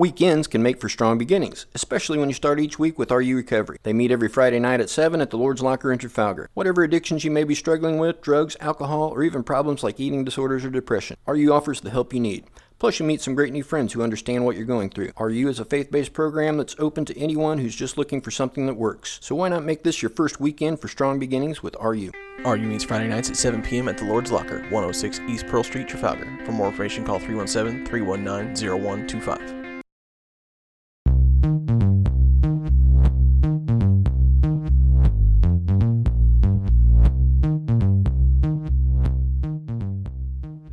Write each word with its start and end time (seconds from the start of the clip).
Weekends 0.00 0.46
can 0.46 0.62
make 0.62 0.80
for 0.80 0.88
strong 0.88 1.18
beginnings, 1.18 1.66
especially 1.74 2.16
when 2.16 2.30
you 2.30 2.34
start 2.34 2.58
each 2.58 2.78
week 2.78 2.98
with 2.98 3.10
RU 3.10 3.36
Recovery. 3.36 3.76
They 3.82 3.92
meet 3.92 4.10
every 4.10 4.30
Friday 4.30 4.58
night 4.58 4.80
at 4.80 4.88
7 4.88 5.20
at 5.20 5.28
the 5.28 5.36
Lord's 5.36 5.60
Locker 5.60 5.92
in 5.92 5.98
Trafalgar. 5.98 6.48
Whatever 6.54 6.82
addictions 6.82 7.22
you 7.22 7.30
may 7.30 7.44
be 7.44 7.54
struggling 7.54 7.98
with, 7.98 8.22
drugs, 8.22 8.56
alcohol, 8.60 9.10
or 9.10 9.22
even 9.22 9.42
problems 9.42 9.82
like 9.82 10.00
eating 10.00 10.24
disorders 10.24 10.64
or 10.64 10.70
depression, 10.70 11.18
RU 11.26 11.52
offers 11.52 11.82
the 11.82 11.90
help 11.90 12.14
you 12.14 12.20
need. 12.20 12.46
Plus, 12.78 12.98
you 12.98 13.04
meet 13.04 13.20
some 13.20 13.34
great 13.34 13.52
new 13.52 13.62
friends 13.62 13.92
who 13.92 14.00
understand 14.00 14.46
what 14.46 14.56
you're 14.56 14.64
going 14.64 14.88
through. 14.88 15.12
RU 15.18 15.48
is 15.48 15.60
a 15.60 15.66
faith 15.66 15.90
based 15.90 16.14
program 16.14 16.56
that's 16.56 16.76
open 16.78 17.04
to 17.04 17.18
anyone 17.18 17.58
who's 17.58 17.76
just 17.76 17.98
looking 17.98 18.22
for 18.22 18.30
something 18.30 18.64
that 18.64 18.76
works. 18.76 19.18
So, 19.20 19.34
why 19.34 19.50
not 19.50 19.64
make 19.64 19.82
this 19.84 20.00
your 20.00 20.08
first 20.08 20.40
weekend 20.40 20.80
for 20.80 20.88
strong 20.88 21.18
beginnings 21.18 21.62
with 21.62 21.76
RU? 21.78 22.10
RU 22.46 22.66
meets 22.66 22.84
Friday 22.84 23.08
nights 23.08 23.28
at 23.28 23.36
7 23.36 23.60
p.m. 23.60 23.86
at 23.86 23.98
the 23.98 24.06
Lord's 24.06 24.32
Locker, 24.32 24.62
106 24.70 25.20
East 25.28 25.46
Pearl 25.46 25.62
Street, 25.62 25.88
Trafalgar. 25.88 26.38
For 26.46 26.52
more 26.52 26.68
information, 26.68 27.04
call 27.04 27.18
317 27.18 27.84
319 27.84 28.82
0125. 28.82 29.59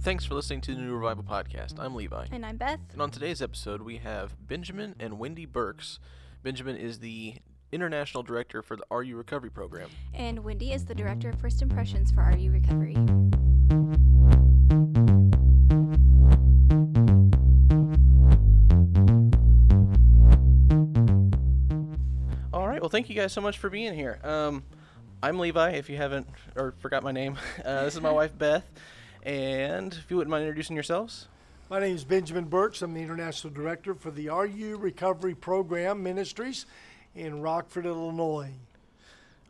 Thanks 0.08 0.24
for 0.24 0.36
listening 0.36 0.62
to 0.62 0.74
the 0.74 0.80
New 0.80 0.96
Revival 0.96 1.26
Podcast. 1.26 1.78
I'm 1.78 1.94
Levi. 1.94 2.28
And 2.32 2.46
I'm 2.46 2.56
Beth. 2.56 2.80
And 2.94 3.02
on 3.02 3.12
today's 3.12 3.42
episode, 3.42 3.82
we 3.82 3.98
have 3.98 4.38
Benjamin 4.48 4.96
and 5.02 5.20
Wendy 5.20 5.46
Burks. 5.46 6.00
Benjamin 6.44 6.78
is 6.78 7.00
the 7.00 7.36
International 7.74 8.24
Director 8.24 8.62
for 8.62 8.78
the 8.78 8.86
RU 8.90 9.18
Recovery 9.18 9.50
Program. 9.50 9.90
And 10.14 10.46
Wendy 10.46 10.72
is 10.72 10.86
the 10.86 10.96
Director 10.96 11.28
of 11.32 11.42
First 11.42 11.62
Impressions 11.62 12.14
for 12.14 12.22
RU 12.22 12.52
Recovery. 12.52 12.96
All 22.54 22.66
right. 22.66 22.80
Well, 22.80 22.88
thank 22.90 23.10
you 23.10 23.16
guys 23.18 23.34
so 23.34 23.42
much 23.42 23.58
for 23.58 23.70
being 23.70 23.94
here. 23.94 24.22
Um, 24.24 24.64
I'm 25.22 25.38
Levi, 25.38 25.72
if 25.72 25.90
you 25.90 25.98
haven't 25.98 26.30
or 26.56 26.76
forgot 26.80 27.04
my 27.04 27.12
name. 27.12 27.38
Uh, 27.66 27.84
this 27.84 27.96
is 27.96 28.02
my 28.02 28.12
wife, 28.12 28.38
Beth. 28.38 28.64
And 29.24 29.94
if 29.94 30.10
you 30.10 30.18
wouldn't 30.18 30.32
mind 30.32 30.44
introducing 30.44 30.76
yourselves. 30.76 31.28
My 31.70 31.80
name 31.80 31.96
is 31.96 32.06
Benjamin 32.06 32.46
Burks. 32.46 32.82
I'm 32.82 32.94
the 32.94 33.02
International 33.02 33.54
Director 33.54 33.94
for 33.94 34.10
the 34.10 34.30
RU 34.30 34.78
Recovery 34.78 35.36
Program 35.36 36.02
Ministries 36.02 36.66
in 37.14 37.42
Rockford, 37.42 37.86
Illinois. 37.86 38.54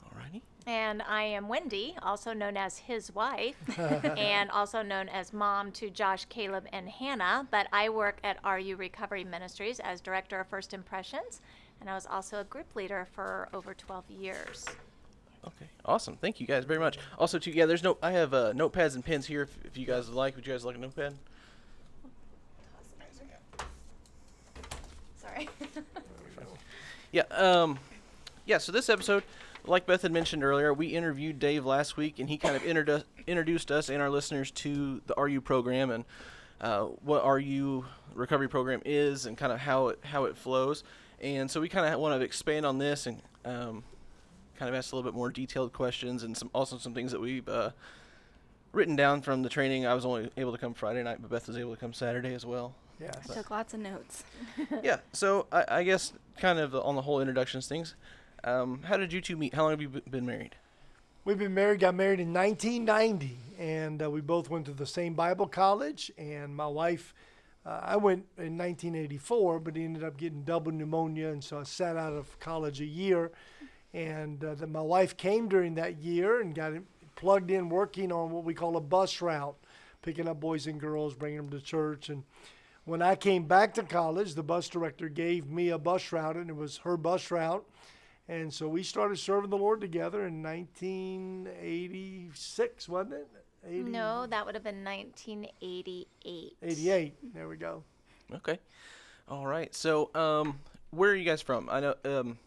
All 0.03 0.11
righty. 0.17 0.41
And 0.65 1.03
I 1.03 1.21
am 1.23 1.47
Wendy, 1.47 1.95
also 2.01 2.33
known 2.33 2.57
as 2.57 2.79
his 2.79 3.13
wife, 3.13 3.55
and 3.77 4.49
also 4.49 4.81
known 4.81 5.09
as 5.09 5.31
mom 5.31 5.71
to 5.73 5.91
Josh, 5.91 6.25
Caleb, 6.25 6.65
and 6.73 6.89
Hannah. 6.89 7.47
But 7.51 7.67
I 7.71 7.89
work 7.89 8.17
at 8.23 8.39
RU 8.43 8.75
Recovery 8.77 9.23
Ministries 9.23 9.79
as 9.79 10.01
Director 10.01 10.39
of 10.39 10.47
First 10.47 10.73
Impressions, 10.73 11.41
and 11.79 11.89
I 11.89 11.93
was 11.93 12.07
also 12.07 12.39
a 12.41 12.43
group 12.45 12.75
leader 12.75 13.07
for 13.13 13.47
over 13.53 13.73
12 13.75 14.09
years. 14.09 14.65
Okay, 15.47 15.69
awesome. 15.85 16.17
Thank 16.17 16.41
you 16.41 16.47
guys 16.47 16.65
very 16.65 16.79
much. 16.79 16.99
Also, 17.17 17.39
too, 17.39 17.51
yeah, 17.51 17.65
there's 17.65 17.83
no. 17.83 17.97
I 18.03 18.11
have 18.11 18.33
uh, 18.33 18.51
notepads 18.53 18.95
and 18.95 19.05
pens 19.05 19.25
here. 19.25 19.43
If, 19.43 19.57
if 19.63 19.77
you 19.77 19.85
guys 19.85 20.07
would 20.07 20.15
like, 20.15 20.35
would 20.35 20.45
you 20.45 20.53
guys 20.53 20.65
like 20.65 20.75
a 20.75 20.79
notepad? 20.79 21.13
Sorry. 25.21 25.49
Yeah. 27.13 27.23
Um, 27.31 27.79
yeah. 28.45 28.57
So 28.57 28.73
this 28.73 28.89
episode, 28.89 29.23
like 29.65 29.85
Beth 29.85 30.01
had 30.01 30.11
mentioned 30.11 30.43
earlier, 30.43 30.73
we 30.73 30.87
interviewed 30.87 31.39
Dave 31.39 31.65
last 31.65 31.95
week, 31.95 32.19
and 32.19 32.27
he 32.27 32.37
kind 32.37 32.55
of 32.55 32.63
introdu- 32.63 33.05
introduced 33.25 33.71
us 33.71 33.89
and 33.89 34.01
our 34.01 34.09
listeners 34.09 34.51
to 34.51 35.01
the 35.07 35.13
RU 35.15 35.39
program 35.39 35.89
and 35.89 36.03
uh, 36.59 36.81
what 36.81 37.25
RU 37.25 37.85
recovery 38.13 38.49
program 38.49 38.81
is, 38.83 39.25
and 39.25 39.37
kind 39.37 39.53
of 39.53 39.59
how 39.59 39.87
it 39.87 39.99
how 40.03 40.25
it 40.25 40.35
flows. 40.35 40.83
And 41.21 41.49
so 41.49 41.61
we 41.61 41.69
kind 41.69 41.91
of 41.91 41.99
want 41.99 42.19
to 42.19 42.25
expand 42.25 42.65
on 42.65 42.77
this 42.77 43.07
and 43.07 43.21
um, 43.45 43.83
kind 44.57 44.69
of 44.69 44.75
asked 44.75 44.91
a 44.91 44.95
little 44.95 45.09
bit 45.09 45.15
more 45.15 45.29
detailed 45.29 45.73
questions, 45.73 46.23
and 46.23 46.35
some 46.35 46.49
also 46.53 46.77
some 46.77 46.93
things 46.93 47.11
that 47.11 47.21
we've 47.21 47.47
uh, 47.47 47.71
written 48.73 48.95
down 48.95 49.21
from 49.21 49.43
the 49.43 49.49
training. 49.49 49.85
I 49.85 49.93
was 49.93 50.05
only 50.05 50.29
able 50.37 50.51
to 50.51 50.57
come 50.57 50.73
Friday 50.73 51.03
night, 51.03 51.17
but 51.21 51.29
Beth 51.29 51.47
was 51.47 51.57
able 51.57 51.73
to 51.73 51.79
come 51.79 51.93
Saturday 51.93 52.33
as 52.33 52.45
well. 52.45 52.75
Yes. 52.99 53.29
I 53.29 53.33
took 53.35 53.51
lots 53.51 53.73
of 53.73 53.79
notes. 53.79 54.23
yeah. 54.83 54.97
So 55.13 55.45
I, 55.51 55.65
I 55.67 55.83
guess 55.83 56.13
kind 56.37 56.59
of 56.59 56.75
on 56.75 56.95
the 56.95 57.01
whole 57.01 57.19
introductions 57.19 57.67
things. 57.67 57.95
Um, 58.43 58.81
how 58.83 58.97
did 58.97 59.13
you 59.13 59.21
two 59.21 59.35
meet? 59.35 59.53
How 59.53 59.63
long 59.63 59.71
have 59.71 59.81
you 59.81 59.89
b- 59.89 60.01
been 60.09 60.25
married? 60.25 60.55
We've 61.25 61.37
been 61.37 61.53
married, 61.53 61.81
got 61.81 61.93
married 61.93 62.21
in 62.21 62.33
1990, 62.33 63.37
and 63.59 64.01
uh, 64.01 64.09
we 64.09 64.21
both 64.21 64.49
went 64.49 64.65
to 64.67 64.71
the 64.71 64.85
same 64.85 65.13
Bible 65.13 65.47
college. 65.47 66.09
And 66.17 66.55
my 66.55 66.67
wife, 66.67 67.13
uh, 67.65 67.81
I 67.83 67.97
went 67.97 68.25
in 68.37 68.57
1984, 68.57 69.59
but 69.59 69.75
ended 69.75 70.03
up 70.03 70.15
getting 70.15 70.43
double 70.43 70.71
pneumonia, 70.71 71.27
and 71.27 71.43
so 71.43 71.59
I 71.59 71.63
sat 71.63 71.97
out 71.97 72.13
of 72.13 72.39
college 72.39 72.79
a 72.79 72.85
year. 72.85 73.31
And 73.93 74.43
uh, 74.43 74.55
then 74.55 74.71
my 74.71 74.81
wife 74.81 75.15
came 75.17 75.47
during 75.47 75.75
that 75.75 75.97
year 75.97 76.41
and 76.41 76.53
got 76.53 76.73
plugged 77.15 77.51
in 77.51 77.69
working 77.69 78.11
on 78.11 78.31
what 78.31 78.43
we 78.43 78.53
call 78.53 78.75
a 78.77 78.81
bus 78.81 79.21
route, 79.21 79.55
picking 80.01 80.27
up 80.27 80.39
boys 80.39 80.67
and 80.67 80.79
girls, 80.79 81.15
bringing 81.15 81.37
them 81.37 81.49
to 81.49 81.59
church. 81.59 82.09
And 82.09 82.23
when 82.85 83.01
I 83.01 83.15
came 83.15 83.45
back 83.45 83.73
to 83.75 83.83
college, 83.83 84.35
the 84.35 84.43
bus 84.43 84.69
director 84.69 85.09
gave 85.09 85.49
me 85.49 85.69
a 85.69 85.77
bus 85.77 86.11
route, 86.11 86.35
and 86.35 86.49
it 86.49 86.55
was 86.55 86.77
her 86.77 86.95
bus 86.95 87.31
route. 87.31 87.65
And 88.29 88.53
so 88.53 88.67
we 88.67 88.83
started 88.83 89.17
serving 89.17 89.49
the 89.49 89.57
Lord 89.57 89.81
together 89.81 90.27
in 90.27 90.43
1986, 90.43 92.89
wasn't 92.89 93.13
it? 93.13 93.27
80, 93.65 93.89
no, 93.89 94.27
that 94.27 94.45
would 94.45 94.53
have 94.55 94.63
been 94.63 94.83
1988. 94.83 96.57
88. 96.61 97.33
There 97.33 97.47
we 97.47 97.57
go. 97.57 97.83
Okay. 98.33 98.59
All 99.27 99.47
right. 99.47 99.73
So 99.73 100.11
um, 100.13 100.59
where 100.91 101.09
are 101.11 101.15
you 101.15 101.25
guys 101.25 101.41
from? 101.41 101.67
I 101.69 101.79
know 101.79 101.95
um, 102.05 102.37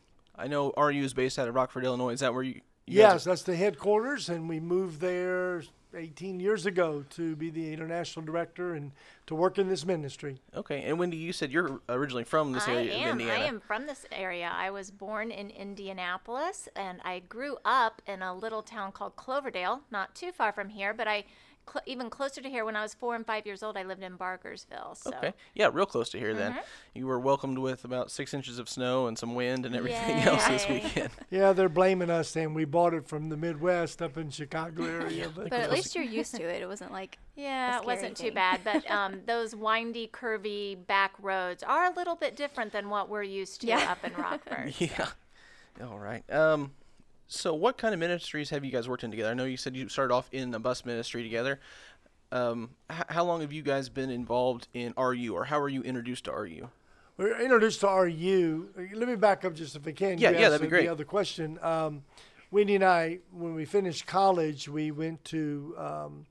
I 0.40 0.46
know 0.46 0.72
RU 0.76 1.04
is 1.04 1.14
based 1.14 1.38
out 1.38 1.48
of 1.48 1.54
Rockford, 1.54 1.84
Illinois. 1.84 2.12
Is 2.12 2.20
that 2.20 2.32
where 2.32 2.42
you? 2.42 2.60
you 2.86 3.02
guys 3.02 3.12
Yes, 3.12 3.24
that's 3.24 3.42
the 3.42 3.56
headquarters, 3.56 4.28
and 4.28 4.48
we 4.48 4.58
moved 4.58 5.00
there 5.00 5.62
18 5.94 6.40
years 6.40 6.66
ago 6.66 7.04
to 7.10 7.36
be 7.36 7.50
the 7.50 7.72
international 7.72 8.24
director 8.24 8.74
and 8.74 8.92
to 9.26 9.34
work 9.34 9.58
in 9.58 9.68
this 9.68 9.84
ministry. 9.84 10.40
Okay. 10.54 10.82
And 10.82 10.98
Wendy, 10.98 11.16
you 11.16 11.32
said 11.32 11.52
you're 11.52 11.80
originally 11.88 12.24
from 12.24 12.52
this 12.52 12.66
I 12.68 12.74
area 12.74 12.94
am. 12.94 13.04
of 13.04 13.12
Indiana. 13.12 13.44
I 13.44 13.46
am 13.46 13.60
from 13.60 13.86
this 13.86 14.06
area. 14.12 14.50
I 14.54 14.70
was 14.70 14.90
born 14.90 15.30
in 15.30 15.50
Indianapolis, 15.50 16.68
and 16.76 17.00
I 17.04 17.20
grew 17.20 17.56
up 17.64 18.02
in 18.06 18.22
a 18.22 18.34
little 18.34 18.62
town 18.62 18.92
called 18.92 19.16
Cloverdale, 19.16 19.82
not 19.90 20.14
too 20.14 20.32
far 20.32 20.52
from 20.52 20.68
here. 20.68 20.94
But 20.94 21.08
I, 21.08 21.24
cl- 21.68 21.82
even 21.86 22.10
closer 22.10 22.40
to 22.40 22.48
here, 22.48 22.64
when 22.64 22.76
I 22.76 22.82
was 22.82 22.94
four 22.94 23.14
and 23.14 23.26
five 23.26 23.46
years 23.46 23.62
old, 23.62 23.76
I 23.76 23.82
lived 23.82 24.02
in 24.02 24.16
Bargersville. 24.16 24.96
So. 24.96 25.10
Okay. 25.16 25.32
Yeah, 25.54 25.70
real 25.72 25.86
close 25.86 26.10
to 26.10 26.18
here 26.18 26.34
then. 26.34 26.52
Mm-hmm. 26.52 26.60
You 26.94 27.06
were 27.06 27.18
welcomed 27.18 27.58
with 27.58 27.84
about 27.84 28.10
six 28.10 28.34
inches 28.34 28.58
of 28.58 28.68
snow 28.68 29.06
and 29.06 29.18
some 29.18 29.34
wind 29.34 29.66
and 29.66 29.74
everything 29.74 30.18
else 30.20 30.46
this 30.46 30.68
weekend. 30.68 31.10
Yeah, 31.30 31.52
they're 31.52 31.68
blaming 31.68 32.10
us 32.10 32.28
saying 32.28 32.54
we 32.54 32.64
bought 32.64 32.92
it 32.92 33.06
from 33.06 33.28
the 33.28 33.36
Midwest 33.36 34.02
up 34.02 34.16
in 34.16 34.30
Chicago 34.30 34.84
area. 34.84 35.30
but 35.34 35.50
But 35.50 35.60
at 35.60 35.70
least 35.70 35.94
you're 35.94 36.04
used 36.04 36.34
to 36.34 36.42
it. 36.42 36.62
It 36.62 36.66
wasn't 36.66 36.92
like 36.92 37.18
Yeah, 37.36 37.78
it 37.78 37.86
wasn't 37.86 38.18
scary 38.18 38.30
too 38.30 38.34
bad, 38.34 38.60
but 38.64 38.90
um, 38.90 39.20
those 39.26 39.54
windy, 39.54 40.08
curvy 40.12 40.76
back 40.86 41.12
roads 41.22 41.62
are 41.62 41.84
a 41.90 41.94
little 41.94 42.16
bit 42.16 42.36
different 42.36 42.72
than 42.72 42.90
what 42.90 43.08
we're 43.08 43.22
used 43.22 43.60
to 43.62 43.68
Yeah. 43.68 43.92
up 43.92 44.04
in 44.04 44.12
Rockford. 44.14 44.74
Yeah. 44.78 45.08
All 45.82 45.98
right. 45.98 46.28
Um, 46.30 46.72
so 47.30 47.54
what 47.54 47.78
kind 47.78 47.94
of 47.94 48.00
ministries 48.00 48.50
have 48.50 48.64
you 48.64 48.72
guys 48.72 48.88
worked 48.88 49.04
in 49.04 49.10
together? 49.12 49.30
I 49.30 49.34
know 49.34 49.44
you 49.44 49.56
said 49.56 49.76
you 49.76 49.88
started 49.88 50.12
off 50.12 50.28
in 50.32 50.52
a 50.52 50.58
bus 50.58 50.84
ministry 50.84 51.22
together. 51.22 51.60
Um, 52.32 52.70
h- 52.90 53.04
how 53.08 53.24
long 53.24 53.40
have 53.40 53.52
you 53.52 53.62
guys 53.62 53.88
been 53.88 54.10
involved 54.10 54.66
in 54.74 54.92
RU, 54.98 55.32
or 55.32 55.44
how 55.44 55.60
were 55.60 55.68
you 55.68 55.82
introduced 55.82 56.24
to 56.24 56.32
RU? 56.32 56.68
We 57.16 57.24
were 57.24 57.40
introduced 57.40 57.80
to 57.82 57.86
RU. 57.88 58.70
Let 58.94 59.08
me 59.08 59.14
back 59.14 59.44
up 59.44 59.54
just 59.54 59.76
if 59.76 59.86
I 59.86 59.92
can. 59.92 60.18
Yeah, 60.18 60.30
You 60.30 60.38
yeah, 60.40 60.48
that'd 60.48 60.60
be 60.60 60.68
great. 60.68 60.86
The 60.86 60.92
other 60.92 61.04
question. 61.04 61.58
Um, 61.62 62.02
Wendy 62.50 62.74
and 62.74 62.84
I, 62.84 63.18
when 63.32 63.54
we 63.54 63.64
finished 63.64 64.08
college, 64.08 64.68
we 64.68 64.90
went 64.90 65.24
to 65.26 65.74
um, 65.78 66.26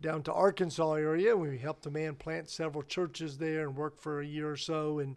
down 0.00 0.22
to 0.22 0.32
Arkansas 0.32 0.92
area. 0.92 1.36
We 1.36 1.58
helped 1.58 1.84
a 1.86 1.90
man 1.90 2.14
plant 2.14 2.48
several 2.48 2.84
churches 2.84 3.38
there 3.38 3.66
and 3.66 3.74
worked 3.76 4.00
for 4.00 4.20
a 4.20 4.26
year 4.26 4.48
or 4.48 4.56
so. 4.56 5.00
And 5.00 5.16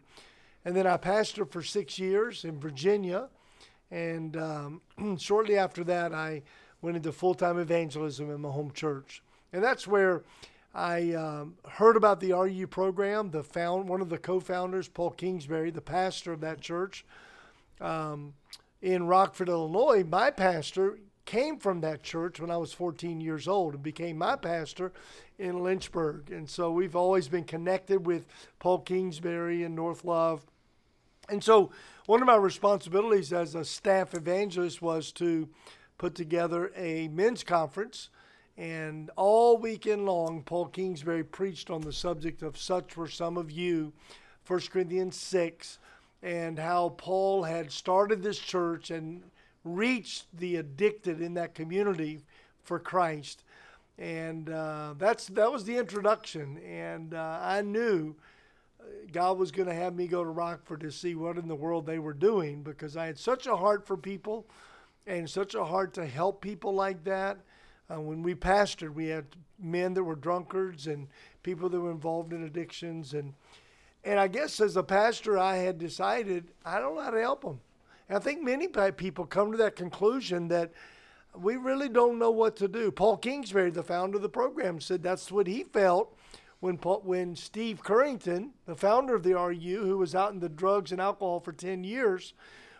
and 0.64 0.74
then 0.74 0.86
I 0.86 0.96
pastored 0.96 1.52
for 1.52 1.62
six 1.62 1.96
years 1.98 2.44
in 2.44 2.58
Virginia. 2.58 3.28
And 3.92 4.36
um, 4.38 4.80
shortly 5.18 5.56
after 5.58 5.84
that, 5.84 6.12
I 6.12 6.42
went 6.80 6.96
into 6.96 7.12
full 7.12 7.34
time 7.34 7.58
evangelism 7.58 8.30
in 8.30 8.40
my 8.40 8.50
home 8.50 8.72
church. 8.72 9.22
And 9.52 9.62
that's 9.62 9.86
where 9.86 10.22
I 10.74 11.12
um, 11.12 11.56
heard 11.68 11.96
about 11.96 12.18
the 12.18 12.32
RU 12.32 12.66
program. 12.66 13.30
The 13.30 13.44
found 13.44 13.88
one 13.88 14.00
of 14.00 14.08
the 14.08 14.18
co-founders, 14.18 14.88
Paul 14.88 15.10
Kingsbury, 15.10 15.70
the 15.70 15.82
pastor 15.82 16.32
of 16.32 16.40
that 16.40 16.60
church 16.60 17.04
um, 17.80 18.32
in 18.80 19.06
Rockford, 19.06 19.50
Illinois. 19.50 20.04
My 20.04 20.30
pastor 20.30 20.98
came 21.26 21.58
from 21.58 21.82
that 21.82 22.02
church 22.02 22.40
when 22.40 22.50
I 22.50 22.56
was 22.56 22.72
14 22.72 23.20
years 23.20 23.46
old 23.46 23.74
and 23.74 23.82
became 23.82 24.18
my 24.18 24.36
pastor 24.36 24.92
in 25.38 25.62
Lynchburg. 25.62 26.30
And 26.30 26.48
so 26.48 26.72
we've 26.72 26.96
always 26.96 27.28
been 27.28 27.44
connected 27.44 28.06
with 28.06 28.26
Paul 28.58 28.80
Kingsbury 28.80 29.62
and 29.62 29.76
North 29.76 30.04
Love. 30.04 30.46
And 31.28 31.42
so 31.42 31.70
one 32.06 32.20
of 32.20 32.26
my 32.26 32.36
responsibilities 32.36 33.32
as 33.32 33.54
a 33.54 33.64
staff 33.64 34.14
evangelist 34.14 34.82
was 34.82 35.12
to 35.12 35.48
put 35.98 36.14
together 36.14 36.72
a 36.76 37.08
men's 37.08 37.44
conference. 37.44 38.10
And 38.56 39.10
all 39.16 39.56
weekend 39.56 40.04
long, 40.04 40.42
Paul 40.42 40.66
Kingsbury 40.66 41.24
preached 41.24 41.70
on 41.70 41.80
the 41.80 41.92
subject 41.92 42.42
of 42.42 42.58
such 42.58 42.96
were 42.96 43.08
some 43.08 43.36
of 43.36 43.50
you 43.50 43.92
1 44.46 44.60
Corinthians 44.70 45.16
6 45.16 45.78
and 46.22 46.58
how 46.58 46.90
Paul 46.90 47.44
had 47.44 47.72
started 47.72 48.22
this 48.22 48.38
church 48.38 48.90
and 48.90 49.22
reached 49.64 50.26
the 50.36 50.56
addicted 50.56 51.20
in 51.20 51.34
that 51.34 51.54
community 51.54 52.24
for 52.62 52.78
Christ. 52.78 53.44
And 53.98 54.50
uh, 54.50 54.94
that's 54.98 55.26
that 55.28 55.52
was 55.52 55.64
the 55.64 55.76
introduction. 55.76 56.58
And 56.58 57.14
uh, 57.14 57.38
I 57.40 57.62
knew 57.62 58.16
God 59.12 59.38
was 59.38 59.50
going 59.50 59.68
to 59.68 59.74
have 59.74 59.94
me 59.94 60.06
go 60.06 60.24
to 60.24 60.30
Rockford 60.30 60.80
to 60.80 60.90
see 60.90 61.14
what 61.14 61.36
in 61.36 61.48
the 61.48 61.54
world 61.54 61.86
they 61.86 61.98
were 61.98 62.14
doing 62.14 62.62
because 62.62 62.96
I 62.96 63.06
had 63.06 63.18
such 63.18 63.46
a 63.46 63.56
heart 63.56 63.86
for 63.86 63.96
people 63.96 64.46
and 65.06 65.28
such 65.28 65.54
a 65.54 65.64
heart 65.64 65.92
to 65.94 66.06
help 66.06 66.40
people 66.40 66.74
like 66.74 67.04
that. 67.04 67.38
Uh, 67.90 68.00
when 68.00 68.22
we 68.22 68.34
pastored, 68.34 68.94
we 68.94 69.08
had 69.08 69.26
men 69.58 69.92
that 69.94 70.04
were 70.04 70.14
drunkards 70.14 70.86
and 70.86 71.08
people 71.42 71.68
that 71.68 71.80
were 71.80 71.90
involved 71.90 72.32
in 72.32 72.44
addictions. 72.44 73.12
And, 73.12 73.34
and 74.04 74.18
I 74.18 74.28
guess 74.28 74.60
as 74.60 74.76
a 74.76 74.82
pastor, 74.82 75.38
I 75.38 75.56
had 75.56 75.78
decided 75.78 76.48
I 76.64 76.80
don't 76.80 76.94
know 76.96 77.02
how 77.02 77.10
to 77.10 77.20
help 77.20 77.42
them. 77.42 77.60
And 78.08 78.16
I 78.16 78.20
think 78.20 78.42
many 78.42 78.68
people 78.68 79.26
come 79.26 79.52
to 79.52 79.58
that 79.58 79.76
conclusion 79.76 80.48
that 80.48 80.72
we 81.34 81.56
really 81.56 81.88
don't 81.88 82.18
know 82.18 82.30
what 82.30 82.56
to 82.56 82.68
do. 82.68 82.90
Paul 82.90 83.16
Kingsbury, 83.16 83.70
the 83.70 83.82
founder 83.82 84.16
of 84.16 84.22
the 84.22 84.28
program, 84.28 84.80
said 84.80 85.02
that's 85.02 85.32
what 85.32 85.46
he 85.46 85.64
felt 85.64 86.14
when 86.62 86.76
when 86.76 87.34
Steve 87.34 87.82
Curington, 87.82 88.50
the 88.66 88.76
founder 88.76 89.16
of 89.16 89.24
the 89.24 89.34
RU, 89.34 89.84
who 89.84 89.98
was 89.98 90.14
out 90.14 90.32
in 90.32 90.38
the 90.38 90.48
drugs 90.48 90.92
and 90.92 91.00
alcohol 91.00 91.40
for 91.40 91.52
10 91.52 91.82
years, 91.82 92.34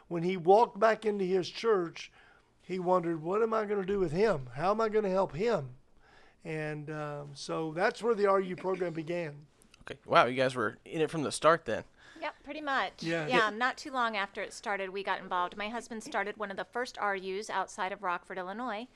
when 0.07 0.23
he 0.23 0.37
walked 0.37 0.79
back 0.79 1.05
into 1.05 1.25
his 1.25 1.51
church, 1.51 2.13
he 2.61 2.79
wondered, 2.79 3.25
what 3.25 3.43
am 3.43 3.53
I 3.53 3.65
going 3.65 3.81
to 3.81 3.87
do 3.87 3.99
with 3.99 4.13
him? 4.13 4.51
How 4.55 4.71
am 4.71 4.81
I 4.81 4.89
going 4.89 5.03
to 5.03 5.11
help 5.11 5.35
him? 5.35 5.71
And 6.45 6.91
um, 6.91 7.31
so 7.35 7.73
that's 7.75 8.01
where 8.01 8.15
the 8.15 8.29
RU 8.29 8.55
program 8.55 8.93
began. 8.93 9.35
Okay. 9.81 9.99
Wow, 10.07 10.27
you 10.27 10.37
guys 10.37 10.55
were 10.55 10.79
in 10.85 11.01
it 11.01 11.11
from 11.11 11.25
the 11.25 11.33
start 11.33 11.65
then. 11.65 11.83
Yep, 12.21 12.35
pretty 12.45 12.61
much. 12.61 12.93
Yeah. 13.01 13.27
Yeah, 13.27 13.51
not 13.51 13.77
too 13.77 13.91
long 13.91 14.17
after 14.17 14.41
it 14.43 14.53
started, 14.53 14.91
we 14.91 15.03
got 15.03 15.21
involved. 15.21 15.57
My 15.57 15.69
husband 15.69 16.05
started 16.05 16.37
one 16.37 16.53
of 16.53 16.57
the 16.57 16.67
first 16.67 16.99
RUs 17.03 17.51
outside 17.51 17.91
of 17.91 18.05
Rockford, 18.05 18.39
Illinois. 18.39 18.87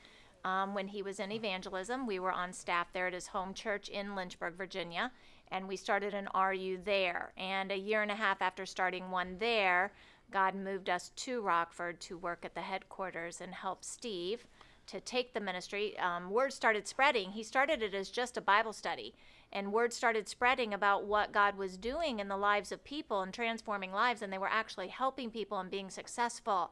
Um, 0.47 0.73
when 0.73 0.87
he 0.87 1.01
was 1.01 1.19
in 1.19 1.33
evangelism, 1.33 2.07
we 2.07 2.19
were 2.19 2.31
on 2.31 2.53
staff 2.53 2.87
there 2.93 3.07
at 3.07 3.13
his 3.13 3.27
home 3.27 3.53
church 3.53 3.89
in 3.89 4.15
Lynchburg, 4.15 4.53
Virginia, 4.55 5.11
and 5.51 5.67
we 5.67 5.75
started 5.75 6.13
an 6.13 6.29
RU 6.33 6.79
there. 6.85 7.33
And 7.35 7.69
a 7.69 7.77
year 7.77 8.01
and 8.01 8.11
a 8.11 8.15
half 8.15 8.41
after 8.41 8.65
starting 8.65 9.11
one 9.11 9.39
there, 9.39 9.91
God 10.31 10.55
moved 10.55 10.89
us 10.89 11.11
to 11.17 11.41
Rockford 11.41 11.99
to 12.01 12.17
work 12.17 12.45
at 12.45 12.55
the 12.55 12.61
headquarters 12.61 13.41
and 13.41 13.53
help 13.53 13.83
Steve 13.83 14.47
to 14.85 15.01
take 15.01 15.33
the 15.33 15.41
ministry. 15.41 15.99
Um, 15.99 16.29
word 16.29 16.53
started 16.53 16.87
spreading. 16.87 17.31
He 17.31 17.43
started 17.43 17.83
it 17.83 17.93
as 17.93 18.09
just 18.09 18.37
a 18.37 18.41
Bible 18.41 18.71
study, 18.71 19.15
and 19.51 19.73
word 19.73 19.91
started 19.91 20.29
spreading 20.29 20.73
about 20.73 21.03
what 21.03 21.33
God 21.33 21.57
was 21.57 21.75
doing 21.75 22.21
in 22.21 22.29
the 22.29 22.37
lives 22.37 22.71
of 22.71 22.85
people 22.85 23.21
and 23.21 23.33
transforming 23.33 23.91
lives, 23.91 24.21
and 24.21 24.31
they 24.31 24.37
were 24.37 24.47
actually 24.47 24.87
helping 24.87 25.29
people 25.29 25.59
and 25.59 25.69
being 25.69 25.89
successful. 25.89 26.71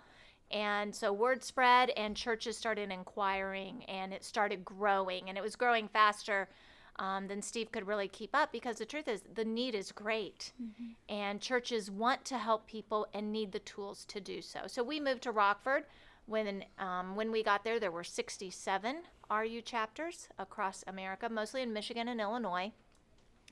And 0.56 0.96
so 0.96 1.12
word 1.12 1.44
spread, 1.44 1.90
and 1.98 2.16
churches 2.16 2.56
started 2.58 2.90
inquiring, 2.90 3.84
and 3.90 4.14
it 4.14 4.24
started 4.24 4.64
growing, 4.64 5.28
and 5.28 5.38
it 5.38 5.42
was 5.42 5.58
growing 5.58 5.90
faster 5.90 6.48
um, 6.98 7.28
than 7.28 7.42
Steve 7.42 7.74
could 7.74 7.86
really 7.86 8.08
keep 8.08 8.30
up 8.34 8.54
because 8.54 8.78
the 8.78 8.86
truth 8.86 9.10
is, 9.10 9.24
the 9.34 9.44
need 9.44 9.76
is 9.76 9.92
great. 9.92 10.54
Mm-hmm. 10.64 11.14
And 11.14 11.42
churches 11.42 11.92
want 11.92 12.24
to 12.26 12.38
help 12.38 12.68
people 12.68 13.06
and 13.14 13.34
need 13.34 13.52
the 13.52 13.60
tools 13.60 14.06
to 14.06 14.22
do 14.22 14.42
so. 14.42 14.62
So 14.68 14.82
we 14.82 15.02
moved 15.02 15.24
to 15.24 15.32
Rockford. 15.32 15.84
When, 16.26 16.64
um, 16.80 17.18
when 17.18 17.34
we 17.34 17.44
got 17.44 17.66
there, 17.66 17.78
there 17.78 17.92
were 17.92 18.06
67 18.06 18.96
RU 19.30 19.62
chapters 19.62 20.30
across 20.40 20.86
America, 20.88 21.28
mostly 21.28 21.64
in 21.64 21.74
Michigan 21.74 22.08
and 22.08 22.22
Illinois 22.22 22.72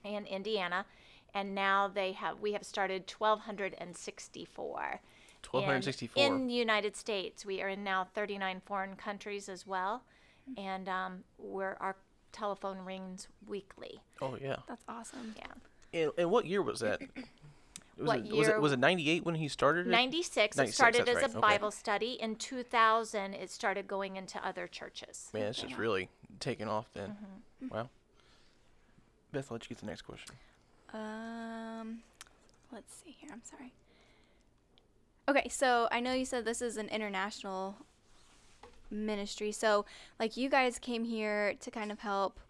and 0.05 0.25
Indiana. 0.25 0.85
And 1.33 1.53
now 1.53 1.89
they 1.89 2.13
have 2.13 2.39
we 2.39 2.53
have 2.53 2.63
started 2.63 3.11
1,264. 3.17 5.01
1264 5.49 6.23
in, 6.23 6.33
in 6.33 6.47
the 6.47 6.53
United 6.53 6.95
States. 6.95 7.45
We 7.45 7.61
are 7.61 7.69
in 7.69 7.83
now 7.83 8.07
39 8.13 8.61
foreign 8.65 8.95
countries 8.95 9.49
as 9.49 9.65
well, 9.67 10.03
and 10.57 10.89
um, 10.89 11.23
we're 11.37 11.77
our 11.79 11.95
telephone 12.31 12.79
rings 12.79 13.27
weekly. 13.47 14.01
Oh 14.21 14.37
yeah. 14.41 14.57
That's 14.67 14.83
awesome. 14.89 15.35
Yeah. 15.37 16.01
And, 16.01 16.11
and 16.17 16.31
what 16.31 16.45
year 16.45 16.61
was 16.61 16.79
that? 16.81 17.01
Was 17.95 18.07
What 18.07 18.19
it, 18.25 18.33
Was 18.33 18.47
it 18.47 18.59
was 18.59 18.71
it 18.71 18.79
98 18.79 19.23
when 19.23 19.35
he 19.35 19.47
started 19.47 19.85
it? 19.85 19.91
96, 19.91 20.57
96, 20.57 20.73
it 20.73 20.75
started 20.75 21.07
as 21.07 21.15
right, 21.15 21.25
a 21.25 21.29
okay. 21.29 21.39
Bible 21.39 21.69
study. 21.69 22.17
In 22.19 22.35
2000, 22.35 23.35
it 23.35 23.51
started 23.51 23.87
going 23.87 24.15
into 24.15 24.43
other 24.43 24.65
churches. 24.65 25.29
Man, 25.31 25.43
it's 25.43 25.61
just 25.61 25.77
really 25.77 26.09
taking 26.39 26.67
off 26.67 26.87
then. 26.95 27.09
Mm-hmm. 27.63 27.75
Wow. 27.75 27.89
Beth, 29.31 29.47
I'll 29.51 29.55
let 29.55 29.65
you 29.65 29.75
get 29.75 29.77
the 29.77 29.85
next 29.85 30.01
question. 30.01 30.35
Um, 30.91 31.99
let's 32.71 32.95
see 32.95 33.15
here. 33.19 33.29
I'm 33.31 33.43
sorry. 33.43 33.73
Okay, 35.27 35.47
so 35.49 35.87
I 35.89 36.01
know 36.01 36.13
you 36.13 36.25
said 36.25 36.43
this 36.43 36.61
is 36.61 36.75
an 36.75 36.89
international 36.89 37.77
ministry. 38.91 39.51
So, 39.53 39.85
like, 40.19 40.35
you 40.35 40.49
guys 40.49 40.79
came 40.79 41.05
here 41.05 41.53
to 41.61 41.71
kind 41.71 41.91
of 41.91 41.99
help, 41.99 42.41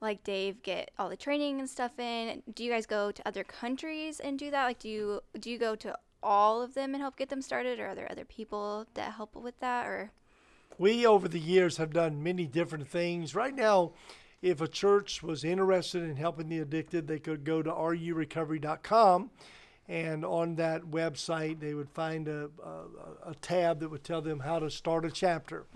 like, 0.00 0.22
Dave 0.22 0.62
get 0.62 0.92
all 0.96 1.08
the 1.08 1.16
training 1.16 1.58
and 1.58 1.68
stuff 1.68 1.98
in. 1.98 2.42
Do 2.54 2.62
you 2.62 2.70
guys 2.70 2.86
go 2.86 3.10
to 3.10 3.26
other 3.26 3.42
countries 3.42 4.20
and 4.20 4.38
do 4.38 4.50
that? 4.52 4.64
Like, 4.64 4.78
do 4.78 4.88
you 4.88 5.20
do 5.38 5.50
you 5.50 5.58
go 5.58 5.74
to 5.76 5.98
all 6.22 6.62
of 6.62 6.74
them 6.74 6.94
and 6.94 7.02
help 7.02 7.16
get 7.16 7.30
them 7.30 7.42
started, 7.42 7.80
or 7.80 7.88
are 7.88 7.94
there 7.96 8.10
other 8.10 8.24
people 8.24 8.86
that 8.94 9.14
help 9.14 9.34
with 9.34 9.58
that, 9.58 9.86
or? 9.86 10.12
We, 10.78 11.04
over 11.04 11.26
the 11.26 11.40
years, 11.40 11.78
have 11.78 11.92
done 11.92 12.22
many 12.22 12.46
different 12.46 12.88
things. 12.88 13.34
Right 13.34 13.54
now, 13.54 13.92
if 14.40 14.60
a 14.60 14.68
church 14.68 15.22
was 15.22 15.44
interested 15.44 16.02
in 16.04 16.16
helping 16.16 16.48
the 16.48 16.60
addicted, 16.60 17.08
they 17.08 17.18
could 17.18 17.44
go 17.44 17.60
to 17.60 17.70
rurecovery.com. 17.70 19.30
And 19.90 20.24
on 20.24 20.54
that 20.54 20.82
website, 20.82 21.58
they 21.58 21.74
would 21.74 21.90
find 21.90 22.28
a, 22.28 22.48
a, 22.64 23.30
a 23.30 23.34
tab 23.42 23.80
that 23.80 23.90
would 23.90 24.04
tell 24.04 24.22
them 24.22 24.38
how 24.38 24.60
to 24.60 24.70
start 24.70 25.04
a 25.04 25.10
chapter. 25.10 25.66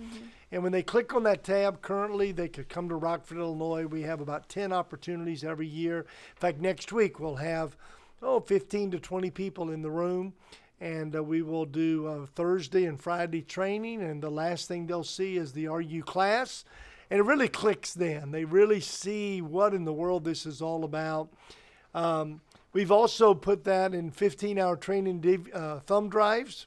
And 0.53 0.63
when 0.63 0.71
they 0.71 0.85
click 0.85 1.13
on 1.17 1.25
that 1.25 1.43
tab, 1.43 1.83
currently 1.83 2.31
they 2.31 2.47
could 2.47 2.69
come 2.69 2.89
to 2.91 2.95
Rockford, 2.95 3.39
Illinois. 3.39 3.87
We 3.87 4.03
have 4.03 4.21
about 4.21 4.49
10 4.49 4.73
opportunities 4.73 5.43
every 5.43 5.67
year. 5.67 5.99
In 5.99 6.37
fact, 6.37 6.61
next 6.61 6.93
week 6.93 7.19
we'll 7.19 7.35
have, 7.35 7.77
oh, 8.23 8.39
15 8.39 8.93
to 8.93 9.01
20 9.01 9.31
people 9.33 9.73
in 9.73 9.83
the 9.83 9.91
room 9.91 10.33
and 10.81 11.17
uh, 11.17 11.23
we 11.23 11.43
will 11.43 11.65
do 11.65 12.07
uh, 12.07 12.27
Thursday 12.37 12.85
and 12.85 13.01
Friday 13.01 13.43
training. 13.43 14.01
And 14.01 14.23
the 14.23 14.31
last 14.31 14.69
thing 14.69 14.87
they'll 14.87 15.03
see 15.03 15.37
is 15.37 15.53
the 15.53 15.67
RU 15.67 16.03
class, 16.03 16.65
and 17.11 17.19
it 17.19 17.25
really 17.25 17.49
clicks 17.49 17.95
then. 17.95 18.31
They 18.31 18.45
really 18.45 18.81
see 18.81 19.43
what 19.43 19.75
in 19.75 19.85
the 19.85 19.93
world 19.93 20.25
this 20.25 20.47
is 20.47 20.63
all 20.63 20.85
about. 20.85 21.31
Um, 21.95 22.41
we've 22.75 22.93
also 22.93 23.33
put 23.33 23.65
that 23.65 23.95
in 23.95 24.11
15-hour 24.11 24.77
training 24.77 25.21
div- 25.21 25.55
uh, 25.55 25.81
thumb 25.81 26.11
drives, 26.11 26.67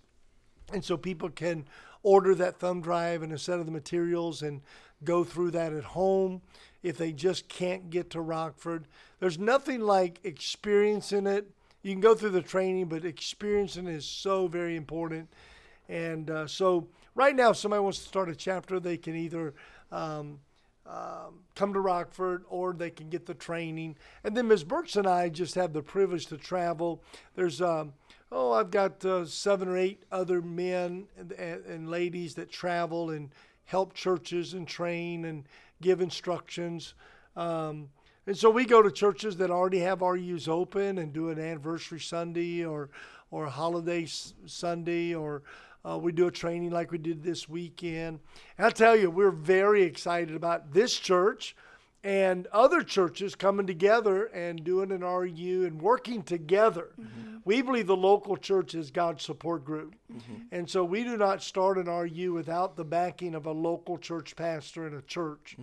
and 0.73 0.83
so 0.83 0.97
people 0.97 1.29
can 1.29 1.67
order 2.01 2.33
that 2.33 2.57
thumb 2.57 2.81
drive 2.81 3.21
and 3.21 3.31
a 3.31 3.37
set 3.37 3.59
of 3.59 3.67
the 3.67 3.71
materials 3.71 4.41
and 4.41 4.61
go 5.03 5.23
through 5.23 5.51
that 5.51 5.71
at 5.71 5.83
home 5.83 6.41
if 6.81 6.97
they 6.97 7.11
just 7.11 7.47
can't 7.47 7.91
get 7.91 8.09
to 8.09 8.21
Rockford. 8.21 8.87
There's 9.19 9.37
nothing 9.37 9.81
like 9.81 10.19
experiencing 10.23 11.27
it 11.27 11.51
you 11.87 11.93
can 11.93 12.01
go 12.01 12.15
through 12.15 12.31
the 12.31 12.41
training, 12.41 12.87
but 12.87 13.05
experiencing 13.05 13.87
is 13.87 14.05
so 14.05 14.47
very 14.47 14.75
important. 14.75 15.29
And 15.87 16.29
uh, 16.29 16.45
so, 16.45 16.89
right 17.15 17.33
now, 17.33 17.51
if 17.51 17.57
somebody 17.57 17.81
wants 17.81 17.99
to 17.99 18.03
start 18.03 18.29
a 18.29 18.35
chapter, 18.35 18.77
they 18.77 18.97
can 18.97 19.15
either 19.15 19.53
um, 19.89 20.39
um, 20.88 21.39
come 21.56 21.74
to 21.74 21.79
Rockford 21.79 22.46
or 22.50 22.74
they 22.74 22.89
can 22.89 23.10
get 23.10 23.25
the 23.25 23.34
training. 23.34 23.96
And 24.24 24.36
then 24.36 24.48
Ms. 24.48 24.63
Burks 24.63 24.96
and 24.96 25.06
I 25.06 25.29
just 25.29 25.56
have 25.56 25.74
the 25.74 25.82
privilege 25.82 26.27
to 26.27 26.38
travel. 26.38 27.03
There's, 27.36 27.62
um, 27.62 27.94
oh, 28.32 28.53
I've 28.53 28.72
got 28.72 29.03
uh, 29.03 29.25
seven 29.25 29.67
or 29.67 29.77
eight 29.77 30.03
other 30.12 30.41
men 30.41 31.08
and, 31.17 31.32
and, 31.32 31.89
ladies 31.89 32.36
that 32.36 32.51
travel 32.51 33.10
and 33.10 33.29
help 33.65 33.94
churches 33.94 34.53
and 34.53 34.67
train 34.67 35.25
and 35.25 35.44
give 35.82 36.00
instructions. 36.00 36.94
Um, 37.36 37.89
and 38.25 38.38
so 38.38 38.50
we 38.50 38.65
go 38.65 38.82
to 38.82 38.91
churches 38.91 39.38
that 39.38 39.51
already 39.51 39.79
have 39.79 40.01
RUs 40.01 40.48
open 40.48 40.98
and 40.98 41.12
do 41.12 41.29
an 41.29 41.39
anniversary 41.39 42.00
Sunday 42.00 42.63
or 42.65 42.89
or 43.29 43.48
holiday 43.48 44.06
Sunday 44.46 45.13
or 45.13 45.44
uh, 45.86 45.98
we 45.98 46.12
do 46.12 46.27
a 46.27 46.31
training 46.31 46.72
like 46.72 46.91
we 46.91 46.98
did 46.98 47.24
this 47.24 47.48
weekend. 47.48 48.19
And 48.57 48.65
I'll 48.65 48.72
tell 48.72 48.96
you, 48.96 49.10
we're 49.10 49.31
very 49.31 49.84
excited 49.84 50.36
about 50.36 50.74
this 50.74 50.98
church 50.98 51.55
and 52.03 52.48
other 52.48 52.84
churches 52.84 53.36
coming 53.36 53.67
together 53.67 54.25
and 54.25 54.63
doing 54.63 54.91
an 54.91 55.01
RU 55.03 55.65
and 55.65 55.81
working 55.81 56.24
together. 56.24 56.89
We 57.43 57.62
believe 57.62 57.88
the 57.88 57.98
local 57.98 58.38
church 58.38 58.75
is 58.75 58.91
God's 58.91 59.24
support 59.24 59.65
group. 59.65 59.96
And 60.51 60.69
so 60.69 60.84
we 60.84 61.03
do 61.03 61.17
not 61.17 61.41
start 61.41 61.77
an 61.77 61.88
RU 61.88 62.34
without 62.34 62.75
the 62.75 62.86
backing 62.86 63.34
of 63.36 63.46
a 63.46 63.51
local 63.51 63.98
church 63.98 64.36
pastor 64.36 64.86
and 64.86 64.96
a 64.96 65.01
church. 65.01 65.57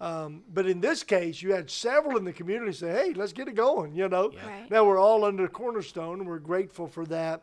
Um, 0.00 0.42
but 0.52 0.66
in 0.66 0.80
this 0.80 1.02
case, 1.04 1.40
you 1.42 1.52
had 1.52 1.70
several 1.70 2.16
in 2.16 2.24
the 2.24 2.32
community 2.32 2.72
say, 2.72 2.90
"Hey, 2.90 3.12
let's 3.14 3.32
get 3.32 3.46
it 3.48 3.54
going." 3.54 3.94
You 3.94 4.08
know. 4.08 4.32
Right. 4.46 4.68
Now 4.70 4.84
we're 4.84 4.98
all 4.98 5.24
under 5.24 5.46
Cornerstone, 5.46 6.20
and 6.20 6.28
we're 6.28 6.38
grateful 6.40 6.88
for 6.88 7.06
that. 7.06 7.42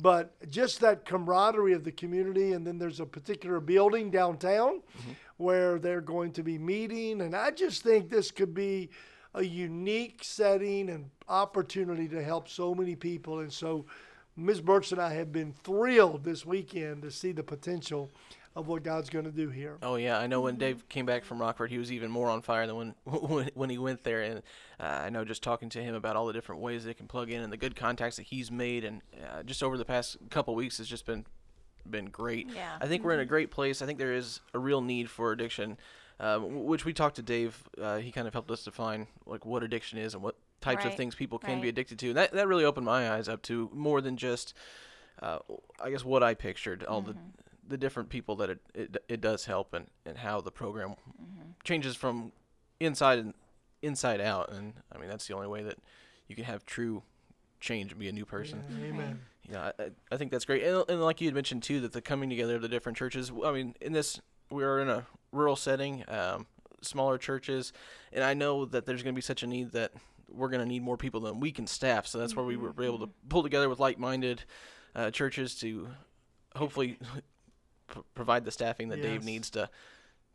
But 0.00 0.48
just 0.48 0.80
that 0.80 1.04
camaraderie 1.04 1.72
of 1.72 1.82
the 1.82 1.92
community, 1.92 2.52
and 2.52 2.64
then 2.64 2.78
there's 2.78 3.00
a 3.00 3.06
particular 3.06 3.58
building 3.58 4.10
downtown 4.10 4.76
mm-hmm. 4.76 5.10
where 5.38 5.78
they're 5.78 6.00
going 6.00 6.32
to 6.32 6.42
be 6.44 6.56
meeting, 6.56 7.20
and 7.20 7.34
I 7.34 7.50
just 7.50 7.82
think 7.82 8.08
this 8.08 8.30
could 8.30 8.54
be 8.54 8.90
a 9.34 9.42
unique 9.42 10.20
setting 10.22 10.88
and 10.88 11.10
opportunity 11.28 12.08
to 12.08 12.22
help 12.22 12.48
so 12.48 12.74
many 12.74 12.94
people. 12.94 13.40
And 13.40 13.52
so, 13.52 13.86
Ms. 14.36 14.60
Burks 14.60 14.92
and 14.92 15.00
I 15.00 15.12
have 15.14 15.32
been 15.32 15.52
thrilled 15.52 16.22
this 16.22 16.46
weekend 16.46 17.02
to 17.02 17.10
see 17.10 17.32
the 17.32 17.42
potential 17.42 18.10
of 18.58 18.66
what 18.66 18.82
God's 18.82 19.08
going 19.08 19.24
to 19.24 19.30
do 19.30 19.50
here. 19.50 19.78
Oh 19.82 19.94
yeah, 19.94 20.18
I 20.18 20.26
know 20.26 20.40
when 20.40 20.56
Dave 20.56 20.88
came 20.88 21.06
back 21.06 21.24
from 21.24 21.40
Rockford, 21.40 21.70
he 21.70 21.78
was 21.78 21.92
even 21.92 22.10
more 22.10 22.28
on 22.28 22.42
fire 22.42 22.66
than 22.66 22.76
when 22.76 22.94
when, 23.04 23.50
when 23.54 23.70
he 23.70 23.78
went 23.78 24.02
there. 24.02 24.20
And 24.20 24.42
uh, 24.80 24.82
I 25.04 25.10
know 25.10 25.24
just 25.24 25.44
talking 25.44 25.68
to 25.70 25.82
him 25.82 25.94
about 25.94 26.16
all 26.16 26.26
the 26.26 26.32
different 26.32 26.60
ways 26.60 26.84
they 26.84 26.92
can 26.92 27.06
plug 27.06 27.30
in 27.30 27.40
and 27.40 27.52
the 27.52 27.56
good 27.56 27.76
contacts 27.76 28.16
that 28.16 28.24
he's 28.24 28.50
made, 28.50 28.84
and 28.84 29.00
uh, 29.32 29.44
just 29.44 29.62
over 29.62 29.78
the 29.78 29.84
past 29.84 30.16
couple 30.30 30.56
weeks 30.56 30.78
has 30.78 30.88
just 30.88 31.06
been 31.06 31.24
been 31.88 32.06
great. 32.06 32.48
Yeah. 32.52 32.76
I 32.80 32.88
think 32.88 33.04
we're 33.04 33.14
in 33.14 33.20
a 33.20 33.24
great 33.24 33.52
place. 33.52 33.80
I 33.80 33.86
think 33.86 33.98
there 33.98 34.12
is 34.12 34.40
a 34.52 34.58
real 34.58 34.80
need 34.80 35.08
for 35.08 35.30
addiction, 35.30 35.78
um, 36.18 36.64
which 36.64 36.84
we 36.84 36.92
talked 36.92 37.16
to 37.16 37.22
Dave. 37.22 37.62
Uh, 37.80 37.98
he 37.98 38.10
kind 38.10 38.26
of 38.26 38.32
helped 38.32 38.50
us 38.50 38.64
define 38.64 39.06
like 39.24 39.46
what 39.46 39.62
addiction 39.62 39.98
is 39.98 40.14
and 40.14 40.22
what 40.22 40.34
types 40.60 40.84
of 40.84 40.96
things 40.96 41.14
people 41.14 41.38
can 41.38 41.60
be 41.60 41.68
addicted 41.68 42.00
to. 42.00 42.08
And 42.08 42.16
that 42.16 42.32
that 42.32 42.48
really 42.48 42.64
opened 42.64 42.86
my 42.86 43.12
eyes 43.12 43.28
up 43.28 43.40
to 43.42 43.70
more 43.72 44.00
than 44.00 44.16
just, 44.16 44.52
uh, 45.22 45.38
I 45.80 45.90
guess, 45.90 46.04
what 46.04 46.24
I 46.24 46.34
pictured. 46.34 46.82
All 46.82 47.02
the 47.02 47.14
the 47.68 47.76
different 47.76 48.08
people 48.08 48.36
that 48.36 48.50
it, 48.50 48.60
it 48.74 48.96
it 49.08 49.20
does 49.20 49.44
help 49.44 49.74
and 49.74 49.86
and 50.06 50.18
how 50.18 50.40
the 50.40 50.50
program 50.50 50.94
changes 51.64 51.96
from 51.96 52.32
inside 52.80 53.18
and 53.18 53.34
inside 53.82 54.20
out. 54.20 54.50
And 54.52 54.74
I 54.92 54.98
mean 54.98 55.08
that's 55.08 55.26
the 55.26 55.34
only 55.34 55.48
way 55.48 55.62
that 55.62 55.78
you 56.26 56.34
can 56.34 56.44
have 56.44 56.64
true 56.64 57.02
change 57.60 57.92
and 57.92 58.00
be 58.00 58.08
a 58.08 58.12
new 58.12 58.24
person. 58.24 58.62
Amen. 58.84 59.20
Yeah, 59.50 59.72
I, 59.78 59.90
I 60.12 60.16
think 60.16 60.30
that's 60.30 60.44
great. 60.44 60.62
And, 60.62 60.84
and 60.88 61.02
like 61.02 61.20
you 61.20 61.26
had 61.26 61.34
mentioned 61.34 61.62
too, 61.62 61.80
that 61.80 61.92
the 61.92 62.02
coming 62.02 62.28
together 62.28 62.56
of 62.56 62.62
the 62.62 62.68
different 62.68 62.98
churches. 62.98 63.32
I 63.44 63.52
mean, 63.52 63.74
in 63.80 63.92
this, 63.92 64.20
we 64.50 64.62
are 64.62 64.78
in 64.80 64.88
a 64.88 65.06
rural 65.32 65.56
setting, 65.56 66.04
um, 66.08 66.46
smaller 66.82 67.18
churches, 67.18 67.72
and 68.12 68.22
I 68.22 68.34
know 68.34 68.66
that 68.66 68.84
there's 68.84 69.02
going 69.02 69.14
to 69.14 69.16
be 69.16 69.22
such 69.22 69.42
a 69.42 69.46
need 69.46 69.72
that 69.72 69.92
we're 70.30 70.50
going 70.50 70.60
to 70.62 70.68
need 70.68 70.82
more 70.82 70.98
people 70.98 71.22
than 71.22 71.40
we 71.40 71.50
can 71.50 71.66
staff. 71.66 72.06
So 72.06 72.18
that's 72.18 72.36
where 72.36 72.44
we 72.44 72.56
were 72.56 72.74
able 72.82 72.98
to 72.98 73.08
pull 73.28 73.42
together 73.42 73.68
with 73.68 73.80
like-minded 73.80 74.42
uh, 74.94 75.10
churches 75.10 75.54
to 75.60 75.88
hopefully 76.54 76.98
p- 77.92 78.00
provide 78.14 78.44
the 78.44 78.50
staffing 78.50 78.88
that 78.88 79.02
Dave 79.02 79.24
needs 79.24 79.50
to 79.50 79.68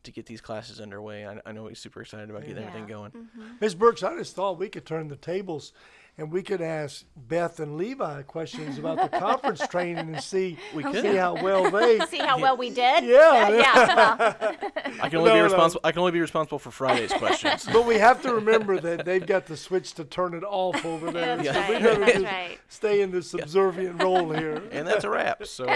to 0.04 0.10
get 0.12 0.26
these 0.26 0.42
classes 0.42 0.80
underway. 0.80 1.26
I, 1.26 1.40
I 1.46 1.52
know 1.52 1.66
he's 1.66 1.78
super 1.78 2.02
excited 2.02 2.28
about 2.28 2.42
getting 2.42 2.58
Yeah. 2.58 2.68
everything 2.68 2.86
going. 2.86 3.10
Mm-hmm. 3.12 3.42
Ms. 3.60 3.74
Burks, 3.74 4.02
I 4.02 4.14
just 4.18 4.36
thought 4.36 4.58
we 4.58 4.68
could 4.68 4.84
turn 4.84 5.08
the 5.08 5.16
tables 5.16 5.72
and 6.16 6.30
we 6.30 6.42
could 6.42 6.60
ask 6.60 7.04
Beth 7.16 7.58
and 7.58 7.76
Levi 7.76 8.22
questions 8.22 8.78
about 8.78 9.10
the 9.10 9.18
conference 9.18 9.66
training 9.70 10.14
and 10.14 10.22
see, 10.22 10.56
We 10.74 10.82
see 10.92 11.16
how 11.16 11.34
well 11.42 11.70
they. 11.70 11.98
See 12.08 12.18
how 12.18 12.38
well 12.38 12.56
we 12.56 12.70
did? 12.70 13.04
Yeah. 13.04 13.48
Uh, 13.48 13.50
yeah. 13.50 13.94
well, 13.94 14.56
I 15.02 15.08
can 15.08 15.18
only 15.18 15.30
No, 15.30 15.34
be 15.34 15.38
no. 15.38 15.44
responsible. 15.44 15.80
I 15.82 15.90
can 15.92 15.98
only 16.00 16.12
be 16.12 16.20
responsible 16.20 16.58
for 16.60 16.70
Friday's 16.70 17.12
questions. 17.12 17.66
But 17.72 17.86
we 17.86 17.96
have 17.96 18.22
to 18.22 18.32
remember 18.34 18.78
that 18.80 19.04
they've 19.04 19.26
got 19.26 19.46
the 19.46 19.56
switch 19.56 19.94
to 19.94 20.04
turn 20.04 20.34
it 20.34 20.44
off 20.44 20.84
over 20.84 21.10
there. 21.10 21.36
That's 21.36 21.48
So 21.48 21.68
we 21.68 21.74
right. 21.74 21.82
gotta 21.82 22.00
That's 22.00 22.12
just 22.12 22.24
right. 22.24 22.58
stay 22.68 23.00
in 23.02 23.10
this 23.10 23.30
subservient 23.30 24.02
role 24.02 24.30
here. 24.32 24.62
and 24.70 24.86
that's 24.86 25.04
a 25.04 25.10
wrap. 25.10 25.44
So. 25.46 25.66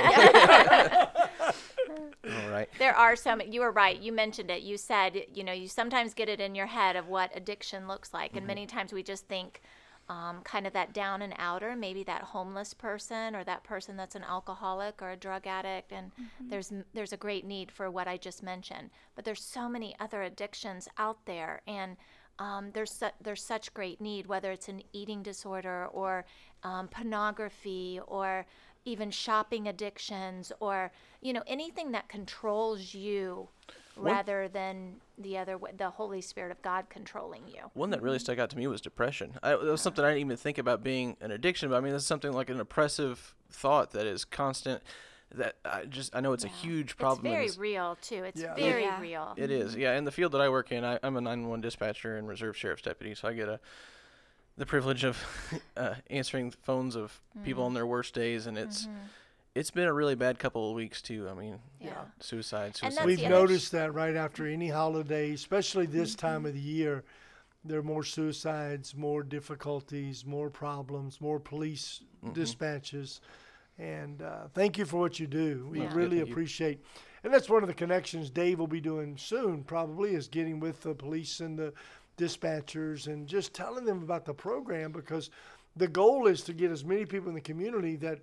All 2.30 2.50
right. 2.50 2.68
There 2.78 2.94
are 2.94 3.16
some. 3.16 3.40
You 3.40 3.60
were 3.60 3.70
right. 3.72 3.98
You 3.98 4.12
mentioned 4.12 4.50
it. 4.50 4.62
You 4.62 4.76
said, 4.76 5.22
you 5.34 5.42
know, 5.44 5.52
you 5.52 5.68
sometimes 5.68 6.14
get 6.14 6.28
it 6.28 6.40
in 6.40 6.54
your 6.54 6.66
head 6.66 6.96
of 6.96 7.08
what 7.08 7.30
addiction 7.34 7.88
looks 7.88 8.12
like, 8.12 8.32
and 8.32 8.40
mm-hmm. 8.40 8.46
many 8.48 8.66
times 8.66 8.92
we 8.92 9.02
just 9.02 9.26
think, 9.28 9.62
um, 10.08 10.40
kind 10.42 10.66
of 10.66 10.72
that 10.72 10.92
down 10.94 11.20
and 11.22 11.34
outer, 11.38 11.76
maybe 11.76 12.02
that 12.04 12.22
homeless 12.22 12.72
person 12.72 13.36
or 13.36 13.44
that 13.44 13.62
person 13.62 13.96
that's 13.96 14.14
an 14.14 14.24
alcoholic 14.24 15.02
or 15.02 15.10
a 15.10 15.16
drug 15.16 15.46
addict, 15.46 15.92
and 15.92 16.10
there's 16.40 16.72
there's 16.94 17.12
a 17.12 17.18
great 17.18 17.44
need 17.44 17.70
for 17.70 17.90
what 17.90 18.08
I 18.08 18.16
just 18.16 18.42
mentioned. 18.42 18.90
But 19.14 19.24
there's 19.24 19.42
so 19.42 19.68
many 19.68 19.94
other 20.00 20.22
addictions 20.22 20.88
out 20.96 21.24
there, 21.26 21.60
and 21.66 21.96
um, 22.38 22.70
there's 22.72 22.90
su- 22.90 23.10
there's 23.20 23.42
such 23.42 23.74
great 23.74 24.00
need, 24.00 24.26
whether 24.26 24.50
it's 24.50 24.68
an 24.68 24.82
eating 24.92 25.22
disorder 25.22 25.88
or 25.92 26.24
um, 26.62 26.88
pornography 26.88 28.00
or 28.06 28.46
even 28.84 29.10
shopping 29.10 29.68
addictions 29.68 30.52
or 30.60 30.90
you 31.20 31.32
know 31.32 31.42
anything 31.46 31.92
that 31.92 32.08
controls 32.08 32.94
you 32.94 33.48
rather 33.98 34.48
than 34.48 34.96
the 35.18 35.36
other 35.38 35.58
way, 35.58 35.72
the 35.76 35.90
Holy 35.90 36.20
Spirit 36.20 36.52
of 36.52 36.62
God 36.62 36.86
controlling 36.88 37.42
you. 37.48 37.70
One 37.74 37.90
that 37.90 38.02
really 38.02 38.18
stuck 38.18 38.38
out 38.38 38.50
to 38.50 38.56
me 38.56 38.66
was 38.66 38.80
depression. 38.80 39.34
I, 39.42 39.50
that 39.50 39.60
was 39.62 39.80
something 39.80 40.04
I 40.04 40.08
didn't 40.10 40.20
even 40.20 40.36
think 40.36 40.58
about 40.58 40.82
being 40.82 41.16
an 41.20 41.30
addiction, 41.30 41.68
but 41.70 41.76
I 41.76 41.80
mean, 41.80 41.92
that's 41.92 42.04
something 42.04 42.32
like 42.32 42.50
an 42.50 42.60
oppressive 42.60 43.34
thought 43.50 43.92
that 43.92 44.06
is 44.06 44.24
constant. 44.24 44.82
That 45.34 45.56
I 45.64 45.84
just 45.84 46.16
I 46.16 46.20
know 46.20 46.32
it's 46.32 46.44
a 46.44 46.48
huge 46.48 46.96
problem. 46.96 47.26
It's 47.26 47.34
very 47.34 47.46
this- 47.48 47.58
real 47.58 47.98
too. 48.00 48.24
It's 48.24 48.40
Yeah. 48.40 48.54
very 48.54 48.84
Yeah. 48.84 49.00
real. 49.00 49.34
It 49.36 49.50
is, 49.50 49.76
yeah. 49.76 49.94
In 49.98 50.04
the 50.04 50.10
field 50.12 50.32
that 50.32 50.40
I 50.40 50.48
work 50.48 50.72
in, 50.72 50.84
I, 50.84 50.98
I'm 51.02 51.16
a 51.16 51.20
911 51.20 51.60
dispatcher 51.60 52.16
and 52.16 52.26
reserve 52.26 52.56
sheriff's 52.56 52.80
deputy, 52.82 53.14
so 53.14 53.28
I 53.28 53.34
get 53.34 53.48
a 53.48 53.60
the 54.56 54.64
privilege 54.66 55.04
of 55.04 55.22
uh, 55.76 55.94
answering 56.08 56.50
phones 56.50 56.96
of 56.96 57.20
people 57.44 57.64
on 57.64 57.74
their 57.74 57.86
worst 57.86 58.14
days, 58.14 58.46
and 58.46 58.56
it's 58.56 58.88
it's 59.58 59.70
been 59.70 59.88
a 59.88 59.92
really 59.92 60.14
bad 60.14 60.38
couple 60.38 60.68
of 60.70 60.76
weeks 60.76 61.02
too. 61.02 61.28
I 61.28 61.34
mean, 61.34 61.58
Yeah. 61.80 62.04
suicide, 62.20 62.76
suicide. 62.76 63.04
We've 63.04 63.18
the 63.18 63.28
noticed 63.28 63.72
that 63.72 63.92
right 63.92 64.14
after 64.14 64.46
any 64.46 64.68
holiday, 64.68 65.32
especially 65.32 65.86
this 65.86 66.14
time 66.14 66.46
of 66.46 66.54
the 66.54 66.60
year, 66.60 67.04
there 67.64 67.80
are 67.80 67.82
more 67.82 68.04
suicides, 68.04 68.94
more 68.94 69.22
difficulties, 69.22 70.24
more 70.24 70.48
problems, 70.48 71.20
more 71.20 71.40
police 71.40 72.02
dispatches. 72.32 73.20
And 73.78 74.22
uh, 74.22 74.48
thank 74.54 74.78
you 74.78 74.84
for 74.84 74.98
what 74.98 75.18
you 75.20 75.26
do. 75.26 75.66
We 75.70 75.80
Yeah. 75.80 75.94
really 75.94 76.16
Thank 76.18 76.28
you. 76.28 76.32
appreciate. 76.34 76.84
And 77.24 77.34
that's 77.34 77.48
one 77.48 77.62
of 77.62 77.68
the 77.68 77.74
connections 77.74 78.30
Dave 78.30 78.58
will 78.60 78.66
be 78.68 78.80
doing 78.80 79.16
soon, 79.16 79.64
probably, 79.64 80.14
is 80.14 80.28
getting 80.28 80.60
with 80.60 80.82
the 80.82 80.94
police 80.94 81.40
and 81.40 81.58
the 81.58 81.72
dispatchers 82.16 83.06
and 83.06 83.26
just 83.26 83.52
telling 83.54 83.84
them 83.84 84.02
about 84.02 84.24
the 84.24 84.34
program 84.34 84.92
because 84.92 85.30
the 85.76 85.88
goal 85.88 86.26
is 86.26 86.42
to 86.42 86.52
get 86.52 86.70
as 86.70 86.84
many 86.84 87.04
people 87.06 87.28
in 87.28 87.34
the 87.34 87.40
community 87.40 87.96
that 87.96 88.18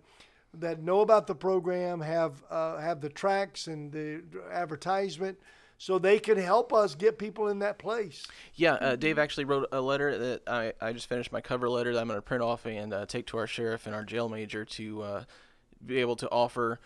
that 0.59 0.81
know 0.81 1.01
about 1.01 1.27
the 1.27 1.35
program, 1.35 2.01
have 2.01 2.43
uh, 2.49 2.77
have 2.77 3.01
the 3.01 3.09
tracks 3.09 3.67
and 3.67 3.91
the 3.91 4.23
advertisement, 4.51 5.37
so 5.77 5.99
they 5.99 6.19
can 6.19 6.37
help 6.37 6.73
us 6.73 6.95
get 6.95 7.17
people 7.17 7.47
in 7.47 7.59
that 7.59 7.77
place. 7.77 8.25
Yeah, 8.55 8.73
uh, 8.73 8.95
Dave 8.95 9.19
actually 9.19 9.45
wrote 9.45 9.67
a 9.71 9.81
letter 9.81 10.17
that 10.17 10.41
I, 10.47 10.73
I 10.81 10.93
just 10.93 11.07
finished 11.07 11.31
my 11.31 11.41
cover 11.41 11.69
letter 11.69 11.93
that 11.93 11.99
I'm 11.99 12.07
going 12.07 12.17
to 12.17 12.21
print 12.21 12.43
off 12.43 12.65
and 12.65 12.93
uh, 12.93 13.05
take 13.05 13.27
to 13.27 13.37
our 13.37 13.47
sheriff 13.47 13.85
and 13.85 13.95
our 13.95 14.03
jail 14.03 14.29
major 14.29 14.65
to 14.65 15.01
uh, 15.01 15.23
be 15.85 15.97
able 15.97 16.15
to 16.17 16.29
offer, 16.29 16.79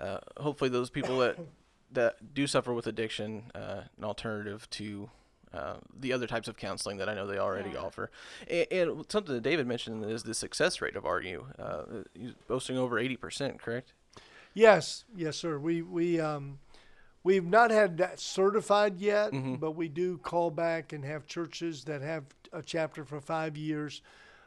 uh, 0.00 0.18
hopefully, 0.38 0.70
those 0.70 0.90
people 0.90 1.18
that 1.18 1.38
that 1.92 2.34
do 2.34 2.46
suffer 2.46 2.72
with 2.72 2.86
addiction 2.86 3.44
uh, 3.54 3.82
an 3.96 4.04
alternative 4.04 4.68
to 4.70 5.10
uh, 5.52 5.76
the 5.98 6.12
other 6.12 6.26
types 6.26 6.48
of 6.48 6.56
counseling 6.56 6.98
that 6.98 7.08
I 7.08 7.14
know 7.14 7.26
they 7.26 7.38
already 7.38 7.70
Yeah. 7.70 7.80
offer. 7.80 8.10
And, 8.48 8.66
and 8.70 9.04
something 9.08 9.34
that 9.34 9.42
David 9.42 9.66
mentioned 9.66 10.04
is 10.10 10.22
the 10.22 10.34
success 10.34 10.80
rate 10.80 10.96
of 10.96 11.04
RU. 11.04 11.46
Uh, 11.58 11.82
he's 12.14 12.32
boasting 12.46 12.76
over 12.76 13.00
80%, 13.00 13.58
correct? 13.58 13.92
Yes, 14.54 15.04
yes, 15.14 15.36
sir. 15.36 15.58
We 15.58 15.82
we 15.82 16.18
um, 16.20 16.58
we've 17.22 17.46
not 17.46 17.70
had 17.70 17.98
that 17.98 18.18
certified 18.18 18.98
yet, 18.98 19.30
but 19.60 19.72
we 19.72 19.88
do 19.88 20.18
call 20.18 20.50
back 20.50 20.92
and 20.92 21.04
have 21.04 21.26
churches 21.26 21.84
that 21.84 22.02
have 22.02 22.24
a 22.52 22.62
chapter 22.62 23.04
for 23.04 23.20
five 23.20 23.56
years. 23.56 24.02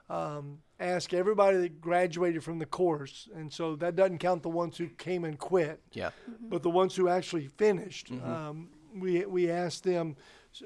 Um, 0.09 0.57
ask 0.79 1.13
everybody 1.13 1.57
that 1.57 1.79
graduated 1.79 2.43
from 2.43 2.59
the 2.59 2.65
course, 2.65 3.29
and 3.33 3.53
so 3.53 3.77
that 3.77 3.95
doesn't 3.95 4.17
count 4.17 4.43
the 4.43 4.49
ones 4.49 4.75
who 4.77 4.87
came 4.87 5.23
and 5.23 5.39
quit. 5.39 5.79
Yeah. 5.93 6.09
but 6.41 6.63
the 6.63 6.69
ones 6.69 6.95
who 6.95 7.07
actually 7.07 7.47
finished, 7.47 8.11
Mm-hmm. 8.11 8.29
um, 8.29 8.69
we 8.95 9.25
we 9.25 9.49
asked 9.49 9.83
them 9.83 10.15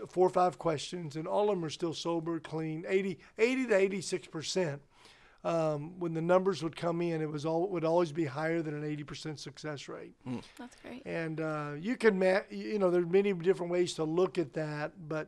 four 0.07 0.25
or 0.27 0.31
five 0.31 0.57
questions, 0.57 1.15
and 1.15 1.27
all 1.27 1.49
of 1.49 1.55
them 1.57 1.65
are 1.65 1.69
still 1.69 1.93
sober, 1.93 2.39
clean, 2.39 2.85
80, 2.87 3.19
80 3.37 3.67
to 3.67 3.75
eighty 3.75 4.01
six 4.01 4.27
percent. 4.27 4.81
Um, 5.43 5.99
when 5.99 6.15
the 6.15 6.23
numbers 6.23 6.63
would 6.63 6.75
come 6.75 7.03
in, 7.03 7.21
it 7.21 7.29
was 7.29 7.45
all 7.45 7.69
would 7.69 7.85
always 7.85 8.11
be 8.11 8.25
higher 8.25 8.63
than 8.63 8.73
an 8.73 8.83
eighty 8.83 9.03
percent 9.03 9.39
success 9.39 9.87
rate. 9.87 10.13
That's 10.57 10.75
great. 10.77 11.03
And 11.05 11.39
uh, 11.39 11.73
you 11.79 11.95
can, 11.97 12.17
ma- 12.17 12.39
you 12.49 12.79
know, 12.79 12.89
there's 12.89 13.05
many 13.05 13.31
different 13.33 13.71
ways 13.71 13.93
to 13.95 14.03
look 14.03 14.39
at 14.39 14.53
that, 14.53 14.93
but 15.07 15.27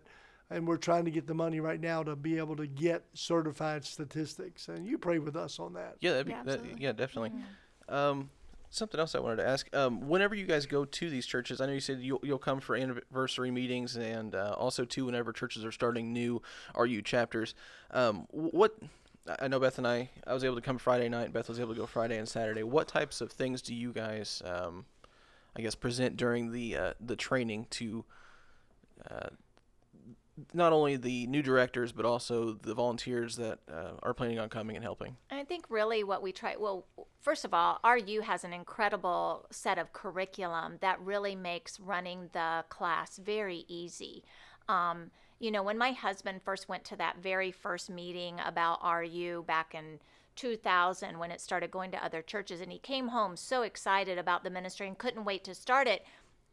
and 0.49 0.67
we're 0.67 0.77
trying 0.77 1.05
to 1.05 1.11
get 1.11 1.27
the 1.27 1.35
money 1.35 1.59
right 1.59 1.79
now 1.79 2.01
to 2.01 2.15
be 2.15 2.37
able 2.39 2.55
to 2.55 2.65
get 2.65 3.03
certified 3.13 3.85
statistics. 3.85 4.69
And 4.69 4.87
you 4.87 4.97
pray 4.97 5.19
with 5.19 5.35
us 5.35 5.59
on 5.59 5.73
that. 5.73 5.97
Yeah, 5.99 6.11
that'd 6.13 6.25
be, 6.25 6.31
Yeah, 6.31 6.43
that, 6.45 6.81
yeah, 6.81 6.91
definitely. 6.93 7.33
Um, 7.89 8.29
something 8.69 8.99
else 8.99 9.15
I 9.15 9.19
wanted 9.19 9.37
to 9.37 9.47
ask. 9.47 9.73
Um, 9.75 10.07
whenever 10.07 10.35
you 10.35 10.45
guys 10.45 10.65
go 10.65 10.85
to 10.85 11.09
these 11.09 11.25
churches, 11.25 11.61
I 11.61 11.65
know 11.65 11.73
you 11.73 11.79
said 11.79 11.99
you'll, 12.01 12.19
you'll 12.23 12.37
come 12.37 12.59
for 12.59 12.75
anniversary 12.75 13.51
meetings 13.51 13.95
and 13.95 14.35
uh, 14.35 14.55
also 14.57 14.85
too 14.85 15.05
whenever 15.05 15.31
churches 15.31 15.63
are 15.65 15.71
starting 15.71 16.13
new 16.13 16.41
RU 16.75 17.01
chapters. 17.01 17.55
Um, 17.91 18.27
what 18.31 18.77
I 19.39 19.47
know 19.47 19.59
Beth 19.59 19.77
and 19.77 19.87
I, 19.87 20.09
I 20.25 20.33
was 20.33 20.43
able 20.43 20.55
to 20.55 20.61
come 20.61 20.77
Friday 20.77 21.09
night. 21.09 21.33
Beth 21.33 21.49
was 21.49 21.59
able 21.59 21.73
to 21.73 21.79
go 21.79 21.85
Friday 21.85 22.17
and 22.17 22.27
Saturday. 22.27 22.63
What 22.63 22.87
types 22.87 23.21
of 23.21 23.31
things 23.31 23.61
do 23.61 23.73
you 23.73 23.91
guys, 23.91 24.41
um, 24.45 24.85
I 25.55 25.61
guess, 25.61 25.75
present 25.75 26.17
during 26.17 26.51
the 26.51 26.77
uh, 26.77 26.93
the 26.99 27.15
training 27.15 27.67
to 27.71 28.05
uh, 29.09 29.29
not 30.53 30.73
only 30.73 30.95
the 30.97 31.27
new 31.27 31.41
directors 31.41 31.91
but 31.91 32.05
also 32.05 32.53
the 32.53 32.73
volunteers 32.73 33.35
that 33.37 33.59
uh, 33.71 33.91
are 34.03 34.13
planning 34.13 34.39
on 34.39 34.49
coming 34.49 34.75
and 34.75 34.83
helping? 34.83 35.17
I 35.31 35.43
think 35.43 35.65
really 35.69 36.03
what 36.03 36.21
we 36.21 36.31
try, 36.31 36.55
well, 36.57 36.85
first 37.21 37.45
of 37.45 37.53
all, 37.53 37.79
RU 37.83 38.21
has 38.21 38.43
an 38.43 38.53
incredible 38.53 39.45
set 39.51 39.77
of 39.77 39.93
curriculum 39.93 40.77
that 40.81 40.99
really 41.01 41.35
makes 41.35 41.79
running 41.79 42.29
the 42.33 42.65
class 42.69 43.17
very 43.17 43.65
easy. 43.67 44.23
Um, 44.69 45.11
you 45.39 45.51
know, 45.51 45.63
when 45.63 45.77
my 45.77 45.91
husband 45.91 46.41
first 46.43 46.67
went 46.67 46.83
to 46.85 46.95
that 46.97 47.17
very 47.21 47.51
first 47.51 47.89
meeting 47.89 48.39
about 48.43 48.79
RU 48.83 49.43
back 49.47 49.75
in 49.75 49.99
2000 50.35 51.17
when 51.17 51.31
it 51.31 51.41
started 51.41 51.71
going 51.71 51.91
to 51.91 52.03
other 52.03 52.21
churches 52.21 52.61
and 52.61 52.71
he 52.71 52.77
came 52.79 53.09
home 53.09 53.35
so 53.35 53.63
excited 53.63 54.17
about 54.17 54.43
the 54.43 54.49
ministry 54.49 54.87
and 54.87 54.97
couldn't 54.97 55.25
wait 55.25 55.43
to 55.43 55.53
start 55.53 55.87
it. 55.87 56.05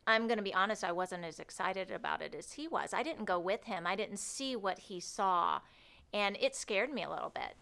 I'm 0.06 0.26
going 0.26 0.38
to 0.38 0.44
be 0.44 0.54
honest, 0.54 0.84
I 0.84 0.92
wasn't 0.92 1.24
as 1.24 1.38
excited 1.38 1.90
about 1.90 2.20
it 2.20 2.34
as 2.34 2.52
he 2.52 2.68
was. 2.68 2.92
I 2.92 3.02
didn't 3.02 3.24
go 3.24 3.38
with 3.38 3.64
him. 3.64 3.86
I 3.86 3.96
didn't 3.96 4.18
see 4.18 4.54
what 4.54 4.78
he 4.78 5.00
saw 5.00 5.60
and 6.14 6.38
it 6.40 6.54
scared 6.54 6.92
me 6.92 7.02
a 7.02 7.10
little 7.10 7.32
bit. 7.34 7.56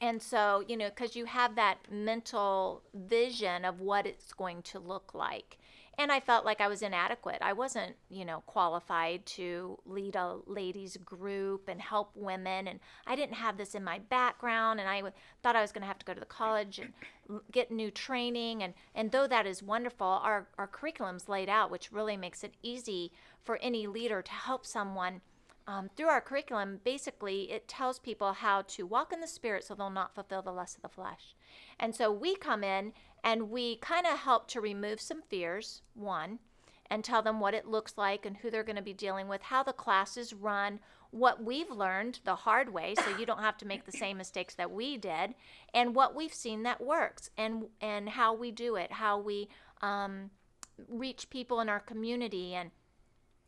And 0.00 0.20
so, 0.20 0.64
you 0.66 0.76
know, 0.76 0.88
because 0.88 1.14
you 1.14 1.26
have 1.26 1.54
that 1.54 1.78
mental 1.88 2.82
vision 2.92 3.64
of 3.64 3.80
what 3.80 4.04
it's 4.04 4.32
going 4.32 4.62
to 4.62 4.80
look 4.80 5.14
like. 5.14 5.58
And 6.02 6.10
I 6.10 6.18
felt 6.18 6.44
like 6.44 6.60
I 6.60 6.66
was 6.66 6.82
inadequate. 6.82 7.38
I 7.42 7.52
wasn't, 7.52 7.94
you 8.10 8.24
know, 8.24 8.42
qualified 8.46 9.24
to 9.26 9.78
lead 9.86 10.16
a 10.16 10.38
ladies 10.46 10.96
group 10.96 11.68
and 11.68 11.80
help 11.80 12.10
women. 12.16 12.66
And 12.66 12.80
I 13.06 13.14
didn't 13.14 13.36
have 13.36 13.56
this 13.56 13.76
in 13.76 13.84
my 13.84 14.00
background. 14.00 14.80
And 14.80 14.88
I 14.88 14.96
w- 14.96 15.14
thought 15.44 15.54
I 15.54 15.60
was 15.60 15.70
going 15.70 15.82
to 15.82 15.86
have 15.86 16.00
to 16.00 16.04
go 16.04 16.12
to 16.12 16.18
the 16.18 16.26
college 16.26 16.80
and 16.80 17.40
get 17.52 17.70
new 17.70 17.92
training. 17.92 18.64
And, 18.64 18.74
and 18.96 19.12
though 19.12 19.28
that 19.28 19.46
is 19.46 19.62
wonderful, 19.62 20.04
our, 20.08 20.48
our 20.58 20.66
curriculum's 20.66 21.28
laid 21.28 21.48
out, 21.48 21.70
which 21.70 21.92
really 21.92 22.16
makes 22.16 22.42
it 22.42 22.54
easy 22.64 23.12
for 23.44 23.58
any 23.58 23.86
leader 23.86 24.22
to 24.22 24.32
help 24.32 24.66
someone 24.66 25.20
um, 25.66 25.90
through 25.96 26.08
our 26.08 26.20
curriculum, 26.20 26.80
basically, 26.84 27.50
it 27.50 27.68
tells 27.68 27.98
people 27.98 28.32
how 28.32 28.62
to 28.62 28.86
walk 28.86 29.12
in 29.12 29.20
the 29.20 29.26
spirit 29.26 29.64
so 29.64 29.74
they'll 29.74 29.90
not 29.90 30.14
fulfill 30.14 30.42
the 30.42 30.52
lust 30.52 30.76
of 30.76 30.82
the 30.82 30.88
flesh. 30.88 31.34
And 31.78 31.94
so 31.94 32.10
we 32.10 32.36
come 32.36 32.64
in 32.64 32.92
and 33.22 33.50
we 33.50 33.76
kind 33.76 34.06
of 34.06 34.18
help 34.18 34.48
to 34.48 34.60
remove 34.60 35.00
some 35.00 35.22
fears, 35.22 35.82
one, 35.94 36.40
and 36.90 37.04
tell 37.04 37.22
them 37.22 37.40
what 37.40 37.54
it 37.54 37.68
looks 37.68 37.96
like 37.96 38.26
and 38.26 38.36
who 38.36 38.50
they're 38.50 38.64
going 38.64 38.76
to 38.76 38.82
be 38.82 38.92
dealing 38.92 39.28
with, 39.28 39.42
how 39.42 39.62
the 39.62 39.72
classes 39.72 40.32
run, 40.34 40.80
what 41.10 41.42
we've 41.42 41.70
learned 41.70 42.20
the 42.24 42.34
hard 42.34 42.72
way 42.72 42.94
so 42.94 43.16
you 43.16 43.26
don't 43.26 43.40
have 43.40 43.58
to 43.58 43.66
make 43.66 43.84
the 43.84 43.92
same 43.92 44.16
mistakes 44.16 44.54
that 44.54 44.70
we 44.70 44.96
did, 44.96 45.34
and 45.72 45.94
what 45.94 46.14
we've 46.14 46.34
seen 46.34 46.62
that 46.64 46.80
works, 46.80 47.30
and, 47.36 47.66
and 47.80 48.08
how 48.08 48.34
we 48.34 48.50
do 48.50 48.76
it, 48.76 48.92
how 48.92 49.18
we 49.18 49.48
um, 49.82 50.30
reach 50.88 51.30
people 51.30 51.60
in 51.60 51.68
our 51.68 51.80
community, 51.80 52.54
and 52.54 52.70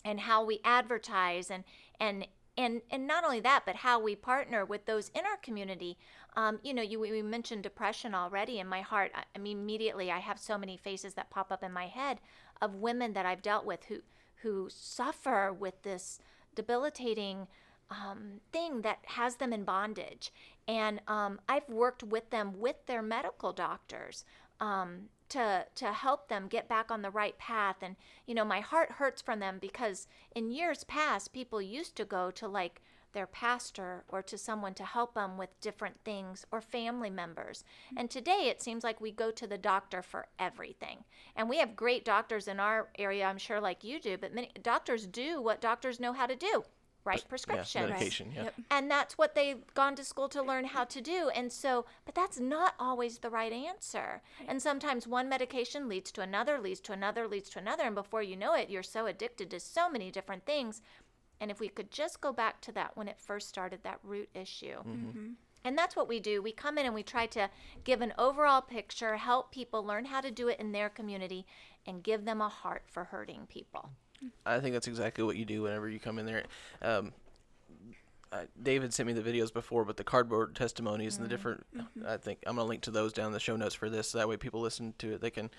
and 0.05 0.21
how 0.21 0.45
we 0.45 0.61
advertise 0.65 1.51
and 1.51 1.65
and 2.01 2.27
and 2.57 2.83
and 2.91 3.07
not 3.07 3.25
only 3.25 3.41
that 3.41 3.63
but 3.67 3.77
how 3.77 4.01
we 4.01 4.15
partner 4.15 4.65
with 4.65 4.87
those 4.87 5.11
in 5.15 5.25
our 5.25 5.37
community. 5.43 5.99
Um, 6.37 6.59
you 6.63 6.75
know 6.75 6.83
you 6.83 7.01
we 7.01 7.23
mentioned 7.23 7.63
depression 7.63 8.15
already 8.15 8.59
in 8.59 8.67
my 8.67 8.81
heart. 8.81 9.13
I, 9.15 9.39
mean 9.39 9.59
immediately 9.59 10.11
i 10.11 10.19
have 10.19 10.39
so 10.39 10.57
many 10.59 10.77
faces 10.77 11.15
that 11.15 11.31
pop 11.31 11.53
up 11.53 11.63
in 11.63 11.73
my 11.73 11.87
head 11.87 12.19
of 12.63 12.75
women 12.75 13.13
that 13.13 13.27
i've 13.27 13.43
dealt 13.43 13.65
with 13.65 13.85
who 13.85 13.99
who 14.43 14.69
suffer 14.71 15.53
with 15.53 15.83
this 15.83 16.19
debilitating 16.55 17.47
um, 17.91 18.41
thing 18.53 18.83
that 18.83 18.99
has 19.05 19.37
them 19.37 19.53
in 19.53 19.65
bondage. 19.65 20.33
And 20.67 21.01
um, 21.09 21.41
i've 21.49 21.69
worked 21.69 22.03
with 22.03 22.31
them 22.31 22.59
with 22.59 22.77
their 22.87 23.03
medical 23.03 23.53
doctors 23.53 24.25
um, 24.61 25.09
to 25.35 25.67
to 25.75 25.93
help 25.93 26.29
them 26.29 26.47
get 26.49 26.69
back 26.69 26.91
on 26.91 27.03
the 27.03 27.11
right 27.11 27.37
path 27.39 27.77
and 27.83 27.97
you 28.25 28.35
know 28.35 28.45
my 28.45 28.61
heart 28.61 28.93
hurts 28.93 29.21
from 29.21 29.41
them 29.41 29.59
because 29.61 30.07
in 30.35 30.51
years 30.51 30.85
past 30.85 31.33
people 31.33 31.61
used 31.61 31.97
to 31.97 32.05
go 32.05 32.31
to 32.31 32.47
like 32.47 32.81
their 33.15 33.27
pastor 33.27 34.05
or 34.09 34.23
to 34.23 34.37
someone 34.37 34.75
to 34.75 34.85
help 34.85 35.15
them 35.15 35.39
with 35.39 35.61
different 35.61 35.97
things 36.05 36.45
or 36.51 36.61
family 36.61 37.11
members. 37.11 37.65
And 37.97 38.11
today 38.11 38.49
it 38.49 38.61
seems 38.61 38.85
like 38.85 39.01
we 39.01 39.13
go 39.13 39.31
to 39.31 39.47
the 39.47 39.57
doctor 39.57 40.03
for 40.03 40.27
everything. 40.39 41.05
And 41.35 41.49
we 41.49 41.59
have 41.59 41.77
great 41.77 42.05
doctors 42.05 42.49
in 42.49 42.61
our 42.61 42.89
area, 42.99 43.25
I'm 43.25 43.39
sure 43.39 43.61
like 43.61 43.85
you 43.85 44.01
do, 44.01 44.19
but 44.19 44.35
many 44.35 44.51
doctors 44.61 45.07
do 45.07 45.41
what 45.41 45.61
doctors 45.61 46.01
know 46.01 46.13
how 46.13 46.27
to 46.27 46.37
do. 46.37 46.65
Write 47.05 47.29
prescriptions 47.29 47.75
Yeah, 47.75 47.87
medication. 47.87 48.33
Yeah. 48.35 48.45
Yep. 48.45 48.55
and 48.71 48.91
that's 48.91 49.19
what 49.19 49.35
they've 49.35 49.63
gone 49.75 49.95
to 49.97 50.05
school 50.05 50.29
to 50.31 50.43
learn 50.43 50.65
how 50.65 50.85
to 50.85 51.01
do 51.01 51.31
and 51.35 51.53
so 51.53 51.85
but 52.07 52.15
that's 52.15 52.41
not 52.41 52.75
always 52.79 53.19
the 53.19 53.31
right 53.31 53.53
answer 53.53 54.23
and 54.49 54.63
sometimes 54.63 55.07
one 55.07 55.29
medication 55.29 55.89
leads 55.89 56.11
to 56.13 56.23
another 56.23 56.59
leads 56.59 56.81
to 56.81 56.93
another 56.93 57.29
leads 57.29 57.51
to 57.51 57.59
another 57.59 57.85
and 57.85 57.95
before 57.95 58.23
you 58.23 58.37
know 58.37 58.55
it 58.55 58.71
you're 58.71 58.83
so 58.83 59.07
addicted 59.07 59.51
to 59.51 59.61
so 59.61 59.89
many 59.89 60.11
different 60.11 60.47
things 60.47 60.81
and 61.41 61.51
if 61.51 61.61
we 61.61 61.69
could 61.69 61.91
just 61.91 62.21
go 62.21 62.33
back 62.33 62.61
to 62.63 62.73
that 62.73 62.97
when 62.97 63.09
it 63.09 63.19
first 63.19 63.49
started 63.49 63.81
that 63.83 63.99
root 64.03 64.29
issue 64.35 64.79
mm-hmm. 64.79 65.09
Mm-hmm. 65.09 65.27
and 65.65 65.77
that's 65.77 65.97
what 65.97 66.09
we 66.09 66.21
do. 66.21 66.43
We 66.43 66.53
come 66.53 66.79
in 66.79 66.87
and 66.87 66.95
we 66.95 67.03
try 67.03 67.27
to 67.27 67.51
give 67.85 68.01
an 68.01 68.15
overall 68.19 68.61
picture, 68.61 69.17
help 69.17 69.51
people 69.51 69.85
learn 69.85 70.07
how 70.07 70.21
to 70.21 70.31
do 70.31 70.49
it 70.49 70.61
in 70.61 70.73
their 70.73 70.89
community, 70.89 71.47
and 71.87 72.03
give 72.03 72.25
them 72.25 72.41
a 72.41 72.49
heart 72.49 72.85
for 72.87 73.05
hurting 73.05 73.47
people. 73.49 73.91
I 74.47 74.61
think 74.61 74.75
that's 74.75 74.89
exactly 74.89 75.25
what 75.25 75.37
you 75.37 75.45
do 75.45 75.63
whenever 75.63 75.89
you 75.89 75.99
come 75.99 76.19
in 76.19 76.27
there. 76.27 76.45
Um, 76.83 77.13
uh, 78.33 78.45
David 78.61 78.93
sent 78.93 79.07
me 79.07 79.13
the 79.13 79.23
videos 79.23 79.53
before, 79.53 79.85
but 79.85 79.97
the 79.97 80.05
cardboard 80.05 80.57
testimonies 80.57 81.17
and 81.17 81.25
the 81.25 81.29
different. 81.29 81.65
I 82.07 82.17
think 82.17 82.41
I'm 82.47 82.57
gonna 82.57 82.69
link 82.69 82.83
to 82.83 82.91
those 82.91 83.13
down 83.13 83.29
in 83.29 83.33
the 83.33 83.41
show 83.41 83.55
notes 83.55 83.75
for 83.75 83.89
this. 83.89 84.11
So 84.11 84.19
that 84.19 84.29
way, 84.29 84.37
people 84.37 84.61
listen 84.61 84.95
to 84.99 85.15
it. 85.15 85.21
They 85.21 85.31
can 85.31 85.51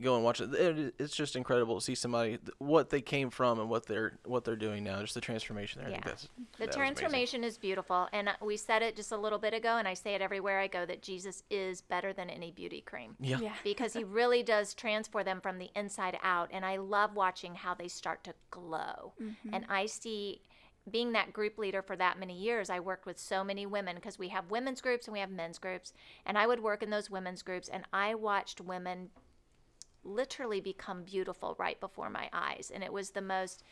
go 0.00 0.14
and 0.14 0.24
watch 0.24 0.40
it. 0.40 0.54
it. 0.54 0.94
It's 0.98 1.14
just 1.14 1.36
incredible 1.36 1.78
to 1.78 1.84
see 1.84 1.94
somebody 1.94 2.38
what 2.58 2.90
they 2.90 3.00
came 3.00 3.30
from 3.30 3.58
and 3.58 3.68
what 3.68 3.86
they're 3.86 4.18
what 4.24 4.44
they're 4.44 4.56
doing 4.56 4.84
now. 4.84 5.00
Just 5.00 5.14
the 5.14 5.20
transformation 5.20 5.80
there. 5.80 5.88
I 5.90 5.92
think 5.92 6.04
Yeah. 6.04 6.10
that's 6.10 6.28
The 6.58 6.66
that 6.66 6.72
transformation 6.72 7.44
is 7.44 7.58
beautiful. 7.58 8.08
And 8.12 8.28
uh, 8.28 8.32
we 8.40 8.56
said 8.56 8.82
it 8.82 8.96
just 8.96 9.12
a 9.12 9.16
little 9.16 9.38
bit 9.38 9.54
ago, 9.54 9.76
and 9.76 9.86
I 9.88 9.94
say 9.94 10.14
it 10.14 10.22
everywhere 10.22 10.60
I 10.60 10.68
go 10.68 10.86
that 10.86 11.02
Jesus 11.02 11.42
is 11.50 11.80
better 11.80 12.12
than 12.12 12.30
any 12.30 12.50
beauty 12.50 12.80
cream. 12.80 13.16
Yeah. 13.20 13.40
Yeah. 13.40 13.54
because 13.64 13.92
he 13.92 14.04
really 14.04 14.42
does 14.42 14.74
transform 14.74 15.24
them 15.24 15.40
from 15.40 15.58
the 15.58 15.70
inside 15.74 16.18
out. 16.22 16.48
And 16.52 16.64
I 16.64 16.76
love 16.76 17.14
watching 17.14 17.54
how 17.54 17.74
they 17.74 17.88
start 17.88 18.24
to 18.24 18.34
glow. 18.50 19.12
And 19.52 19.64
I 19.68 19.86
see, 19.86 20.40
being 20.90 21.12
that 21.12 21.32
group 21.32 21.58
leader 21.58 21.82
for 21.82 21.96
that 21.96 22.18
many 22.18 22.38
years, 22.38 22.70
I 22.70 22.80
worked 22.80 23.04
with 23.06 23.18
so 23.18 23.44
many 23.44 23.66
women 23.66 23.96
because 23.96 24.18
we 24.18 24.28
have 24.28 24.50
women's 24.50 24.80
groups 24.80 25.06
and 25.06 25.12
we 25.12 25.20
have 25.20 25.30
men's 25.30 25.58
groups. 25.58 25.92
And 26.24 26.38
I 26.38 26.46
would 26.46 26.60
work 26.60 26.82
in 26.82 26.90
those 26.90 27.10
women's 27.10 27.42
groups, 27.42 27.68
and 27.68 27.84
I 27.92 28.14
watched 28.14 28.60
women 28.60 29.10
literally 30.04 30.60
become 30.60 31.02
beautiful 31.04 31.56
right 31.58 31.78
before 31.80 32.10
my 32.10 32.28
eyes. 32.32 32.70
And 32.72 32.82
it 32.82 32.92
was 32.92 33.10
the 33.10 33.20
most 33.20 33.62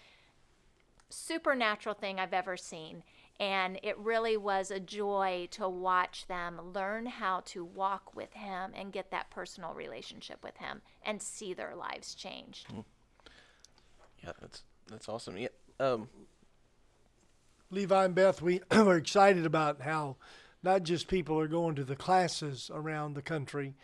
supernatural 1.11 1.95
thing 1.95 2.19
I've 2.19 2.35
ever 2.35 2.57
seen. 2.57 3.03
And 3.41 3.79
it 3.83 3.97
really 3.99 4.37
was 4.37 4.71
a 4.71 4.81
joy 4.81 5.49
to 5.53 5.69
watch 5.69 6.27
them 6.27 6.61
learn 6.75 7.07
how 7.07 7.43
to 7.47 7.65
walk 7.65 8.15
with 8.15 8.33
Him 8.33 8.73
and 8.75 8.93
get 8.93 9.11
that 9.13 9.31
personal 9.31 9.75
relationship 9.75 10.43
with 10.43 10.57
Him 10.57 10.83
and 11.05 11.23
see 11.23 11.55
their 11.55 11.77
lives 11.77 12.15
changed. 12.15 12.67
Yeah, 14.25 14.33
that's 14.41 14.65
that's 14.91 15.09
awesome. 15.09 15.39
Yeah. 15.39 15.49
Um, 15.79 16.09
Levi 17.71 18.05
and 18.07 18.15
Beth, 18.15 18.43
we 18.43 18.61
are 18.71 18.97
excited 18.97 19.47
about 19.47 19.83
how 19.83 20.17
not 20.63 20.83
just 20.83 21.07
people 21.07 21.39
are 21.39 21.49
going 21.49 21.77
to 21.77 21.85
the 21.85 21.97
classes 21.97 22.71
around 22.75 23.15
the 23.15 23.23
country, 23.23 23.75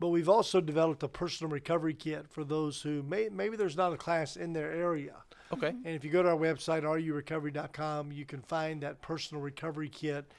but 0.00 0.08
we've 0.08 0.28
also 0.28 0.60
developed 0.60 1.02
a 1.02 1.08
personal 1.08 1.50
recovery 1.50 1.94
kit 1.94 2.26
for 2.28 2.44
those 2.44 2.82
who 2.82 3.02
may 3.02 3.28
maybe 3.30 3.56
there's 3.56 3.76
not 3.76 3.92
a 3.92 3.96
class 3.96 4.36
in 4.36 4.52
their 4.52 4.72
area. 4.72 5.14
okay. 5.52 5.68
And 5.68 5.86
if 5.86 6.04
you 6.04 6.10
go 6.10 6.22
to 6.22 6.30
our 6.30 6.36
website, 6.36 6.82
rurecovery.com, 6.82 8.12
you 8.12 8.24
can 8.24 8.42
find 8.42 8.82
that 8.82 9.02
personal 9.02 9.42
recovery 9.42 9.88
kit. 9.88 10.30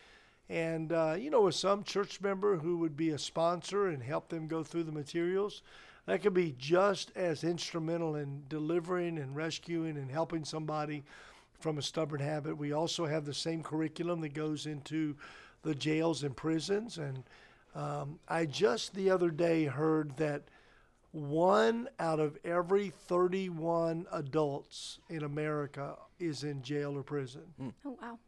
And, 0.50 0.92
uh, 0.92 1.16
you 1.18 1.30
know, 1.30 1.42
with 1.42 1.56
some 1.56 1.84
church 1.84 2.22
member 2.22 2.58
who 2.58 2.78
would 2.78 2.98
be 2.98 3.12
a 3.12 3.20
sponsor 3.20 3.88
and 3.88 4.02
help 4.02 4.30
them 4.30 4.48
go 4.48 4.64
through 4.64 4.84
the 4.84 4.92
materials, 4.92 5.62
that 6.08 6.24
could 6.24 6.34
be 6.34 6.56
just 6.58 7.12
as 7.16 7.44
instrumental 7.44 8.16
in 8.16 8.44
delivering 8.50 9.20
and 9.20 9.36
rescuing 9.36 9.96
and 9.96 10.10
helping 10.10 10.44
somebody 10.44 11.04
from 11.60 11.78
a 11.78 11.84
stubborn 11.84 12.22
habit. 12.22 12.58
We 12.58 12.72
also 12.72 13.06
have 13.06 13.26
the 13.26 13.34
same 13.34 13.62
curriculum 13.62 14.22
that 14.22 14.34
goes 14.34 14.66
into 14.66 15.16
the 15.62 15.76
jails 15.76 16.24
and 16.24 16.36
prisons. 16.36 16.98
And 16.98 17.24
um, 17.76 18.20
I 18.28 18.46
just 18.46 18.94
the 18.96 19.10
other 19.10 19.30
day 19.32 19.66
heard 19.66 20.18
that 20.18 20.44
one 21.12 21.90
out 22.00 22.20
of 22.20 22.38
every 22.46 22.90
31 23.08 24.06
adults 24.12 25.00
in 25.10 25.24
America 25.24 25.96
is 26.20 26.44
in 26.44 26.62
jail 26.62 26.96
or 26.98 27.04
prison. 27.04 27.42
Oh 27.86 27.98
wow. 28.02 28.20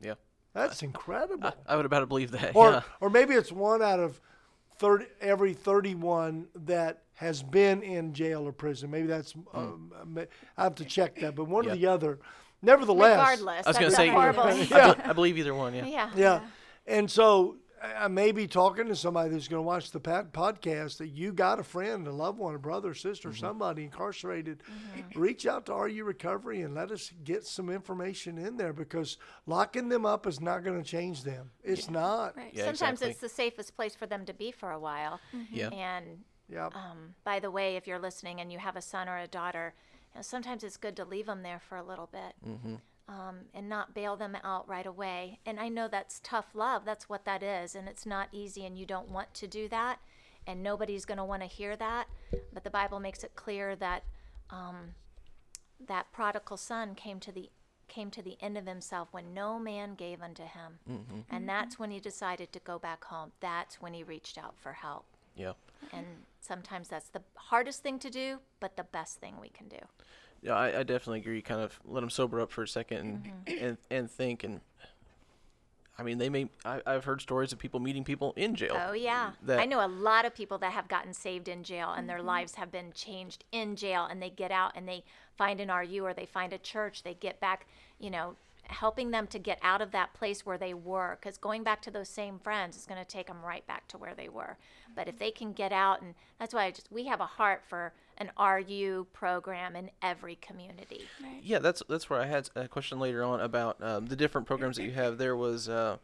Yeah. 0.00 0.14
That's 0.52 0.82
incredible. 0.82 1.52
I 1.66 1.76
would 1.76 1.86
about 1.86 2.00
to 2.00 2.06
believe 2.06 2.30
that. 2.32 2.54
or, 2.56 2.70
yeah. 2.70 2.82
or 3.00 3.10
maybe 3.10 3.34
it's 3.34 3.52
one 3.52 3.82
out 3.82 4.00
of 4.00 4.20
30, 4.78 5.06
every 5.20 5.52
31 5.54 6.46
that 6.64 7.02
has 7.14 7.42
been 7.42 7.82
in 7.82 8.12
jail 8.12 8.46
or 8.46 8.52
prison. 8.52 8.90
Maybe 8.90 9.06
that's, 9.06 9.34
um, 9.52 9.92
I 10.56 10.62
have 10.62 10.74
to 10.76 10.84
check 10.84 11.20
that, 11.20 11.34
but 11.36 11.44
one 11.46 11.64
Yeah. 11.64 11.72
or 11.72 11.76
the 11.76 11.86
other. 11.86 12.18
Nevertheless, 12.62 13.18
Regardless, 13.18 13.66
I 13.66 13.70
was 13.70 13.78
gonna 13.78 13.90
say. 13.90 14.08
a 14.08 14.12
horrible. 14.12 14.42
I, 14.44 14.52
Yeah. 14.70 14.94
be- 14.94 15.02
I 15.02 15.12
believe 15.12 15.38
either 15.38 15.54
one. 15.54 15.74
Yeah. 15.74 15.84
yeah. 15.86 16.10
Yeah. 16.16 16.40
And 16.86 17.10
so 17.10 17.56
I 17.84 18.04
I 18.04 18.08
may 18.08 18.32
be 18.32 18.46
talking 18.46 18.86
to 18.88 18.96
somebody 18.96 19.30
that's 19.30 19.48
going 19.48 19.58
to 19.58 19.66
watch 19.66 19.90
the 19.90 20.00
podcast 20.00 20.98
that 20.98 21.08
you 21.08 21.32
got 21.32 21.58
a 21.58 21.64
friend, 21.64 22.06
a 22.06 22.12
loved 22.12 22.38
one, 22.38 22.54
a 22.54 22.58
brother, 22.58 22.94
sister, 22.94 23.28
mm-hmm. 23.28 23.38
somebody 23.38 23.84
incarcerated. 23.84 24.62
Mm-hmm. 24.98 25.20
Reach 25.20 25.46
out 25.46 25.66
to 25.66 25.74
RU 25.74 26.04
Recovery 26.04 26.62
and 26.62 26.74
let 26.74 26.90
us 26.90 27.12
get 27.24 27.44
some 27.46 27.70
information 27.70 28.38
in 28.38 28.56
there 28.56 28.72
because 28.72 29.18
locking 29.46 29.88
them 29.88 30.06
up 30.06 30.26
is 30.26 30.40
not 30.40 30.64
going 30.64 30.82
to 30.82 30.88
change 30.88 31.22
them. 31.24 31.50
It's 31.62 31.90
not. 31.90 32.36
Right. 32.36 32.50
Yeah, 32.52 32.64
Sometimes 32.64 33.00
exactly. 33.02 33.10
it's 33.10 33.20
the 33.20 33.28
safest 33.28 33.76
place 33.76 33.94
for 33.94 34.06
them 34.06 34.24
to 34.26 34.34
be 34.34 34.50
for 34.50 34.70
a 34.70 34.78
while. 34.78 35.20
Yeah. 35.50 35.68
And 35.68 36.24
Yeah. 36.48 36.66
um, 36.74 37.14
by 37.24 37.40
the 37.40 37.50
way, 37.50 37.76
if 37.76 37.86
you're 37.86 37.98
listening 37.98 38.40
and 38.40 38.52
you 38.52 38.58
have 38.58 38.76
a 38.76 38.82
son 38.82 39.08
or 39.08 39.18
a 39.18 39.26
daughter, 39.26 39.74
you 40.12 40.18
know, 40.18 40.22
sometimes 40.22 40.62
it's 40.64 40.76
good 40.76 40.96
to 40.96 41.04
leave 41.04 41.26
them 41.26 41.42
there 41.42 41.60
for 41.60 41.76
a 41.76 41.82
little 41.82 42.08
bit. 42.12 42.34
Um, 43.08 43.46
and 43.52 43.68
not 43.68 43.94
bail 43.94 44.16
them 44.16 44.36
out 44.42 44.68
right 44.68 44.86
away. 44.86 45.38
And 45.44 45.60
I 45.60 45.68
know 45.68 45.88
that's 45.88 46.20
tough 46.22 46.54
love. 46.54 46.84
That's 46.84 47.08
what 47.08 47.24
that 47.24 47.42
is. 47.42 47.74
And 47.74 47.88
it's 47.88 48.06
not 48.06 48.28
easy, 48.32 48.64
and 48.64 48.78
you 48.78 48.86
don't 48.86 49.10
want 49.10 49.34
to 49.34 49.46
do 49.46 49.68
that. 49.68 49.98
And 50.46 50.62
nobody's 50.62 51.04
going 51.04 51.18
to 51.18 51.24
want 51.24 51.42
to 51.42 51.48
hear 51.48 51.76
that. 51.76 52.08
But 52.52 52.64
the 52.64 52.70
Bible 52.70 53.00
makes 53.00 53.24
it 53.24 53.34
clear 53.34 53.76
that 53.76 54.04
um, 54.50 54.94
that 55.86 56.12
prodigal 56.12 56.56
son 56.56 56.94
came 56.94 57.20
to 57.20 57.32
the 57.32 57.50
came 57.86 58.10
to 58.10 58.22
the 58.22 58.36
end 58.40 58.56
of 58.56 58.66
himself 58.66 59.08
when 59.12 59.34
no 59.34 59.58
man 59.58 59.94
gave 59.94 60.22
unto 60.22 60.42
him. 60.42 60.78
And 61.30 61.48
that's 61.48 61.78
when 61.78 61.90
he 61.90 62.00
decided 62.00 62.50
to 62.52 62.58
go 62.60 62.78
back 62.78 63.04
home. 63.04 63.32
That's 63.40 63.80
when 63.80 63.92
he 63.92 64.02
reached 64.02 64.38
out 64.38 64.54
for 64.58 64.72
help. 64.72 65.04
Yeah. 65.36 65.52
And 65.92 66.06
sometimes 66.40 66.88
that's 66.88 67.10
the 67.10 67.22
hardest 67.34 67.82
thing 67.82 67.98
to 68.00 68.10
do, 68.10 68.38
but 68.58 68.76
the 68.76 68.84
best 68.84 69.20
thing 69.20 69.34
we 69.40 69.50
can 69.50 69.68
do. 69.68 69.78
Yeah, 70.44 70.54
I, 70.54 70.80
I 70.80 70.82
definitely 70.82 71.20
agree. 71.20 71.40
Kind 71.40 71.62
of 71.62 71.80
let 71.86 72.02
them 72.02 72.10
sober 72.10 72.38
up 72.40 72.52
for 72.52 72.62
a 72.62 72.68
second 72.68 72.98
and 72.98 73.24
Mm-hmm. 73.24 73.64
and, 73.64 73.78
and 73.90 74.10
think. 74.10 74.44
And 74.44 74.60
I 75.98 76.02
mean, 76.02 76.18
they 76.18 76.28
may. 76.28 76.48
I, 76.64 76.82
I've 76.84 77.04
heard 77.04 77.22
stories 77.22 77.52
of 77.52 77.58
people 77.58 77.80
meeting 77.80 78.04
people 78.04 78.34
in 78.36 78.54
jail. 78.54 78.76
Oh 78.78 78.92
yeah, 78.92 79.30
I 79.48 79.64
know 79.64 79.84
a 79.84 79.88
lot 79.88 80.26
of 80.26 80.34
people 80.34 80.58
that 80.58 80.72
have 80.72 80.86
gotten 80.86 81.14
saved 81.14 81.48
in 81.48 81.62
jail, 81.64 81.92
and 81.96 82.08
their 82.08 82.20
lives 82.22 82.56
have 82.56 82.70
been 82.70 82.92
changed 82.92 83.44
in 83.52 83.74
jail, 83.74 84.06
and 84.10 84.20
they 84.20 84.30
get 84.30 84.50
out 84.50 84.72
and 84.74 84.86
they 84.86 85.02
find 85.38 85.60
an 85.60 85.70
RU 85.70 86.04
or 86.04 86.12
they 86.12 86.26
find 86.26 86.52
a 86.52 86.58
church. 86.58 87.04
They 87.04 87.14
get 87.14 87.40
back, 87.40 87.66
you 87.98 88.10
know, 88.10 88.36
helping 88.68 89.10
them 89.10 89.26
to 89.28 89.38
get 89.38 89.58
out 89.62 89.80
of 89.80 89.90
that 89.92 90.14
place 90.14 90.44
where 90.44 90.58
they 90.58 90.74
were, 90.74 91.18
because 91.20 91.38
going 91.38 91.62
back 91.62 91.82
to 91.82 91.90
those 91.90 92.08
same 92.08 92.38
friends 92.38 92.76
is 92.76 92.86
going 92.86 93.00
to 93.00 93.06
take 93.06 93.26
them 93.26 93.44
right 93.44 93.66
back 93.66 93.88
to 93.88 93.98
where 93.98 94.14
they 94.14 94.28
were. 94.28 94.56
But 94.94 95.08
if 95.08 95.18
they 95.18 95.30
can 95.30 95.52
get 95.52 95.72
out, 95.72 96.02
and 96.02 96.14
that's 96.38 96.54
why 96.54 96.64
I 96.64 96.70
just 96.70 96.90
we 96.90 97.06
have 97.06 97.20
a 97.20 97.26
heart 97.26 97.62
for 97.66 97.92
an 98.18 98.30
RU 98.38 99.06
program 99.12 99.76
in 99.76 99.90
every 100.02 100.36
community. 100.36 101.02
Yeah, 101.42 101.58
that's 101.58 101.82
that's 101.88 102.08
where 102.08 102.20
I 102.20 102.26
had 102.26 102.48
a 102.54 102.68
question 102.68 102.98
later 102.98 103.24
on 103.24 103.40
about 103.40 103.82
um, 103.82 104.06
the 104.06 104.16
different 104.16 104.46
programs 104.46 104.76
that 104.76 104.84
you 104.84 104.92
have. 104.92 105.18
There 105.18 105.36
was 105.36 105.68
uh, 105.68 105.96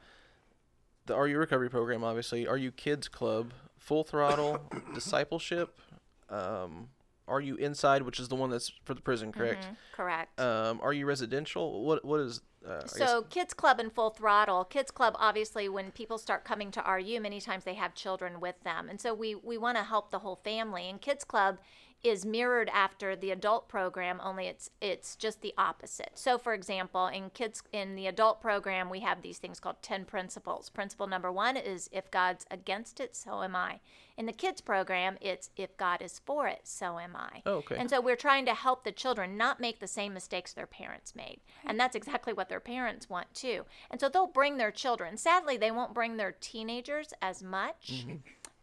the 1.06 1.16
RU 1.16 1.38
Recovery 1.38 1.70
Program, 1.70 2.04
obviously. 2.04 2.46
RU 2.46 2.70
Kids 2.72 3.08
Club, 3.08 3.52
Full 3.78 4.04
Throttle, 4.04 4.60
Discipleship, 4.94 5.80
um, 6.28 6.88
RU 7.28 7.56
Inside, 7.56 8.02
which 8.02 8.18
is 8.18 8.28
the 8.28 8.36
one 8.36 8.50
that's 8.50 8.72
for 8.84 8.94
the 8.94 9.00
prison, 9.00 9.32
correct? 9.32 9.68
Correct. 9.92 10.38
Um, 10.40 10.80
RU 10.82 11.06
Residential. 11.06 11.84
What 11.84 12.04
what 12.04 12.20
is? 12.20 12.40
Uh, 12.66 12.74
I 12.74 12.80
guess- 12.80 12.92
So, 12.96 13.22
Kids 13.22 13.54
Club 13.54 13.80
and 13.80 13.92
Full 13.92 14.10
Throttle. 14.10 14.64
Kids 14.64 14.90
Club, 14.90 15.14
obviously, 15.18 15.68
when 15.68 15.90
people 15.92 16.18
start 16.18 16.44
coming 16.44 16.70
to 16.72 16.82
RU, 16.82 17.20
many 17.20 17.40
times 17.40 17.64
they 17.64 17.74
have 17.74 17.94
children 17.94 18.40
with 18.40 18.62
them. 18.64 18.88
And 18.88 19.00
so 19.00 19.14
we, 19.14 19.34
we 19.34 19.56
want 19.56 19.78
to 19.78 19.84
help 19.84 20.10
the 20.10 20.18
whole 20.20 20.36
family. 20.44 20.88
And 20.88 21.00
Kids 21.00 21.24
Club 21.24 21.58
is 22.02 22.24
mirrored 22.24 22.70
after 22.72 23.14
the 23.14 23.30
adult 23.30 23.68
program, 23.68 24.20
only 24.22 24.46
it's 24.46 24.70
it's 24.80 25.16
just 25.16 25.42
the 25.42 25.54
opposite. 25.58 26.12
So, 26.14 26.38
for 26.38 26.54
example, 26.54 27.06
in 27.08 27.30
kids 27.30 27.62
in 27.72 27.94
the 27.94 28.06
adult 28.06 28.40
program, 28.40 28.88
we 28.88 29.00
have 29.00 29.22
these 29.22 29.38
things 29.38 29.60
called 29.60 29.82
10 29.82 30.06
principles. 30.06 30.70
Principle 30.70 31.06
number 31.06 31.30
1 31.30 31.56
is 31.56 31.90
if 31.92 32.10
God's 32.10 32.46
against 32.50 33.00
it, 33.00 33.14
so 33.14 33.42
am 33.42 33.54
I. 33.54 33.80
In 34.16 34.26
the 34.26 34.32
kids 34.32 34.60
program, 34.60 35.16
it's 35.20 35.50
if 35.56 35.76
God 35.76 36.02
is 36.02 36.18
for 36.18 36.46
it, 36.46 36.60
so 36.64 36.98
am 36.98 37.16
I. 37.16 37.42
Oh, 37.46 37.54
okay. 37.54 37.76
And 37.78 37.88
so 37.88 38.00
we're 38.00 38.16
trying 38.16 38.44
to 38.46 38.54
help 38.54 38.84
the 38.84 38.92
children 38.92 39.36
not 39.36 39.60
make 39.60 39.80
the 39.80 39.86
same 39.86 40.12
mistakes 40.12 40.52
their 40.52 40.66
parents 40.66 41.14
made. 41.14 41.40
And 41.64 41.80
that's 41.80 41.96
exactly 41.96 42.32
what 42.32 42.48
their 42.48 42.60
parents 42.60 43.08
want 43.08 43.32
too. 43.34 43.64
And 43.90 44.00
so 44.00 44.08
they'll 44.08 44.26
bring 44.26 44.56
their 44.58 44.70
children. 44.70 45.16
Sadly, 45.16 45.56
they 45.56 45.70
won't 45.70 45.94
bring 45.94 46.16
their 46.16 46.32
teenagers 46.32 47.14
as 47.22 47.42
much. 47.42 48.04
Mm-hmm. 48.04 48.16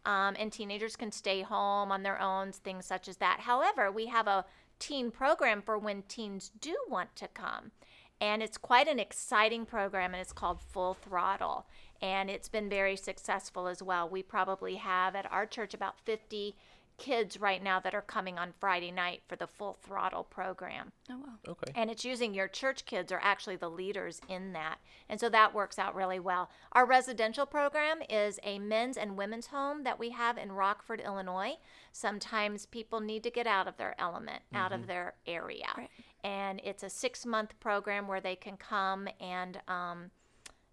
Um, 0.08 0.36
and 0.38 0.50
teenagers 0.50 0.96
can 0.96 1.12
stay 1.12 1.42
home 1.42 1.92
on 1.92 2.02
their 2.02 2.18
own, 2.18 2.52
things 2.52 2.86
such 2.86 3.08
as 3.08 3.18
that. 3.18 3.40
However, 3.40 3.92
we 3.92 4.06
have 4.06 4.26
a 4.26 4.46
teen 4.78 5.10
program 5.10 5.60
for 5.60 5.76
when 5.76 6.02
teens 6.08 6.50
do 6.62 6.74
want 6.88 7.14
to 7.16 7.28
come. 7.28 7.72
And 8.18 8.42
it's 8.42 8.56
quite 8.56 8.88
an 8.88 8.98
exciting 8.98 9.66
program, 9.66 10.14
and 10.14 10.20
it's 10.22 10.32
called 10.32 10.62
Full 10.62 10.94
Throttle. 10.94 11.66
And 12.00 12.30
it's 12.30 12.48
been 12.48 12.70
very 12.70 12.96
successful 12.96 13.66
as 13.66 13.82
well. 13.82 14.08
We 14.08 14.22
probably 14.22 14.76
have 14.76 15.14
at 15.14 15.30
our 15.30 15.44
church 15.44 15.74
about 15.74 16.00
50 16.00 16.56
kids 16.98 17.40
right 17.40 17.62
now 17.62 17.78
that 17.80 17.94
are 17.94 18.02
coming 18.02 18.38
on 18.38 18.52
Friday 18.58 18.90
night 18.90 19.22
for 19.28 19.36
the 19.36 19.46
Full 19.46 19.78
Throttle 19.82 20.24
program 20.24 20.92
Oh 21.10 21.16
wow. 21.18 21.34
okay. 21.48 21.72
and 21.74 21.90
it's 21.90 22.04
using 22.04 22.34
your 22.34 22.48
church 22.48 22.84
kids 22.84 23.10
are 23.12 23.20
actually 23.22 23.56
the 23.56 23.70
leaders 23.70 24.20
in 24.28 24.52
that 24.52 24.78
and 25.08 25.18
so 25.20 25.28
that 25.28 25.54
works 25.54 25.78
out 25.78 25.94
really 25.94 26.18
well 26.18 26.50
our 26.72 26.84
residential 26.84 27.46
program 27.46 27.98
is 28.10 28.40
a 28.42 28.58
men's 28.58 28.96
and 28.96 29.16
women's 29.16 29.46
home 29.46 29.84
that 29.84 29.98
we 29.98 30.10
have 30.10 30.36
in 30.36 30.50
rockford 30.52 31.00
illinois 31.04 31.54
sometimes 31.92 32.66
people 32.66 33.00
need 33.00 33.22
to 33.22 33.30
get 33.30 33.46
out 33.46 33.68
of 33.68 33.76
their 33.76 33.94
element 33.98 34.42
out 34.52 34.72
of 34.72 34.86
their 34.86 35.14
area 35.26 35.66
Right. 35.76 35.90
and 36.24 36.60
it's 36.64 36.82
a 36.82 36.90
six 36.90 37.24
month 37.24 37.58
program 37.60 38.08
where 38.08 38.20
they 38.20 38.36
can 38.36 38.56
come 38.56 39.08
and 39.20 39.60
um, 39.68 40.10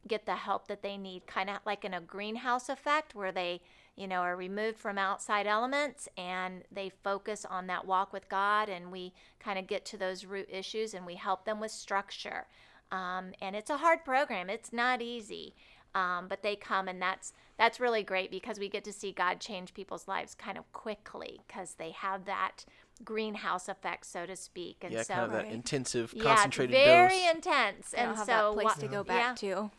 get 0.08 0.26
the 0.26 0.36
help 0.36 0.68
that 0.68 0.82
they 0.82 0.98
need 0.98 1.28
kind 1.28 1.50
of 1.50 1.58
like 1.66 1.86
in 1.86 1.94
a 1.94 2.02
greenhouse 2.02 2.70
effect 2.70 3.16
where 3.16 3.32
they 3.32 3.62
you 3.96 4.08
know 4.08 4.20
are 4.22 4.36
removed 4.36 4.78
from 4.78 4.98
outside 4.98 5.48
elements 5.48 6.08
and 6.18 6.64
they 6.72 6.90
focus 7.04 7.46
on 7.50 7.68
that 7.68 7.86
walk 7.86 8.12
with 8.14 8.28
god 8.30 8.70
and 8.70 8.92
we 8.92 9.14
kind 9.40 9.58
of 9.60 9.68
get 9.68 9.86
to 9.86 9.98
those 9.98 10.26
root 10.26 10.48
issues 10.52 10.94
and 10.94 11.06
we 11.06 11.16
help 11.16 11.46
them 11.46 11.60
with 11.60 11.72
structure 11.72 12.46
um, 12.92 13.32
and 13.42 13.56
it's 13.56 13.70
a 13.70 13.78
hard 13.78 14.04
program 14.06 14.50
it's 14.50 14.72
not 14.74 15.02
easy 15.02 15.56
um, 15.96 16.28
but 16.28 16.44
they 16.44 16.56
come 16.58 16.88
and 16.90 17.02
that's 17.02 17.32
that's 17.58 17.80
really 17.80 18.04
great 18.04 18.30
because 18.30 18.60
we 18.60 18.68
get 18.68 18.84
to 18.84 18.92
see 18.92 19.12
god 19.14 19.40
change 19.40 19.74
people's 19.74 20.08
lives 20.10 20.36
kind 20.36 20.58
of 20.58 20.70
quickly 20.74 21.40
because 21.48 21.76
they 21.76 21.92
have 21.92 22.26
that 22.26 22.66
greenhouse 23.04 23.68
effect 23.70 24.06
so 24.06 24.26
to 24.26 24.36
speak 24.36 24.78
and 24.82 24.94
Yeah, 24.94 25.04
so 25.04 25.14
kind 25.14 25.26
of 25.28 25.32
that 25.32 25.44
Right. 25.46 25.52
intensive, 25.54 26.14
yeah, 26.14 26.24
concentrated 26.24 26.76
it's 26.76 26.86
very 26.86 27.20
dose. 27.22 27.32
intense 27.36 27.92
They 27.92 27.98
don't 28.00 28.08
and 28.10 28.18
have 28.18 28.26
so 28.26 28.32
that 28.32 28.54
place 28.54 28.66
wa- 28.66 28.74
to 28.82 28.88
go 28.88 29.04
yeah. 29.08 29.28
back 29.30 29.36
to. 29.38 29.72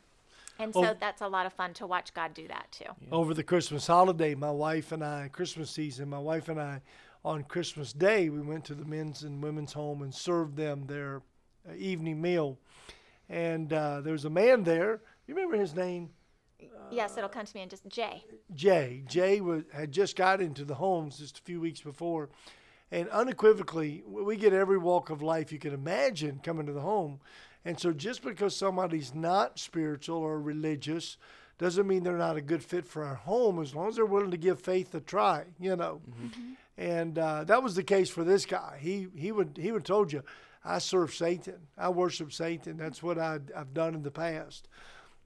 And 0.59 0.73
Oh. 0.75 0.83
so 0.83 0.97
that's 0.99 1.21
a 1.23 1.29
lot 1.29 1.47
of 1.47 1.53
fun 1.53 1.75
to 1.75 1.87
watch 1.87 2.13
God 2.15 2.35
do 2.35 2.47
that 2.49 2.71
too. 2.73 2.91
over 3.13 3.35
the 3.35 3.43
Christmas 3.45 3.87
holiday, 3.87 4.35
my 4.35 4.51
wife 4.51 4.93
and 4.93 5.05
I, 5.05 5.29
Christmas 5.33 5.71
season, 5.71 6.09
my 6.09 6.19
wife 6.19 6.49
and 6.49 6.61
I, 6.61 6.81
on 7.25 7.43
Christmas 7.45 7.93
Day, 7.93 8.29
we 8.29 8.41
went 8.41 8.65
to 8.67 8.75
the 8.75 8.85
men's 8.85 9.23
and 9.25 9.43
women's 9.43 9.73
home 9.73 10.03
and 10.03 10.15
served 10.15 10.57
them 10.57 10.87
their 10.87 11.23
uh, 11.69 11.75
evening 11.75 12.21
meal. 12.21 12.59
And 13.29 13.73
uh, 13.73 14.01
there 14.03 14.13
was 14.13 14.25
a 14.25 14.31
man 14.31 14.63
there. 14.63 15.01
You 15.27 15.35
remember 15.35 15.57
his 15.57 15.75
name? 15.75 16.11
yes, 16.91 17.17
it'll 17.19 17.29
come 17.29 17.45
to 17.45 17.57
me 17.57 17.63
in 17.63 17.69
just 17.69 17.87
Jay. 17.89 18.25
Jay. 18.55 19.03
Jay 19.09 19.41
was, 19.41 19.65
had 19.73 19.91
just 19.93 20.15
got 20.17 20.41
into 20.41 20.65
the 20.65 20.75
homes 20.77 21.19
just 21.19 21.39
a 21.39 21.43
few 21.43 21.61
weeks 21.61 21.81
before. 21.81 22.29
And 22.93 23.09
unequivocally, 23.09 24.05
we 24.07 24.37
get 24.37 24.53
every 24.53 24.79
walk 24.79 25.11
of 25.11 25.21
life 25.21 25.51
you 25.53 25.59
can 25.59 25.75
imagine 25.75 26.41
coming 26.45 26.67
to 26.67 26.73
the 26.73 26.81
home. 26.81 27.19
And 27.67 27.81
so 27.81 27.93
just 27.93 28.23
because 28.23 28.55
somebody's 28.55 29.13
not 29.13 29.59
spiritual 29.59 30.19
or 30.19 30.41
religious 30.41 31.17
doesn't 31.59 31.85
mean 31.85 32.05
they're 32.05 32.17
not 32.17 32.37
a 32.37 32.41
good 32.41 32.63
fit 32.63 32.87
for 32.87 33.03
our 33.03 33.17
home 33.17 33.61
as 33.61 33.75
long 33.75 33.89
as 33.89 33.97
they're 33.97 34.07
willing 34.07 34.31
to 34.31 34.37
give 34.37 34.61
faith 34.61 34.95
a 34.95 35.01
try, 35.01 35.43
you 35.59 35.75
know. 35.75 36.01
Mm-hmm. 36.09 36.27
Mm-hmm. 36.27 36.53
And 36.79 37.19
uh, 37.19 37.43
that 37.43 37.65
was 37.65 37.75
the 37.75 37.83
case 37.83 38.09
for 38.09 38.23
this 38.23 38.47
guy. 38.47 38.79
He 38.81 39.09
he 39.17 39.33
would 39.33 39.59
he 39.61 39.73
would 39.73 39.85
told 39.85 40.13
you, 40.13 40.23
I 40.65 40.79
serve 40.79 41.13
Satan. 41.13 41.57
I 41.77 41.89
worship 41.89 42.33
Satan. 42.33 42.77
That's 42.77 43.03
what 43.03 43.19
I, 43.19 43.41
I've 43.57 43.75
done 43.75 43.97
in 43.97 44.05
the 44.05 44.13
past. 44.13 44.69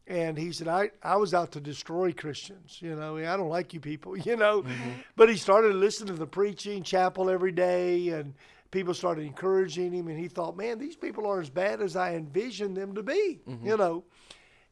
And 0.06 0.38
he 0.38 0.50
said, 0.50 0.66
I, 0.66 0.90
I 1.02 1.16
was 1.16 1.34
out 1.34 1.52
to 1.52 1.60
destroy 1.60 2.12
Christians. 2.12 2.78
You 2.80 2.96
know, 2.96 3.18
I 3.18 3.36
don't 3.36 3.50
like 3.50 3.74
you 3.74 3.80
people, 3.80 4.16
you 4.16 4.36
know. 4.36 4.62
Mm-hmm. 4.62 4.90
But 5.14 5.28
he 5.28 5.36
started 5.36 5.74
listening 5.74 6.14
to 6.14 6.18
the 6.18 6.26
preaching, 6.26 6.84
chapel 6.84 7.28
every 7.28 7.52
day, 7.52 8.08
and 8.08 8.32
people 8.70 8.94
started 8.94 9.24
encouraging 9.24 9.92
him. 9.92 10.08
And 10.08 10.18
he 10.18 10.28
thought, 10.28 10.56
man, 10.56 10.78
these 10.78 10.96
people 10.96 11.26
are 11.26 11.40
as 11.40 11.50
bad 11.50 11.80
as 11.80 11.96
I 11.96 12.14
envisioned 12.14 12.76
them 12.76 12.94
to 12.94 13.02
be, 13.02 13.40
you 13.64 13.76
know. 13.76 14.04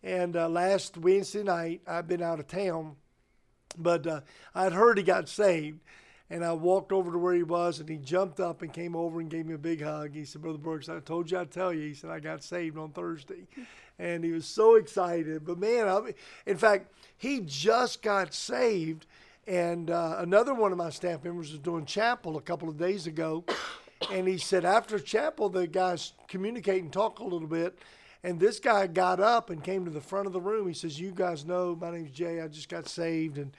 And 0.03 0.37
uh, 0.37 0.49
last 0.49 0.97
Wednesday 0.97 1.43
night, 1.43 1.83
I've 1.87 2.07
been 2.07 2.23
out 2.23 2.39
of 2.39 2.47
town, 2.47 2.97
but 3.77 4.07
uh, 4.07 4.21
I'd 4.55 4.73
heard 4.73 4.97
he 4.99 5.05
got 5.05 5.29
saved. 5.29 5.81
And 6.31 6.45
I 6.45 6.53
walked 6.53 6.93
over 6.93 7.11
to 7.11 7.17
where 7.19 7.35
he 7.35 7.43
was, 7.43 7.81
and 7.81 7.89
he 7.89 7.97
jumped 7.97 8.39
up 8.39 8.61
and 8.61 8.71
came 8.71 8.95
over 8.95 9.19
and 9.19 9.31
gave 9.31 9.47
me 9.47 9.55
a 9.55 9.59
big 9.59 9.83
hug. 9.83 10.15
He 10.15 10.27
said, 10.27 10.43
Brother 10.43 10.59
Burks, 10.59 10.91
I 10.91 11.01
told 11.01 11.31
you 11.31 11.39
I'd 11.39 11.51
tell 11.51 11.73
you. 11.73 11.89
He 11.89 11.95
said, 11.95 12.11
I 12.11 12.21
got 12.21 12.45
saved 12.45 12.79
on 12.79 12.91
Thursday. 12.93 13.47
And 14.01 14.23
he 14.23 14.31
was 14.31 14.47
so 14.47 14.77
excited. 14.77 15.45
But 15.45 15.59
man, 15.59 15.89
I, 15.89 16.15
in 16.47 16.57
fact, 16.57 16.93
he 17.17 17.41
just 17.41 18.01
got 18.01 18.33
saved. 18.33 19.07
And 19.45 19.91
uh, 19.91 20.19
another 20.19 20.55
one 20.55 20.71
of 20.71 20.79
my 20.79 20.91
staff 20.91 21.25
members 21.25 21.51
was 21.51 21.59
doing 21.59 21.85
chapel 21.85 22.37
a 22.37 22.41
couple 22.41 22.69
of 22.69 22.77
days 22.77 23.09
ago. 23.09 23.45
And 24.11 24.29
he 24.29 24.39
said, 24.39 24.65
after 24.65 24.99
chapel, 24.99 25.49
the 25.49 25.67
guys 25.67 26.13
communicate 26.29 26.83
and 26.83 26.93
talk 26.93 27.19
a 27.19 27.25
little 27.25 27.49
bit. 27.49 27.79
And 28.23 28.41
this 28.41 28.59
guy 28.59 28.87
got 28.87 29.21
up 29.21 29.51
and 29.51 29.63
came 29.63 29.85
to 29.85 29.91
the 29.91 30.01
front 30.01 30.27
of 30.27 30.33
the 30.33 30.41
room. 30.41 30.67
He 30.67 30.75
says, 30.75 31.01
You 31.01 31.13
guys 31.13 31.45
know 31.45 31.77
my 31.81 31.91
name's 31.91 32.11
Jay. 32.11 32.41
I 32.41 32.49
just 32.49 32.69
got 32.69 32.89
saved. 32.89 33.39
And 33.39 33.53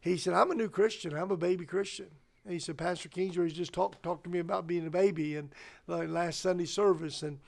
he 0.00 0.16
said, 0.16 0.34
I'm 0.34 0.50
a 0.50 0.54
new 0.54 0.68
Christian. 0.68 1.14
I'm 1.14 1.30
a 1.30 1.36
baby 1.36 1.66
Christian. 1.66 2.06
And 2.44 2.52
he 2.52 2.58
said, 2.58 2.78
Pastor 2.78 3.08
Kingsbury 3.08 3.50
just 3.50 3.72
talked 3.72 4.02
talked 4.02 4.24
to 4.24 4.30
me 4.30 4.38
about 4.38 4.66
being 4.66 4.86
a 4.86 4.90
baby 4.90 5.36
and 5.36 5.50
like 5.86 6.08
last 6.08 6.40
Sunday 6.40 6.64
service. 6.64 7.22
And 7.22 7.40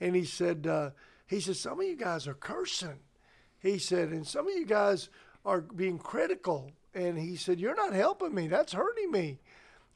and 0.00 0.16
he 0.16 0.24
said, 0.24 0.66
uh, 0.66 0.90
he 1.26 1.40
said, 1.40 1.56
some 1.56 1.80
of 1.80 1.86
you 1.86 1.96
guys 1.96 2.26
are 2.26 2.34
cursing. 2.34 3.00
He 3.60 3.78
said, 3.78 4.08
and 4.10 4.26
some 4.26 4.48
of 4.48 4.54
you 4.54 4.64
guys 4.64 5.10
are 5.44 5.60
being 5.60 5.98
critical. 5.98 6.70
And 6.94 7.18
he 7.18 7.36
said, 7.36 7.60
you're 7.60 7.74
not 7.74 7.92
helping 7.92 8.34
me. 8.34 8.48
That's 8.48 8.72
hurting 8.72 9.10
me. 9.10 9.38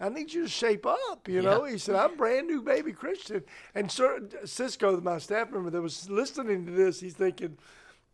I 0.03 0.09
need 0.09 0.33
you 0.33 0.43
to 0.43 0.49
shape 0.49 0.85
up. 0.85 1.29
You 1.29 1.43
know, 1.43 1.63
he 1.63 1.79
said, 1.79 1.95
I'm 1.95 2.17
brand 2.17 2.49
new 2.49 2.61
baby 2.61 2.93
Christian. 2.93 3.45
And 3.73 3.89
Sir, 3.89 4.29
Cisco, 4.45 5.01
my 5.01 5.19
staff 5.19 5.53
member 5.53 5.71
that 5.71 5.81
was 5.81 6.11
listening 6.11 6.67
to 6.67 6.73
this, 6.73 6.99
he's 6.99 7.15
thinking, 7.15 7.57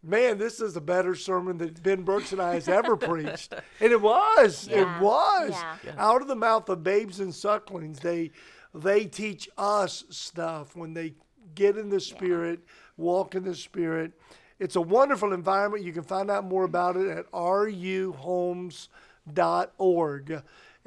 man, 0.03 0.37
this 0.37 0.61
is 0.61 0.77
a 0.77 0.83
better 0.83 1.15
sermon 1.15 1.57
that 1.59 1.83
Ben 1.83 2.03
Burks 2.03 2.31
and 2.33 2.43
I 2.43 2.53
has 2.55 2.69
ever 2.69 2.95
preached. 2.97 3.55
And 3.81 3.91
it 3.91 4.03
was. 4.03 4.69
Yeah. 4.69 4.99
It 4.99 5.03
was. 5.03 5.53
Yeah. 5.83 5.95
Out 5.97 6.21
of 6.21 6.29
the 6.29 6.37
mouth 6.37 6.69
of 6.69 6.85
babes 6.85 7.21
and 7.21 7.35
sucklings, 7.35 8.01
they 8.01 8.33
they 8.75 9.07
teach 9.07 9.49
us 9.57 10.05
stuff 10.11 10.77
when 10.77 10.93
they 10.93 11.15
get 11.55 11.79
in 11.79 11.89
the 11.89 12.01
spirit, 12.01 12.61
walk 12.99 13.35
in 13.35 13.45
the 13.45 13.55
spirit. 13.55 14.13
It's 14.59 14.77
a 14.77 14.81
wonderful 14.81 15.33
environment. 15.33 15.85
You 15.85 15.93
can 15.93 16.03
find 16.03 16.31
out 16.31 16.45
more 16.45 16.65
about 16.65 16.99
it 16.99 17.09
at 17.09 17.31
ruhomes.org. 17.31 18.83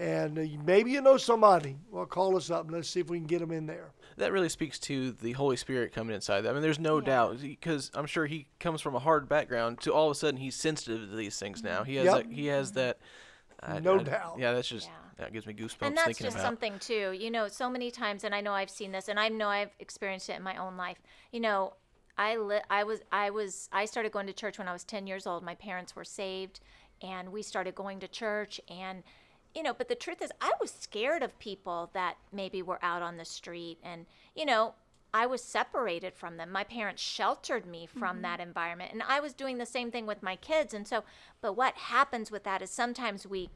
And 0.02 0.40
uh, 0.40 0.44
maybe 0.66 0.90
you 0.92 1.02
know 1.02 1.18
somebody. 1.18 1.78
Well, 1.92 2.06
call 2.08 2.36
us 2.36 2.50
up 2.50 2.64
and 2.66 2.72
let's 2.72 2.90
see 2.90 3.02
if 3.02 3.10
we 3.10 3.20
can 3.20 3.28
get 3.28 3.40
them 3.40 3.52
in 3.52 3.68
there. 3.68 3.92
that 4.18 4.32
really 4.32 4.50
speaks 4.50 4.80
to 4.80 5.12
the 5.12 5.34
Holy 5.34 5.56
Spirit 5.56 5.94
coming 5.94 6.16
inside. 6.16 6.46
I 6.48 6.54
mean, 6.54 6.64
there's 6.64 6.80
no 6.80 7.00
doubt 7.02 7.40
because 7.42 7.92
I'm 7.94 8.08
sure 8.08 8.26
he 8.26 8.48
comes 8.60 8.82
from 8.82 8.96
a 8.96 9.00
hard 9.00 9.30
background. 9.30 9.80
To 9.82 9.94
all 9.94 10.08
of 10.08 10.12
a 10.12 10.16
sudden, 10.16 10.40
he's 10.40 10.56
sensitive 10.56 11.08
to 11.10 11.16
these 11.16 11.38
things 11.38 11.62
now. 11.64 11.84
He 11.84 11.96
has 11.98 12.06
Yep. 12.06 12.16
that, 12.16 12.32
he 12.32 12.48
has 12.48 12.72
that. 12.74 12.98
I- 13.62 13.80
No 13.80 14.00
I- 14.00 14.04
doubt. 14.04 14.36
Yeah, 14.40 14.54
that's 14.54 14.68
just 14.68 14.88
Yeah. 14.88 14.94
that 15.18 15.34
gives 15.34 15.46
me 15.46 15.54
goosebumps 15.54 15.86
and 15.88 15.96
that's 15.96 16.08
thinking 16.08 16.26
just 16.26 16.38
about. 16.38 16.46
something 16.48 16.80
too 16.80 17.12
you 17.12 17.30
know 17.30 17.48
so 17.48 17.70
many 17.70 17.92
times 17.92 18.24
and 18.24 18.34
i 18.34 18.42
know 18.42 18.54
i've 18.54 18.72
seen 18.72 18.92
this 18.92 19.08
and 19.08 19.20
i 19.20 19.30
know 19.30 19.50
i've 19.50 19.70
experienced 19.78 20.30
it 20.32 20.36
in 20.38 20.42
my 20.42 20.56
own 20.58 20.78
life 20.78 20.98
you 21.32 21.40
know 21.40 21.74
i 22.18 22.36
li- 22.38 22.62
i 22.72 22.84
was 22.84 23.02
i 23.12 23.30
was 23.30 23.70
i 23.72 23.86
started 23.86 24.12
going 24.12 24.26
to 24.26 24.34
church 24.34 24.58
when 24.58 24.68
i 24.68 24.74
was 24.74 24.84
10 24.84 25.06
years 25.06 25.28
old 25.28 25.44
my 25.44 25.54
parents 25.54 25.96
were 25.96 26.04
saved 26.04 26.60
and 27.04 27.32
we 27.32 27.44
started 27.44 27.76
going 27.76 28.00
to 28.00 28.08
church 28.08 28.60
and 28.68 29.04
you 29.54 29.64
know 29.64 29.74
but 29.74 29.88
the 29.88 29.96
truth 29.96 30.22
is 30.22 30.32
i 30.42 30.52
was 30.60 30.72
scared 30.72 31.24
of 31.24 31.38
people 31.40 31.90
that 31.94 32.16
maybe 32.32 32.62
were 32.62 32.80
out 32.82 33.02
on 33.02 33.18
the 33.18 33.26
street 33.26 33.78
and 33.84 34.06
you 34.36 34.46
know 34.46 34.74
I 35.14 35.26
was 35.26 35.44
separated 35.44 36.16
from 36.16 36.38
them. 36.38 36.52
My 36.52 36.64
parents 36.64 37.02
sheltered 37.02 37.66
me 37.66 37.86
from 37.86 38.02
mm-hmm. 38.02 38.22
that 38.22 38.40
environment. 38.40 38.94
And 38.94 39.04
I 39.04 39.20
was 39.20 39.34
doing 39.34 39.58
the 39.58 39.66
same 39.66 39.92
thing 39.92 40.06
with 40.06 40.24
my 40.24 40.38
kids. 40.38 40.74
And 40.74 40.88
so, 40.88 41.04
but 41.42 41.58
what 41.58 41.76
happens 41.76 42.32
with 42.32 42.46
that 42.46 42.62
is 42.62 42.70
sometimes 42.70 43.28
we 43.28 43.50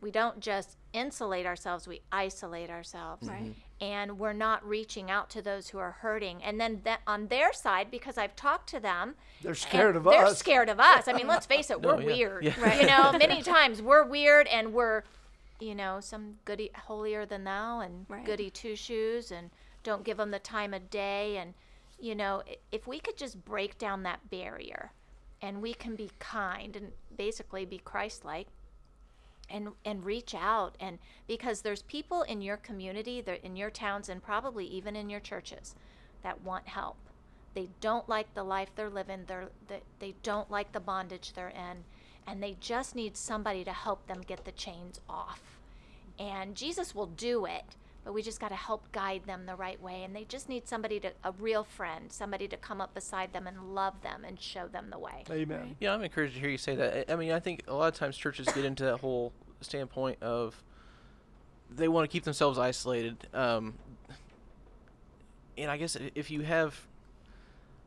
we 0.00 0.10
don't 0.10 0.40
just 0.40 0.76
insulate 0.92 1.46
ourselves, 1.46 1.88
we 1.88 2.02
isolate 2.12 2.70
ourselves. 2.70 3.28
Right. 3.28 3.42
Mm-hmm. 3.42 3.52
And 3.78 4.18
we're 4.18 4.32
not 4.32 4.66
reaching 4.66 5.10
out 5.10 5.30
to 5.30 5.42
those 5.42 5.68
who 5.68 5.78
are 5.78 5.92
hurting. 5.92 6.42
And 6.42 6.60
then 6.60 6.80
that 6.84 7.00
on 7.06 7.28
their 7.28 7.52
side, 7.52 7.90
because 7.90 8.16
I've 8.16 8.36
talked 8.36 8.68
to 8.70 8.80
them, 8.80 9.14
They're 9.42 9.54
scared 9.54 9.96
and 9.96 10.06
of 10.06 10.12
they're 10.12 10.26
us. 10.26 10.38
scared 10.38 10.68
of 10.68 10.80
us. 10.80 11.08
I 11.08 11.12
mean, 11.12 11.26
let's 11.26 11.46
face 11.46 11.70
it, 11.70 11.80
No, 11.80 11.90
oh, 11.92 11.96
we're 11.96 12.02
yeah. 12.02 12.06
weird. 12.06 12.44
Yeah. 12.44 12.80
You 12.80 12.86
know, 12.86 13.18
many 13.18 13.42
times 13.42 13.82
we're 13.82 14.04
weird 14.04 14.46
and 14.48 14.72
we're, 14.72 15.02
you 15.60 15.74
know, 15.74 16.00
some 16.00 16.38
goody 16.44 16.70
holier 16.74 17.26
than 17.26 17.44
thou 17.44 17.80
and 17.80 18.06
Right. 18.08 18.24
goody 18.24 18.50
two 18.50 18.76
shoes 18.76 19.30
and 19.30 19.50
don't 19.82 20.04
give 20.04 20.16
them 20.16 20.30
the 20.30 20.38
time 20.38 20.74
of 20.74 20.90
day. 20.90 21.36
And, 21.36 21.54
you 21.98 22.14
know, 22.14 22.42
if 22.72 22.86
we 22.86 22.98
could 22.98 23.16
just 23.16 23.44
break 23.44 23.78
down 23.78 24.02
that 24.02 24.30
barrier 24.30 24.92
and 25.40 25.62
we 25.62 25.74
can 25.74 25.96
be 25.96 26.10
kind 26.18 26.76
and 26.76 26.92
basically 27.16 27.64
be 27.64 27.78
Christ 27.78 28.24
like 28.24 28.48
and 29.48 29.68
and 29.84 30.04
reach 30.04 30.34
out 30.34 30.76
and 30.80 30.98
because 31.26 31.60
there's 31.62 31.82
people 31.82 32.22
in 32.22 32.42
your 32.42 32.56
community 32.56 33.20
that 33.20 33.44
in 33.44 33.56
your 33.56 33.70
towns 33.70 34.08
and 34.08 34.22
probably 34.22 34.66
even 34.66 34.96
in 34.96 35.08
your 35.08 35.20
churches 35.20 35.74
that 36.22 36.42
want 36.42 36.66
help 36.66 36.96
they 37.54 37.68
don't 37.80 38.08
like 38.08 38.34
the 38.34 38.42
life 38.42 38.70
they're 38.74 38.90
living 38.90 39.22
they're 39.28 39.48
they, 39.68 39.80
they 40.00 40.14
don't 40.22 40.50
like 40.50 40.72
the 40.72 40.80
bondage 40.80 41.32
they're 41.32 41.48
in 41.48 41.84
and 42.26 42.42
they 42.42 42.56
just 42.60 42.94
need 42.94 43.16
somebody 43.16 43.64
to 43.64 43.72
help 43.72 44.06
them 44.06 44.20
get 44.26 44.44
the 44.44 44.52
chains 44.52 45.00
off 45.08 45.58
and 46.18 46.54
jesus 46.54 46.94
will 46.94 47.06
do 47.06 47.44
it 47.46 47.76
but 48.04 48.14
we 48.14 48.22
just 48.22 48.38
got 48.38 48.48
to 48.48 48.54
help 48.56 48.90
guide 48.92 49.22
them 49.26 49.46
the 49.46 49.56
right 49.56 49.82
way 49.82 50.04
and 50.04 50.14
they 50.14 50.24
just 50.24 50.48
need 50.48 50.66
somebody 50.68 51.00
to 51.00 51.10
a 51.24 51.32
real 51.32 51.64
friend 51.64 52.12
somebody 52.12 52.46
to 52.46 52.56
come 52.56 52.80
up 52.80 52.94
beside 52.94 53.32
them 53.32 53.46
and 53.46 53.74
love 53.74 54.00
them 54.02 54.24
and 54.24 54.40
show 54.40 54.66
them 54.68 54.88
the 54.90 54.98
way 54.98 55.24
Amen. 55.30 55.76
Yeah, 55.80 55.92
I'm 55.92 56.02
encouraged 56.02 56.34
to 56.34 56.40
hear 56.40 56.48
you 56.48 56.58
say 56.58 56.76
that. 56.76 57.10
I 57.10 57.12
I 57.12 57.16
mean, 57.16 57.32
I 57.32 57.40
think 57.40 57.64
a 57.66 57.74
lot 57.74 57.88
of 57.88 57.94
times 57.98 58.16
churches 58.16 58.46
get 58.54 58.64
into 58.64 58.84
that 58.84 58.98
whole 58.98 59.32
standpoint 59.60 60.22
of 60.22 60.62
they 61.70 61.88
want 61.88 62.08
to 62.08 62.12
keep 62.12 62.24
themselves 62.24 62.58
isolated. 62.58 63.16
Um, 63.34 63.74
and 65.58 65.70
I 65.70 65.76
guess 65.76 65.96
if 66.14 66.30
you 66.30 66.42
have, 66.42 66.78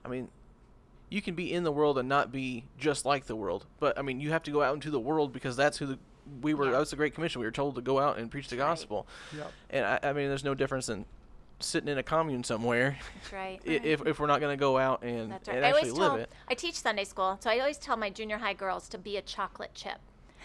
I 0.03 0.09
mean, 0.09 0.29
you 1.09 1.21
can 1.21 1.35
be 1.35 1.51
in 1.51 1.63
the 1.63 1.71
world 1.71 1.97
and 1.97 2.07
not 2.07 2.31
be 2.31 2.65
just 2.77 3.05
like 3.05 3.25
the 3.25 3.35
world. 3.35 3.65
But 3.79 3.97
I 3.97 4.01
mean, 4.01 4.19
you 4.19 4.31
have 4.31 4.43
to 4.43 4.51
go 4.51 4.61
out 4.61 4.73
into 4.75 4.91
the 4.91 4.99
world 4.99 5.33
because 5.33 5.55
that's 5.55 5.77
who 5.77 5.85
the 5.85 5.99
we 6.41 6.53
were. 6.53 6.65
Yeah. 6.65 6.71
That 6.73 6.79
was 6.79 6.89
the 6.91 6.95
Great 6.95 7.15
Commission. 7.15 7.39
We 7.39 7.47
were 7.47 7.51
told 7.51 7.75
to 7.75 7.81
go 7.81 7.99
out 7.99 8.19
and 8.19 8.29
preach 8.29 8.49
the 8.49 8.57
Right. 8.57 8.65
gospel. 8.67 9.07
Yep. 9.35 9.51
And 9.71 9.85
I, 9.85 9.99
I 10.03 10.13
mean, 10.13 10.27
there's 10.29 10.43
no 10.43 10.53
difference 10.53 10.87
in 10.89 11.05
sitting 11.61 11.89
in 11.89 11.97
a 11.97 12.03
commune 12.03 12.41
somewhere 12.43 12.97
that's 13.15 13.33
right 13.33 13.59
if, 13.65 14.05
if 14.07 14.17
we're 14.19 14.27
not 14.27 14.39
going 14.39 14.53
to 14.57 14.59
go 14.59 14.77
out 14.77 15.03
and, 15.03 15.29
That's 15.31 15.47
right. 15.49 15.57
and 15.57 15.65
I 15.65 15.69
actually 15.69 15.89
always 15.89 15.99
live 15.99 16.11
tell 16.11 16.19
it. 16.21 16.31
I 16.47 16.53
teach 16.53 16.75
Sunday 16.75 17.03
school, 17.03 17.37
so 17.41 17.49
I 17.49 17.59
always 17.59 17.77
tell 17.77 17.97
my 17.97 18.09
junior 18.09 18.37
high 18.37 18.53
girls 18.53 18.87
to 18.89 18.97
be 18.97 19.17
a 19.17 19.21
chocolate 19.21 19.73
chip. 19.73 19.97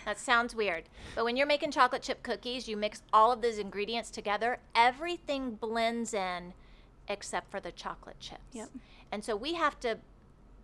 That 0.07 0.19
sounds 0.19 0.55
weird, 0.57 0.85
but 1.15 1.25
when 1.25 1.37
you're 1.37 1.47
making 1.47 1.71
chocolate 1.71 2.03
chip 2.03 2.23
cookies, 2.25 2.67
you 2.69 2.77
mix 2.77 3.03
all 3.13 3.31
of 3.31 3.43
those 3.43 3.59
ingredients 3.59 4.11
together. 4.11 4.59
Everything 4.75 5.55
blends 5.55 6.13
in, 6.15 6.53
except 7.09 7.49
for 7.51 7.61
the 7.61 7.71
chocolate 7.73 8.19
chips. 8.19 8.41
Yep. 8.53 8.71
And 9.13 9.25
so 9.25 9.37
we 9.37 9.55
have 9.55 9.79
to 9.81 9.99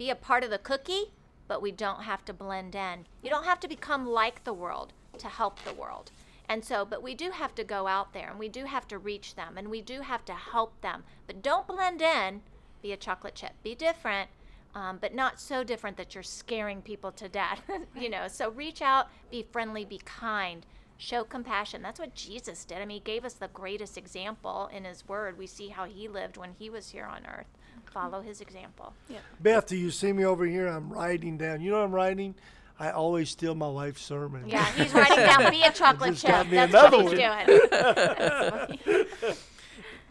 be 0.01 0.09
a 0.09 0.17
part 0.17 0.43
of 0.43 0.49
the 0.49 0.57
cookie, 0.57 1.13
but 1.47 1.61
we 1.61 1.71
don't 1.71 2.05
have 2.05 2.25
to 2.25 2.33
blend 2.33 2.75
in. 2.75 3.05
You 3.23 3.29
don't 3.29 3.45
have 3.45 3.61
to 3.61 3.69
become 3.69 4.07
like 4.07 4.43
the 4.45 4.55
world 4.55 4.95
to 5.19 5.29
help 5.29 5.63
the 5.63 5.75
world. 5.75 6.11
And 6.49 6.65
so, 6.65 6.87
but 6.87 7.03
we 7.03 7.15
do 7.15 7.33
have 7.33 7.55
to 7.57 7.65
go 7.65 7.87
out 7.87 8.15
there 8.15 8.31
and 8.31 8.39
we 8.39 8.49
do 8.49 8.65
have 8.65 8.89
to 8.89 8.97
reach 8.97 9.35
them 9.35 9.59
and 9.59 9.69
we 9.69 9.83
do 9.83 10.01
have 10.01 10.25
to 10.25 10.33
help 10.33 10.81
them. 10.81 11.05
But 11.27 11.43
don't 11.43 11.67
blend 11.67 12.01
in, 12.01 12.41
be 12.81 12.93
a 12.93 12.97
chocolate 12.97 13.35
chip. 13.35 13.53
Be 13.63 13.75
different, 13.75 14.31
um, 14.75 14.97
but 14.99 15.15
not 15.15 15.39
so 15.39 15.63
different 15.63 15.99
that 15.99 16.15
you're 16.15 16.23
scaring 16.23 16.81
people 16.81 17.13
to 17.13 17.29
death. 17.29 17.61
you 17.95 18.09
know, 18.09 18.27
so 18.27 18.49
reach 18.49 18.81
out, 18.81 19.09
be 19.31 19.47
friendly, 19.53 19.85
be 19.85 20.01
kind, 20.07 20.65
show 20.97 21.25
compassion. 21.25 21.83
That's 21.83 22.01
what 22.01 22.15
Jesus 22.15 22.65
did. 22.65 22.79
I 22.79 22.87
mean, 22.87 22.97
he 22.97 23.01
gave 23.01 23.27
us 23.27 23.35
the 23.35 23.49
greatest 23.49 23.99
example 23.99 24.71
in 24.73 24.85
his 24.85 25.07
word. 25.07 25.37
We 25.37 25.47
see 25.47 25.69
how 25.69 25.85
he 25.85 26.09
lived 26.09 26.39
when 26.39 26.55
he 26.59 26.71
was 26.71 26.89
here 26.89 27.05
on 27.05 27.27
earth. 27.27 27.49
Follow 27.87 28.21
his 28.21 28.41
example. 28.41 28.95
Beth, 29.41 29.67
do 29.67 29.77
you 29.77 29.91
see 29.91 30.13
me 30.13 30.25
over 30.25 30.47
here? 30.47 30.67
I'm 30.67 30.93
writing 30.93 31.39
down. 31.39 31.61
You 31.61 31.71
know 31.71 31.79
what 31.79 31.85
I'm 31.85 31.93
writing? 31.93 32.35
I 32.79 32.91
always 32.91 33.29
steal 33.29 33.55
my 33.55 33.69
wife's 33.69 34.03
sermon. 34.03 34.45
Yeah, 34.47 34.65
he's 34.73 34.95
writing 34.95 35.19
down 35.19 35.51
be 35.51 35.63
a 35.63 35.73
chocolate 35.73 36.17
chip. 36.17 36.49
That's 36.49 36.73
another 36.73 37.03
what 37.05 37.19
he's 37.19 37.21
one. 37.21 38.77
doing. 38.87 39.37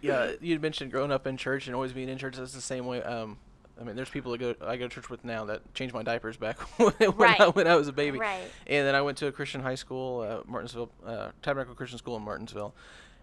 Yeah, 0.02 0.32
you 0.42 0.60
mentioned 0.60 0.92
growing 0.92 1.12
up 1.12 1.28
in 1.28 1.38
church 1.38 1.68
and 1.68 1.76
always 1.76 1.94
being 1.94 2.10
in 2.10 2.18
church. 2.18 2.38
That's 2.38 2.54
the 2.54 2.62
same 2.62 2.86
way. 2.86 3.04
Um, 3.04 3.38
I 3.80 3.84
mean, 3.84 3.96
there's 3.96 4.10
people 4.10 4.32
that 4.32 4.38
go 4.40 4.56
I 4.66 4.78
go 4.78 4.88
to 4.88 4.94
church 4.94 5.10
with 5.10 5.24
now 5.24 5.46
that 5.46 5.74
changed 5.74 5.94
my 5.94 6.04
diapers 6.04 6.38
back 6.38 6.60
when, 6.80 7.12
when, 7.12 7.30
I, 7.42 7.48
when 7.48 7.68
I 7.68 7.76
was 7.76 7.88
a 7.88 7.94
baby. 7.94 8.20
Right. 8.20 8.50
And 8.68 8.88
then 8.88 8.96
I 8.96 9.02
went 9.02 9.18
to 9.20 9.28
a 9.28 9.32
Christian 9.32 9.62
high 9.62 9.76
school, 9.76 10.22
uh, 10.22 10.50
Martinsville, 10.50 10.92
uh, 11.06 11.32
Tabernacle 11.42 11.76
Christian 11.76 11.98
School 11.98 12.18
in 12.18 12.24
Martinsville. 12.24 12.74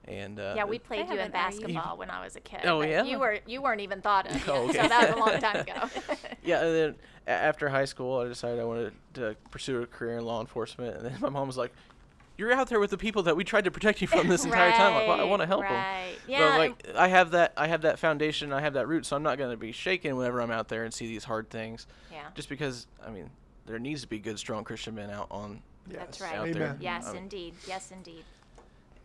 And 0.08 0.38
uh, 0.38 0.54
Yeah, 0.56 0.64
we 0.64 0.78
played 0.78 1.06
you 1.08 1.14
in 1.14 1.18
an 1.18 1.26
RU. 1.26 1.32
basketball 1.32 1.96
when 1.96 2.10
I 2.10 2.22
was 2.24 2.36
a 2.36 2.40
kid. 2.40 2.60
Oh, 2.64 2.80
yeah? 2.82 3.02
You 3.02 3.18
were 3.18 3.38
you 3.46 3.60
weren't 3.60 3.80
even 3.80 4.00
thought 4.02 4.26
of 4.30 4.48
Oh, 4.48 4.68
okay. 4.68 4.82
so 4.82 4.88
that 4.88 5.08
was 5.08 5.16
a 5.16 5.18
long 5.18 5.40
time 5.40 5.56
ago. 5.68 5.88
yeah, 6.44 6.64
and 6.64 6.74
then 6.74 6.94
after 7.26 7.68
high 7.68 7.84
school, 7.86 8.20
I 8.20 8.28
decided 8.28 8.60
I 8.60 8.64
wanted 8.64 8.92
to 9.14 9.36
pursue 9.50 9.82
a 9.82 9.86
career 9.86 10.18
in 10.18 10.24
law 10.24 10.40
enforcement. 10.40 10.96
And 10.96 11.06
then 11.06 11.16
my 11.20 11.28
mom 11.28 11.48
was 11.48 11.56
like, 11.56 11.72
"You're 12.38 12.52
out 12.52 12.68
there 12.68 12.78
with 12.78 12.90
the 12.90 12.96
people 12.98 13.24
that 13.24 13.36
we 13.36 13.42
tried 13.42 13.64
to 13.64 13.70
protect 13.72 14.00
you 14.00 14.06
from 14.06 14.28
this 14.28 14.44
entire 14.44 14.70
time. 14.70 14.94
Like, 14.94 15.08
well, 15.08 15.20
I 15.20 15.24
want 15.24 15.42
to 15.42 15.46
help 15.46 15.62
them." 15.62 15.72
right. 15.72 16.14
But 16.28 16.58
like 16.58 16.94
I 16.96 17.08
have 17.08 17.32
that, 17.32 17.52
I 17.56 17.66
have 17.66 17.82
that 17.82 17.98
foundation, 17.98 18.52
I 18.52 18.60
have 18.60 18.74
that 18.74 18.86
root, 18.86 19.06
so 19.06 19.16
I'm 19.16 19.24
not 19.24 19.38
going 19.38 19.50
to 19.50 19.56
be 19.56 19.72
shaken 19.72 20.16
whenever 20.16 20.40
I'm 20.40 20.52
out 20.52 20.68
there 20.68 20.84
and 20.84 20.94
see 20.94 21.08
these 21.08 21.24
hard 21.24 21.50
things. 21.50 21.88
Yeah. 22.12 22.26
Just 22.36 22.48
because, 22.48 22.86
I 23.04 23.10
mean, 23.10 23.30
there 23.66 23.80
needs 23.80 24.02
to 24.02 24.08
be 24.08 24.20
good, 24.20 24.38
strong 24.38 24.62
Christian 24.62 24.94
men 24.94 25.10
out 25.10 25.26
on. 25.32 25.62
That's 25.88 26.20
right. 26.20 26.34
Out 26.34 26.52
there. 26.52 26.62
Amen. 26.64 26.78
Yes, 26.80 27.08
Um, 27.08 27.16
indeed. 27.16 27.54
Yes, 27.66 27.90
indeed. 27.92 28.24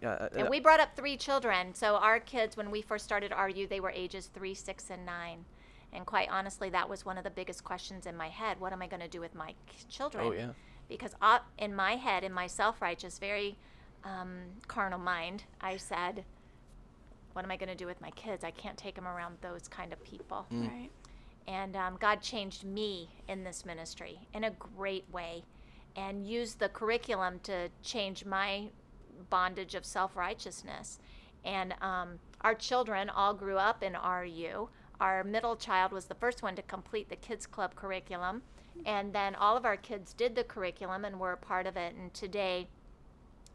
Yeah, 0.02 0.14
uh, 0.14 0.30
And 0.36 0.50
we 0.50 0.60
brought 0.60 0.80
up 0.80 0.96
three 0.96 1.16
children. 1.16 1.74
So 1.74 1.96
our 1.96 2.20
kids, 2.20 2.58
when 2.58 2.72
we 2.72 2.82
first 2.82 3.06
started 3.06 3.32
RU, 3.32 3.68
they 3.68 3.80
were 3.80 3.92
ages 3.92 4.30
three, 4.34 4.54
six, 4.54 4.90
and 4.90 5.06
nine. 5.06 5.46
And 5.94 6.06
quite 6.06 6.30
honestly, 6.32 6.70
that 6.70 6.90
was 6.90 7.06
one 7.06 7.18
of 7.18 7.24
the 7.24 7.30
biggest 7.30 7.64
questions 7.64 8.06
in 8.06 8.16
my 8.16 8.30
head. 8.30 8.60
What 8.60 8.74
am 8.74 8.82
I 8.82 8.88
going 8.88 9.02
to 9.02 9.08
do 9.08 9.20
with 9.20 9.36
my 9.36 9.54
children? 9.90 10.26
Oh, 10.26 10.32
yeah. 10.32 10.52
Because 10.88 11.16
in 11.58 11.76
my 11.76 11.96
head, 11.96 12.24
in 12.24 12.34
my 12.34 12.48
self-righteous, 12.48 13.20
very 13.20 13.58
um, 14.04 14.40
carnal 14.68 15.00
mind, 15.00 15.44
I 15.62 15.78
said, 15.78 16.26
"What 17.34 17.46
am 17.46 17.52
I 17.52 17.58
going 17.58 17.70
to 17.70 17.76
do 17.76 17.86
with 17.86 18.02
my 18.02 18.12
kids? 18.12 18.44
I 18.44 18.52
can't 18.52 18.78
take 18.78 18.96
them 18.96 19.08
around 19.08 19.38
those 19.42 19.68
kind 19.68 19.94
of 19.94 20.04
people." 20.04 20.48
Right. 20.52 20.90
And 21.48 21.76
um, 21.76 21.98
God 22.00 22.22
changed 22.22 22.64
me 22.64 23.10
in 23.28 23.44
this 23.44 23.66
ministry 23.66 24.20
in 24.34 24.44
a 24.44 24.52
great 24.52 25.06
way 25.12 25.44
and 25.96 26.28
used 26.28 26.60
the 26.60 26.70
curriculum 26.70 27.40
to 27.44 27.70
change 27.84 28.26
my 28.26 28.70
bondage 29.30 29.76
of 29.76 29.86
self 29.86 30.16
righteousness. 30.16 31.00
And 31.44 31.74
um, 31.82 32.20
our 32.42 32.56
children 32.56 33.10
all 33.10 33.34
grew 33.34 33.58
up 33.58 33.84
in 33.84 33.94
RU. 33.94 34.70
Our 35.00 35.24
middle 35.24 35.56
child 35.56 35.92
was 35.92 36.06
the 36.06 36.16
first 36.16 36.44
one 36.44 36.56
to 36.56 36.62
complete 36.62 37.10
the 37.10 37.16
Kids 37.16 37.48
Club 37.48 37.76
curriculum. 37.76 38.44
And 38.86 39.14
then 39.14 39.36
all 39.36 39.58
of 39.58 39.66
our 39.66 39.78
kids 39.78 40.14
did 40.14 40.36
the 40.36 40.44
curriculum 40.44 41.06
and 41.06 41.20
were 41.20 41.34
a 41.34 41.38
part 41.38 41.68
of 41.68 41.76
it. 41.76 41.96
And 41.96 42.14
today, 42.14 42.68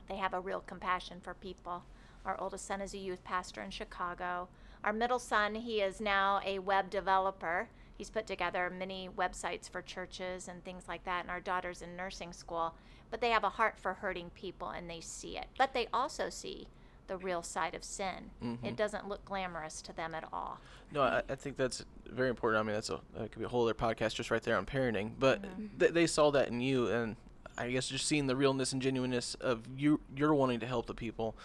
they 0.08 0.16
have 0.16 0.34
a 0.34 0.40
real 0.40 0.60
compassion 0.60 1.20
for 1.20 1.34
people. 1.34 1.84
Our 2.24 2.40
oldest 2.40 2.66
son 2.66 2.80
is 2.80 2.94
a 2.94 2.98
youth 2.98 3.22
pastor 3.24 3.62
in 3.62 3.70
Chicago. 3.70 4.48
Our 4.82 4.92
middle 4.92 5.18
son, 5.18 5.54
he 5.54 5.80
is 5.80 6.00
now 6.00 6.40
a 6.44 6.58
web 6.58 6.90
developer. 6.90 7.68
He's 7.96 8.10
put 8.10 8.26
together 8.26 8.70
many 8.70 9.08
websites 9.08 9.70
for 9.70 9.82
churches 9.82 10.48
and 10.48 10.64
things 10.64 10.84
like 10.86 11.04
that. 11.04 11.22
And 11.22 11.30
our 11.30 11.40
daughter's 11.40 11.82
in 11.82 11.96
nursing 11.96 12.32
school. 12.32 12.74
But 13.10 13.20
they 13.20 13.30
have 13.30 13.44
a 13.44 13.50
heart 13.50 13.78
for 13.78 13.94
hurting 13.94 14.30
people 14.34 14.68
and 14.70 14.90
they 14.90 15.00
see 15.00 15.36
it. 15.38 15.46
But 15.56 15.72
they 15.74 15.86
also 15.92 16.28
see 16.28 16.66
the 17.06 17.16
real 17.16 17.42
side 17.42 17.74
of 17.74 17.84
sin. 17.84 18.30
Mm-hmm. 18.42 18.66
It 18.66 18.76
doesn't 18.76 19.08
look 19.08 19.24
glamorous 19.24 19.80
to 19.82 19.92
them 19.94 20.14
at 20.14 20.24
all. 20.32 20.58
No, 20.92 21.02
I, 21.02 21.22
I 21.28 21.34
think 21.36 21.56
that's 21.56 21.84
very 22.08 22.28
important. 22.28 22.60
I 22.60 22.64
mean, 22.64 22.74
that's 22.74 22.90
a 22.90 23.00
that 23.16 23.30
could 23.32 23.38
be 23.38 23.44
a 23.44 23.48
whole 23.48 23.62
other 23.64 23.74
podcast 23.74 24.14
just 24.14 24.30
right 24.30 24.42
there 24.42 24.56
on 24.56 24.66
parenting. 24.66 25.12
But 25.18 25.44
th- 25.78 25.92
they 25.92 26.06
saw 26.06 26.30
that 26.32 26.48
in 26.48 26.60
you, 26.60 26.88
and 26.88 27.16
I 27.56 27.70
guess 27.70 27.88
just 27.88 28.06
seeing 28.06 28.26
the 28.26 28.34
realness 28.36 28.72
and 28.72 28.82
genuineness 28.82 29.34
of 29.36 29.62
you, 29.76 30.00
you're 30.16 30.34
wanting 30.34 30.60
to 30.60 30.66
help 30.66 30.86
the 30.86 30.94
people, 30.94 31.36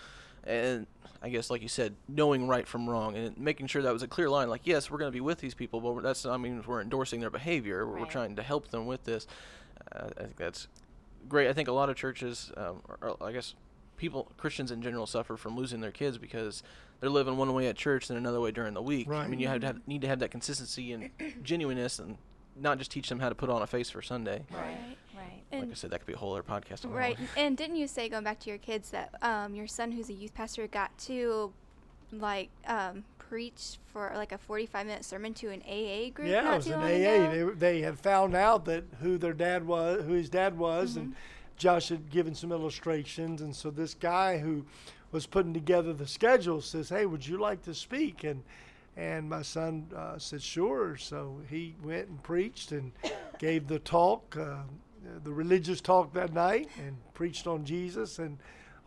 and 0.43 0.87
I 1.21 1.29
guess 1.29 1.49
like 1.51 1.61
you 1.61 1.67
said, 1.67 1.95
knowing 2.07 2.47
right 2.47 2.67
from 2.67 2.89
wrong 2.89 3.15
and 3.15 3.37
making 3.37 3.67
sure 3.67 3.81
that 3.83 3.93
was 3.93 4.03
a 4.03 4.07
clear 4.07 4.29
line. 4.29 4.49
Like, 4.49 4.61
yes, 4.65 4.89
we're 4.89 4.97
going 4.97 5.11
to 5.11 5.15
be 5.15 5.21
with 5.21 5.39
these 5.39 5.53
people, 5.53 5.79
but 5.79 5.91
we're- 5.93 6.03
that's 6.03 6.25
I 6.25 6.37
mean 6.37 6.63
we're 6.65 6.81
endorsing 6.81 7.19
their 7.19 7.29
behavior. 7.29 7.85
We're, 7.85 7.99
we're 7.99 8.05
trying 8.07 8.35
to 8.35 8.43
help 8.43 8.69
them 8.69 8.85
with 8.87 9.03
this. 9.03 9.27
Uh, 9.95 10.09
I 10.17 10.21
think 10.23 10.37
that's 10.37 10.67
great. 11.27 11.49
I 11.49 11.53
think 11.53 11.67
a 11.67 11.71
lot 11.73 11.89
of 11.89 11.95
churches, 11.95 12.51
um, 12.57 12.81
or, 12.87 12.97
or 13.01 13.27
I 13.27 13.31
guess 13.31 13.55
people, 13.97 14.31
Christians 14.37 14.71
in 14.71 14.81
general, 14.81 15.05
suffer 15.05 15.37
from 15.37 15.55
losing 15.55 15.81
their 15.81 15.91
kids 15.91 16.17
because 16.17 16.63
they're 16.99 17.09
living 17.09 17.37
one 17.37 17.53
way 17.53 17.67
at 17.67 17.75
church 17.75 18.09
and 18.09 18.17
another 18.17 18.39
way 18.39 18.51
during 18.51 18.73
the 18.73 18.81
week. 18.81 19.09
Right. 19.09 19.23
I 19.23 19.27
mean, 19.27 19.39
you 19.39 19.47
have 19.47 19.61
to 19.61 19.67
have, 19.67 19.87
need 19.87 20.01
to 20.01 20.07
have 20.07 20.19
that 20.19 20.31
consistency 20.31 20.93
and 20.93 21.09
genuineness, 21.43 21.99
and 21.99 22.17
not 22.55 22.77
just 22.77 22.91
teach 22.91 23.09
them 23.09 23.19
how 23.19 23.29
to 23.29 23.35
put 23.35 23.49
on 23.49 23.61
a 23.61 23.67
face 23.67 23.89
for 23.89 24.01
Sunday. 24.01 24.43
Right. 24.51 24.97
Right. 25.15 25.61
Like 25.61 25.71
I 25.71 25.73
said, 25.73 25.91
that 25.91 25.99
could 25.99 26.07
be 26.07 26.13
a 26.13 26.17
whole 26.17 26.33
other 26.33 26.43
podcast. 26.43 26.85
on 26.85 26.91
right. 26.91 27.17
And 27.35 27.57
didn't 27.57 27.75
you 27.75 27.87
say, 27.87 28.07
going 28.07 28.23
back 28.23 28.39
to 28.41 28.49
your 28.49 28.57
kids, 28.57 28.89
that 28.91 29.13
um, 29.21 29.53
your 29.53 29.67
son, 29.67 29.91
who's 29.91 30.09
a 30.09 30.13
youth 30.13 30.33
pastor, 30.33 30.65
got 30.67 30.97
to 30.99 31.53
like 32.11 32.49
um, 32.65 33.03
preach 33.31 33.77
for 33.93 34.11
like 34.13 34.33
a 34.33 34.37
45 34.37 34.85
minute 34.85 35.05
sermon 35.05 35.33
to 35.33 35.47
an 35.51 35.61
AA 35.61 36.09
group? 36.13 36.27
Yeah, 36.27 36.53
it 36.53 36.57
was 36.57 36.67
an 36.67 36.81
AA. 36.81 36.85
ago? 36.85 37.51
They, 37.55 37.75
they 37.77 37.81
had 37.81 37.97
found 37.97 38.35
out 38.35 38.65
that 38.65 38.83
who 38.99 39.17
their 39.17 39.31
dad 39.31 39.65
was, 39.65 40.03
who 40.03 40.11
his 40.11 40.29
dad 40.29 40.57
was, 40.57 40.97
and 40.97 41.15
Josh 41.55 41.87
had 41.87 42.09
given 42.09 42.35
some 42.35 42.51
illustrations. 42.51 43.41
And 43.41 43.55
so 43.55 43.71
this 43.71 43.93
guy 43.93 44.37
who 44.37 44.65
was 45.13 45.25
putting 45.25 45.53
together 45.53 45.93
the 45.93 46.07
schedule 46.07 46.59
says, 46.59 46.89
"Hey, 46.89 47.05
would 47.05 47.25
you 47.25 47.39
like 47.39 47.61
to 47.63 47.73
speak?" 47.73 48.25
And 48.25 48.43
and 48.97 49.29
my 49.29 49.43
son 49.43 49.87
uh, 49.95 50.17
said, 50.17 50.41
"Sure." 50.41 50.97
So 50.97 51.39
he 51.49 51.75
went 51.81 52.09
and 52.09 52.21
preached 52.21 52.73
and 52.73 52.91
gave 53.39 53.65
the 53.69 53.79
talk, 53.79 54.35
uh, 54.37 54.63
the 55.23 55.31
religious 55.31 55.79
talk 55.79 56.11
that 56.15 56.33
night, 56.33 56.69
and 56.77 56.97
preached 57.13 57.47
on 57.47 57.63
Jesus 57.63 58.19
and. 58.19 58.37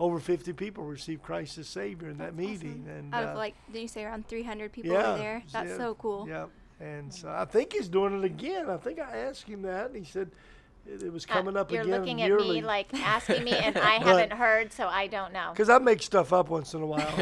Over 0.00 0.18
50 0.18 0.52
people 0.54 0.83
received 0.85 1.22
Christ 1.22 1.57
as 1.59 1.68
Savior 1.68 2.09
in 2.11 2.18
that 2.18 2.37
That's 2.37 2.37
meeting, 2.37 2.85
awesome. 2.88 2.98
and 2.98 3.14
Out 3.14 3.24
uh, 3.24 3.28
of 3.28 3.37
like, 3.37 3.54
did 3.72 3.83
you 3.83 3.88
say 3.88 4.04
around 4.04 4.26
300 4.26 4.72
people 4.72 4.92
yeah, 4.92 5.12
were 5.12 5.18
there? 5.18 5.42
That's 5.52 5.70
yeah, 5.70 5.76
so 5.76 5.94
cool. 5.94 6.26
Yep. 6.28 6.50
And 6.80 7.14
so 7.14 7.28
I 7.28 7.44
think 7.44 7.72
he's 7.72 7.88
doing 7.88 8.18
it 8.18 8.24
again. 8.24 8.68
I 8.68 8.76
think 8.76 8.98
I 8.98 9.16
asked 9.18 9.46
him 9.48 9.62
that, 9.62 9.87
and 9.90 9.96
he 9.96 10.04
said 10.11 10.33
it, 10.87 11.04
it 11.04 11.12
was 11.12 11.24
Uh, 11.24 11.33
coming 11.35 11.57
up 11.57 11.70
again 11.70 11.87
You're 11.87 11.98
looking 12.00 12.18
yearly. 12.18 12.48
at 12.48 12.54
me 12.57 12.62
like 12.62 12.92
asking 12.92 13.44
me, 13.44 13.52
and 13.52 13.78
I 13.78 14.02
haven't 14.04 14.33
heard, 14.33 14.72
so 14.72 14.88
I 14.88 15.07
don't 15.07 15.33
know. 15.33 15.50
because 15.52 15.68
I 15.70 15.78
make 15.78 16.02
stuff 16.02 16.33
up 16.33 16.48
once 16.50 16.74
in 16.74 16.83
a 16.83 16.87
while. 16.87 17.09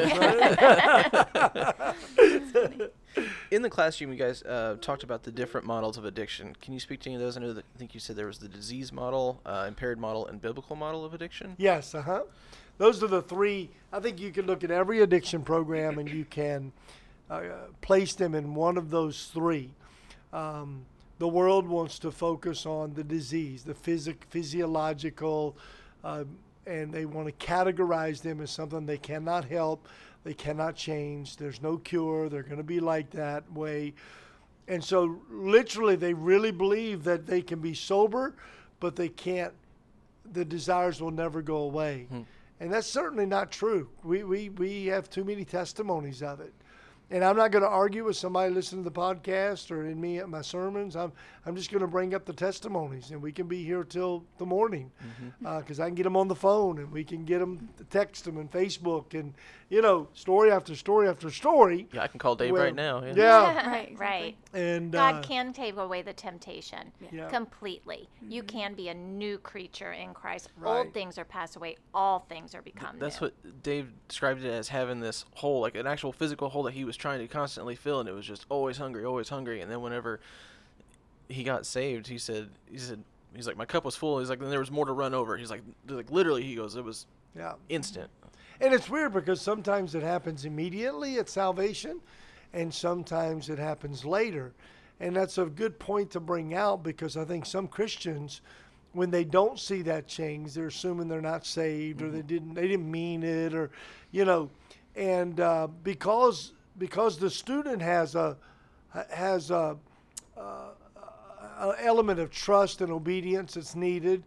In 3.51 3.61
the 3.61 3.69
classroom, 3.69 4.11
you 4.11 4.19
guys 4.19 4.43
uh, 4.45 4.77
talked 4.81 5.03
about 5.03 5.25
the 5.25 5.31
different 5.31 5.67
models 5.67 5.99
of 5.99 6.07
addiction. 6.07 6.57
Can 6.63 6.73
you 6.73 6.81
speak 6.81 7.01
to 7.01 7.11
any 7.11 7.17
of 7.17 7.21
those? 7.21 7.37
I 7.37 7.41
know 7.41 7.53
that 7.53 7.65
I 7.75 7.79
think 7.79 7.93
you 7.93 8.01
said 8.01 8.17
there 8.17 8.27
was 8.27 8.39
the 8.39 8.49
disease 8.49 8.91
model, 8.93 9.43
uh, 9.45 9.67
impaired 9.69 9.99
model, 10.01 10.27
and 10.27 10.41
biblical 10.41 10.75
model 10.77 11.05
of 11.05 11.13
addiction. 11.13 11.55
yes. 11.59 11.95
Uh 11.95 12.01
huh. 12.03 12.23
Those 12.79 13.03
are 13.03 13.09
the 13.09 13.23
three. 13.23 13.71
I 13.93 14.01
think 14.01 14.21
you 14.21 14.31
can 14.31 14.47
look 14.47 14.65
at 14.65 14.71
every 14.71 15.03
addiction 15.03 15.43
program 15.43 15.99
and 15.99 16.09
you 16.09 16.25
can 16.25 16.73
uh, 17.31 17.43
place 17.81 18.15
them 18.15 18.35
in 18.35 18.55
one 18.55 18.77
of 18.77 18.91
those 18.91 19.31
three. 19.33 19.71
Um, 20.33 20.85
the 21.19 21.29
world 21.29 21.69
wants 21.69 21.99
to 22.01 22.11
focus 22.11 22.67
on 22.67 22.95
the 22.95 23.05
disease, 23.05 23.63
the 23.63 23.75
physic, 23.75 24.25
physiological, 24.31 25.57
uh, 26.03 26.25
and 26.67 26.93
they 26.93 27.05
want 27.05 27.27
to 27.29 27.47
categorize 27.47 28.23
them 28.23 28.41
as 28.41 28.51
something 28.51 28.87
they 28.87 28.99
cannot 28.99 29.45
help, 29.45 29.89
they 30.25 30.35
cannot 30.35 30.75
change. 30.77 31.37
There's 31.37 31.63
no 31.63 31.77
cure. 31.77 32.29
They're 32.29 32.43
going 32.43 32.57
to 32.57 32.63
be 32.63 32.81
like 32.81 33.11
that 33.11 33.51
way. 33.53 33.95
And 34.69 34.83
so, 34.83 35.21
literally, 35.31 35.97
they 35.97 36.15
really 36.15 36.53
believe 36.53 37.05
that 37.05 37.27
they 37.27 37.43
can 37.43 37.59
be 37.59 37.75
sober, 37.75 38.35
but 38.79 38.95
they 38.95 39.09
can't, 39.09 39.53
the 40.33 40.45
desires 40.45 41.01
will 41.01 41.11
never 41.11 41.43
go 41.43 41.57
away. 41.57 42.07
And 42.63 42.73
that's 42.73 42.87
certainly 42.87 43.27
not 43.27 43.51
true. 43.51 43.89
We, 44.05 44.23
we, 44.23 44.49
we 44.51 44.87
have 44.87 45.11
too 45.11 45.25
many 45.25 45.45
testimonies 45.45 46.23
of 46.23 46.39
it. 46.39 46.55
And 47.11 47.25
I'm 47.25 47.37
not 47.37 47.51
going 47.51 47.65
to 47.65 47.69
argue 47.69 48.05
with 48.05 48.17
somebody 48.17 48.55
listening 48.55 48.85
to 48.85 48.89
the 48.89 48.95
podcast 48.97 49.73
or 49.73 49.85
in 49.85 50.01
me 50.01 50.19
at 50.19 50.29
my 50.29 50.43
sermons. 50.43 50.95
I'm, 50.95 51.11
I'm 51.45 51.57
just 51.57 51.73
going 51.73 51.81
to 51.81 51.89
bring 51.89 52.15
up 52.15 52.25
the 52.25 52.33
testimonies, 52.33 53.11
and 53.11 53.21
we 53.21 53.33
can 53.33 53.49
be 53.49 53.65
here 53.65 53.83
till 53.83 54.25
the 54.39 54.47
morning 54.47 54.93
mm-hmm. 55.05 55.45
uh, 55.45 55.59
because 55.59 55.81
I 55.81 55.87
can 55.87 55.97
get 55.97 56.05
them 56.05 56.17
on 56.17 56.29
the 56.29 56.37
phone 56.37 56.79
and 56.79 56.93
we 56.93 57.03
can 57.03 57.25
get 57.25 57.41
them, 57.41 57.69
text 57.91 58.27
them, 58.27 58.39
and 58.39 58.49
Facebook, 58.49 59.19
and 59.19 59.35
you 59.69 59.83
know, 59.83 60.07
story 60.15 60.53
after 60.53 60.77
story 60.77 61.09
after 61.09 61.31
story. 61.31 61.89
Yeah, 61.93 62.03
I 62.03 62.07
can 62.07 62.21
call 62.21 62.37
Dave 62.37 62.53
Well, 62.53 62.63
right 62.63 62.75
now. 62.75 63.03
Yeah. 63.05 63.13
Yeah, 63.17 63.67
Right, 63.71 63.99
right. 63.99 64.37
And 64.55 64.93
God 64.93 65.17
uh, 65.17 65.21
can 65.23 65.53
take 65.53 65.77
away 65.77 66.03
the 66.03 66.13
temptation 66.13 66.93
Yeah. 67.11 67.29
completely. 67.29 68.09
You 68.29 68.43
can 68.43 68.75
be 68.75 68.89
a 68.89 68.95
new 68.95 69.39
creature 69.39 69.93
in 69.93 70.13
Christ. 70.15 70.51
Right. 70.57 70.79
Old 70.79 70.95
things 70.95 71.19
are 71.19 71.25
passed 71.25 71.57
away. 71.57 71.77
All 71.95 72.21
things 72.29 72.55
are 72.55 72.63
become 72.63 72.99
That's 72.99 73.21
new. 73.21 73.29
what 73.29 73.63
Dave 73.63 73.93
described 74.09 74.45
it 74.45 74.51
as 74.51 74.69
having 74.69 75.01
this 75.01 75.25
hole, 75.35 75.61
like 75.61 75.75
an 75.75 75.87
actual 75.87 76.13
physical 76.13 76.49
hole 76.49 76.65
that 76.65 76.75
he 76.75 76.85
was 76.85 76.97
trying 76.97 77.21
to 77.21 77.29
constantly 77.29 77.77
fill, 77.77 78.01
and 78.01 78.09
it 78.09 78.13
was 78.13 78.27
just 78.27 78.47
always 78.49 78.77
hungry, 78.77 79.05
always 79.05 79.29
hungry. 79.29 79.61
And 79.61 79.71
then 79.71 79.81
whenever 79.81 80.21
he 81.29 81.45
got 81.45 81.65
saved, 81.67 82.09
he 82.09 82.19
said, 82.19 82.51
he 82.71 82.79
said, 82.79 83.03
he's 83.35 83.47
like, 83.47 83.57
my 83.57 83.65
cup 83.65 83.85
was 83.85 83.97
full. 83.97 84.19
He's 84.19 84.29
like, 84.31 84.41
then 84.41 84.51
there 84.51 84.61
was 84.61 84.71
more 84.71 84.85
to 84.85 84.93
run 84.93 85.15
over. 85.15 85.37
He's 85.37 85.51
like, 85.51 85.63
like 85.89 86.11
literally, 86.11 86.43
he 86.43 86.55
goes, 86.55 86.77
it 86.77 86.85
was 86.85 87.07
yeah. 87.37 87.55
instant. 87.69 88.11
And 88.61 88.73
it's 88.73 88.89
weird 88.89 89.13
because 89.13 89.41
sometimes 89.41 89.95
it 89.95 90.03
happens 90.03 90.45
immediately 90.45 91.19
at 91.19 91.29
salvation, 91.29 92.01
and 92.53 92.73
sometimes 92.73 93.49
it 93.49 93.59
happens 93.59 94.05
later. 94.05 94.53
And 95.01 95.17
that's 95.17 95.39
a 95.39 95.47
good 95.47 95.79
point 95.79 96.11
to 96.13 96.21
bring 96.21 96.55
out 96.55 96.83
because 96.83 97.17
I 97.17 97.25
think 97.25 97.47
some 97.47 97.67
Christians, 97.67 98.41
when 98.93 99.11
they 99.11 99.25
don't 99.25 99.59
see 99.59 99.83
that 99.83 100.07
change, 100.07 100.55
they're 100.55 100.69
assuming 100.69 101.09
they're 101.09 101.21
not 101.21 101.45
saved 101.45 102.03
or 102.03 102.11
they 102.11 102.19
mm-hmm. 102.19 102.27
didn't 102.27 102.55
they 102.55 102.69
didn't 102.69 102.91
mean 102.91 103.23
it 103.23 103.55
or, 103.55 103.71
you 104.11 104.25
know, 104.25 104.49
and 104.95 105.41
uh, 105.41 105.67
because 105.83 106.53
because 106.79 107.19
the 107.19 107.31
student 107.31 107.83
has 107.83 108.15
a 108.15 108.37
has 109.11 109.51
uh, 109.51 109.75
a, 110.37 110.41
a 111.61 111.77
element 111.81 112.21
of 112.21 112.31
trust 112.31 112.81
and 112.81 112.93
obedience 112.93 113.55
that's 113.55 113.75
needed. 113.75 114.23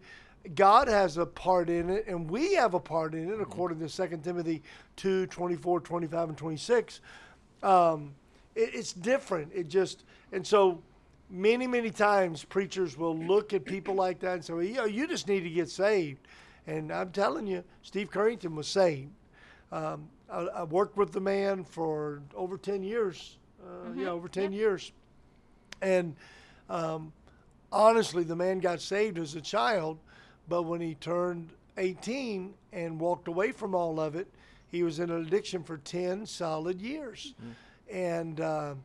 God 0.53 0.87
has 0.87 1.17
a 1.17 1.25
part 1.25 1.69
in 1.69 1.89
it, 1.89 2.05
and 2.07 2.29
we 2.29 2.53
have 2.53 2.75
a 2.75 2.79
part 2.79 3.15
in 3.15 3.29
it, 3.29 3.33
mm-hmm. 3.33 3.41
according 3.41 3.79
to 3.79 3.87
2 3.87 4.17
Timothy 4.23 4.61
2 4.95 5.27
24, 5.27 5.79
25, 5.79 6.29
and 6.29 6.37
26. 6.37 7.01
Um, 7.63 8.13
it, 8.55 8.71
it's 8.73 8.93
different. 8.93 9.51
It 9.53 9.67
just, 9.67 10.03
and 10.31 10.45
so 10.45 10.81
many, 11.29 11.67
many 11.67 11.89
times 11.89 12.43
preachers 12.43 12.97
will 12.97 13.17
look 13.17 13.53
at 13.53 13.65
people 13.65 13.95
like 13.95 14.19
that 14.19 14.33
and 14.33 14.45
say, 14.45 14.53
well, 14.53 14.63
you 14.63 14.73
know, 14.75 14.85
you 14.85 15.07
just 15.07 15.27
need 15.27 15.41
to 15.41 15.49
get 15.49 15.69
saved. 15.69 16.19
And 16.67 16.91
I'm 16.91 17.11
telling 17.11 17.47
you, 17.47 17.63
Steve 17.83 18.09
Curington 18.11 18.55
was 18.55 18.67
saved. 18.67 19.11
Um, 19.71 20.07
I, 20.31 20.39
I 20.39 20.63
worked 20.63 20.97
with 20.97 21.11
the 21.11 21.21
man 21.21 21.63
for 21.63 22.21
over 22.35 22.57
10 22.57 22.83
years. 22.83 23.37
Uh, 23.61 23.93
Yeah, 23.95 24.09
over 24.09 24.27
10 24.27 24.51
years. 24.51 24.91
And 25.81 26.15
um, 26.69 27.11
honestly, 27.71 28.23
the 28.23 28.35
man 28.35 28.59
got 28.59 28.81
saved 28.81 29.17
as 29.17 29.35
a 29.35 29.41
child, 29.41 29.97
but 30.47 30.63
when 30.63 30.81
he 30.81 30.95
turned 30.95 31.49
18 31.77 32.53
and 32.73 32.99
walked 32.99 33.27
away 33.27 33.51
from 33.51 33.75
all 33.75 33.99
of 33.99 34.15
it, 34.15 34.27
he 34.75 34.83
was 34.83 34.99
in 34.99 35.09
an 35.09 35.25
addiction 35.25 35.63
for 35.63 35.77
10 35.77 36.25
solid 36.25 36.81
years. 36.81 37.33
And 37.91 38.41
uh, 38.41 38.75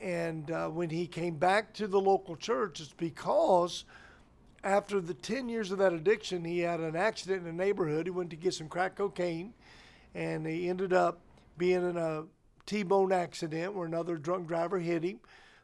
and 0.00 0.50
uh, 0.50 0.68
when 0.68 0.90
he 0.90 1.06
came 1.06 1.34
back 1.34 1.74
to 1.74 1.88
the 1.88 2.00
local 2.00 2.36
church, 2.36 2.80
it's 2.80 2.92
because 2.92 3.84
after 4.62 5.00
the 5.00 5.14
10 5.14 5.48
years 5.48 5.72
of 5.72 5.78
that 5.78 5.92
addiction, 5.92 6.44
he 6.44 6.60
had 6.60 6.80
an 6.80 6.94
accident 6.96 7.40
in 7.40 7.56
the 7.56 7.64
neighborhood. 7.64 8.06
He 8.06 8.10
went 8.10 8.30
to 8.30 8.36
get 8.36 8.54
some 8.54 8.68
crack 8.68 8.94
cocaine, 8.96 9.52
and 10.14 10.46
he 10.46 10.68
ended 10.68 10.92
up 10.92 11.20
being 11.56 11.88
in 11.88 11.96
a 11.96 12.24
T-bone 12.66 13.12
accident 13.12 13.74
where 13.74 13.86
another 13.86 14.16
drunk 14.16 14.46
driver 14.46 14.78
hit 14.78 15.02
him, 15.02 15.18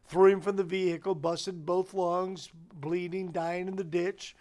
threw 0.09 0.33
him 0.33 0.41
from 0.41 0.57
the 0.57 0.65
vehicle, 0.65 1.15
busted 1.15 1.65
both 1.65 1.95
lungs, 1.95 2.51
bleeding, 2.75 3.31
dying 3.31 3.69
in 3.69 3.77
the 3.77 3.85
ditch. 3.85 4.35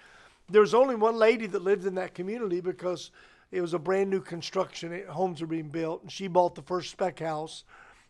There 0.50 0.62
was 0.62 0.74
only 0.74 0.96
one 0.96 1.18
lady 1.18 1.46
that 1.48 1.64
lived 1.64 1.86
in 1.86 1.96
that 1.96 2.16
community 2.16 2.62
because 2.62 3.12
it 3.54 3.62
was 3.62 3.76
a 3.76 3.80
brand 3.80 4.10
new 4.10 4.20
construction. 4.20 4.92
It, 4.92 5.08
homes 5.08 5.40
were 5.40 5.48
being 5.48 5.70
built, 5.70 6.02
and 6.02 6.12
she 6.12 6.28
bought 6.28 6.56
the 6.56 6.64
first 6.64 6.90
spec 6.90 7.20
house. 7.20 7.64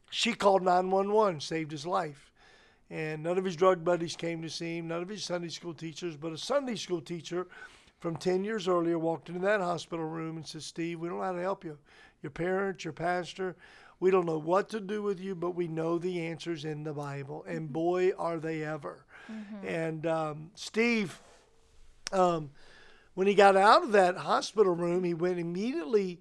She 0.09 0.33
called 0.33 0.63
911, 0.63 1.41
saved 1.41 1.71
his 1.71 1.85
life. 1.85 2.31
And 2.89 3.23
none 3.23 3.37
of 3.37 3.43
his 3.43 3.57
drug 3.57 3.83
buddies 3.83 4.15
came 4.15 4.41
to 4.41 4.49
see 4.49 4.77
him, 4.77 4.87
none 4.87 5.01
of 5.01 5.09
his 5.09 5.25
Sunday 5.25 5.49
school 5.49 5.73
teachers, 5.73 6.15
but 6.15 6.31
a 6.31 6.37
Sunday 6.37 6.75
school 6.75 7.01
teacher 7.01 7.47
from 7.99 8.15
10 8.15 8.45
years 8.45 8.69
earlier 8.69 8.97
walked 8.97 9.27
into 9.27 9.41
that 9.41 9.59
hospital 9.59 10.05
room 10.05 10.37
and 10.37 10.47
said, 10.47 10.63
Steve, 10.63 10.99
we 10.99 11.09
don't 11.09 11.17
know 11.17 11.23
how 11.25 11.31
to 11.33 11.41
help 11.41 11.65
you. 11.65 11.77
Your 12.21 12.29
parents, 12.29 12.85
your 12.85 12.93
pastor, 12.93 13.57
we 13.99 14.11
don't 14.11 14.25
know 14.25 14.37
what 14.37 14.69
to 14.69 14.79
do 14.79 15.01
with 15.01 15.19
you, 15.19 15.35
but 15.35 15.55
we 15.55 15.67
know 15.67 15.97
the 15.97 16.25
answers 16.25 16.63
in 16.63 16.83
the 16.83 16.93
Bible. 16.93 17.43
And 17.47 17.71
boy, 17.71 18.11
are 18.17 18.39
they 18.39 18.63
ever. 18.63 19.05
And 19.65 20.07
um, 20.07 20.51
Steve, 20.55 21.19
um, 22.13 22.51
when 23.13 23.27
he 23.27 23.33
got 23.35 23.55
out 23.55 23.83
of 23.83 23.91
that 23.91 24.17
hospital 24.17 24.75
room, 24.75 25.03
he 25.03 25.13
went 25.13 25.39
immediately 25.39 26.19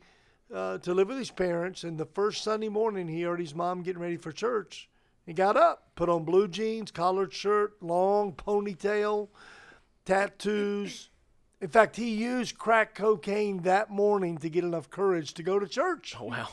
uh, 0.53 0.78
to 0.78 0.93
live 0.95 1.09
with 1.09 1.18
his 1.18 1.30
parents. 1.30 1.84
And 1.84 1.97
the 1.99 2.05
first 2.07 2.43
Sunday 2.45 2.68
morning, 2.68 3.09
he 3.09 3.22
heard 3.22 3.40
his 3.40 3.55
mom 3.55 3.82
getting 3.82 4.03
ready 4.03 4.16
for 4.16 4.32
church. 4.32 4.88
He 5.24 5.32
got 5.32 5.57
up, 5.57 5.88
put 5.95 6.09
on 6.09 6.24
blue 6.24 6.49
jeans, 6.49 6.90
collared 6.90 7.32
shirt, 7.32 7.80
long 7.82 8.32
ponytail, 8.32 9.28
tattoos. 10.05 11.11
In 11.61 11.68
fact, 11.68 11.97
he 11.97 12.11
used 12.11 12.59
crack 12.59 12.95
cocaine 12.95 13.62
that 13.62 13.88
morning 13.88 14.36
to 14.38 14.51
get 14.51 14.64
enough 14.64 14.90
courage 14.90 15.32
to 15.34 15.43
go 15.43 15.59
to 15.61 15.68
church 15.68 16.16
Oh 16.18 16.24
wow. 16.24 16.49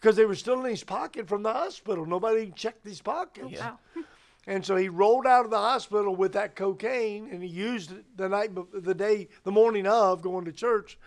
because 0.00 0.14
they 0.16 0.24
were 0.24 0.36
still 0.36 0.64
in 0.64 0.70
his 0.70 0.84
pocket 0.84 1.26
from 1.28 1.42
the 1.42 1.52
hospital. 1.52 2.06
Nobody 2.06 2.52
checked 2.54 2.86
his 2.86 3.00
pockets. 3.00 3.50
Yeah. 3.50 3.72
And 4.46 4.64
so 4.64 4.76
he 4.76 4.88
rolled 4.88 5.26
out 5.26 5.44
of 5.44 5.50
the 5.50 5.58
hospital 5.58 6.16
with 6.16 6.32
that 6.32 6.56
cocaine, 6.56 7.28
and 7.30 7.42
he 7.42 7.48
used 7.48 7.92
it 7.92 8.16
the 8.16 8.28
night, 8.28 8.50
the 8.72 8.94
day, 8.94 9.28
the 9.44 9.52
morning 9.52 9.86
of 9.86 10.22
going 10.22 10.46
to 10.46 10.52
church. 10.52 10.98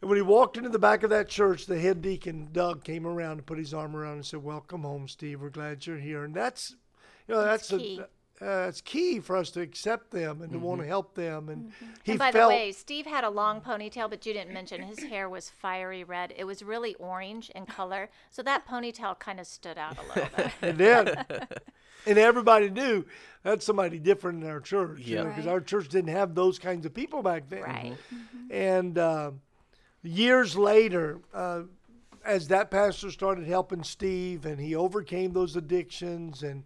And 0.00 0.08
when 0.10 0.16
he 0.16 0.22
walked 0.22 0.56
into 0.56 0.68
the 0.68 0.78
back 0.78 1.02
of 1.02 1.10
that 1.10 1.28
church, 1.28 1.66
the 1.66 1.78
head 1.78 2.02
deacon 2.02 2.48
Doug 2.52 2.84
came 2.84 3.06
around 3.06 3.32
and 3.32 3.46
put 3.46 3.58
his 3.58 3.74
arm 3.74 3.96
around 3.96 4.14
and 4.14 4.26
said, 4.26 4.42
"Welcome 4.42 4.82
home, 4.82 5.08
Steve. 5.08 5.40
We're 5.40 5.50
glad 5.50 5.86
you're 5.86 5.98
here." 5.98 6.24
And 6.24 6.34
that's, 6.34 6.76
you 7.26 7.34
know, 7.34 7.42
that's, 7.42 7.68
That's. 7.68 7.82
A, 7.82 8.08
uh, 8.40 8.66
it's 8.68 8.80
key 8.80 9.18
for 9.20 9.36
us 9.36 9.50
to 9.50 9.60
accept 9.60 10.10
them 10.10 10.42
and 10.42 10.52
to 10.52 10.58
want 10.58 10.80
to 10.80 10.86
help 10.86 11.14
them. 11.14 11.48
And 11.48 11.72
he 12.04 12.12
and 12.12 12.18
by 12.18 12.30
felt 12.32 12.50
the 12.50 12.56
way, 12.56 12.72
Steve 12.72 13.06
had 13.06 13.24
a 13.24 13.30
long 13.30 13.60
ponytail, 13.60 14.08
but 14.10 14.24
you 14.26 14.32
didn't 14.32 14.54
mention 14.54 14.82
his 14.82 15.00
hair 15.02 15.28
was 15.28 15.50
fiery 15.50 16.04
red. 16.04 16.32
It 16.36 16.44
was 16.44 16.62
really 16.62 16.94
orange 16.96 17.50
in 17.50 17.66
color, 17.66 18.10
so 18.30 18.42
that 18.42 18.66
ponytail 18.66 19.18
kind 19.18 19.40
of 19.40 19.46
stood 19.46 19.76
out 19.78 19.96
a 19.98 20.08
little 20.08 20.30
bit. 20.36 20.52
It 20.62 20.78
did. 20.78 21.18
and 22.06 22.18
everybody 22.18 22.70
knew 22.70 23.04
that's 23.42 23.66
somebody 23.66 23.98
different 23.98 24.42
in 24.44 24.48
our 24.50 24.60
church. 24.60 25.00
You 25.00 25.16
know, 25.16 25.24
because 25.24 25.46
Right. 25.46 25.52
our 25.52 25.60
church 25.60 25.88
didn't 25.88 26.10
have 26.14 26.34
those 26.34 26.58
kinds 26.58 26.86
of 26.86 26.94
people 26.94 27.22
back 27.22 27.48
then. 27.48 27.62
Right. 27.62 27.96
And 28.50 28.96
uh, 28.98 29.32
years 30.02 30.56
later, 30.56 31.18
uh, 31.34 31.62
as 32.24 32.48
that 32.48 32.70
pastor 32.70 33.10
started 33.10 33.46
helping 33.46 33.82
Steve 33.82 34.44
and 34.46 34.60
he 34.60 34.74
overcame 34.74 35.32
those 35.32 35.56
addictions, 35.56 36.42
and 36.42 36.64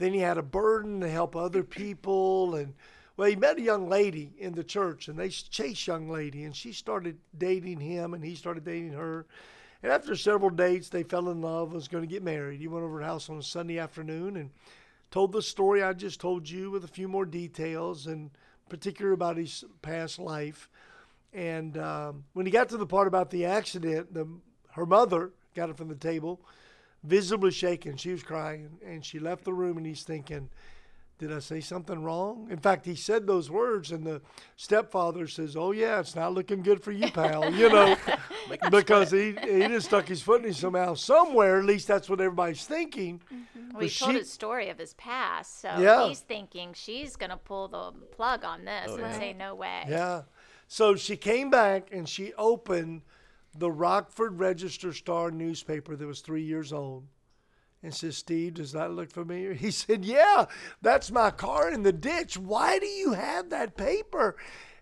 then 0.00 0.12
he 0.12 0.20
had 0.20 0.38
a 0.38 0.42
burden 0.42 1.00
to 1.00 1.08
help 1.08 1.36
other 1.36 1.62
people. 1.62 2.54
And 2.54 2.74
well, 3.16 3.28
he 3.28 3.36
met 3.36 3.58
a 3.58 3.62
young 3.62 3.88
lady 3.88 4.32
in 4.38 4.54
the 4.54 4.64
church, 4.64 5.08
and 5.08 5.18
they 5.18 5.28
chased 5.28 5.86
young 5.86 6.08
lady, 6.08 6.44
and 6.44 6.56
she 6.56 6.72
started 6.72 7.18
dating 7.36 7.80
him, 7.80 8.14
and 8.14 8.24
he 8.24 8.34
started 8.34 8.64
dating 8.64 8.92
her. 8.92 9.26
And 9.82 9.92
after 9.92 10.16
several 10.16 10.50
dates, 10.50 10.88
they 10.88 11.02
fell 11.02 11.30
in 11.30 11.40
love. 11.40 11.72
Was 11.72 11.88
going 11.88 12.02
to 12.04 12.10
get 12.10 12.22
married. 12.22 12.60
He 12.60 12.68
went 12.68 12.84
over 12.84 12.98
to 12.98 13.04
her 13.04 13.10
house 13.10 13.30
on 13.30 13.38
a 13.38 13.42
Sunday 13.42 13.78
afternoon 13.78 14.36
and 14.36 14.50
told 15.10 15.32
the 15.32 15.42
story 15.42 15.82
I 15.82 15.92
just 15.92 16.20
told 16.20 16.48
you 16.48 16.70
with 16.70 16.84
a 16.84 16.88
few 16.88 17.08
more 17.08 17.26
details, 17.26 18.06
and 18.06 18.30
particular 18.68 19.12
about 19.12 19.36
his 19.36 19.64
past 19.82 20.18
life. 20.18 20.70
And 21.32 21.76
um, 21.76 22.24
when 22.32 22.46
he 22.46 22.52
got 22.52 22.70
to 22.70 22.76
the 22.76 22.86
part 22.86 23.06
about 23.06 23.30
the 23.30 23.44
accident, 23.44 24.14
the, 24.14 24.26
her 24.72 24.86
mother 24.86 25.30
got 25.54 25.70
up 25.70 25.76
from 25.76 25.88
the 25.88 25.94
table, 25.94 26.40
visibly 27.02 27.50
shaken. 27.50 27.96
She 27.96 28.12
was 28.12 28.22
crying, 28.22 28.78
and 28.84 29.04
she 29.04 29.18
left 29.18 29.44
the 29.44 29.52
room. 29.52 29.76
And 29.76 29.86
he's 29.86 30.02
thinking, 30.02 30.50
"Did 31.18 31.32
I 31.32 31.38
say 31.38 31.60
something 31.60 32.02
wrong?" 32.02 32.48
In 32.50 32.58
fact, 32.58 32.86
he 32.86 32.94
said 32.94 33.26
those 33.26 33.50
words, 33.50 33.90
and 33.92 34.06
the 34.06 34.20
stepfather 34.56 35.26
says, 35.26 35.56
"Oh 35.56 35.72
yeah, 35.72 36.00
it's 36.00 36.14
not 36.14 36.32
looking 36.34 36.62
good 36.62 36.82
for 36.82 36.92
you, 36.92 37.10
pal." 37.10 37.52
You 37.52 37.68
know, 37.68 37.96
because 38.70 39.10
he 39.10 39.32
he 39.32 39.66
just 39.68 39.86
stuck 39.86 40.06
his 40.08 40.22
foot 40.22 40.40
in 40.42 40.48
him 40.48 40.54
somehow, 40.54 40.94
somewhere. 40.94 41.58
At 41.58 41.64
least 41.64 41.88
that's 41.88 42.08
what 42.08 42.20
everybody's 42.20 42.66
thinking. 42.66 43.20
Mm-hmm. 43.32 43.72
Well, 43.72 43.82
he 43.82 43.86
But 43.88 43.94
told 43.98 44.12
she- 44.12 44.18
his 44.18 44.32
story 44.32 44.68
of 44.68 44.78
his 44.78 44.94
past, 44.94 45.60
so 45.60 45.68
Yeah. 45.78 46.08
he's 46.08 46.20
thinking 46.20 46.72
she's 46.74 47.16
gonna 47.16 47.36
pull 47.36 47.68
the 47.68 47.92
plug 48.14 48.44
on 48.44 48.64
this 48.64 48.86
oh, 48.88 48.96
and 48.96 49.14
say 49.14 49.32
no 49.32 49.54
way. 49.54 49.84
Yeah. 49.88 50.22
So 50.66 50.94
she 50.96 51.16
came 51.16 51.50
back 51.50 51.88
and 51.92 52.08
she 52.08 52.32
opened 52.34 53.02
the 53.54 53.70
Rockford 53.70 54.38
Register 54.38 54.92
Star 54.92 55.30
newspaper 55.30 55.96
that 55.96 56.06
was 56.06 56.20
three 56.20 56.42
years 56.42 56.72
old 56.72 57.06
and 57.82 57.94
says, 57.94 58.16
Steve, 58.16 58.54
does 58.54 58.72
that 58.72 58.92
look 58.92 59.10
familiar? 59.10 59.54
He 59.60 59.70
said, 59.70 60.04
Yeah, 60.04 60.46
that's 60.82 61.10
my 61.10 61.30
car 61.30 61.70
in 61.70 61.82
the 61.82 61.92
ditch. 61.92 62.36
Why 62.36 62.78
do 62.78 62.86
you 62.86 63.12
have 63.12 63.50
that 63.50 63.76
paper? 63.76 64.36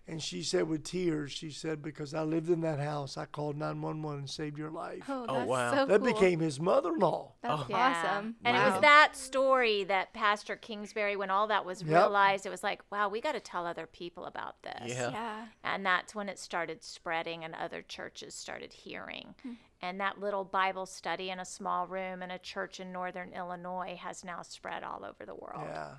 And 0.09 0.21
she 0.21 0.41
said 0.43 0.67
with 0.67 0.83
tears, 0.83 1.31
she 1.31 1.51
said, 1.51 1.81
Because 1.83 2.13
I 2.13 2.23
lived 2.23 2.49
in 2.49 2.61
that 2.61 2.79
house. 2.79 3.17
I 3.17 3.25
called 3.25 3.57
911 3.57 4.19
and 4.19 4.29
saved 4.29 4.57
your 4.57 4.71
life. 4.71 5.03
Oh, 5.07 5.25
Oh, 5.29 5.33
that's 5.35 5.47
wow. 5.49 5.73
so 5.75 5.85
that 5.85 6.01
cool. 6.01 6.13
became 6.13 6.39
his 6.39 6.59
mother 6.59 6.89
in 6.93 6.99
law. 6.99 7.33
That's 7.41 7.69
Yeah. 7.69 7.77
awesome. 7.77 8.35
And 8.43 8.57
it 8.57 8.59
was 8.59 8.81
that 8.81 9.15
story 9.15 9.83
that 9.85 10.13
Pastor 10.13 10.55
Kingsbury, 10.55 11.15
when 11.15 11.29
all 11.29 11.47
that 11.47 11.63
was 11.65 11.83
Yep. 11.83 11.89
realized, 11.91 12.45
it 12.45 12.49
was 12.49 12.63
like, 12.63 12.81
wow, 12.91 13.07
we 13.07 13.21
got 13.21 13.33
to 13.33 13.39
tell 13.39 13.65
other 13.67 13.85
people 13.85 14.25
about 14.25 14.61
this. 14.63 14.89
Yeah. 14.95 15.11
Yeah. 15.11 15.45
And 15.63 15.85
that's 15.85 16.15
when 16.15 16.27
it 16.27 16.39
started 16.39 16.83
spreading 16.83 17.43
and 17.43 17.53
other 17.55 17.81
churches 17.81 18.33
started 18.33 18.73
hearing. 18.73 19.35
Hmm. 19.43 19.53
And 19.81 20.01
that 20.01 20.19
little 20.19 20.43
Bible 20.43 20.85
study 20.85 21.29
in 21.29 21.39
a 21.39 21.45
small 21.45 21.87
room 21.87 22.21
in 22.21 22.31
a 22.31 22.39
church 22.39 22.79
in 22.81 22.91
northern 22.91 23.31
Illinois 23.31 23.95
has 24.01 24.25
now 24.25 24.41
spread 24.41 24.83
all 24.83 25.05
over 25.05 25.25
the 25.25 25.35
world. 25.35 25.63
Yeah. 25.65 25.95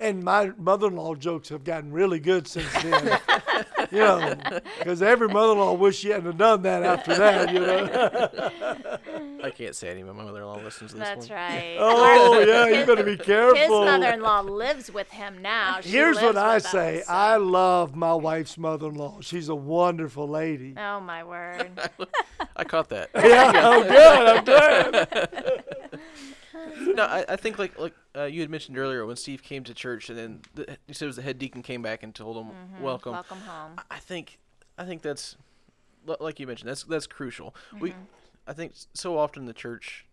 And 0.00 0.24
my 0.24 0.52
mother-in-law 0.56 1.16
jokes 1.16 1.50
have 1.50 1.62
gotten 1.62 1.92
really 1.92 2.20
good 2.20 2.48
since 2.48 2.72
then. 2.82 3.20
you 3.90 3.98
know, 3.98 4.34
because 4.78 5.02
every 5.02 5.28
mother-in-law 5.28 5.74
wish 5.74 5.98
she 5.98 6.08
hadn't 6.08 6.24
have 6.24 6.38
done 6.38 6.62
that 6.62 6.82
after 6.82 7.14
that. 7.16 7.52
You 7.52 7.60
know. 7.60 8.98
I 9.44 9.50
can't 9.50 9.74
say 9.74 9.90
any. 9.90 10.02
My 10.02 10.12
mother-in-law 10.12 10.62
listens 10.62 10.92
to 10.92 10.98
this 10.98 11.06
That's 11.08 11.28
one. 11.28 11.36
right. 11.38 11.76
Oh 11.78 12.40
yeah, 12.40 12.66
you 12.66 12.86
better 12.86 13.04
be 13.04 13.18
careful. 13.18 13.56
His 13.58 13.68
mother-in-law 13.68 14.40
lives 14.40 14.90
with 14.90 15.10
him 15.10 15.42
now. 15.42 15.80
She 15.82 15.90
Here's 15.90 16.16
what 16.16 16.38
I 16.38 16.58
say: 16.58 17.00
us, 17.00 17.06
so- 17.06 17.12
I 17.12 17.36
love 17.36 17.94
my 17.94 18.14
wife's 18.14 18.56
mother-in-law. 18.56 19.18
She's 19.20 19.50
a 19.50 19.54
wonderful 19.54 20.26
lady. 20.26 20.74
Oh 20.78 21.00
my 21.00 21.24
word! 21.24 21.70
I 22.56 22.64
caught 22.64 22.88
that. 22.88 23.10
yeah, 23.14 23.52
oh 23.54 23.82
good. 23.82 24.26
I'm 24.26 24.44
glad. 24.44 26.00
no, 26.94 27.04
I, 27.04 27.24
I 27.28 27.36
think 27.36 27.58
like 27.58 27.78
like 27.78 27.94
uh, 28.16 28.24
you 28.24 28.40
had 28.40 28.50
mentioned 28.50 28.76
earlier 28.78 29.04
when 29.06 29.16
Steve 29.16 29.42
came 29.42 29.64
to 29.64 29.74
church 29.74 30.08
and 30.10 30.18
then 30.18 30.40
the, 30.54 30.76
you 30.86 30.94
said 30.94 31.04
it 31.04 31.08
was 31.08 31.16
the 31.16 31.22
head 31.22 31.38
deacon 31.38 31.62
came 31.62 31.82
back 31.82 32.02
and 32.02 32.14
told 32.14 32.36
him 32.36 32.52
welcome. 32.80 33.12
Welcome 33.12 33.38
home. 33.40 33.72
I- 33.78 33.96
I 33.96 33.98
think 33.98 34.38
I 34.78 34.84
think 34.84 35.02
that's 35.02 35.36
like 36.18 36.40
you 36.40 36.46
mentioned 36.46 36.68
that's 36.68 36.84
that's 36.84 37.06
crucial. 37.06 37.54
We 37.80 37.94
I 38.46 38.52
think 38.52 38.72
so 38.94 39.18
often 39.18 39.44
the 39.46 39.52
church 39.52 40.06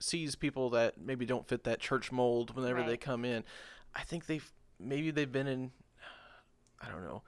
sees 0.00 0.34
people 0.34 0.70
that 0.70 0.98
maybe 1.00 1.24
don't 1.26 1.46
fit 1.46 1.64
that 1.64 1.78
church 1.80 2.10
mold 2.12 2.54
whenever 2.56 2.80
they 2.86 2.96
come 2.96 3.24
in. 3.24 3.44
I 3.94 4.02
think 4.02 4.26
they've 4.26 4.50
maybe 4.78 5.10
they've 5.10 5.30
been 5.30 5.46
in 5.46 5.70
I 6.82 6.88
don't 6.88 7.04
know 7.04 7.22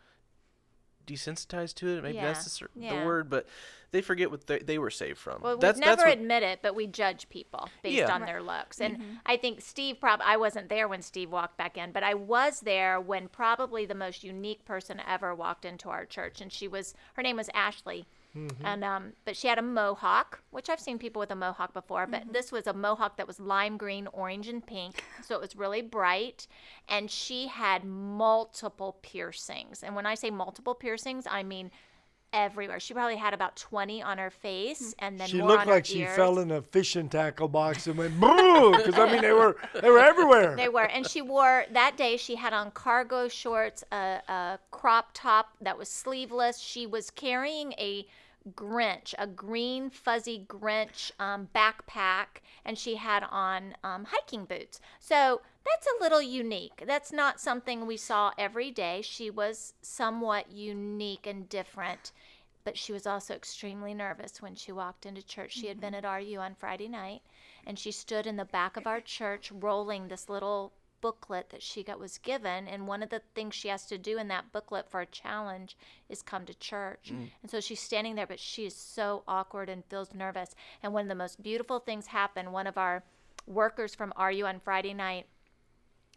desensitized 1.09 1.75
to 1.77 1.89
it. 1.89 2.03
Maybe 2.03 2.17
Yeah, 2.17 2.27
that's 2.27 2.45
the, 2.45 2.51
cer- 2.51 2.71
yeah. 2.77 3.01
the 3.01 3.07
word, 3.07 3.31
but 3.31 3.47
they 3.91 4.03
forget 4.03 4.31
what 4.31 4.47
they, 4.47 4.59
they 4.59 4.79
were 4.79 4.91
saved 4.91 5.19
from. 5.19 5.41
Well, 5.43 5.57
that's 5.57 5.79
we 5.79 5.81
never 5.81 5.97
that's 5.97 6.09
what, 6.09 6.19
admit 6.19 6.43
it, 6.43 6.61
but 6.63 6.75
we 6.75 6.87
judge 6.87 7.29
people 7.29 7.69
based 7.83 7.97
Yeah. 7.97 8.15
on 8.15 8.23
their 8.23 8.43
looks. 8.43 8.81
And 8.81 8.99
mm-hmm. 8.99 9.15
I 9.25 9.37
think 9.37 9.61
Steve 9.61 9.99
probably, 10.01 10.27
I 10.27 10.37
wasn't 10.37 10.69
there 10.69 10.87
when 10.89 11.03
Steve 11.03 11.33
walked 11.33 11.57
back 11.57 11.77
in, 11.79 11.93
but 11.93 12.03
I 12.03 12.15
was 12.15 12.61
there 12.61 13.01
when 13.01 13.29
probably 13.29 13.87
the 13.87 13.95
most 13.95 14.23
unique 14.23 14.65
person 14.65 15.01
ever 15.09 15.35
walked 15.35 15.65
into 15.65 15.89
our 15.89 16.05
church. 16.05 16.41
And 16.41 16.53
she 16.53 16.69
was, 16.69 16.95
her 17.15 17.23
name 17.23 17.37
was 17.37 17.49
Ashley. 17.55 18.07
And 18.63 18.85
um, 18.85 19.13
but 19.25 19.37
she 19.37 19.49
had 19.49 19.59
a 19.59 19.63
mohawk, 19.63 20.43
which 20.51 20.69
I've 20.69 20.81
seen 20.81 20.99
people 20.99 21.21
with 21.21 21.31
a 21.31 21.37
mohawk 21.37 21.73
before, 21.73 22.07
but 22.07 22.33
this 22.33 22.53
was 22.53 22.67
a 22.67 22.73
mohawk 22.73 23.17
that 23.17 23.27
was 23.27 23.41
lime 23.41 23.77
green, 23.77 24.07
orange, 24.13 24.49
and 24.49 24.65
pink, 24.65 25.03
so 25.25 25.35
it 25.35 25.41
was 25.41 25.57
really 25.57 25.83
bright. 25.83 26.47
And 26.89 27.11
she 27.11 27.49
had 27.49 27.85
multiple 27.85 28.99
piercings, 29.03 29.83
and 29.83 29.97
when 29.97 30.07
I 30.07 30.15
say 30.15 30.31
multiple 30.31 30.75
piercings, 30.75 31.27
I 31.29 31.43
mean 31.43 31.71
everywhere. 32.33 32.81
She 32.81 32.95
probably 32.95 33.17
had 33.17 33.35
about 33.35 33.57
20 33.57 34.03
on 34.03 34.19
her 34.19 34.31
face 34.31 34.95
and 34.99 35.19
then 35.19 35.29
She 35.29 35.39
more 35.39 35.49
looked 35.49 35.63
on 35.63 35.69
like 35.69 35.87
her 35.87 35.93
she 35.93 36.01
ears. 36.01 36.17
fell 36.17 36.39
in 36.39 36.51
a 36.51 36.63
fishing 36.63 37.09
tackle 37.09 37.49
box 37.49 37.87
and 37.87 37.97
went 37.97 38.19
boo. 38.21 38.73
Because 38.77 38.99
I 38.99 39.11
mean, 39.11 39.23
they 39.23 39.33
were 39.33 39.57
they 39.81 39.91
were 39.91 39.99
everywhere. 39.99 40.57
They 40.57 40.69
were, 40.69 40.85
and 40.85 41.07
she 41.07 41.23
wore 41.23 41.65
that 41.73 41.97
day. 41.97 42.17
She 42.17 42.37
had 42.37 42.53
on 42.53 42.71
cargo 42.73 43.29
shorts, 43.29 43.85
a, 43.93 44.21
a 44.29 44.59
crop 44.71 45.11
top 45.15 45.55
that 45.61 45.79
was 45.79 45.89
sleeveless. 45.89 46.59
She 46.59 46.87
was 46.87 47.11
carrying 47.11 47.73
a 47.73 48.07
Grinch, 48.55 49.15
a 49.19 49.27
green 49.27 49.91
fuzzy 49.91 50.47
Grinch 50.49 51.11
um, 51.21 51.49
backpack, 51.55 52.43
and 52.65 52.79
she 52.79 52.97
had 52.97 53.25
on 53.31 53.75
um, 53.85 54.07
hiking 54.09 54.45
boots. 54.45 54.81
So 55.01 55.41
that's 55.71 55.87
a 55.87 56.03
little 56.03 56.23
unique. 56.23 56.85
That's 56.87 57.13
not 57.13 57.41
something 57.41 57.87
we 57.87 57.97
saw 57.97 58.33
every 58.39 58.71
day. 58.71 59.03
She 59.03 59.31
was 59.31 59.75
somewhat 59.83 60.51
unique 60.51 61.27
and 61.27 61.49
different. 61.49 62.13
But 62.65 62.77
she 62.77 62.93
was 62.93 63.07
also 63.07 63.35
extremely 63.35 63.95
nervous 63.95 64.43
when 64.43 64.55
she 64.55 64.73
walked 64.73 65.07
into 65.07 65.23
church. 65.23 65.53
She 65.53 65.69
had 65.69 65.81
been 65.81 65.95
mm-hmm. 65.95 66.05
at 66.05 66.23
RU 66.23 66.39
on 66.39 66.55
Friday 66.55 66.89
night, 66.89 67.23
and 67.67 67.79
she 67.79 67.91
stood 67.93 68.27
in 68.27 68.37
the 68.37 68.45
back 68.45 68.77
of 68.77 68.87
our 68.87 69.01
church 69.01 69.51
rolling 69.51 70.09
this 70.09 70.29
little 70.29 70.73
booklet 71.01 71.51
that 71.51 71.63
she 71.63 71.83
got 71.83 72.01
was 72.01 72.19
given 72.19 72.67
and 72.67 72.87
one 72.87 73.03
of 73.03 73.11
the 73.11 73.23
things 73.35 73.55
she 73.55 73.69
has 73.69 73.87
to 73.87 73.97
do 73.97 74.19
in 74.19 74.29
that 74.29 74.53
booklet 74.53 74.91
for 74.91 75.01
a 75.01 75.07
challenge 75.07 75.77
is 76.09 76.23
come 76.23 76.45
to 76.45 76.55
church 76.55 77.13
mm. 77.13 77.31
and 77.41 77.51
so 77.51 77.61
she's 77.61 77.81
standing 77.81 78.17
there 78.17 78.27
but 78.27 78.41
she 78.41 78.67
is 78.67 78.75
so 78.75 79.23
awkward 79.29 79.69
and 79.69 79.85
feels 79.85 80.13
nervous 80.13 80.57
and 80.83 80.93
one 80.93 81.05
of 81.05 81.09
the 81.09 81.15
most 81.15 81.41
beautiful 81.41 81.79
things 81.79 82.09
happened 82.09 82.53
one 82.53 82.67
of 82.67 82.77
our 82.77 83.05
workers 83.47 83.95
from 83.95 84.13
ru 84.19 84.45
on 84.45 84.59
friday 84.59 84.93
night 84.93 85.27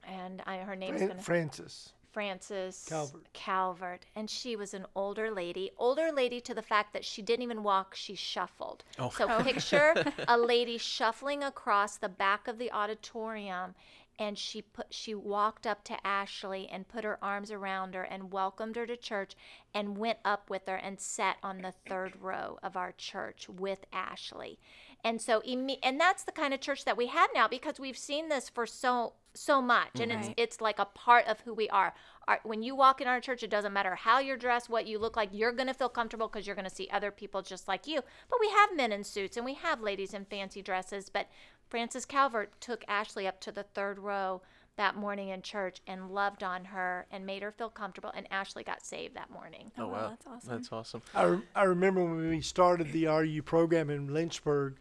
and 0.03 0.41
I, 0.45 0.57
her 0.57 0.75
name 0.75 0.95
is 0.95 0.99
Fran- 0.99 1.07
going 1.09 1.17
to 1.17 1.23
Francis. 1.23 1.93
Frances 2.11 2.85
Calvert. 2.89 3.33
Calvert, 3.33 4.05
and 4.15 4.29
she 4.29 4.55
was 4.55 4.73
an 4.73 4.85
older 4.95 5.31
lady. 5.31 5.71
Older 5.77 6.11
lady 6.11 6.41
to 6.41 6.53
the 6.53 6.61
fact 6.61 6.91
that 6.93 7.05
she 7.05 7.21
didn't 7.21 7.43
even 7.43 7.63
walk; 7.63 7.95
she 7.95 8.15
shuffled. 8.15 8.83
Oh. 8.99 9.09
So 9.09 9.27
oh. 9.29 9.43
picture 9.43 9.93
a 10.27 10.37
lady 10.37 10.77
shuffling 10.77 11.43
across 11.43 11.97
the 11.97 12.09
back 12.09 12.47
of 12.49 12.57
the 12.57 12.71
auditorium, 12.71 13.75
and 14.19 14.37
she 14.37 14.61
put 14.61 14.93
she 14.93 15.15
walked 15.15 15.65
up 15.65 15.83
to 15.85 16.05
Ashley 16.05 16.67
and 16.69 16.87
put 16.87 17.05
her 17.05 17.17
arms 17.23 17.49
around 17.49 17.95
her 17.95 18.03
and 18.03 18.31
welcomed 18.31 18.75
her 18.75 18.85
to 18.85 18.97
church, 18.97 19.35
and 19.73 19.97
went 19.97 20.19
up 20.25 20.49
with 20.49 20.67
her 20.67 20.75
and 20.75 20.99
sat 20.99 21.37
on 21.41 21.61
the 21.61 21.73
third 21.87 22.21
row 22.21 22.59
of 22.61 22.75
our 22.75 22.91
church 22.91 23.47
with 23.47 23.85
Ashley. 23.93 24.59
And 25.03 25.21
so, 25.21 25.41
and 25.41 25.99
that's 25.99 26.23
the 26.23 26.31
kind 26.31 26.53
of 26.53 26.61
church 26.61 26.85
that 26.85 26.97
we 26.97 27.07
have 27.07 27.29
now 27.33 27.47
because 27.47 27.79
we've 27.79 27.97
seen 27.97 28.29
this 28.29 28.49
for 28.49 28.65
so 28.65 29.13
so 29.33 29.61
much, 29.61 29.99
and 30.01 30.11
it's 30.11 30.27
Right. 30.27 30.33
it's 30.37 30.59
like 30.59 30.77
a 30.77 30.83
part 30.85 31.25
of 31.25 31.39
who 31.41 31.53
we 31.53 31.69
are. 31.69 31.93
Our, 32.27 32.41
when 32.43 32.61
you 32.63 32.75
walk 32.75 32.99
in 32.99 33.07
our 33.07 33.21
church, 33.21 33.43
it 33.43 33.49
doesn't 33.49 33.71
matter 33.71 33.95
how 33.95 34.19
you're 34.19 34.35
dressed, 34.35 34.69
what 34.69 34.87
you 34.87 34.99
look 34.99 35.15
like. 35.15 35.29
You're 35.31 35.53
gonna 35.53 35.73
feel 35.73 35.87
comfortable 35.87 36.27
because 36.27 36.45
you're 36.45 36.55
gonna 36.55 36.69
see 36.69 36.89
other 36.91 37.11
people 37.11 37.41
just 37.41 37.65
like 37.67 37.87
you. 37.87 38.01
But 38.29 38.39
we 38.41 38.49
have 38.49 38.75
men 38.75 38.91
in 38.91 39.05
suits 39.05 39.37
and 39.37 39.45
we 39.45 39.53
have 39.53 39.81
ladies 39.81 40.13
in 40.13 40.25
fancy 40.25 40.61
dresses. 40.61 41.09
But 41.09 41.27
Frances 41.69 42.05
Calvert 42.05 42.59
took 42.59 42.83
Ashley 42.89 43.25
up 43.25 43.39
to 43.41 43.51
the 43.53 43.63
third 43.63 43.99
row 43.99 44.41
that 44.81 44.95
morning 44.95 45.29
in 45.29 45.43
church 45.43 45.79
and 45.85 46.09
loved 46.09 46.41
on 46.41 46.65
her 46.65 47.05
and 47.11 47.23
made 47.23 47.43
her 47.43 47.51
feel 47.51 47.69
comfortable. 47.69 48.11
And 48.15 48.25
Ashley 48.31 48.63
got 48.63 48.83
saved 48.83 49.15
that 49.15 49.29
morning. 49.29 49.71
Oh, 49.77 49.85
wow, 49.85 49.91
wow. 49.91 50.09
that's 50.09 50.25
awesome. 50.25 50.49
That's 50.49 50.71
awesome. 50.71 51.01
I, 51.13 51.23
rem- 51.25 51.43
I 51.55 51.63
remember 51.65 52.03
when 52.03 52.27
we 52.27 52.41
started 52.41 52.91
the 52.91 53.05
RU 53.05 53.43
program 53.43 53.91
in 53.91 54.11
Lynchburg, 54.11 54.77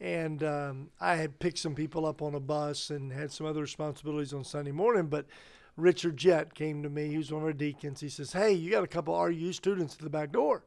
and 0.00 0.44
um, 0.44 0.90
I 1.00 1.16
had 1.16 1.40
picked 1.40 1.58
some 1.58 1.74
people 1.74 2.06
up 2.06 2.22
on 2.22 2.36
a 2.36 2.40
bus 2.40 2.90
and 2.90 3.12
had 3.12 3.32
some 3.32 3.44
other 3.44 3.60
responsibilities 3.60 4.32
on 4.32 4.44
Sunday 4.44 4.70
morning. 4.70 5.08
But 5.08 5.26
Richard 5.76 6.16
Jett 6.16 6.54
came 6.54 6.84
to 6.84 6.88
me. 6.88 7.08
He 7.08 7.16
was 7.16 7.32
one 7.32 7.42
of 7.42 7.48
our 7.48 7.52
deacons. 7.52 8.00
He 8.00 8.08
says, 8.08 8.32
"Hey, 8.32 8.52
you 8.52 8.70
got 8.70 8.84
a 8.84 8.86
couple 8.88 9.20
RU 9.20 9.52
students 9.52 9.96
at 9.96 10.02
the 10.02 10.10
back 10.10 10.30
door." 10.30 10.62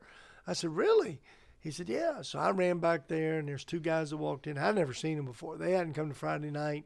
I 0.46 0.52
said, 0.52 0.72
"Really?" 0.72 1.22
He 1.58 1.72
said, 1.72 1.88
"Yeah." 1.88 2.22
So 2.22 2.38
I 2.38 2.52
ran 2.52 2.80
back 2.80 3.08
there, 3.08 3.40
and 3.40 3.48
there's 3.48 3.64
two 3.64 3.80
guys 3.80 4.10
that 4.10 4.18
walked 4.18 4.46
in. 4.46 4.58
I'd 4.58 4.76
never 4.76 4.94
seen 4.94 5.16
them 5.16 5.26
before. 5.26 5.56
They 5.56 5.72
hadn't 5.72 5.94
come 5.94 6.10
to 6.10 6.16
Friday 6.16 6.52
night. 6.52 6.84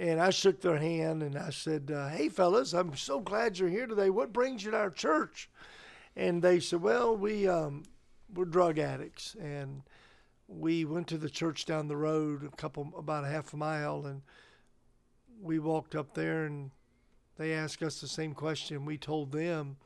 And 0.00 0.18
I 0.18 0.30
shook 0.30 0.62
their 0.62 0.78
hand 0.78 1.22
and 1.22 1.36
I 1.36 1.50
said, 1.50 1.90
uh, 1.94 2.08
Hey, 2.08 2.30
fellas, 2.30 2.72
I'm 2.72 2.96
so 2.96 3.20
glad 3.20 3.58
you're 3.58 3.68
here 3.68 3.86
today. 3.86 4.08
What 4.08 4.32
brings 4.32 4.64
you 4.64 4.70
to 4.70 4.78
our 4.78 4.90
church? 4.90 5.50
And 6.16 6.42
they 6.42 6.58
said, 6.58 6.80
Well, 6.80 7.14
we, 7.14 7.46
um, 7.46 7.82
we're 8.32 8.46
drug 8.46 8.78
addicts. 8.78 9.36
And 9.38 9.82
we 10.48 10.86
went 10.86 11.06
to 11.08 11.18
the 11.18 11.28
church 11.28 11.66
down 11.66 11.86
the 11.86 11.98
road, 11.98 12.42
a 12.50 12.56
couple, 12.56 12.90
about 12.96 13.24
a 13.24 13.28
half 13.28 13.52
a 13.52 13.58
mile. 13.58 14.06
And 14.06 14.22
we 15.38 15.58
walked 15.58 15.94
up 15.94 16.14
there 16.14 16.46
and 16.46 16.70
they 17.36 17.52
asked 17.52 17.82
us 17.82 18.00
the 18.00 18.08
same 18.08 18.32
question. 18.32 18.86
We 18.86 18.96
told 18.96 19.32
them. 19.32 19.76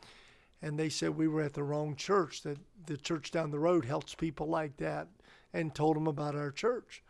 And 0.62 0.78
they 0.78 0.90
said 0.90 1.10
we 1.10 1.26
were 1.26 1.42
at 1.42 1.54
the 1.54 1.64
wrong 1.64 1.96
church, 1.96 2.42
that 2.42 2.58
the 2.86 2.96
church 2.96 3.32
down 3.32 3.50
the 3.50 3.58
road 3.58 3.84
helps 3.84 4.14
people 4.14 4.46
like 4.46 4.76
that, 4.76 5.08
and 5.52 5.74
told 5.74 5.96
them 5.96 6.06
about 6.06 6.36
our 6.36 6.52
church. 6.52 7.02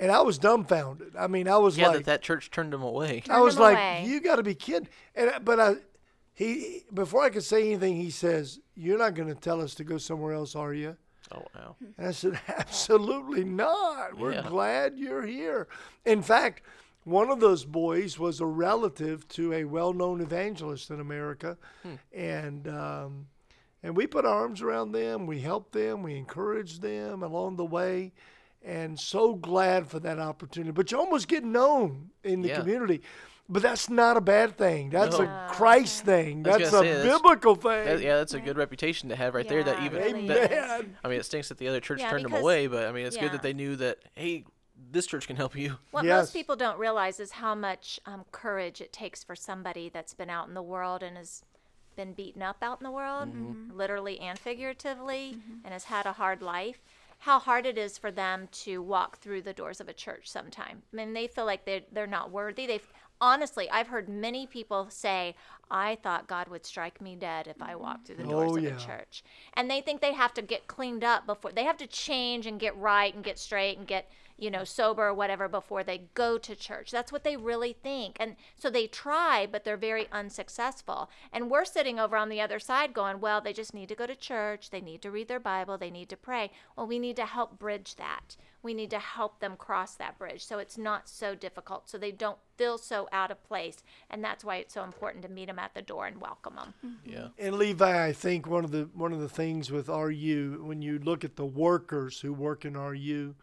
And 0.00 0.10
I 0.10 0.22
was 0.22 0.38
dumbfounded. 0.38 1.14
I 1.16 1.26
mean, 1.26 1.46
I 1.46 1.58
was 1.58 1.76
Yeah, 1.76 1.88
like, 1.88 1.98
that 1.98 2.04
that 2.06 2.22
church 2.22 2.50
turned 2.50 2.72
them 2.72 2.82
away. 2.82 3.22
I 3.28 3.40
was 3.40 3.58
like, 3.58 3.76
away. 3.76 4.04
"You 4.06 4.20
got 4.20 4.36
to 4.36 4.42
be 4.42 4.54
kidding!" 4.54 4.88
And 5.14 5.30
but 5.44 5.60
I, 5.60 5.74
he 6.32 6.84
before 6.92 7.22
I 7.22 7.28
could 7.28 7.44
say 7.44 7.66
anything, 7.66 7.96
he 7.96 8.10
says, 8.10 8.60
"You're 8.74 8.98
not 8.98 9.14
going 9.14 9.28
to 9.28 9.34
tell 9.34 9.60
us 9.60 9.74
to 9.76 9.84
go 9.84 9.98
somewhere 9.98 10.32
else, 10.32 10.56
are 10.56 10.72
you?" 10.72 10.96
Oh 11.32 11.44
wow. 11.54 11.76
And 11.98 12.08
I 12.08 12.12
said, 12.12 12.40
"Absolutely 12.48 13.44
not. 13.44 14.16
We're 14.18 14.32
Yeah. 14.32 14.48
glad 14.48 14.98
you're 14.98 15.26
here." 15.26 15.68
In 16.06 16.22
fact, 16.22 16.62
one 17.04 17.30
of 17.30 17.40
those 17.40 17.64
boys 17.66 18.18
was 18.18 18.40
a 18.40 18.46
relative 18.46 19.28
to 19.28 19.52
a 19.52 19.64
well-known 19.64 20.22
evangelist 20.22 20.90
in 20.90 21.00
America, 21.00 21.58
and 22.12 22.66
um, 22.68 23.26
and 23.82 23.94
we 23.96 24.06
put 24.06 24.24
our 24.24 24.34
arms 24.34 24.62
around 24.62 24.92
them. 24.92 25.26
We 25.26 25.40
helped 25.40 25.72
them. 25.72 26.02
We 26.02 26.16
encouraged 26.16 26.80
them 26.80 27.22
along 27.22 27.56
the 27.56 27.64
way. 27.66 28.12
And 28.62 28.98
so 29.00 29.34
glad 29.34 29.86
for 29.88 30.00
that 30.00 30.18
opportunity. 30.18 30.72
But 30.72 30.92
you 30.92 30.98
almost 30.98 31.28
get 31.28 31.44
known 31.44 32.10
in 32.22 32.42
the 32.42 32.48
Yeah. 32.48 32.60
community. 32.60 33.02
But 33.48 33.62
that's 33.62 33.88
not 33.88 34.16
a 34.16 34.20
bad 34.20 34.56
thing. 34.56 34.90
That's 34.90 35.18
No. 35.18 35.24
a 35.24 35.48
Christ 35.50 36.02
ah, 36.04 36.06
thing. 36.06 36.42
That's 36.44 36.58
gonna 36.58 36.66
a 36.66 36.70
say, 36.70 36.92
that's- 36.92 37.04
biblical 37.16 37.56
thing. 37.56 37.84
That, 37.84 38.00
yeah, 38.00 38.16
that's 38.18 38.34
a 38.34 38.40
good 38.40 38.56
reputation 38.56 39.08
to 39.08 39.16
have 39.16 39.34
right 39.34 39.48
there. 39.48 39.64
That 39.64 39.82
even 39.82 40.00
really 40.00 40.28
that, 40.28 40.52
is. 40.52 40.58
Amen. 40.58 40.96
I 41.02 41.08
mean, 41.08 41.18
it 41.18 41.24
stinks 41.24 41.48
that 41.48 41.58
the 41.58 41.66
other 41.66 41.80
church 41.80 41.98
Yeah, 42.00 42.10
turned 42.10 42.24
them 42.24 42.34
away, 42.34 42.68
but 42.68 42.86
I 42.86 42.92
mean, 42.92 43.06
it's 43.06 43.16
good 43.16 43.32
that 43.32 43.42
they 43.42 43.52
knew 43.52 43.74
that 43.76 43.98
hey, 44.14 44.44
this 44.92 45.06
church 45.06 45.26
can 45.26 45.36
help 45.36 45.56
you. 45.56 45.78
What 45.90 46.04
Yes. 46.04 46.26
most 46.26 46.32
people 46.32 46.54
don't 46.54 46.78
realize 46.78 47.18
is 47.18 47.32
how 47.32 47.54
much 47.54 47.98
um, 48.06 48.24
courage 48.30 48.80
it 48.80 48.92
takes 48.92 49.24
for 49.24 49.34
somebody 49.34 49.88
that's 49.88 50.14
been 50.14 50.30
out 50.30 50.46
in 50.48 50.54
the 50.54 50.62
world 50.62 51.02
and 51.02 51.16
has 51.16 51.42
been 51.96 52.12
beaten 52.12 52.42
up 52.42 52.58
out 52.62 52.80
in 52.80 52.84
the 52.84 52.90
world, 52.90 53.30
mm-hmm. 53.30 53.50
Mm-hmm. 53.50 53.76
literally 53.76 54.20
and 54.20 54.38
figuratively, 54.38 55.36
mm-hmm. 55.36 55.64
and 55.64 55.72
has 55.72 55.84
had 55.84 56.06
a 56.06 56.12
hard 56.12 56.40
life. 56.40 56.80
How 57.20 57.38
hard 57.38 57.66
it 57.66 57.76
is 57.78 57.98
for 57.98 58.10
them 58.10 58.48
to 58.64 58.82
walk 58.82 59.18
through 59.18 59.42
the 59.42 59.52
doors 59.52 59.80
of 59.80 59.88
a 59.88 59.92
church 59.92 60.28
sometime. 60.30 60.82
I 60.92 60.96
mean, 60.96 61.12
they 61.12 61.26
feel 61.26 61.44
like 61.44 61.64
they're, 61.66 61.82
they're 61.92 62.06
not 62.06 62.30
worthy. 62.30 62.66
They've 62.66 62.92
honestly, 63.20 63.70
I've 63.70 63.88
heard 63.88 64.08
many 64.08 64.46
people 64.46 64.86
say, 64.88 65.36
I 65.70 65.96
thought 66.02 66.26
God 66.26 66.48
would 66.48 66.64
strike 66.64 67.00
me 67.00 67.16
dead 67.16 67.46
if 67.46 67.60
I 67.60 67.76
walked 67.76 68.06
through 68.06 68.16
the 68.16 68.24
oh, 68.24 68.30
doors 68.30 68.52
Oh, 68.52 68.56
of 68.56 68.64
yeah. 68.64 68.70
a 68.70 68.78
church. 68.78 69.22
And 69.54 69.70
they 69.70 69.82
think 69.82 70.00
they 70.00 70.14
have 70.14 70.32
to 70.34 70.42
get 70.42 70.66
cleaned 70.66 71.04
up 71.04 71.26
before 71.26 71.52
they 71.52 71.64
have 71.64 71.76
to 71.78 71.86
change 71.86 72.46
and 72.46 72.58
get 72.58 72.76
right 72.76 73.14
and 73.14 73.22
get 73.22 73.38
straight 73.38 73.76
and 73.76 73.86
get, 73.86 74.10
you 74.40 74.50
know, 74.50 74.64
sober 74.64 75.08
or 75.08 75.14
whatever 75.14 75.48
before 75.48 75.84
they 75.84 76.08
go 76.14 76.38
to 76.38 76.56
church. 76.56 76.90
That's 76.90 77.12
what 77.12 77.24
they 77.24 77.36
really 77.36 77.74
think. 77.74 78.16
And 78.18 78.36
so 78.56 78.70
they 78.70 78.86
try, 78.86 79.46
but 79.50 79.64
they're 79.64 79.76
very 79.76 80.08
unsuccessful. 80.10 81.10
And 81.32 81.50
we're 81.50 81.66
sitting 81.66 82.00
over 82.00 82.16
on 82.16 82.30
the 82.30 82.40
other 82.40 82.58
side 82.58 82.94
going, 82.94 83.20
well, 83.20 83.40
they 83.40 83.52
just 83.52 83.74
need 83.74 83.90
to 83.90 83.94
go 83.94 84.06
to 84.06 84.16
church. 84.16 84.70
They 84.70 84.80
need 84.80 85.02
to 85.02 85.10
read 85.10 85.28
their 85.28 85.38
Bible. 85.38 85.76
They 85.76 85.90
need 85.90 86.08
to 86.08 86.16
pray. 86.16 86.50
Well, 86.74 86.86
we 86.86 86.98
need 86.98 87.16
to 87.16 87.26
help 87.26 87.58
bridge 87.58 87.96
that. 87.96 88.36
We 88.62 88.74
need 88.74 88.90
to 88.90 88.98
help 88.98 89.40
them 89.40 89.56
cross 89.56 89.94
that 89.94 90.18
bridge 90.18 90.44
so 90.44 90.58
it's 90.58 90.76
not 90.76 91.08
so 91.08 91.34
difficult, 91.34 91.88
so 91.88 91.96
they 91.96 92.12
don't 92.12 92.38
feel 92.56 92.76
so 92.76 93.08
out 93.10 93.30
of 93.30 93.42
place. 93.42 93.82
And 94.10 94.22
that's 94.22 94.44
why 94.44 94.56
it's 94.56 94.74
so 94.74 94.84
important 94.84 95.22
to 95.22 95.30
meet 95.30 95.46
them 95.46 95.58
at 95.58 95.74
the 95.74 95.80
door 95.80 96.06
and 96.06 96.20
welcome 96.20 96.56
them. 96.56 96.74
Mm-hmm. 96.84 97.10
Yeah. 97.10 97.28
And 97.38 97.56
Levi, 97.56 98.06
I 98.06 98.12
think 98.12 98.46
one 98.46 98.64
of 98.64 98.70
the 98.70 98.90
one 98.92 99.12
of 99.14 99.20
the 99.20 99.30
things 99.30 99.70
with 99.70 99.88
RU, 99.88 100.62
when 100.62 100.82
you 100.82 100.98
look 100.98 101.24
at 101.24 101.36
the 101.36 101.46
workers 101.46 102.20
who 102.20 102.34
work 102.34 102.66
in 102.66 102.76
RU, 102.76 103.34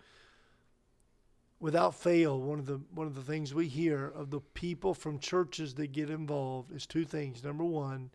without 1.60 1.96
fail, 1.96 2.40
one 2.40 2.60
of 2.60 2.66
the 2.66 2.82
one 2.94 3.08
of 3.08 3.16
the 3.16 3.22
things 3.22 3.54
we 3.54 3.68
hear 3.68 4.08
of 4.08 4.30
the 4.30 4.40
people 4.40 4.94
from 4.94 5.20
churches 5.20 5.74
that 5.76 5.92
get 5.92 6.10
involved 6.10 6.72
is 6.72 6.86
two 6.86 7.06
things. 7.06 7.44
Number 7.44 7.64
one, 7.64 8.12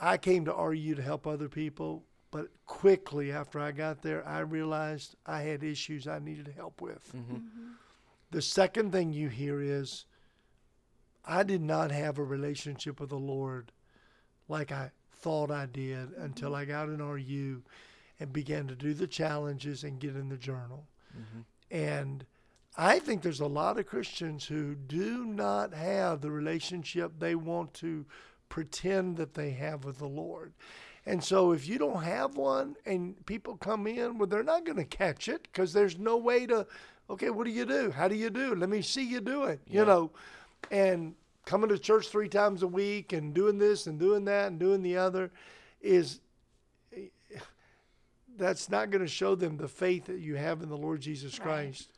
I 0.00 0.16
came 0.16 0.44
to 0.44 0.52
RU 0.52 0.94
to 0.94 1.02
help 1.02 1.26
other 1.26 1.48
people, 1.48 2.04
but 2.30 2.48
quickly 2.66 3.32
after 3.32 3.58
I 3.58 3.72
got 3.72 4.02
there, 4.02 4.26
I 4.26 4.40
realized 4.40 5.16
I 5.26 5.42
had 5.42 5.62
issues 5.62 6.06
I 6.06 6.18
needed 6.18 6.52
help 6.56 6.80
with. 6.80 7.12
Mm-hmm. 7.14 7.34
Mm-hmm. 7.34 7.68
The 8.30 8.42
second 8.42 8.92
thing 8.92 9.12
you 9.12 9.28
hear 9.28 9.60
is, 9.60 10.04
I 11.24 11.42
did 11.42 11.62
not 11.62 11.90
have 11.90 12.18
a 12.18 12.24
relationship 12.24 13.00
with 13.00 13.10
the 13.10 13.16
Lord 13.16 13.72
like 14.48 14.70
I 14.72 14.90
thought 15.10 15.50
I 15.50 15.66
did 15.66 16.12
until 16.12 16.50
mm-hmm. 16.50 16.60
I 16.60 16.64
got 16.64 16.88
in 16.88 17.02
RU 17.02 17.62
and 18.20 18.32
began 18.32 18.66
to 18.68 18.74
do 18.74 18.94
the 18.94 19.06
challenges 19.06 19.84
and 19.84 20.00
get 20.00 20.16
in 20.16 20.28
the 20.28 20.36
journal. 20.36 20.86
And 21.70 22.24
I 22.80 23.00
think 23.00 23.22
there's 23.22 23.40
a 23.40 23.46
lot 23.46 23.76
of 23.76 23.86
Christians 23.86 24.46
who 24.46 24.76
do 24.76 25.24
not 25.24 25.74
have 25.74 26.20
the 26.20 26.30
relationship 26.30 27.10
they 27.18 27.34
want 27.34 27.74
to 27.74 28.06
pretend 28.48 29.16
that 29.16 29.34
they 29.34 29.50
have 29.50 29.84
with 29.84 29.98
the 29.98 30.06
Lord. 30.06 30.52
And 31.04 31.22
so 31.22 31.50
if 31.50 31.66
you 31.66 31.76
don't 31.76 32.04
have 32.04 32.36
one 32.36 32.76
and 32.86 33.26
people 33.26 33.56
come 33.56 33.88
in, 33.88 34.16
well, 34.16 34.28
they're 34.28 34.44
not 34.44 34.64
going 34.64 34.76
to 34.76 34.84
catch 34.84 35.26
it 35.26 35.42
because 35.42 35.72
there's 35.72 35.98
no 35.98 36.18
way 36.18 36.46
to, 36.46 36.68
okay, 37.10 37.30
what 37.30 37.46
do 37.46 37.50
you 37.50 37.64
do? 37.64 37.90
How 37.90 38.06
do 38.06 38.14
you 38.14 38.30
do? 38.30 38.54
Let 38.54 38.68
me 38.68 38.82
see 38.82 39.02
you 39.02 39.20
do 39.20 39.44
it, 39.44 39.60
you 39.66 39.84
know. 39.84 40.12
And 40.70 41.16
coming 41.46 41.70
to 41.70 41.78
church 41.78 42.08
three 42.08 42.28
times 42.28 42.62
a 42.62 42.68
week 42.68 43.12
and 43.12 43.34
doing 43.34 43.58
this 43.58 43.88
and 43.88 43.98
doing 43.98 44.24
that 44.26 44.48
and 44.48 44.60
doing 44.60 44.82
the 44.82 44.98
other 44.98 45.32
is 45.80 46.20
eh, 46.96 47.06
that's 48.36 48.70
not 48.70 48.90
going 48.90 49.02
to 49.02 49.08
show 49.08 49.34
them 49.34 49.56
the 49.56 49.66
faith 49.66 50.04
that 50.04 50.20
you 50.20 50.36
have 50.36 50.62
in 50.62 50.68
the 50.68 50.76
Lord 50.76 51.00
Jesus 51.00 51.38
Christ. 51.40 51.90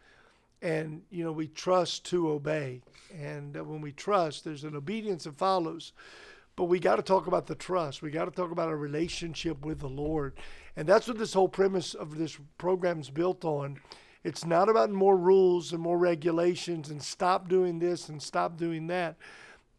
And 0.62 1.02
you 1.10 1.24
know, 1.24 1.32
we 1.32 1.48
trust 1.48 2.04
to 2.06 2.30
obey, 2.30 2.82
and 3.18 3.56
uh, 3.56 3.64
when 3.64 3.80
we 3.80 3.92
trust, 3.92 4.44
there's 4.44 4.64
an 4.64 4.76
obedience 4.76 5.24
that 5.24 5.36
follows. 5.38 5.92
But 6.56 6.64
we 6.64 6.78
got 6.78 6.96
to 6.96 7.02
talk 7.02 7.26
about 7.26 7.46
the 7.46 7.54
trust. 7.54 8.02
We 8.02 8.10
got 8.10 8.26
to 8.26 8.30
talk 8.30 8.50
about 8.50 8.68
a 8.68 8.76
relationship 8.76 9.64
with 9.64 9.78
the 9.80 9.88
Lord, 9.88 10.34
and 10.76 10.86
that's 10.86 11.08
what 11.08 11.16
this 11.16 11.32
whole 11.32 11.48
premise 11.48 11.94
of 11.94 12.18
this 12.18 12.38
program 12.58 13.00
is 13.00 13.08
built 13.08 13.44
on. 13.44 13.78
It's 14.22 14.44
not 14.44 14.68
about 14.68 14.90
more 14.90 15.16
rules 15.16 15.72
and 15.72 15.80
more 15.80 15.96
regulations 15.96 16.90
and 16.90 17.02
stop 17.02 17.48
doing 17.48 17.78
this 17.78 18.10
and 18.10 18.22
stop 18.22 18.58
doing 18.58 18.86
that. 18.88 19.16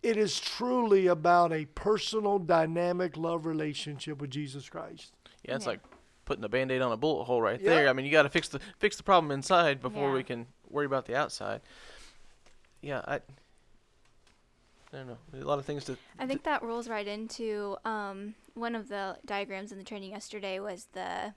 It 0.01 0.17
is 0.17 0.39
truly 0.39 1.05
about 1.05 1.53
a 1.53 1.65
personal, 1.65 2.39
dynamic 2.39 3.17
love 3.17 3.45
relationship 3.45 4.19
with 4.19 4.31
Jesus 4.31 4.67
Christ. 4.67 5.13
Yeah, 5.43 5.57
it's 5.57 5.65
Yeah. 5.65 5.73
like 5.73 5.81
putting 6.25 6.43
a 6.43 6.49
band-aid 6.49 6.81
on 6.81 6.91
a 6.91 6.97
bullet 6.97 7.25
hole 7.25 7.39
right 7.39 7.61
Yeah. 7.61 7.69
there. 7.69 7.87
I 7.89 7.93
mean, 7.93 8.07
you 8.07 8.11
got 8.11 8.23
to 8.23 8.29
fix 8.29 8.47
the 8.47 8.59
fix 8.79 8.97
the 8.97 9.03
problem 9.03 9.29
inside 9.31 9.79
before 9.79 10.07
Yeah. 10.09 10.15
we 10.15 10.23
can 10.23 10.47
worry 10.73 10.85
about 10.85 11.05
the 11.05 11.15
outside. 11.15 11.61
Yeah, 12.81 13.01
I. 13.05 13.19
I 14.93 14.97
don't 14.97 15.07
know. 15.07 15.17
A 15.33 15.45
lot 15.45 15.57
of 15.57 15.65
things 15.65 15.85
to. 15.85 15.97
I 16.19 16.25
think 16.25 16.43
that 16.43 16.63
rolls 16.63 16.89
right 16.89 17.07
into 17.07 17.77
um, 17.85 18.35
one 18.55 18.75
of 18.75 18.89
the 18.89 19.17
diagrams 19.25 19.71
in 19.71 19.77
the 19.77 19.85
training 19.85 20.11
yesterday 20.11 20.59
was 20.59 20.87
the 20.91 21.33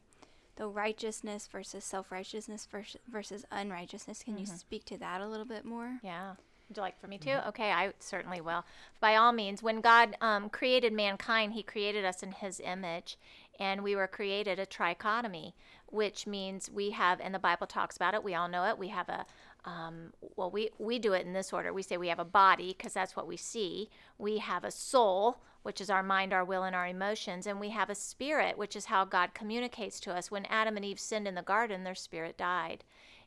the 0.57 0.66
righteousness 0.66 1.49
versus 1.51 1.85
self 1.85 2.11
righteousness 2.11 2.66
versus, 2.70 3.01
versus 3.09 3.45
unrighteousness. 3.51 4.22
Can 4.22 4.39
you 4.39 4.47
speak 4.47 4.85
to 4.87 4.99
that 4.99 5.20
a 5.20 5.28
little 5.28 5.47
bit 5.47 5.64
more? 5.64 5.99
Yeah. 6.03 6.35
Would 6.68 6.78
you 6.78 6.82
like 6.82 6.99
for 6.99 7.09
me 7.09 7.18
to? 7.18 7.47
Okay, 7.49 7.70
I 7.70 7.93
certainly 7.99 8.41
will. 8.41 8.64
By 8.99 9.16
all 9.16 9.32
means, 9.32 9.62
when 9.62 9.80
God 9.80 10.16
um, 10.20 10.49
created 10.49 10.93
mankind, 10.93 11.53
He 11.53 11.62
created 11.62 12.05
us 12.05 12.22
in 12.22 12.32
His 12.32 12.61
image, 12.61 13.18
and 13.61 13.82
we 13.82 13.95
were 13.95 14.07
created 14.07 14.59
a 14.59 14.66
trichotomy, 14.66 15.53
which 15.87 16.26
means 16.26 16.70
we 16.70 16.91
have, 16.91 17.20
and 17.20 17.35
the 17.35 17.39
Bible 17.39 17.66
talks 17.66 17.97
about 17.97 18.14
it. 18.14 18.24
We 18.24 18.35
all 18.35 18.49
know 18.49 18.64
it. 18.66 18.78
We 18.78 18.89
have 18.89 19.09
a, 19.09 19.26
um, 19.64 20.12
well, 20.37 20.51
we 20.51 20.70
we 20.78 20.99
do 20.99 21.12
it 21.12 21.26
in 21.26 21.32
this 21.32 21.53
order. 21.53 21.72
We 21.72 21.82
say 21.82 21.97
we 21.97 22.09
have 22.09 22.18
a 22.18 22.24
body 22.24 22.74
because 22.76 22.93
that's 22.93 23.16
what 23.16 23.26
we 23.26 23.37
see. 23.37 23.89
We 24.18 24.39
have 24.39 24.64
a 24.64 24.70
soul, 24.70 25.41
which 25.62 25.80
is 25.80 25.91
our 25.91 26.03
mind, 26.03 26.32
our 26.32 26.45
will, 26.45 26.64
and 26.64 26.76
our 26.76 26.87
emotions, 26.87 27.47
and 27.47 27.61
we 27.61 27.70
have 27.70 27.91
a 27.91 27.95
spirit, 27.95 28.59
which 28.59 28.76
is 28.76 28.87
how 28.87 29.05
God 29.05 29.35
communicates 29.35 30.01
to 30.01 30.14
us. 30.14 30.30
When 30.30 30.47
Adam 30.47 30.76
and 30.76 30.85
Eve 30.85 31.01
sinned 31.01 31.28
in 31.28 31.35
the 31.35 31.43
garden, 31.43 31.85
their 31.85 31.95
spirit 31.95 32.37
died 32.37 32.85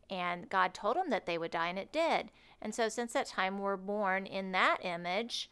and 0.09 0.49
God 0.49 0.73
told 0.73 0.95
them 0.95 1.09
that 1.09 1.25
they 1.25 1.37
would 1.37 1.51
die, 1.51 1.67
and 1.67 1.79
it 1.79 1.91
did. 1.91 2.31
And 2.61 2.73
so, 2.73 2.89
since 2.89 3.13
that 3.13 3.27
time, 3.27 3.59
we're 3.59 3.77
born 3.77 4.25
in 4.25 4.51
that 4.53 4.77
image, 4.81 5.49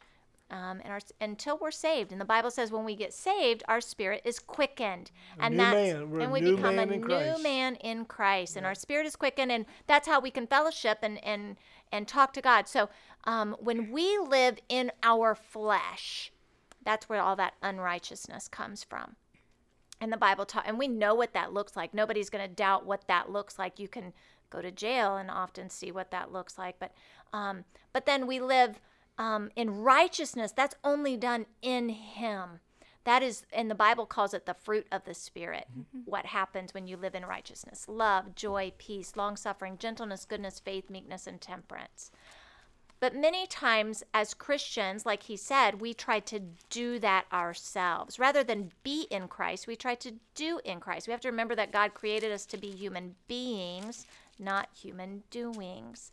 um, 0.51 0.79
and 0.83 0.89
our, 0.89 0.99
until 1.19 1.57
we're 1.57 1.71
saved. 1.71 2.11
And 2.11 2.21
the 2.21 2.25
Bible 2.25 2.51
says 2.51 2.71
when 2.71 2.85
we 2.85 2.95
get 2.95 3.13
saved, 3.13 3.63
our 3.67 3.81
spirit 3.81 4.21
is 4.23 4.39
quickened, 4.39 5.11
and 5.39 5.57
new 5.57 5.63
that's. 5.63 5.91
And 6.23 6.31
we 6.31 6.41
become 6.41 6.79
a 6.79 6.85
new 6.85 6.99
Christ. 6.99 7.43
man 7.43 7.75
in 7.75 8.05
Christ, 8.05 8.55
and 8.55 8.65
our 8.65 8.75
spirit 8.75 9.05
is 9.05 9.15
quickened, 9.15 9.51
and 9.51 9.65
that's 9.87 10.07
how 10.07 10.19
we 10.19 10.31
can 10.31 10.47
fellowship 10.47 10.99
and 11.01 11.23
and 11.23 11.57
and 11.91 12.07
talk 12.07 12.33
to 12.33 12.41
God. 12.41 12.67
So, 12.67 12.89
um, 13.25 13.55
when 13.59 13.91
we 13.91 14.17
live 14.17 14.59
in 14.69 14.91
our 15.03 15.35
flesh, 15.35 16.31
that's 16.83 17.09
where 17.09 17.21
all 17.21 17.35
that 17.35 17.55
unrighteousness 17.61 18.47
comes 18.47 18.83
from 18.83 19.15
and 20.01 20.11
the 20.11 20.17
bible 20.17 20.45
taught 20.45 20.67
and 20.67 20.77
we 20.77 20.87
know 20.87 21.15
what 21.15 21.33
that 21.33 21.53
looks 21.53 21.75
like 21.75 21.93
nobody's 21.93 22.29
going 22.29 22.47
to 22.47 22.53
doubt 22.53 22.85
what 22.85 23.07
that 23.07 23.31
looks 23.31 23.57
like 23.57 23.79
you 23.79 23.87
can 23.87 24.13
go 24.49 24.61
to 24.61 24.71
jail 24.71 25.17
and 25.17 25.31
often 25.31 25.69
see 25.69 25.91
what 25.91 26.11
that 26.11 26.31
looks 26.31 26.57
like 26.57 26.77
but 26.79 26.91
um, 27.33 27.65
but 27.91 28.05
then 28.05 28.27
we 28.27 28.39
live 28.39 28.79
um, 29.17 29.49
in 29.55 29.81
righteousness 29.81 30.51
that's 30.51 30.75
only 30.83 31.17
done 31.17 31.45
in 31.61 31.89
him 31.89 32.59
that 33.03 33.21
is 33.23 33.45
and 33.53 33.69
the 33.69 33.75
bible 33.75 34.05
calls 34.05 34.33
it 34.33 34.45
the 34.45 34.53
fruit 34.53 34.87
of 34.91 35.03
the 35.05 35.13
spirit 35.13 35.67
what 36.05 36.25
happens 36.25 36.73
when 36.73 36.87
you 36.87 36.97
live 36.97 37.15
in 37.15 37.25
righteousness 37.25 37.85
love 37.87 38.35
joy 38.35 38.71
peace 38.77 39.15
long 39.15 39.37
suffering 39.37 39.77
gentleness 39.77 40.25
goodness 40.25 40.59
faith 40.59 40.89
meekness 40.89 41.27
and 41.27 41.39
temperance 41.39 42.11
but 42.99 43.13
many 43.13 43.45
times, 43.45 44.03
as 44.13 44.33
Christians, 44.33 45.05
like 45.05 45.23
he 45.23 45.35
said, 45.35 45.81
we 45.81 45.93
try 45.93 46.19
to 46.21 46.39
do 46.69 46.97
that 46.99 47.25
ourselves. 47.31 48.17
Rather 48.17 48.43
than 48.43 48.71
be 48.83 49.07
in 49.11 49.27
Christ, 49.27 49.67
we 49.67 49.75
try 49.75 49.95
to 49.95 50.13
do 50.33 50.59
in 50.63 50.79
Christ. 50.79 51.07
We 51.07 51.11
have 51.11 51.21
to 51.21 51.29
remember 51.29 51.55
that 51.55 51.71
God 51.71 51.93
created 51.93 52.31
us 52.31 52.45
to 52.47 52.57
be 52.57 52.71
human 52.71 53.15
beings, 53.27 54.07
not 54.39 54.69
human 54.73 55.23
doings. 55.29 56.09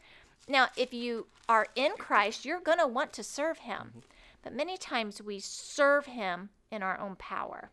Now, 0.49 0.69
if 0.77 0.93
you 0.93 1.27
are 1.49 1.67
in 1.75 1.93
Christ, 1.99 2.45
you're 2.45 2.61
going 2.61 2.79
to 2.79 2.87
want 2.87 3.13
to 3.15 3.23
serve 3.23 3.59
him. 3.59 4.03
But 4.43 4.55
many 4.55 4.77
times 4.77 5.23
we 5.23 5.39
serve 5.39 6.07
him 6.07 6.51
in 6.71 6.83
our 6.83 6.99
own 6.99 7.17
power. 7.17 7.71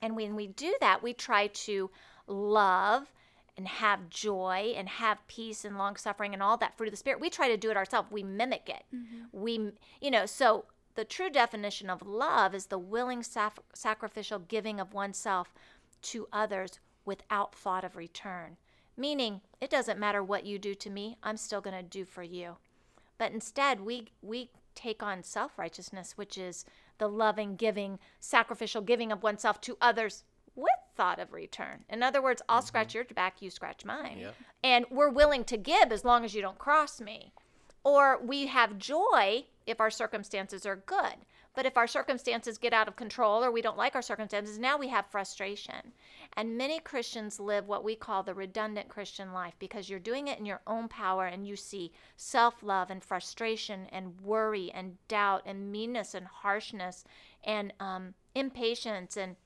And 0.00 0.16
when 0.16 0.34
we 0.34 0.46
do 0.46 0.74
that, 0.80 1.02
we 1.02 1.12
try 1.12 1.48
to 1.48 1.90
love 2.26 3.12
and 3.56 3.68
have 3.68 4.10
joy 4.10 4.74
and 4.76 4.88
have 4.88 5.26
peace 5.28 5.64
and 5.64 5.78
long 5.78 5.96
suffering 5.96 6.34
and 6.34 6.42
all 6.42 6.56
that 6.56 6.76
fruit 6.76 6.88
of 6.88 6.92
the 6.92 6.96
spirit. 6.96 7.20
We 7.20 7.30
try 7.30 7.48
to 7.48 7.56
do 7.56 7.70
it 7.70 7.76
ourselves. 7.76 8.10
We 8.10 8.22
mimic 8.22 8.68
it. 8.68 8.84
Mm-hmm. 8.94 9.24
We, 9.32 9.72
you 10.00 10.10
know, 10.10 10.26
so 10.26 10.64
the 10.94 11.04
true 11.04 11.30
definition 11.30 11.90
of 11.90 12.06
love 12.06 12.54
is 12.54 12.66
the 12.66 12.78
willing 12.78 13.22
sac- 13.22 13.58
sacrificial 13.74 14.40
giving 14.40 14.80
of 14.80 14.92
oneself 14.92 15.54
to 16.02 16.26
others 16.32 16.80
without 17.04 17.54
thought 17.54 17.84
of 17.84 17.96
return. 17.96 18.56
Meaning, 18.96 19.40
it 19.60 19.70
doesn't 19.70 19.98
matter 19.98 20.22
what 20.22 20.46
you 20.46 20.58
do 20.58 20.74
to 20.74 20.90
me, 20.90 21.16
I'm 21.22 21.36
still 21.36 21.60
going 21.60 21.76
to 21.76 21.82
do 21.82 22.04
for 22.04 22.22
you. 22.22 22.56
But 23.18 23.32
instead, 23.32 23.80
we 23.80 24.08
we 24.22 24.50
take 24.74 25.02
on 25.02 25.22
self-righteousness, 25.22 26.16
which 26.16 26.36
is 26.36 26.64
the 26.98 27.08
loving, 27.08 27.56
giving, 27.56 27.98
sacrificial 28.20 28.82
giving 28.82 29.12
of 29.12 29.22
oneself 29.22 29.60
to 29.62 29.76
others 29.80 30.24
with 30.56 30.70
thought 30.96 31.18
of 31.18 31.32
return. 31.32 31.84
In 31.88 32.02
other 32.02 32.22
words, 32.22 32.42
I'll 32.48 32.58
mm-hmm. 32.58 32.66
scratch 32.66 32.94
your 32.94 33.04
back, 33.04 33.40
you 33.40 33.50
scratch 33.50 33.84
mine. 33.84 34.18
Yep. 34.20 34.34
And 34.62 34.86
we're 34.90 35.10
willing 35.10 35.44
to 35.44 35.56
give 35.56 35.92
as 35.92 36.04
long 36.04 36.24
as 36.24 36.34
you 36.34 36.42
don't 36.42 36.58
cross 36.58 37.00
me. 37.00 37.32
Or 37.82 38.18
we 38.22 38.46
have 38.46 38.78
joy 38.78 39.44
if 39.66 39.80
our 39.80 39.90
circumstances 39.90 40.64
are 40.64 40.76
good. 40.76 41.16
But 41.54 41.66
if 41.66 41.76
our 41.76 41.86
circumstances 41.86 42.58
get 42.58 42.72
out 42.72 42.88
of 42.88 42.96
control 42.96 43.44
or 43.44 43.50
we 43.50 43.62
don't 43.62 43.76
like 43.76 43.94
our 43.94 44.02
circumstances, 44.02 44.58
now 44.58 44.76
we 44.76 44.88
have 44.88 45.06
frustration. 45.06 45.92
And 46.36 46.58
many 46.58 46.80
Christians 46.80 47.38
live 47.38 47.68
what 47.68 47.84
we 47.84 47.94
call 47.94 48.22
the 48.24 48.34
redundant 48.34 48.88
Christian 48.88 49.32
life 49.32 49.54
because 49.60 49.88
you're 49.88 50.00
doing 50.00 50.26
it 50.26 50.38
in 50.38 50.46
your 50.46 50.62
own 50.66 50.88
power 50.88 51.26
and 51.26 51.46
you 51.46 51.54
see 51.54 51.92
self 52.16 52.62
love 52.62 52.90
and 52.90 53.02
frustration 53.02 53.86
and 53.92 54.20
worry 54.20 54.72
and 54.74 54.96
doubt 55.06 55.42
and 55.46 55.70
meanness 55.70 56.14
and 56.14 56.26
harshness 56.26 57.04
and 57.44 57.72
um, 57.78 58.14
impatience 58.34 59.16
and 59.16 59.36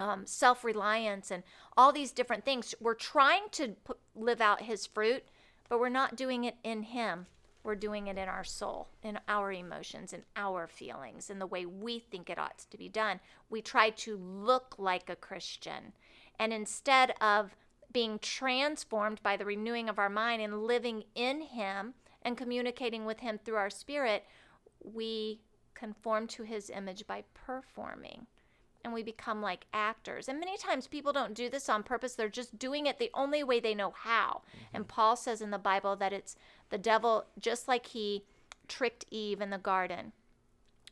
um, 0.00 0.26
self 0.26 0.64
reliance 0.64 1.30
and 1.30 1.44
all 1.76 1.92
these 1.92 2.10
different 2.10 2.44
things. 2.44 2.74
We're 2.80 2.94
trying 2.94 3.44
to 3.52 3.76
put, 3.84 3.98
live 4.16 4.40
out 4.40 4.62
His 4.62 4.86
fruit, 4.86 5.24
but 5.68 5.78
we're 5.78 5.88
not 5.88 6.16
doing 6.16 6.44
it 6.44 6.56
in 6.64 6.82
Him. 6.82 7.26
We're 7.62 7.74
doing 7.74 8.06
it 8.06 8.16
in 8.16 8.28
our 8.28 8.44
soul, 8.44 8.88
in 9.02 9.18
our 9.28 9.52
emotions, 9.52 10.12
in 10.12 10.22
our 10.36 10.66
feelings, 10.66 11.28
in 11.28 11.38
the 11.38 11.46
way 11.46 11.66
we 11.66 11.98
think 11.98 12.30
it 12.30 12.38
ought 12.38 12.58
to 12.70 12.78
be 12.78 12.88
done. 12.88 13.20
We 13.50 13.60
try 13.60 13.90
to 13.90 14.16
look 14.16 14.76
like 14.78 15.10
a 15.10 15.16
Christian. 15.16 15.92
And 16.38 16.52
instead 16.52 17.14
of 17.20 17.56
being 17.92 18.18
transformed 18.20 19.22
by 19.22 19.36
the 19.36 19.44
renewing 19.44 19.88
of 19.88 19.98
our 19.98 20.10
mind 20.10 20.40
and 20.42 20.62
living 20.62 21.04
in 21.14 21.40
Him 21.40 21.94
and 22.22 22.36
communicating 22.36 23.04
with 23.04 23.20
Him 23.20 23.38
through 23.38 23.56
our 23.56 23.70
spirit, 23.70 24.24
we 24.82 25.40
conform 25.74 26.26
to 26.28 26.42
His 26.42 26.70
image 26.70 27.06
by 27.06 27.24
performing 27.34 28.26
and 28.88 28.94
we 28.94 29.02
become 29.02 29.42
like 29.42 29.66
actors. 29.72 30.28
And 30.28 30.40
many 30.40 30.56
times 30.56 30.86
people 30.86 31.12
don't 31.12 31.34
do 31.34 31.48
this 31.48 31.68
on 31.68 31.82
purpose. 31.82 32.14
They're 32.14 32.28
just 32.28 32.58
doing 32.58 32.86
it 32.86 32.98
the 32.98 33.10
only 33.12 33.44
way 33.44 33.60
they 33.60 33.74
know 33.74 33.92
how. 33.94 34.42
And 34.72 34.84
mm-hmm. 34.84 34.94
Paul 34.94 35.16
says 35.16 35.40
in 35.40 35.50
the 35.50 35.58
Bible 35.58 35.94
that 35.96 36.12
it's 36.12 36.36
the 36.70 36.78
devil, 36.78 37.26
just 37.38 37.68
like 37.68 37.86
he 37.86 38.24
tricked 38.66 39.04
Eve 39.10 39.40
in 39.40 39.50
the 39.50 39.58
garden 39.58 40.12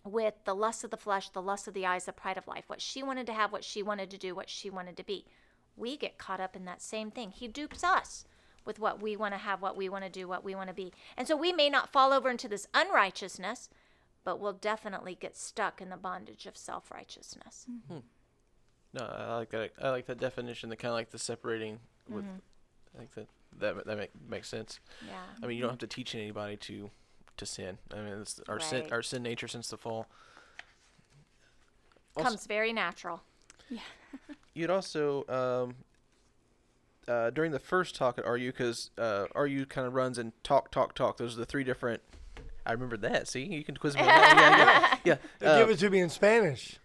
with 0.05 0.35
the 0.45 0.55
lust 0.55 0.85
of 0.85 0.91
the 0.91 0.97
flesh, 0.97 1.31
the 1.31 1.43
lust 1.43 1.67
of 1.67 1.75
the 1.75 1.87
eyes, 1.87 2.05
the 2.05 2.13
pride 2.13 2.37
of 2.37 2.47
life, 2.47 2.65
what 2.69 2.83
she 2.83 3.03
wanted 3.03 3.27
to 3.27 3.33
have, 3.33 3.51
what 3.51 3.65
she 3.65 3.83
wanted 3.83 4.11
to 4.11 4.19
do, 4.19 4.35
what 4.35 4.51
she 4.51 4.69
wanted 4.71 4.97
to 4.99 5.05
be. 5.05 5.25
We 5.75 5.97
get 5.97 6.19
caught 6.19 6.41
up 6.41 6.55
in 6.55 6.67
that 6.67 6.83
same 6.83 7.11
thing. 7.11 7.31
He 7.31 7.49
dupes 7.49 7.83
us 7.83 8.25
with 8.67 8.79
what 8.79 9.01
we 9.01 9.17
want 9.17 9.33
to 9.33 9.39
have, 9.39 9.63
what 9.63 9.77
we 9.77 9.89
want 9.89 10.05
to 10.05 10.11
do, 10.11 10.29
what 10.29 10.45
we 10.45 10.55
want 10.55 10.69
to 10.69 10.75
be. 10.75 10.93
And 11.17 11.27
so 11.27 11.37
we 11.37 11.53
may 11.53 11.71
not 11.71 11.93
fall 11.93 12.13
over 12.13 12.29
into 12.29 12.49
this 12.49 12.69
unrighteousness, 12.75 13.71
but 14.27 14.41
we'll 14.41 14.53
definitely 14.53 15.17
get 15.19 15.37
stuck 15.37 15.81
in 15.81 15.89
the 15.89 15.97
bondage 15.97 16.47
of 16.47 16.57
self 16.57 16.91
righteousness. 16.91 17.65
No, 18.93 19.01
I 19.01 19.37
like 19.37 19.51
that. 19.51 19.71
I 19.81 19.91
like 19.91 20.07
that 20.07 20.19
definition. 20.19 20.69
The 20.69 20.77
kind 20.77 20.91
of 20.91 20.97
like 20.97 21.11
the 21.11 21.19
separating 21.19 21.79
with. 22.09 22.25
I 22.95 22.99
think 22.99 23.13
that 23.15 23.29
that 23.61 23.87
that 23.87 23.97
make, 23.97 24.11
makes 24.29 24.49
sense. 24.49 24.81
Yeah. 25.07 25.15
I 25.43 25.47
mean, 25.47 25.57
you 25.57 25.63
don't 25.63 25.71
have 25.71 25.79
to 25.79 25.87
teach 25.87 26.15
anybody 26.17 26.57
to 26.57 26.91
to 27.37 27.47
sin. 27.47 27.79
I 27.93 27.97
mean, 27.99 28.15
it's 28.21 28.41
our 28.49 28.59
sin 28.59 28.89
our 28.91 29.03
sin 29.03 29.23
nature 29.23 29.47
since 29.47 29.69
the 29.69 29.79
fall. 29.79 30.09
Also- 32.17 32.29
Comes 32.29 32.47
very 32.47 32.73
natural. 32.73 33.23
Yeah. 33.71 33.79
you'd 34.55 34.71
also 34.71 35.25
um, 35.29 35.77
uh, 37.07 37.31
during 37.31 37.53
the 37.53 37.61
first 37.61 37.95
talk 37.95 38.19
at 38.19 38.27
RU 38.27 38.51
because 38.51 38.91
uh, 38.99 39.27
RU 39.37 39.67
kind 39.67 39.87
of 39.87 39.95
runs 39.95 40.19
in 40.19 40.33
talk, 40.43 40.73
talk, 40.73 40.97
talk. 40.97 41.17
Those 41.17 41.37
are 41.37 41.41
the 41.41 41.47
three 41.47 41.63
different. 41.63 42.03
I 42.67 42.73
remember 42.73 42.97
that. 42.99 43.29
See, 43.29 43.45
you 43.45 43.63
can 43.65 43.77
quiz 43.77 43.95
me 43.95 44.01
on 44.03 44.07
that. 44.09 45.01
Yeah, 45.05 45.13
yeah. 45.13 45.17
They 45.39 45.47
yeah. 45.47 45.59
give 45.59 45.69
Uh, 45.69 45.73
it 45.73 45.79
to 45.79 45.91
me 45.91 46.01
in 46.01 46.09
Spanish. 46.11 46.79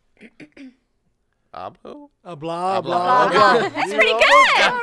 Hablo? 1.54 2.10
A 2.24 2.36
blah, 2.36 2.80
blah, 2.82 2.82
blah, 2.82 3.30
blah. 3.30 3.60
blah. 3.60 3.70
That's 3.70 3.94
pretty 3.94 4.14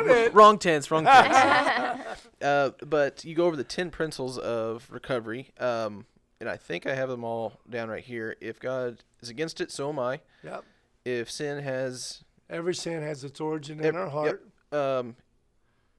good. 0.04 0.34
wrong 0.34 0.58
tense, 0.58 0.90
wrong 0.90 1.04
tense. 1.04 2.20
uh, 2.42 2.70
but 2.84 3.24
you 3.24 3.34
go 3.34 3.46
over 3.46 3.56
the 3.56 3.64
ten 3.64 3.90
principles 3.90 4.36
of 4.38 4.86
recovery, 4.90 5.48
um, 5.58 6.04
and 6.40 6.48
I 6.48 6.56
think 6.58 6.86
I 6.86 6.94
have 6.94 7.08
them 7.08 7.24
all 7.24 7.54
down 7.70 7.88
right 7.88 8.04
here. 8.04 8.36
If 8.42 8.60
God 8.60 9.02
is 9.22 9.30
against 9.30 9.60
it, 9.62 9.70
so 9.72 9.88
am 9.88 9.98
I. 9.98 10.20
Yep. 10.44 10.64
If 11.06 11.30
sin 11.30 11.62
has 11.62 12.22
Every 12.50 12.74
sin 12.74 13.02
has 13.02 13.24
its 13.24 13.40
origin 13.40 13.78
in 13.78 13.84
Yep, 13.86 13.94
our 13.94 14.04
yep. 14.26 14.40
heart. 14.72 14.98
um, 15.00 15.16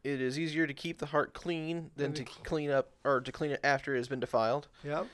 it 0.04 0.22
is 0.22 0.40
easier 0.40 0.66
to 0.68 0.74
keep 0.74 1.00
the 1.00 1.08
heart 1.08 1.34
clean 1.34 1.92
than 1.96 2.14
to 2.14 2.24
to 2.24 2.32
clean 2.44 2.70
up 2.72 2.92
or 3.04 3.22
to 3.22 3.32
clean 3.32 3.52
it 3.52 3.60
after 3.64 3.94
it 3.96 3.98
has 3.98 4.08
been 4.08 4.20
defiled. 4.20 4.68
Yep. 4.84 5.08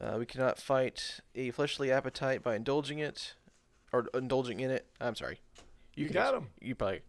Uh, 0.00 0.16
we 0.18 0.26
cannot 0.26 0.58
fight 0.58 1.20
a 1.34 1.50
fleshly 1.50 1.90
appetite 1.90 2.42
by 2.42 2.54
indulging 2.54 2.98
it 3.00 3.34
or 3.92 4.06
indulging 4.14 4.60
in 4.60 4.70
it. 4.70 4.86
I'm 5.00 5.14
sorry. 5.16 5.40
You 5.96 6.04
can 6.06 6.14
got 6.14 6.34
ex- 6.34 6.42
'em. 6.44 6.50
You 6.60 6.74
probably. 6.76 7.00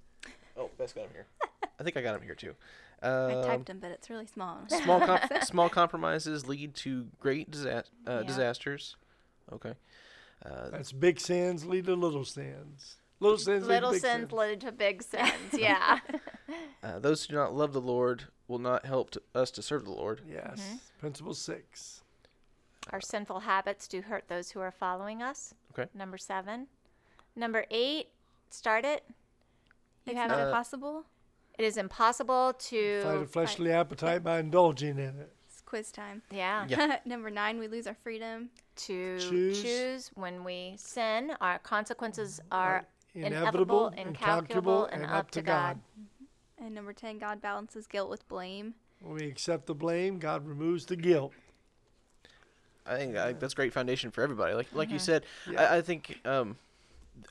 Oh, 0.57 0.69
Beth's 0.77 0.93
got 0.93 1.05
him 1.05 1.11
here. 1.13 1.25
I 1.79 1.83
think 1.83 1.95
I 1.97 2.01
got 2.01 2.15
him 2.15 2.21
here 2.23 2.35
too. 2.35 2.55
I 3.01 3.07
Um, 3.07 3.43
typed 3.45 3.65
them, 3.67 3.79
but 3.79 3.91
it's 3.91 4.09
really 4.09 4.25
small. 4.25 4.59
small 4.67 4.99
com- 4.99 5.19
small 5.43 5.69
compromises 5.69 6.47
lead 6.47 6.73
to 6.75 7.07
great 7.19 7.51
disa- 7.51 7.85
uh, 8.07 8.11
Yeah. 8.21 8.23
disasters. 8.23 8.95
Okay. 9.53 9.73
Uh, 10.43 10.69
That's 10.69 10.91
big 10.91 11.19
sins 11.19 11.65
lead 11.65 11.85
to 11.85 11.95
little 11.95 12.25
sins. 12.25 12.97
Little 13.19 13.37
sins 13.37 13.67
lead 13.67 13.75
Little 13.75 13.89
to 13.89 13.95
big 13.95 14.01
sins 14.01 14.31
lead 14.31 14.61
to 14.61 14.71
big 14.71 15.03
sins. 15.11 15.31
Yeah. 15.53 15.99
uh, 16.83 16.99
those 16.99 17.25
who 17.25 17.31
do 17.31 17.35
not 17.35 17.53
love 17.53 17.73
the 17.73 17.81
Lord 17.81 18.25
will 18.47 18.59
not 18.59 18.85
help 18.85 19.11
to, 19.11 19.21
us 19.35 19.51
to 19.51 19.61
serve 19.61 19.85
the 19.85 19.91
Lord. 19.91 20.21
Yes. 20.29 20.59
Mm-hmm. 20.59 20.75
Principle 20.99 21.33
six. 21.33 22.01
Our 22.91 23.01
sinful 23.01 23.41
habits 23.41 23.87
do 23.87 24.01
hurt 24.01 24.25
those 24.29 24.51
who 24.51 24.59
are 24.61 24.71
following 24.71 25.21
us. 25.21 25.53
Okay. 25.77 25.89
Number 25.93 26.17
seven. 26.17 26.67
Number 27.35 27.65
eight. 27.69 28.07
Start 28.49 28.85
it. 28.85 29.03
You 30.05 30.13
It's 30.13 30.17
have 30.19 30.29
not 30.31 30.47
it. 30.47 30.51
possible. 30.51 31.03
It 31.57 31.65
is 31.65 31.77
impossible 31.77 32.53
to. 32.57 33.01
Fight 33.03 33.21
a 33.21 33.25
fleshly 33.25 33.71
appetite 33.71 34.23
by 34.23 34.39
indulging 34.39 34.97
in 34.97 35.19
it. 35.19 35.33
It's 35.47 35.61
quiz 35.61 35.91
time. 35.91 36.21
Yeah. 36.31 36.65
Yeah. 36.69 36.97
Number 37.05 37.29
nine, 37.29 37.59
we 37.59 37.67
lose 37.67 37.85
our 37.85 37.97
freedom. 38.01 38.49
To 38.87 39.19
Choose. 39.19 39.61
choose. 39.61 40.11
when 40.15 40.45
we 40.45 40.75
sin. 40.77 41.33
Our 41.41 41.59
consequences 41.59 42.39
are 42.49 42.85
Inevitable, 43.15 43.87
inevitable, 43.87 43.87
incalculable, 43.87 44.85
incalculable, 44.85 44.85
and 44.85 45.05
up 45.05 45.31
to 45.31 45.41
God. 45.41 45.79
And 46.61 46.75
number 46.75 46.93
10, 46.93 47.19
God 47.19 47.41
balances 47.41 47.87
guilt 47.87 48.09
with 48.09 48.27
blame. 48.27 48.75
When 49.01 49.15
we 49.15 49.27
accept 49.27 49.65
the 49.65 49.73
blame, 49.73 50.19
God 50.19 50.45
removes 50.45 50.85
the 50.85 50.95
guilt. 50.95 51.33
I 52.85 52.97
think 52.97 53.15
I, 53.17 53.33
that's 53.33 53.53
great 53.53 53.71
foundation 53.71 54.11
for 54.11 54.21
everybody. 54.23 54.53
Like 54.53 54.67
like 54.73 54.89
you 54.89 54.99
said, 54.99 55.23
Yeah. 55.49 55.61
I, 55.61 55.77
I 55.77 55.81
think 55.81 56.19
um, 56.25 56.57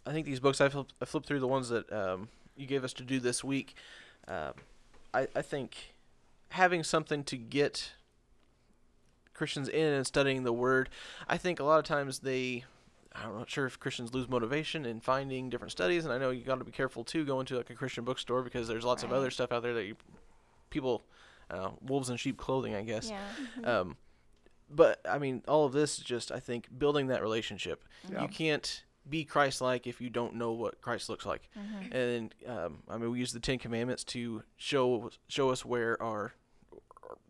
I 0.06 0.12
think 0.12 0.24
these 0.24 0.40
books 0.40 0.60
I 0.60 0.68
flipped, 0.68 0.94
I 1.02 1.04
flipped 1.04 1.26
through 1.26 1.40
the 1.40 1.48
ones 1.48 1.68
that 1.68 1.92
um, 1.92 2.28
you 2.56 2.66
gave 2.66 2.84
us 2.84 2.92
to 2.94 3.02
do 3.02 3.18
this 3.18 3.42
week. 3.42 3.74
Um, 4.28 4.52
I 5.12 5.26
I 5.34 5.42
think 5.42 5.94
having 6.50 6.84
something 6.84 7.24
to 7.24 7.36
get 7.36 7.92
Christians 9.34 9.68
in 9.68 9.92
and 9.92 10.06
studying 10.06 10.44
the 10.44 10.52
Word. 10.52 10.88
I 11.28 11.36
think 11.36 11.60
a 11.60 11.64
lot 11.64 11.78
of 11.78 11.84
times 11.84 12.20
they. 12.20 12.64
I'm 13.14 13.36
not 13.36 13.50
sure 13.50 13.66
if 13.66 13.80
Christians 13.80 14.14
lose 14.14 14.28
motivation 14.28 14.86
in 14.86 15.00
finding 15.00 15.50
different 15.50 15.72
studies, 15.72 16.04
and 16.04 16.12
I 16.12 16.18
know 16.18 16.30
you 16.30 16.44
got 16.44 16.58
to 16.58 16.64
be 16.64 16.72
careful 16.72 17.04
too 17.04 17.24
going 17.24 17.46
to 17.46 17.56
like 17.56 17.70
a 17.70 17.74
Christian 17.74 18.04
bookstore 18.04 18.42
because 18.42 18.68
there's 18.68 18.84
lots 18.84 19.02
of 19.02 19.12
other 19.12 19.30
stuff 19.30 19.50
out 19.52 19.62
there 19.62 19.74
that 19.74 19.84
you 19.84 19.96
people 20.70 21.04
uh, 21.50 21.70
wolves 21.80 22.10
in 22.10 22.16
sheep 22.16 22.36
clothing, 22.36 22.74
I 22.74 22.82
guess. 22.82 23.10
Yeah. 23.10 23.78
Um, 23.78 23.96
but 24.70 25.00
I 25.08 25.18
mean, 25.18 25.42
all 25.48 25.64
of 25.64 25.72
this 25.72 25.98
is 25.98 26.04
just 26.04 26.30
I 26.30 26.40
think 26.40 26.68
building 26.78 27.06
that 27.08 27.22
relationship. 27.22 27.84
Yeah. 28.10 28.22
You 28.22 28.28
can't 28.28 28.84
be 29.08 29.24
Christ-like 29.24 29.86
if 29.86 30.00
you 30.00 30.10
don't 30.10 30.34
know 30.34 30.52
what 30.52 30.82
Christ 30.82 31.08
looks 31.08 31.24
like. 31.24 31.48
And 31.92 32.34
um, 32.46 32.78
I 32.88 32.98
mean, 32.98 33.10
we 33.10 33.18
use 33.18 33.32
the 33.32 33.40
Ten 33.40 33.58
Commandments 33.58 34.04
to 34.04 34.42
show 34.56 35.10
show 35.28 35.50
us 35.50 35.64
where 35.64 36.00
our 36.02 36.34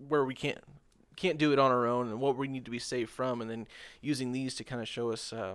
where 0.09 0.24
we 0.24 0.35
can't 0.35 0.59
can't 1.14 1.39
do 1.39 1.53
it 1.53 1.59
on 1.59 1.70
our 1.70 1.87
own 1.87 2.09
and 2.09 2.20
what 2.20 2.37
we 2.37 2.49
need 2.49 2.64
to 2.64 2.70
be 2.70 2.79
saved 2.79 3.11
from, 3.11 3.41
and 3.41 3.51
then 3.51 3.66
using 4.01 4.33
these 4.33 4.55
to 4.57 4.64
kind 4.64 4.81
of 4.81 4.89
show 4.89 5.11
us, 5.11 5.33
uh, 5.33 5.55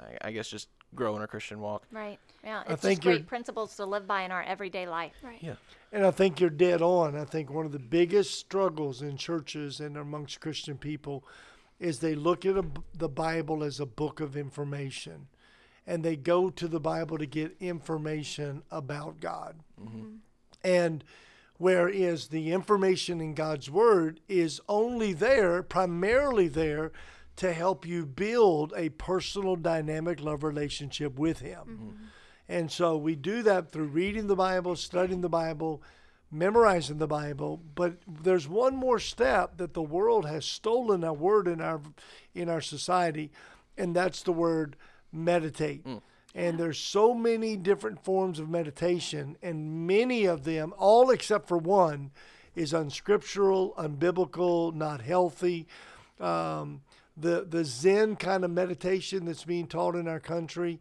I, 0.00 0.28
I 0.28 0.30
guess, 0.32 0.48
just 0.48 0.68
grow 0.94 1.14
in 1.16 1.20
our 1.20 1.26
Christian 1.26 1.60
walk. 1.60 1.84
Right. 1.90 2.18
Yeah. 2.44 2.62
I 2.66 2.72
It's 2.72 2.82
think 2.82 3.00
just 3.00 3.04
great 3.04 3.26
principles 3.26 3.76
to 3.76 3.84
live 3.84 4.06
by 4.06 4.22
in 4.22 4.30
our 4.30 4.42
everyday 4.42 4.86
life. 4.86 5.14
Right. 5.22 5.38
Yeah. 5.40 5.54
And 5.92 6.06
I 6.06 6.10
think 6.10 6.40
you're 6.40 6.50
dead 6.50 6.82
on. 6.82 7.16
I 7.16 7.24
think 7.24 7.50
one 7.50 7.66
of 7.66 7.72
the 7.72 7.78
biggest 7.78 8.38
struggles 8.38 9.02
in 9.02 9.16
churches 9.16 9.80
and 9.80 9.96
amongst 9.96 10.40
Christian 10.40 10.76
people 10.76 11.24
is 11.78 11.98
they 11.98 12.14
look 12.14 12.44
at 12.44 12.56
a, 12.56 12.64
the 12.96 13.08
Bible 13.08 13.62
as 13.62 13.80
a 13.80 13.86
book 13.86 14.20
of 14.20 14.36
information 14.36 15.28
and 15.86 16.04
they 16.04 16.16
go 16.16 16.50
to 16.50 16.68
the 16.68 16.80
Bible 16.80 17.16
to 17.18 17.26
get 17.26 17.56
information 17.60 18.62
about 18.70 19.20
God. 19.20 19.60
Mm-hmm. 19.80 19.98
Mm-hmm. 19.98 20.14
And 20.62 21.04
whereas 21.56 22.28
the 22.28 22.52
information 22.52 23.20
in 23.20 23.34
God's 23.34 23.70
Word 23.70 24.20
is 24.28 24.60
only 24.68 25.14
there, 25.14 25.62
primarily 25.62 26.46
there, 26.48 26.92
to 27.38 27.52
help 27.52 27.86
you 27.86 28.04
build 28.04 28.72
a 28.76 28.88
personal, 28.90 29.56
dynamic 29.56 30.20
love 30.20 30.42
relationship 30.42 31.18
with 31.18 31.38
Him. 31.40 31.66
And 32.48 32.70
so 32.70 32.96
we 32.96 33.14
do 33.14 33.42
that 33.42 33.70
through 33.70 33.86
reading 33.86 34.26
the 34.26 34.34
Bible, 34.36 34.74
studying 34.74 35.20
the 35.20 35.28
Bible, 35.28 35.82
memorizing 36.32 36.98
the 36.98 37.06
Bible. 37.06 37.60
But 37.74 37.98
there's 38.06 38.48
one 38.48 38.74
more 38.74 38.98
step 38.98 39.56
that 39.58 39.74
the 39.74 39.82
world 39.82 40.26
has 40.26 40.44
stolen 40.44 41.04
a 41.04 41.12
word 41.12 41.46
in 41.46 41.60
our 41.60 41.80
in 42.34 42.48
our 42.48 42.60
society, 42.60 43.30
and 43.76 43.94
that's 43.94 44.22
the 44.22 44.32
word 44.32 44.76
meditate. 45.12 45.86
And 46.34 46.58
there's 46.58 46.78
so 46.78 47.14
many 47.14 47.56
different 47.56 48.04
forms 48.04 48.38
of 48.38 48.48
meditation, 48.48 49.36
and 49.42 49.86
many 49.86 50.24
of 50.26 50.44
them, 50.44 50.74
all 50.76 51.10
except 51.10 51.48
for 51.48 51.58
one, 51.58 52.10
is 52.54 52.72
unscriptural, 52.72 53.74
unbiblical, 53.78 54.74
not 54.74 55.00
healthy. 55.02 55.66
Um, 56.20 56.82
the 57.20 57.46
the 57.48 57.64
Zen 57.64 58.16
kind 58.16 58.44
of 58.44 58.50
meditation 58.50 59.24
that's 59.24 59.44
being 59.44 59.66
taught 59.66 59.94
in 59.94 60.06
our 60.08 60.20
country, 60.20 60.80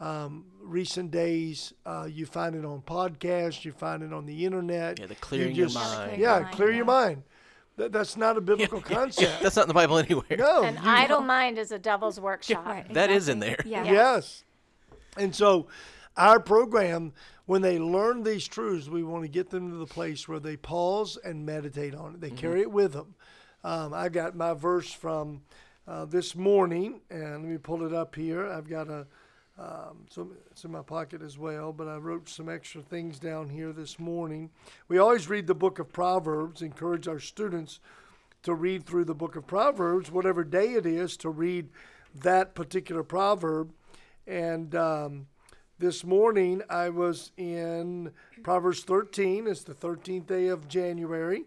um, 0.00 0.44
recent 0.60 1.10
days, 1.10 1.72
uh, 1.86 2.06
you 2.10 2.26
find 2.26 2.54
it 2.54 2.64
on 2.64 2.82
podcasts, 2.82 3.64
you 3.64 3.72
find 3.72 4.02
it 4.02 4.12
on 4.12 4.26
the 4.26 4.44
internet. 4.44 4.98
Yeah, 4.98 5.06
the 5.06 5.14
You 5.14 5.20
clearing 5.20 5.54
your 5.54 5.70
mind. 5.70 6.20
Yeah, 6.20 6.40
mind, 6.40 6.54
clear 6.54 6.70
yeah. 6.70 6.76
your 6.76 6.84
mind. 6.84 7.22
That, 7.76 7.92
that's 7.92 8.16
not 8.16 8.36
a 8.36 8.40
biblical 8.40 8.80
concept. 8.96 9.40
That's 9.42 9.56
not 9.56 9.62
in 9.62 9.68
the 9.68 9.74
Bible 9.74 9.98
anywhere. 9.98 10.36
no, 10.36 10.62
An 10.64 10.74
you- 10.74 10.80
idle 10.84 11.20
mind 11.20 11.58
is 11.58 11.70
a 11.72 11.78
devil's 11.78 12.18
workshop. 12.28 12.66
Right. 12.66 12.92
That 12.94 13.10
is 13.10 13.28
in 13.28 13.38
there. 13.38 13.58
Yeah. 13.64 13.84
Yes. 13.84 14.44
And 15.16 15.34
so 15.34 15.68
our 16.16 16.40
program, 16.40 17.12
when 17.46 17.62
they 17.62 17.78
learn 17.78 18.24
these 18.24 18.46
truths, 18.46 18.88
we 18.88 19.02
want 19.04 19.22
to 19.24 19.28
get 19.28 19.50
them 19.50 19.70
to 19.70 19.76
the 19.76 19.86
place 19.86 20.28
where 20.28 20.40
they 20.40 20.56
pause 20.56 21.16
and 21.24 21.46
meditate 21.46 21.94
on 21.94 22.14
it. 22.14 22.20
They 22.20 22.30
carry 22.30 22.60
it 22.62 22.70
with 22.70 22.92
them. 22.92 23.14
Um, 23.64 23.92
I 23.94 24.08
got 24.08 24.36
my 24.36 24.54
verse 24.54 24.92
from 24.92 25.42
uh, 25.88 26.04
this 26.04 26.36
morning, 26.36 27.00
and 27.10 27.42
let 27.42 27.50
me 27.50 27.56
pull 27.56 27.82
it 27.84 27.94
up 27.94 28.14
here. 28.14 28.46
I've 28.46 28.68
got 28.68 28.88
a, 28.88 29.06
um, 29.58 30.04
so 30.10 30.30
it's 30.50 30.64
in 30.64 30.70
my 30.70 30.82
pocket 30.82 31.22
as 31.22 31.38
well, 31.38 31.72
but 31.72 31.88
I 31.88 31.96
wrote 31.96 32.28
some 32.28 32.48
extra 32.48 32.82
things 32.82 33.18
down 33.18 33.48
here 33.48 33.72
this 33.72 33.98
morning. 33.98 34.50
We 34.88 34.98
always 34.98 35.28
read 35.28 35.46
the 35.46 35.54
book 35.54 35.78
of 35.78 35.90
Proverbs, 35.90 36.60
encourage 36.60 37.08
our 37.08 37.18
students 37.18 37.80
to 38.42 38.52
read 38.54 38.84
through 38.84 39.06
the 39.06 39.14
book 39.14 39.34
of 39.34 39.46
Proverbs, 39.46 40.10
whatever 40.10 40.44
day 40.44 40.74
it 40.74 40.84
is, 40.84 41.16
to 41.18 41.30
read 41.30 41.70
that 42.14 42.54
particular 42.54 43.02
proverb. 43.02 43.72
And 44.26 44.74
um, 44.74 45.26
this 45.78 46.04
morning 46.04 46.62
I 46.68 46.90
was 46.90 47.32
in 47.38 48.12
Proverbs 48.42 48.82
13. 48.82 49.46
It's 49.46 49.64
the 49.64 49.74
13th 49.74 50.26
day 50.26 50.48
of 50.48 50.68
January. 50.68 51.44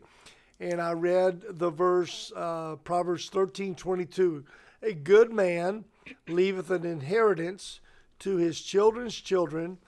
And 0.62 0.80
I 0.80 0.92
read 0.94 1.42
the 1.58 1.72
verse, 1.72 2.32
uh, 2.36 2.76
Proverbs 2.84 3.30
13 3.30 3.74
22. 3.74 4.46
A 4.84 4.94
good 4.94 5.34
man 5.34 5.86
leaveth 6.28 6.70
an 6.70 6.86
inheritance 6.86 7.80
to 8.20 8.36
his 8.38 8.62
children's 8.62 9.16
children, 9.16 9.80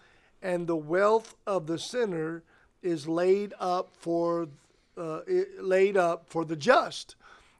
and 0.41 0.65
the 0.65 0.75
wealth 0.75 1.35
of 1.45 1.67
the 1.67 1.77
sinner 1.77 2.41
is 2.81 3.07
laid 3.07 3.53
up 3.59 3.91
for 3.95 4.47
uh, 4.97 5.19
laid 5.59 5.95
up 5.95 6.27
for 6.27 6.43
the 6.43 6.55
just. 6.55 7.15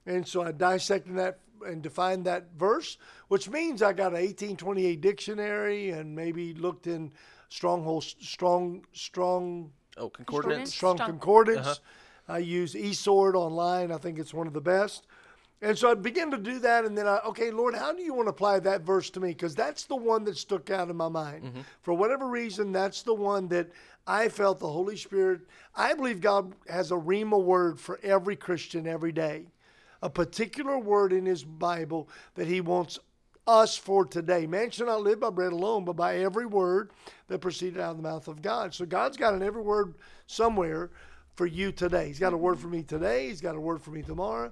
And 0.08 0.28
so 0.28 0.42
I 0.42 0.52
dissected 0.52 1.16
that 1.18 1.38
and 1.64 1.84
defined 1.84 2.26
that 2.26 2.48
verse, 2.58 2.98
which 3.28 3.48
means 3.48 3.84
I 3.84 3.94
got 3.94 4.08
an 4.08 4.22
1828 4.26 5.00
dictionary 5.02 5.92
and 5.92 6.16
maybe 6.16 6.56
looked 6.56 6.88
in 6.88 7.12
stronghold 7.50 8.04
strong 8.06 8.86
strong 8.92 9.72
Oh, 9.98 10.10
concordance. 10.10 10.74
strong, 10.74 10.98
Strong. 10.98 11.10
concordance. 11.12 11.80
I 12.28 12.40
use 12.40 12.74
eSword 12.74 13.36
online. 13.36 13.92
I 13.92 13.98
think 13.98 14.20
it's 14.20 14.34
one 14.34 14.48
of 14.48 14.54
the 14.54 14.62
best. 14.62 15.06
And 15.62 15.78
so 15.78 15.90
I 15.90 15.94
began 15.94 16.30
to 16.32 16.38
do 16.38 16.60
that, 16.60 16.84
and 16.84 16.98
then 16.98 17.08
I, 17.08 17.20
okay, 17.28 17.50
Lord, 17.50 17.74
how 17.74 17.94
do 17.94 18.02
you 18.02 18.14
want 18.14 18.28
to 18.28 18.32
apply 18.32 18.60
that 18.60 18.82
verse 18.82 19.10
to 19.12 19.22
me? 19.22 19.30
Because 19.30 19.56
that's 19.56 19.86
the 19.86 19.96
one 19.96 20.26
that 20.26 20.36
stuck 20.36 20.70
out 20.70 20.90
in 20.90 20.98
my 20.98 21.08
mind. 21.08 21.46
Mm-hmm. 21.46 21.62
For 21.82 21.94
whatever 21.94 22.28
reason, 22.28 22.74
that's 22.74 23.02
the 23.02 23.14
one 23.14 23.48
that 23.48 23.72
I 24.06 24.28
felt 24.28 24.60
the 24.60 24.68
Holy 24.68 24.98
Spirit. 24.98 25.42
I 25.74 25.94
believe 25.94 26.20
God 26.20 26.54
has 26.68 26.92
a 26.92 26.96
Rhema 26.96 27.42
word 27.42 27.80
for 27.80 27.98
every 28.04 28.36
Christian 28.36 28.86
every 28.86 29.14
day, 29.14 29.46
a 30.02 30.10
particular 30.10 30.78
word 30.78 31.14
in 31.14 31.26
His 31.26 31.46
Bible 31.46 32.10
that 32.36 32.48
He 32.48 32.60
wants 32.60 33.00
us 33.48 33.78
for 33.78 34.06
today. 34.06 34.46
Man 34.46 34.70
shall 34.70 34.88
not 34.88 35.02
live 35.02 35.22
by 35.22 35.30
bread 35.30 35.54
alone, 35.54 35.86
but 35.86 35.96
by 35.96 36.18
every 36.18 36.46
word 36.46 36.92
that 37.28 37.40
proceeded 37.40 37.80
out 37.80 37.92
of 37.92 37.98
the 37.98 38.04
mouth 38.04 38.28
of 38.28 38.42
God. 38.42 38.74
So 38.74 38.86
God's 38.86 39.16
got 39.16 39.34
an 39.34 39.44
every 39.44 39.62
word 39.62 39.96
somewhere 40.28 40.92
for 41.36 41.46
you 41.46 41.72
today. 41.72 42.08
He's 42.08 42.20
got 42.20 42.34
a 42.34 42.38
word 42.38 42.60
for 42.60 42.68
me 42.68 42.84
today. 42.84 43.28
He's 43.28 43.42
got 43.42 43.56
a 43.56 43.60
word 43.60 43.82
for 43.82 43.92
me 43.92 44.02
tomorrow. 44.02 44.52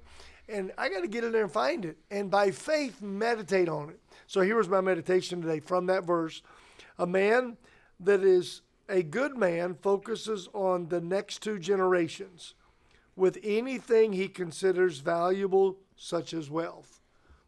And 0.50 0.72
I 0.78 0.90
got 0.90 1.02
to 1.02 1.08
get 1.08 1.24
in 1.24 1.32
there 1.32 1.44
and 1.44 1.52
find 1.52 1.86
it. 1.86 1.98
And 2.10 2.30
by 2.30 2.52
faith, 2.52 3.02
meditate 3.02 3.70
on 3.70 3.90
it. 3.90 4.00
So 4.28 4.42
here 4.42 4.58
was 4.58 4.68
my 4.68 4.82
meditation 4.82 5.42
today 5.42 5.60
from 5.60 5.86
that 5.86 6.04
verse. 6.04 6.42
A 6.98 7.06
man 7.08 7.58
that 8.00 8.22
is 8.24 8.62
A 8.90 9.04
good 9.04 9.38
man 9.38 9.76
focuses 9.76 10.50
on 10.54 10.90
the 10.90 11.00
next 11.00 11.42
two 11.42 11.58
generations 11.60 12.56
with 13.16 13.38
anything 13.42 14.12
he 14.12 14.28
considers 14.28 15.00
valuable, 15.00 15.78
such 15.96 16.34
as 16.34 16.50
wealth. 16.50 17.00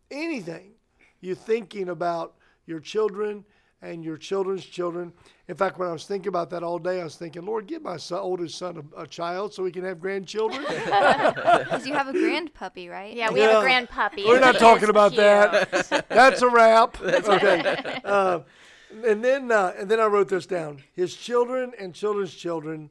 Anything. 0.09 0.71
You're 1.19 1.35
thinking 1.35 1.89
about 1.89 2.35
your 2.65 2.79
children 2.79 3.43
and 3.83 4.03
your 4.03 4.17
children's 4.17 4.65
children. 4.65 5.11
In 5.49 5.55
fact, 5.55 5.77
when 5.77 5.89
I 5.89 5.91
was 5.91 6.05
thinking 6.05 6.29
about 6.29 6.49
that 6.51 6.63
all 6.63 6.79
day, 6.79 7.01
I 7.01 7.03
was 7.03 7.15
thinking, 7.15 7.45
Lord, 7.45 7.67
give 7.67 7.81
my 7.81 7.97
son, 7.97 8.19
oldest 8.19 8.57
son 8.57 8.89
a, 8.97 9.01
a 9.01 9.07
child 9.07 9.53
so 9.53 9.61
we 9.61 9.71
can 9.71 9.83
have 9.83 9.99
grandchildren. 9.99 10.63
Because 10.73 11.85
you 11.85 11.93
have 11.93 12.07
a 12.07 12.13
grand 12.13 12.53
puppy, 12.53 12.87
right? 12.89 13.13
Yeah, 13.15 13.29
we 13.31 13.39
Yeah. 13.41 13.49
have 13.49 13.57
a 13.59 13.61
grand 13.61 13.89
puppy. 13.89 14.23
We're 14.25 14.39
not 14.39 14.57
talking 14.57 14.89
about 14.89 15.11
cute. 15.11 15.21
that. 15.21 16.05
That's 16.09 16.41
a 16.41 16.49
wrap. 16.49 16.99
okay. 17.01 17.99
Uh, 18.05 18.39
and 19.05 19.23
then 19.23 19.51
uh, 19.51 19.73
and 19.77 19.89
then 19.89 19.99
I 19.99 20.05
wrote 20.05 20.29
this 20.29 20.45
down. 20.45 20.83
His 20.93 21.15
children 21.15 21.73
and 21.79 21.93
children's 21.93 22.33
children 22.33 22.89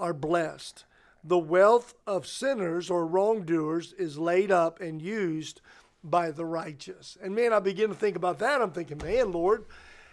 are 0.00 0.12
blessed. 0.14 0.84
The 1.22 1.38
wealth 1.38 1.94
of 2.06 2.26
sinners 2.26 2.90
or 2.90 3.06
wrongdoers 3.06 3.92
is 3.94 4.18
laid 4.18 4.50
up 4.50 4.80
and 4.80 5.00
used 5.02 5.60
by 6.02 6.30
the 6.30 6.44
righteous. 6.44 7.18
And 7.22 7.34
man, 7.34 7.52
I 7.52 7.58
begin 7.58 7.88
to 7.90 7.94
think 7.96 8.16
about 8.16 8.38
that. 8.38 8.62
I'm 8.62 8.70
thinking, 8.70 8.98
man, 8.98 9.32
Lord, 9.32 9.64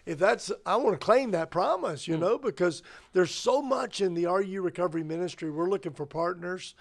if 0.06 0.20
that's 0.20 0.52
I 0.66 0.76
want 0.76 1.00
to 1.00 1.04
claim 1.06 1.32
that 1.32 1.50
promise, 1.52 2.08
you 2.08 2.18
know, 2.18 2.38
because 2.38 2.84
there's 3.14 3.32
so 3.34 3.62
much 3.62 4.02
in 4.02 4.14
the 4.14 4.26
RU 4.26 4.62
recovery 4.62 5.04
ministry. 5.04 5.50
We're 5.50 5.70
looking 5.70 5.94
for 5.94 6.06
partners. 6.06 6.76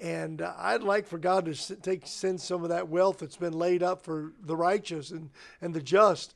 And 0.00 0.42
uh, 0.42 0.54
I'd 0.56 0.84
like 0.84 1.08
for 1.08 1.18
God 1.18 1.46
to 1.46 1.50
s- 1.50 1.72
take 1.82 2.06
send 2.06 2.40
some 2.40 2.62
of 2.62 2.68
that 2.68 2.86
wealth 2.88 3.18
that's 3.18 3.36
been 3.36 3.52
laid 3.58 3.82
up 3.82 4.02
for 4.02 4.32
the 4.44 4.54
righteous 4.54 5.10
and, 5.10 5.28
and 5.60 5.74
the 5.74 5.82
just. 5.82 6.34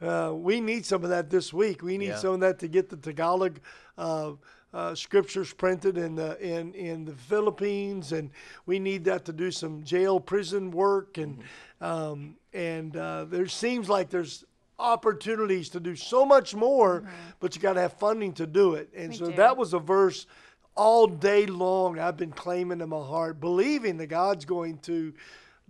Uh, 0.00 0.32
we 0.34 0.60
need 0.62 0.86
some 0.86 1.04
of 1.04 1.10
that 1.10 1.28
this 1.28 1.52
week. 1.52 1.82
We 1.82 1.98
need 1.98 2.08
Yeah. 2.08 2.16
some 2.16 2.34
of 2.34 2.40
that 2.40 2.58
to 2.60 2.68
get 2.68 2.88
the 2.88 2.96
Tagalog 2.96 3.60
uh, 3.98 4.32
uh, 4.72 4.94
scriptures 4.94 5.52
printed 5.52 5.98
in 5.98 6.14
the 6.14 6.40
in 6.40 6.72
in 6.72 7.04
the 7.04 7.12
Philippines, 7.12 8.12
and 8.12 8.30
we 8.64 8.78
need 8.78 9.04
that 9.04 9.26
to 9.26 9.32
do 9.34 9.50
some 9.50 9.84
jail 9.84 10.18
prison 10.18 10.70
work. 10.70 11.18
And 11.18 11.38
um, 11.82 12.36
and 12.54 12.96
uh, 12.96 13.26
there 13.26 13.46
seems 13.46 13.90
like 13.90 14.08
there's 14.08 14.44
opportunities 14.82 15.68
to 15.70 15.80
do 15.80 15.94
so 15.96 16.26
much 16.26 16.54
more, 16.54 17.00
mm-hmm. 17.00 17.10
but 17.40 17.54
you 17.54 17.62
got 17.62 17.74
to 17.74 17.80
have 17.80 17.94
funding 17.94 18.32
to 18.34 18.46
do 18.46 18.74
it. 18.74 18.90
And 18.94 19.10
We 19.10 19.16
so 19.16 19.26
do. 19.26 19.36
that 19.36 19.56
was 19.56 19.72
a 19.72 19.78
verse 19.78 20.26
all 20.74 21.06
day 21.06 21.46
long 21.46 21.98
I've 21.98 22.16
been 22.16 22.32
claiming 22.32 22.80
in 22.80 22.88
my 22.88 23.04
heart, 23.04 23.40
believing 23.40 23.96
that 23.98 24.06
God's 24.06 24.44
going 24.44 24.78
to 24.78 25.12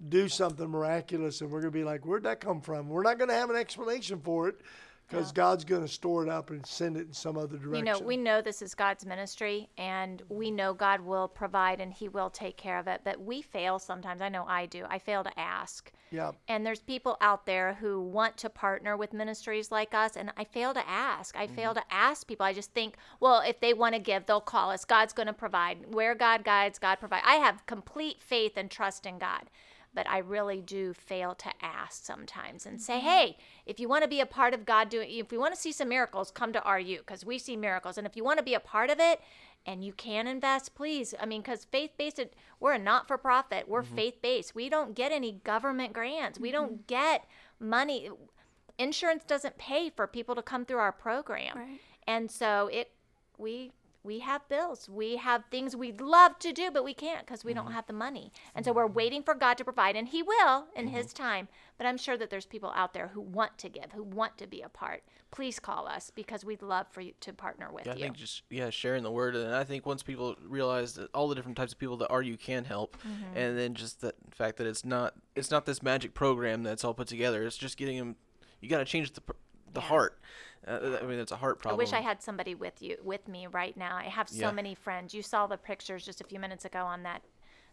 do 0.08 0.28
something 0.28 0.68
miraculous, 0.68 1.40
and 1.40 1.50
we're 1.50 1.60
going 1.60 1.72
to 1.72 1.78
be 1.78 1.84
like, 1.84 2.04
where'd 2.06 2.24
that 2.24 2.40
come 2.40 2.60
from? 2.60 2.88
We're 2.88 3.02
not 3.02 3.18
going 3.18 3.28
to 3.28 3.34
have 3.34 3.50
an 3.50 3.56
explanation 3.56 4.20
for 4.20 4.48
it 4.48 4.60
because 5.12 5.32
God's 5.32 5.64
going 5.64 5.82
to 5.82 5.88
store 5.88 6.22
it 6.22 6.28
up 6.28 6.50
and 6.50 6.64
send 6.66 6.96
it 6.96 7.06
in 7.06 7.12
some 7.12 7.36
other 7.36 7.58
direction. 7.58 7.86
You 7.86 7.92
know, 7.92 7.98
we 8.00 8.16
know 8.16 8.40
this 8.40 8.62
is 8.62 8.74
God's 8.74 9.04
ministry, 9.04 9.68
and 9.76 10.22
we 10.28 10.50
know 10.50 10.72
God 10.72 11.00
will 11.00 11.28
provide 11.28 11.80
and 11.80 11.92
He 11.92 12.08
will 12.08 12.30
take 12.30 12.56
care 12.56 12.78
of 12.78 12.86
it. 12.86 13.02
But 13.04 13.20
we 13.20 13.42
fail 13.42 13.78
sometimes. 13.78 14.22
I 14.22 14.28
know 14.28 14.44
I 14.48 14.66
do. 14.66 14.84
I 14.88 14.98
fail 14.98 15.22
to 15.24 15.38
ask. 15.38 15.92
yeah, 16.10 16.32
And 16.48 16.64
there's 16.64 16.80
people 16.80 17.16
out 17.20 17.46
there 17.46 17.74
who 17.74 18.00
want 18.00 18.36
to 18.38 18.48
partner 18.48 18.96
with 18.96 19.12
ministries 19.12 19.70
like 19.70 19.94
us, 19.94 20.16
and 20.16 20.32
I 20.36 20.44
fail 20.44 20.72
to 20.74 20.88
ask. 20.88 21.36
I 21.36 21.46
fail 21.46 21.70
mm-hmm. 21.70 21.88
to 21.88 21.94
ask 21.94 22.26
people. 22.26 22.46
I 22.46 22.52
just 22.52 22.72
think, 22.72 22.96
well, 23.20 23.42
if 23.46 23.60
they 23.60 23.74
want 23.74 23.94
to 23.94 24.00
give, 24.00 24.26
they'll 24.26 24.40
call 24.40 24.70
us. 24.70 24.84
God's 24.84 25.12
going 25.12 25.26
to 25.26 25.32
provide. 25.32 25.94
Where 25.94 26.14
God 26.14 26.44
guides, 26.44 26.78
God 26.78 26.96
provides. 26.96 27.24
I 27.26 27.36
have 27.36 27.66
complete 27.66 28.20
faith 28.20 28.52
and 28.56 28.70
trust 28.70 29.06
in 29.06 29.18
God. 29.18 29.50
But 29.94 30.08
I 30.08 30.18
really 30.18 30.60
do 30.60 30.94
fail 30.94 31.34
to 31.34 31.50
ask 31.60 32.04
sometimes 32.04 32.64
and 32.64 32.80
say, 32.80 32.94
mm-hmm. 32.94 33.06
hey, 33.06 33.36
if 33.66 33.78
you 33.78 33.88
want 33.88 34.02
to 34.02 34.08
be 34.08 34.20
a 34.20 34.26
part 34.26 34.54
of 34.54 34.64
God 34.64 34.88
doing, 34.88 35.10
if 35.10 35.30
you 35.30 35.38
want 35.38 35.54
to 35.54 35.60
see 35.60 35.72
some 35.72 35.88
miracles, 35.90 36.30
come 36.30 36.52
to 36.54 36.62
RU 36.66 36.98
because 36.98 37.26
we 37.26 37.38
see 37.38 37.56
miracles. 37.56 37.98
And 37.98 38.06
if 38.06 38.16
you 38.16 38.24
want 38.24 38.38
to 38.38 38.44
be 38.44 38.54
a 38.54 38.60
part 38.60 38.88
of 38.88 38.98
it 38.98 39.20
and 39.66 39.84
you 39.84 39.92
can 39.92 40.26
invest, 40.26 40.74
please. 40.74 41.14
I 41.20 41.26
mean, 41.26 41.42
because 41.42 41.64
faith 41.64 41.90
based, 41.98 42.20
we're 42.58 42.72
a 42.72 42.78
not 42.78 43.06
for 43.06 43.18
profit, 43.18 43.68
we're 43.68 43.82
mm-hmm. 43.82 43.96
faith 43.96 44.22
based. 44.22 44.54
We 44.54 44.68
don't 44.68 44.94
get 44.94 45.12
any 45.12 45.40
government 45.44 45.92
grants, 45.92 46.40
we 46.40 46.50
don't 46.50 46.72
mm-hmm. 46.72 46.86
get 46.86 47.26
money. 47.60 48.08
Insurance 48.78 49.24
doesn't 49.24 49.58
pay 49.58 49.90
for 49.90 50.06
people 50.06 50.34
to 50.34 50.42
come 50.42 50.64
through 50.64 50.78
our 50.78 50.92
program. 50.92 51.56
Right. 51.56 51.80
And 52.06 52.30
so 52.30 52.68
it, 52.72 52.90
we, 53.36 53.72
we 54.04 54.18
have 54.20 54.48
bills. 54.48 54.88
We 54.88 55.16
have 55.16 55.44
things 55.50 55.76
we'd 55.76 56.00
love 56.00 56.38
to 56.40 56.52
do, 56.52 56.70
but 56.70 56.84
we 56.84 56.94
can't 56.94 57.24
because 57.24 57.44
we 57.44 57.54
don't 57.54 57.66
mm-hmm. 57.66 57.74
have 57.74 57.86
the 57.86 57.92
money. 57.92 58.32
And 58.54 58.64
so 58.64 58.70
mm-hmm. 58.70 58.78
we're 58.78 58.86
waiting 58.88 59.22
for 59.22 59.34
God 59.34 59.56
to 59.58 59.64
provide, 59.64 59.94
and 59.96 60.08
He 60.08 60.22
will 60.22 60.66
in 60.74 60.88
His 60.88 61.06
mm-hmm. 61.06 61.22
time. 61.22 61.48
But 61.78 61.86
I'm 61.86 61.96
sure 61.96 62.16
that 62.16 62.28
there's 62.28 62.46
people 62.46 62.72
out 62.74 62.94
there 62.94 63.08
who 63.08 63.20
want 63.20 63.58
to 63.58 63.68
give, 63.68 63.92
who 63.92 64.02
want 64.02 64.38
to 64.38 64.46
be 64.46 64.62
a 64.62 64.68
part. 64.68 65.02
Please 65.30 65.58
call 65.58 65.86
us 65.86 66.10
because 66.10 66.44
we'd 66.44 66.62
love 66.62 66.86
for 66.90 67.00
you 67.00 67.12
to 67.20 67.32
partner 67.32 67.70
with 67.72 67.86
Yeah, 67.86 67.92
I 67.92 67.96
you. 67.96 68.02
think 68.02 68.16
just 68.16 68.42
yeah, 68.50 68.70
sharing 68.70 69.02
the 69.02 69.10
word, 69.10 69.36
and 69.36 69.54
I 69.54 69.64
think 69.64 69.86
once 69.86 70.02
people 70.02 70.36
realize 70.46 70.94
that 70.94 71.08
all 71.14 71.28
the 71.28 71.34
different 71.34 71.56
types 71.56 71.72
of 71.72 71.78
people 71.78 71.96
that 71.98 72.08
are 72.08 72.22
you 72.22 72.36
can 72.36 72.64
help, 72.64 72.96
Mm-hmm. 73.02 73.36
and 73.36 73.58
then 73.58 73.74
just 73.74 74.00
the 74.00 74.14
fact 74.30 74.58
that 74.58 74.66
it's 74.66 74.84
not 74.84 75.14
it's 75.34 75.50
not 75.50 75.64
this 75.64 75.82
magic 75.82 76.12
program 76.14 76.62
that's 76.62 76.84
all 76.84 76.94
put 76.94 77.08
together. 77.08 77.44
It's 77.44 77.56
just 77.56 77.76
getting 77.76 77.98
them. 77.98 78.16
You 78.60 78.68
got 78.68 78.78
to 78.78 78.84
change 78.84 79.12
the 79.12 79.22
the 79.72 79.80
Yeah. 79.80 79.86
heart. 79.86 80.18
Uh, 80.66 80.98
I 81.02 81.06
mean, 81.06 81.18
it's 81.18 81.32
a 81.32 81.36
heart 81.36 81.58
problem. 81.58 81.80
I 81.80 81.82
wish 81.84 81.92
I 81.92 82.00
had 82.00 82.22
somebody 82.22 82.54
with 82.54 82.80
you 82.80 82.96
with 83.02 83.26
me 83.28 83.46
right 83.46 83.76
now. 83.76 83.96
I 83.96 84.04
have 84.04 84.28
so 84.28 84.46
Yeah. 84.46 84.52
many 84.52 84.74
friends. 84.74 85.14
You 85.14 85.22
saw 85.22 85.46
the 85.46 85.56
pictures 85.56 86.04
just 86.04 86.20
a 86.20 86.24
few 86.24 86.38
minutes 86.38 86.64
ago 86.64 86.84
on 86.84 87.02
that 87.02 87.22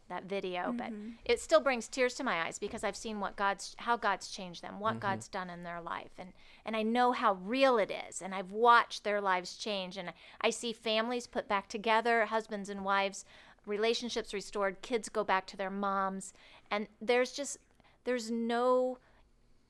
that 0.10 0.24
video, 0.24 0.74
but 0.76 0.92
it 1.24 1.40
still 1.40 1.62
brings 1.62 1.88
tears 1.88 2.16
to 2.16 2.24
my 2.24 2.42
eyes 2.48 2.58
because 2.58 2.84
I've 2.84 2.96
seen 2.96 3.20
what 3.20 3.36
God's 3.36 3.76
how 3.78 3.96
God's 3.96 4.28
changed 4.28 4.64
them, 4.64 4.80
what 4.80 5.00
God's 5.00 5.28
done 5.28 5.52
in 5.52 5.62
their 5.62 5.80
life, 5.80 6.14
and 6.18 6.34
and 6.66 6.76
I 6.76 6.82
know 6.82 7.12
how 7.12 7.34
real 7.34 7.78
it 7.78 7.92
is, 8.10 8.20
and 8.20 8.34
I've 8.34 8.52
watched 8.52 9.04
their 9.04 9.22
lives 9.22 9.56
change, 9.56 9.98
and 9.98 10.12
I 10.42 10.50
see 10.50 10.74
families 10.74 11.28
put 11.28 11.48
back 11.48 11.68
together, 11.70 12.26
husbands 12.26 12.70
and 12.70 12.84
wives, 12.84 13.24
relationships 13.68 14.34
restored, 14.34 14.82
kids 14.82 15.10
go 15.10 15.24
back 15.24 15.46
to 15.48 15.58
their 15.58 15.70
moms, 15.70 16.34
and 16.72 16.88
there's 17.00 17.32
just 17.32 17.58
there's 18.04 18.32
no 18.32 18.98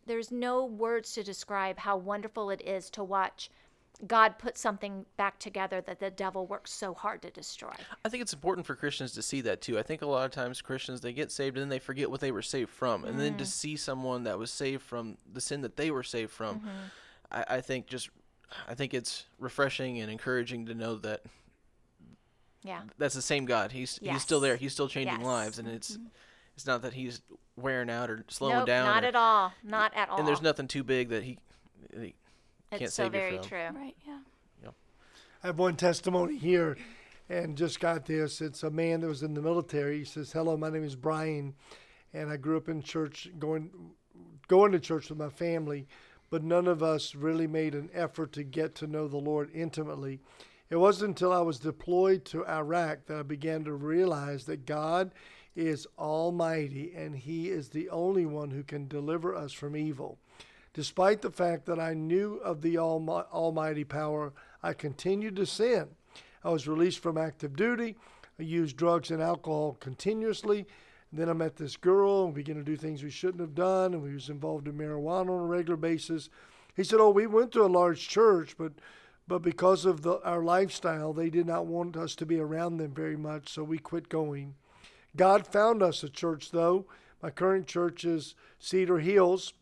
there's 0.10 0.32
no 0.32 0.66
words 0.66 1.14
to 1.14 1.24
describe 1.24 1.78
how 1.78 1.98
wonderful 1.98 2.50
it 2.50 2.62
is 2.66 2.90
to 2.92 3.04
watch 3.04 3.50
God 4.08 4.38
put 4.40 4.58
something 4.58 5.06
back 5.18 5.40
together 5.40 5.82
that 5.82 6.00
the 6.00 6.10
devil 6.10 6.48
works 6.48 6.72
so 6.72 6.94
hard 6.94 7.22
to 7.24 7.30
destroy. 7.30 7.74
I 8.06 8.10
think 8.10 8.22
it's 8.22 8.34
important 8.34 8.66
for 8.66 8.76
Christians 8.76 9.12
to 9.14 9.22
see 9.22 9.42
that 9.42 9.62
too. 9.62 9.78
I 9.78 9.84
think 9.84 10.02
a 10.02 10.06
lot 10.06 10.26
of 10.26 10.32
times 10.32 10.62
Christians 10.62 11.02
they 11.02 11.12
get 11.12 11.32
saved 11.32 11.58
and 11.58 11.64
then 11.64 11.70
they 11.70 11.80
forget 11.80 12.10
what 12.10 12.22
they 12.22 12.32
were 12.32 12.42
saved 12.42 12.70
from, 12.70 13.04
and 13.04 13.20
then 13.20 13.38
to 13.38 13.44
mm. 13.44 13.48
see 13.48 13.76
someone 13.76 14.24
that 14.24 14.40
was 14.40 14.52
saved 14.52 14.84
from 14.84 15.18
the 15.32 15.42
sin 15.42 15.62
that 15.62 15.76
they 15.76 15.92
were 15.92 16.04
saved 16.04 16.32
from, 16.32 16.60
mm-hmm. 16.60 16.70
I, 17.32 17.46
I 17.50 17.62
think 17.62 17.88
just 17.88 18.10
I 18.68 18.74
think 18.74 18.94
it's 18.94 19.26
refreshing 19.38 20.00
and 20.00 20.10
encouraging 20.10 20.68
to 20.68 20.74
know 20.74 20.96
that 20.96 21.24
Yeah. 22.64 22.82
that's 22.98 23.16
the 23.16 23.22
same 23.22 23.46
God. 23.46 23.74
He's 23.74 24.00
he's 24.02 24.22
still 24.22 24.40
there. 24.40 24.56
He's 24.56 24.72
still 24.72 24.88
changing 24.88 25.20
Yes. 25.20 25.26
lives, 25.26 25.60
and 25.60 25.68
it's 25.68 25.92
mm-hmm. 25.98 26.08
it's 26.56 26.66
not 26.66 26.84
that 26.84 26.94
he's 26.94 27.22
wearing 27.62 27.90
out 27.90 28.10
or 28.10 28.24
slowing 28.28 28.58
nope, 28.58 28.68
down. 28.68 28.86
not 28.86 29.04
or- 29.04 29.08
at 29.08 29.16
all. 29.16 29.54
Not 29.64 29.94
at 29.96 30.10
all. 30.10 30.20
And 30.20 30.28
there's 30.28 30.42
nothing 30.42 30.68
too 30.68 30.84
big 30.84 31.10
that 31.10 31.24
he, 31.24 31.38
that 31.94 32.02
he 32.04 32.16
it's 32.72 32.80
can't 32.80 32.92
so 32.92 33.04
save 33.04 33.14
you 33.14 33.20
very 33.20 33.38
from. 33.38 33.48
true. 33.48 33.70
Right. 33.76 33.96
Yeah. 34.06 34.20
I 35.42 35.48
have 35.48 35.58
one 35.58 35.78
testimony 35.78 36.36
here 36.38 36.76
and 37.30 37.56
just 37.56 37.80
got 37.80 38.06
this. 38.06 38.42
It's 38.42 38.64
a 38.64 38.70
man 38.70 39.00
that 39.02 39.08
was 39.08 39.24
in 39.24 39.34
the 39.34 39.42
military. 39.42 40.00
He 40.00 40.04
says, 40.04 40.34
Hello, 40.34 40.58
my 40.58 40.70
name 40.70 40.84
is 40.84 40.98
Brian, 40.98 41.54
and 42.14 42.30
I 42.30 42.36
grew 42.36 42.58
up 42.58 42.68
in 42.68 42.82
church, 42.82 43.30
going, 43.40 43.70
going 44.50 44.74
to 44.74 44.80
church 44.82 45.10
with 45.10 45.18
my 45.18 45.30
family, 45.30 45.88
but 46.30 46.44
none 46.44 46.68
of 46.68 46.84
us 46.84 47.16
really 47.16 47.48
made 47.48 47.74
an 47.74 47.90
effort 47.94 48.34
to 48.34 48.44
get 48.44 48.76
to 48.76 48.88
know 48.88 49.08
the 49.08 49.16
Lord 49.18 49.50
intimately. 49.54 50.20
It 50.70 50.76
wasn't 50.76 51.10
until 51.10 51.32
I 51.32 51.42
was 51.42 51.58
deployed 51.58 52.26
to 52.26 52.46
Iraq 52.46 53.06
that 53.06 53.18
I 53.18 53.24
began 53.24 53.64
to 53.64 53.74
realize 53.74 54.44
that 54.46 54.66
God 54.66 55.12
is 55.56 55.88
almighty 55.98 56.94
and 56.96 57.16
He 57.16 57.50
is 57.50 57.70
the 57.70 57.90
only 57.90 58.26
one 58.26 58.52
who 58.52 58.64
can 58.64 58.88
deliver 58.88 59.36
us 59.36 59.52
from 59.52 59.76
evil. 59.76 60.18
Despite 60.74 61.22
the 61.22 61.32
fact 61.32 61.66
that 61.66 61.80
I 61.80 61.94
knew 61.94 62.36
of 62.36 62.62
the 62.62 62.76
almi- 62.76 63.26
almighty 63.32 63.84
power, 63.84 64.34
I 64.62 64.74
continued 64.74 65.36
to 65.38 65.46
sin. 65.46 65.88
I 66.44 66.52
was 66.52 66.68
released 66.68 67.00
from 67.00 67.18
active 67.18 67.56
duty. 67.56 67.96
I 68.40 68.44
used 68.44 68.78
drugs 68.78 69.12
and 69.12 69.22
alcohol 69.22 69.76
continuously. 69.80 70.66
then 71.12 71.28
I 71.28 71.34
met 71.34 71.56
this 71.56 71.76
girl 71.76 72.26
and 72.26 72.36
began 72.36 72.56
to 72.56 72.64
do 72.64 72.78
things 72.78 73.02
we 73.04 73.10
shouldn't 73.10 73.42
have 73.42 73.56
done, 73.56 73.94
and 73.96 74.04
we 74.04 74.14
was 74.14 74.30
involved 74.30 74.68
in 74.68 74.78
marijuana 74.78 75.32
on 75.32 75.42
a 75.42 75.46
regular 75.46 75.76
basis. 75.76 76.30
He 76.76 76.84
said, 76.84 77.00
"Oh, 77.00 77.10
we 77.10 77.26
went 77.26 77.52
to 77.54 77.64
a 77.64 77.68
large 77.68 78.08
church, 78.08 78.56
but 78.58 78.74
but 79.28 79.42
because 79.42 79.86
of 79.86 80.04
the, 80.04 80.22
our 80.24 80.44
lifestyle, 80.44 81.12
they 81.12 81.30
did 81.30 81.46
not 81.48 81.66
want 81.66 81.98
us 81.98 82.16
to 82.16 82.26
be 82.26 82.40
around 82.40 82.78
them 82.78 82.94
very 82.94 83.18
much, 83.18 83.50
so 83.50 83.64
we 83.64 83.80
quit 83.80 84.08
going." 84.08 84.54
God 85.16 85.48
found 85.48 85.82
us 85.82 86.04
a 86.04 86.10
church, 86.10 86.52
though. 86.52 86.86
My 87.22 87.30
current 87.30 87.68
church 87.68 88.06
is 88.06 88.36
Cedar 88.60 89.00
Hills 89.00 89.54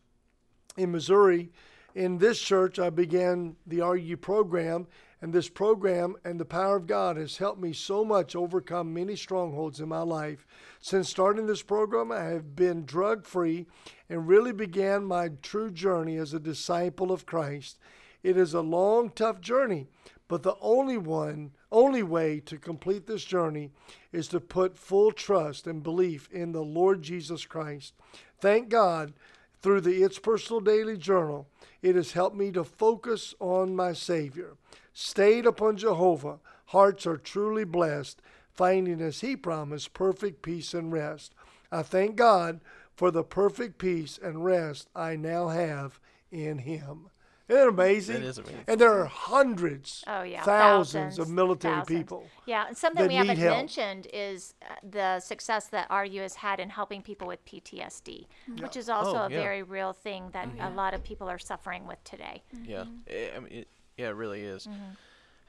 in 0.76 0.92
Missouri. 0.92 1.50
In 1.94 2.18
this 2.18 2.40
church, 2.40 2.78
I 2.78 2.90
began 2.90 3.56
the 3.66 3.80
RU 3.80 4.16
program, 4.18 4.86
and 5.20 5.32
this 5.32 5.48
program 5.48 6.14
and 6.24 6.38
the 6.38 6.44
power 6.44 6.76
of 6.76 6.86
God 6.86 7.16
has 7.16 7.38
helped 7.38 7.60
me 7.60 7.72
so 7.72 8.04
much 8.04 8.36
overcome 8.36 8.94
many 8.94 9.16
strongholds 9.16 9.80
in 9.80 9.88
my 9.88 10.02
life. 10.02 10.46
Since 10.80 11.08
starting 11.08 11.46
this 11.46 11.62
program, 11.62 12.12
I 12.12 12.24
have 12.24 12.54
been 12.54 12.84
drug 12.84 13.24
free 13.26 13.66
and 14.08 14.28
really 14.28 14.52
began 14.52 15.04
my 15.04 15.30
true 15.42 15.72
journey 15.72 16.16
as 16.16 16.34
a 16.34 16.38
disciple 16.38 17.10
of 17.10 17.26
Christ. 17.26 17.78
It 18.22 18.36
is 18.36 18.54
a 18.54 18.60
long, 18.60 19.10
tough 19.10 19.40
journey, 19.40 19.88
But 20.28 20.42
the 20.42 20.56
only 20.60 20.98
one, 20.98 21.52
only 21.72 22.02
way 22.02 22.40
to 22.40 22.58
complete 22.58 23.06
this 23.06 23.24
journey 23.24 23.70
is 24.12 24.28
to 24.28 24.40
put 24.40 24.78
full 24.78 25.10
trust 25.10 25.66
and 25.66 25.82
belief 25.82 26.28
in 26.30 26.52
the 26.52 26.62
Lord 26.62 27.02
Jesus 27.02 27.46
Christ. 27.46 27.94
Thank 28.38 28.68
God 28.68 29.14
through 29.60 29.80
the 29.80 30.02
It's 30.02 30.18
Personal 30.18 30.60
Daily 30.60 30.96
Journal, 30.96 31.48
it 31.82 31.96
has 31.96 32.12
helped 32.12 32.36
me 32.36 32.52
to 32.52 32.62
focus 32.62 33.34
on 33.40 33.74
my 33.74 33.92
Savior. 33.92 34.56
Stayed 34.92 35.46
upon 35.46 35.76
Jehovah, 35.76 36.38
hearts 36.66 37.06
are 37.06 37.16
truly 37.16 37.64
blessed, 37.64 38.22
finding 38.52 39.00
as 39.00 39.20
He 39.20 39.34
promised 39.34 39.94
perfect 39.94 40.42
peace 40.42 40.74
and 40.74 40.92
rest. 40.92 41.34
I 41.72 41.82
thank 41.82 42.16
God 42.16 42.60
for 42.94 43.10
the 43.10 43.24
perfect 43.24 43.78
peace 43.78 44.18
and 44.22 44.44
rest 44.44 44.88
I 44.94 45.16
now 45.16 45.48
have 45.48 45.98
in 46.30 46.58
Him. 46.58 47.10
Isn't 47.48 47.62
it 47.62 47.68
amazing? 47.68 48.16
It 48.16 48.22
is 48.24 48.38
amazing. 48.38 48.64
And 48.68 48.80
there 48.80 48.92
are 49.00 49.06
hundreds, 49.06 50.04
Oh 50.06 50.22
yeah, 50.22 50.42
thousands, 50.42 51.18
of 51.18 51.30
military 51.30 51.76
thousands. 51.76 51.98
people. 51.98 52.26
Yeah, 52.46 52.66
and 52.68 52.76
something 52.76 53.02
that 53.04 53.08
we 53.08 53.14
haven't 53.14 53.38
help. 53.38 53.56
mentioned 53.56 54.06
is 54.12 54.54
uh, 54.62 54.74
the 54.88 55.20
success 55.20 55.68
that 55.68 55.88
RU 55.90 56.20
has 56.20 56.34
had 56.34 56.60
in 56.60 56.68
helping 56.70 57.00
people 57.02 57.26
with 57.26 57.44
PTSD, 57.46 58.26
which 58.60 58.76
is 58.76 58.88
also 58.88 59.16
Oh, 59.16 59.26
a 59.26 59.30
yeah. 59.30 59.40
very 59.40 59.62
real 59.62 59.92
thing 59.94 60.28
that 60.32 60.48
a 60.60 60.70
lot 60.70 60.92
of 60.94 61.02
people 61.02 61.28
are 61.28 61.38
suffering 61.38 61.86
with 61.86 62.02
today. 62.04 62.42
Yeah, 62.64 62.84
I 63.10 63.32
I 63.36 63.40
mean, 63.40 63.52
it, 63.52 63.68
yeah, 63.96 64.08
it 64.08 64.16
really 64.16 64.42
is. 64.42 64.66
Mm-hmm. 64.66 64.90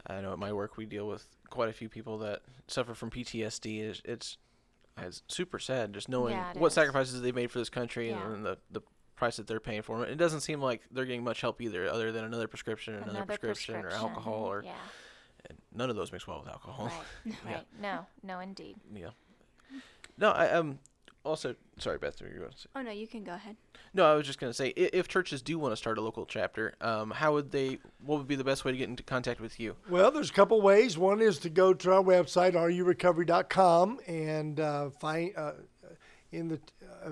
I 0.08 0.22
know 0.22 0.32
at 0.32 0.39
my 0.39 0.54
work 0.54 0.78
we 0.78 0.86
deal 0.86 1.08
with 1.08 1.28
quite 1.50 1.68
a 1.70 1.74
few 1.74 1.89
people 1.89 2.18
that 2.20 2.41
suffer 2.68 2.93
from 2.93 3.10
PTSD. 3.12 3.82
It's 3.82 4.02
it's, 4.06 4.38
it's 4.97 5.22
super 5.28 5.60
sad 5.60 5.93
just 5.93 6.08
knowing 6.08 6.34
Yeah, 6.36 6.54
what 6.56 6.68
is. 6.68 6.74
sacrifices 6.74 7.22
they've 7.22 7.36
made 7.36 7.52
for 7.52 7.60
this 7.60 7.70
country 7.70 8.10
Yeah. 8.10 8.32
and 8.32 8.45
the 8.45 8.58
the 8.72 8.82
price 9.20 9.36
that 9.38 9.45
they're 9.45 9.59
paying 9.59 9.82
for 9.84 10.03
it. 10.03 10.09
It 10.09 10.15
doesn't 10.17 10.39
seem 10.41 10.61
like 10.61 10.82
they're 10.91 11.05
getting 11.05 11.24
much 11.24 11.41
help 11.41 11.61
either, 11.61 11.88
other 11.88 12.11
than 12.11 12.24
another 12.24 12.47
prescription, 12.47 12.95
another, 12.95 13.11
Another 13.11 13.26
prescription, 13.26 13.76
or 13.76 13.89
alcohol, 13.91 14.45
or 14.45 14.63
yeah, 14.63 14.72
and 15.49 15.57
none 15.76 15.89
of 15.89 15.95
those 15.95 16.11
mix 16.11 16.26
well 16.26 16.39
with 16.39 16.47
alcohol. 16.49 16.91
right, 17.26 17.36
right. 17.45 17.65
No, 17.82 18.05
no, 18.24 18.39
indeed. 18.39 18.78
yeah. 18.95 19.09
No, 20.17 20.32
I 20.32 20.49
um. 20.51 20.80
Also, 21.26 21.53
sorry, 21.78 21.97
Beth. 21.97 22.20
You 22.22 22.28
were 22.28 22.39
going 22.39 22.51
to 22.51 22.57
say. 22.57 22.70
Oh 22.78 22.82
no, 22.82 22.91
you 22.91 23.05
can 23.05 23.26
go 23.26 23.34
ahead. 23.34 23.57
No, 23.93 24.09
I 24.09 24.15
was 24.15 24.26
just 24.26 24.39
going 24.39 24.49
to 24.51 24.53
say, 24.55 24.67
i- 24.78 24.89
if 24.93 25.09
churches 25.09 25.41
do 25.41 25.59
want 25.59 25.74
to 25.74 25.76
start 25.76 25.97
a 25.97 26.01
local 26.01 26.26
chapter, 26.26 26.76
um, 26.80 27.11
how 27.11 27.34
would 27.34 27.51
they? 27.51 27.80
What 28.05 28.20
would 28.20 28.28
be 28.28 28.38
the 28.38 28.43
best 28.45 28.63
way 28.63 28.72
to 28.72 28.78
get 28.78 28.88
into 28.88 29.03
contact 29.03 29.41
with 29.41 29.59
you? 29.59 29.76
Well, 29.89 30.11
there's 30.11 30.30
a 30.30 30.34
couple 30.34 30.61
ways. 30.61 30.97
One 30.97 31.20
is 31.22 31.38
to 31.39 31.49
go 31.49 31.74
to 31.74 31.91
our 31.91 32.01
website, 32.03 32.53
rurecovery.com, 32.53 33.99
and 34.07 34.59
uh, 34.61 34.89
find 34.91 35.34
uh, 35.36 35.51
in 36.32 36.47
the 36.47 36.59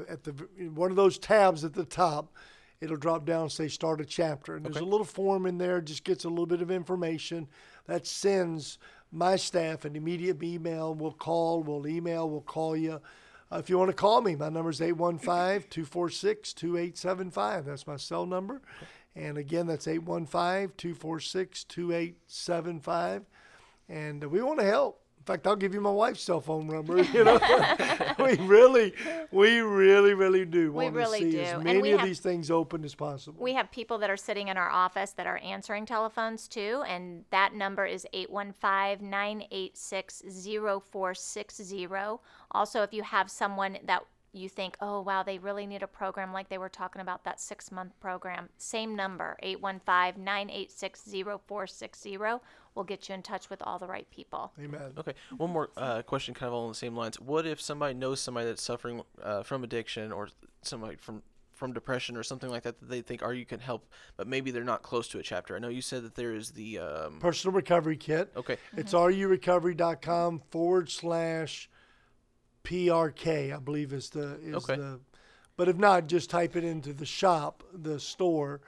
at 0.10 0.24
the 0.24 0.32
one 0.74 0.90
of 0.90 0.96
those 0.96 1.18
tabs 1.18 1.64
at 1.64 1.74
the 1.74 1.86
top, 1.86 2.34
it'll 2.82 2.98
drop 2.98 3.26
down 3.26 3.44
and 3.44 3.52
say 3.52 3.68
start 3.68 4.02
a 4.02 4.06
chapter, 4.06 4.56
and 4.56 4.66
there's 4.66 4.78
a 4.78 4.86
little 4.86 5.06
form 5.06 5.46
in 5.46 5.58
there. 5.58 5.82
Just 5.82 6.04
gets 6.04 6.26
a 6.26 6.30
little 6.30 6.46
bit 6.46 6.62
of 6.62 6.72
information 6.72 7.48
that 7.86 8.06
sends 8.06 8.78
my 9.12 9.36
staff 9.36 9.86
an 9.86 9.96
immediate 9.96 10.42
email. 10.44 10.94
We'll 10.94 11.12
call, 11.12 11.64
we'll 11.64 11.88
email, 11.88 12.30
we'll 12.30 12.42
call 12.42 12.76
you. 12.76 13.02
Uh, 13.52 13.58
if 13.58 13.70
you 13.70 13.78
want 13.78 13.90
to 13.90 13.96
call 13.96 14.22
me, 14.22 14.36
my 14.36 14.50
number 14.50 14.70
is 14.70 14.82
815 14.82 15.70
246 15.70 16.54
2875. 16.54 17.66
That's 17.66 17.88
my 17.88 17.96
cell 17.96 18.26
number. 18.26 18.62
And 19.16 19.38
again, 19.38 19.66
that's 19.66 19.88
815 19.88 20.74
246 20.78 21.64
2875. 21.64 23.26
And 23.90 24.24
uh, 24.24 24.30
we 24.30 24.42
want 24.42 24.60
to 24.60 24.66
help. 24.66 25.02
In 25.28 25.34
fact, 25.34 25.46
I'll 25.46 25.58
give 25.58 25.74
you 25.74 25.82
my 25.82 25.92
wife's 25.92 26.22
cell 26.22 26.40
phone 26.40 26.68
number. 26.68 27.04
You 27.18 27.26
know, 27.26 27.38
we 28.20 28.38
really, 28.38 28.94
we 29.30 29.60
really, 29.60 30.14
really 30.14 30.46
do 30.46 30.72
We 30.72 30.86
want 30.86 30.96
really 30.96 31.20
to 31.20 31.26
see 31.26 31.32
do. 31.32 31.42
as 31.42 31.64
many 31.64 31.92
of 31.92 32.00
have- 32.00 32.08
these 32.08 32.20
things 32.22 32.50
open 32.50 32.86
as 32.86 32.96
possible. 32.96 33.44
We 33.44 33.54
have 33.54 33.70
people 33.70 33.98
that 33.98 34.10
are 34.10 34.16
sitting 34.16 34.48
in 34.48 34.56
our 34.56 34.70
office 34.70 35.12
that 35.12 35.28
are 35.28 35.40
answering 35.40 35.86
telephones 35.86 36.48
too, 36.48 36.82
and 36.88 37.26
that 37.32 37.54
number 37.54 37.86
is 37.86 38.08
815 38.14 39.10
986 39.10 40.24
0460. 40.92 41.88
Also, 42.52 42.84
if 42.84 42.94
you 42.94 43.04
have 43.04 43.30
someone 43.30 43.80
that 43.84 44.04
you 44.34 44.50
think, 44.50 44.78
oh, 44.82 45.02
wow, 45.02 45.24
they 45.24 45.38
really 45.38 45.66
need 45.66 45.84
a 45.84 45.88
program 45.88 46.34
like 46.34 46.50
they 46.50 46.58
were 46.58 46.70
talking 46.70 47.02
about 47.02 47.24
that 47.24 47.40
six 47.40 47.72
month 47.72 48.00
program, 48.00 48.50
same 48.58 48.96
number, 48.96 49.38
815 49.42 50.24
986 50.24 51.02
0460, 51.48 52.18
will 52.76 52.84
get 52.84 53.10
you 53.10 53.16
in 53.16 53.24
touch 53.24 53.50
with 53.50 53.62
all 53.64 53.80
the 53.80 53.88
right 53.88 54.10
people. 54.12 54.54
Amen. 54.64 54.94
Okay, 54.98 55.14
one 55.38 55.50
more 55.50 55.70
uh, 55.78 56.02
question, 56.04 56.34
kind 56.34 56.48
of 56.48 56.54
along 56.54 56.70
the 56.70 56.76
same 56.76 56.96
lines. 56.96 57.20
What 57.20 57.46
if 57.48 57.60
somebody 57.60 57.94
knows 57.94 58.22
somebody 58.22 58.46
that's 58.48 58.62
suffering 58.62 59.02
uh, 59.22 59.44
from 59.44 59.64
addiction 59.64 60.12
or 60.12 60.30
somebody 60.62 60.96
from 60.98 61.24
from 61.54 61.74
depression 61.74 62.16
or 62.16 62.22
something 62.22 62.52
like 62.52 62.62
that 62.62 62.80
that 62.80 62.88
they 62.88 63.02
think, 63.02 63.24
"Are 63.24 63.34
you 63.34 63.46
can 63.46 63.60
help," 63.60 63.88
but 64.16 64.28
maybe 64.28 64.52
they're 64.52 64.64
not 64.64 64.84
close 64.84 65.08
to 65.08 65.18
a 65.18 65.24
chapter? 65.24 65.56
I 65.56 65.60
know 65.60 65.70
you 65.70 65.82
said 65.82 66.04
that 66.04 66.14
there 66.14 66.36
is 66.36 66.52
the 66.52 66.78
um, 66.78 67.20
Personal 67.20 67.56
recovery 67.56 67.98
kit. 67.98 68.32
okay, 68.38 68.58
It's 68.76 68.94
rurecovery.com 68.94 70.44
forward 70.52 70.92
slash 70.92 71.68
PRK, 72.68 73.56
I 73.56 73.60
believe 73.60 73.94
is 73.94 74.10
the 74.10 74.38
is 74.42 74.56
Okay. 74.56 74.76
the 74.76 75.00
but 75.56 75.68
if 75.68 75.78
not, 75.78 76.06
just 76.08 76.30
type 76.30 76.56
it 76.56 76.64
into 76.64 76.94
the 76.94 77.06
shop, 77.06 77.64
the 77.74 78.00
store, 78.00 78.62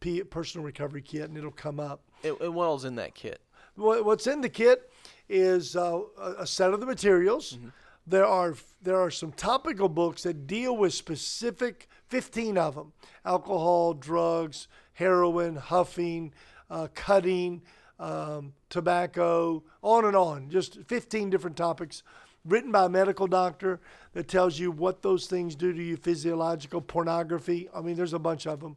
P, 0.00 0.24
personal 0.24 0.64
recovery 0.64 1.02
kit, 1.02 1.28
and 1.28 1.38
it'll 1.38 1.52
come 1.52 1.78
up. 1.78 2.02
and, 2.24 2.40
and 2.40 2.54
what 2.54 2.66
all's 2.66 2.84
in 2.84 2.96
that 2.96 3.14
kit? 3.14 3.40
What, 3.76 4.04
what's 4.04 4.26
in 4.26 4.40
the 4.40 4.48
kit 4.48 4.90
is 5.28 5.76
uh, 5.76 6.00
a, 6.18 6.46
set 6.46 6.72
of 6.74 6.80
the 6.80 6.86
materials. 6.86 7.58
There 8.06 8.26
are 8.26 8.56
there 8.80 9.00
are 9.00 9.10
some 9.10 9.32
topical 9.32 9.88
books 9.88 10.24
that 10.24 10.46
deal 10.46 10.76
with 10.76 10.94
specific 10.94 11.88
15 12.08 12.58
of 12.58 12.74
them: 12.74 12.92
alcohol, 13.24 13.94
drugs, 13.94 14.66
heroin, 14.94 15.56
huffing, 15.56 16.32
uh, 16.70 16.88
cutting, 16.94 17.62
um, 18.00 18.54
tobacco, 18.70 19.62
on 19.82 20.04
and 20.06 20.16
on. 20.16 20.48
Just 20.50 20.82
15 20.86 21.30
different 21.30 21.56
topics. 21.56 22.02
Written 22.44 22.72
by 22.72 22.86
a 22.86 22.88
medical 22.88 23.26
doctor 23.26 23.80
that 24.14 24.26
tells 24.26 24.58
you 24.58 24.70
what 24.70 25.02
those 25.02 25.26
things 25.26 25.54
do 25.54 25.72
to 25.72 25.82
you, 25.82 25.96
physiological 25.96 26.80
pornography. 26.80 27.68
I 27.74 27.80
mean, 27.80 27.96
there's 27.96 28.14
a 28.14 28.18
bunch 28.18 28.46
of 28.46 28.60
them, 28.60 28.76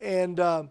and 0.00 0.38
uh, 0.38 0.64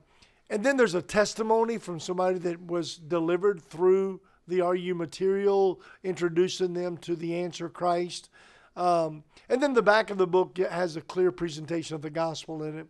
and 0.49 0.65
then 0.65 0.77
there's 0.77 0.95
a 0.95 1.01
testimony 1.01 1.77
from 1.77 1.99
somebody 1.99 2.39
that 2.39 2.65
was 2.65 2.95
delivered 2.95 3.61
through 3.61 4.21
the 4.47 4.61
RU 4.61 4.95
material, 4.95 5.79
introducing 6.03 6.73
them 6.73 6.97
to 6.97 7.15
the 7.15 7.35
answer 7.35 7.69
Christ. 7.69 8.29
Um, 8.75 9.23
and 9.47 9.61
then 9.61 9.73
the 9.73 9.81
back 9.81 10.09
of 10.09 10.17
the 10.17 10.27
book 10.27 10.57
has 10.57 10.95
a 10.95 11.01
clear 11.01 11.31
presentation 11.31 11.95
of 11.95 12.01
the 12.01 12.09
gospel 12.09 12.63
in 12.63 12.79
it. 12.79 12.87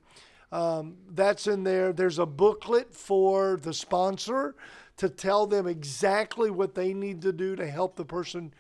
Um, 0.51 0.97
that's 1.11 1.47
in 1.47 1.63
there. 1.63 1.93
There's 1.93 2.19
a 2.19 2.25
booklet 2.25 2.93
for 2.93 3.57
the 3.57 3.73
sponsor 3.73 4.55
to 4.97 5.09
tell 5.09 5.45
them 5.45 5.67
exactly 5.67 6.49
what 6.49 6.75
they 6.75 6.93
need 6.93 7.21
to 7.21 7.31
do 7.31 7.55
to 7.55 7.69
help 7.69 7.95
the 7.95 8.05
person 8.05 8.53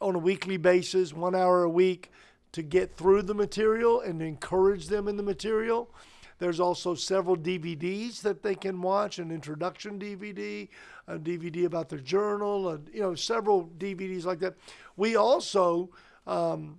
on 0.00 0.14
a 0.14 0.18
weekly 0.18 0.56
basis, 0.56 1.12
one 1.12 1.34
hour 1.34 1.62
a 1.62 1.70
week, 1.70 2.10
to 2.52 2.62
get 2.62 2.96
through 2.96 3.22
the 3.22 3.34
material 3.34 4.00
and 4.00 4.22
encourage 4.22 4.86
them 4.86 5.08
in 5.08 5.16
the 5.16 5.22
material. 5.22 5.90
There's 6.38 6.60
also 6.60 6.94
several 6.94 7.36
DVDs 7.36 8.20
that 8.22 8.42
they 8.42 8.54
can 8.54 8.80
watch, 8.82 9.18
an 9.18 9.30
introduction 9.30 9.98
DVD, 9.98 10.68
a 11.08 11.18
DVD 11.18 11.64
about 11.64 11.88
their 11.88 11.98
journal, 11.98 12.70
and 12.70 12.88
you 12.92 13.00
know, 13.00 13.14
several 13.14 13.70
DVDs 13.78 14.24
like 14.24 14.40
that. 14.40 14.54
We 14.96 15.16
also 15.16 15.90
um, 16.26 16.78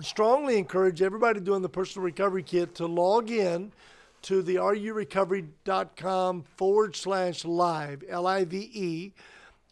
strongly 0.00 0.56
encourage 0.56 1.02
everybody 1.02 1.40
doing 1.40 1.62
the 1.62 1.68
personal 1.68 2.04
recovery 2.04 2.42
kit 2.42 2.74
to 2.76 2.86
log 2.86 3.30
in 3.30 3.72
to 4.22 4.42
the 4.42 4.56
rurecovery.com 4.56 6.42
forward 6.56 6.96
slash 6.96 7.44
live, 7.44 8.02
L 8.08 8.26
I 8.26 8.44
V 8.44 8.70
E, 8.72 9.12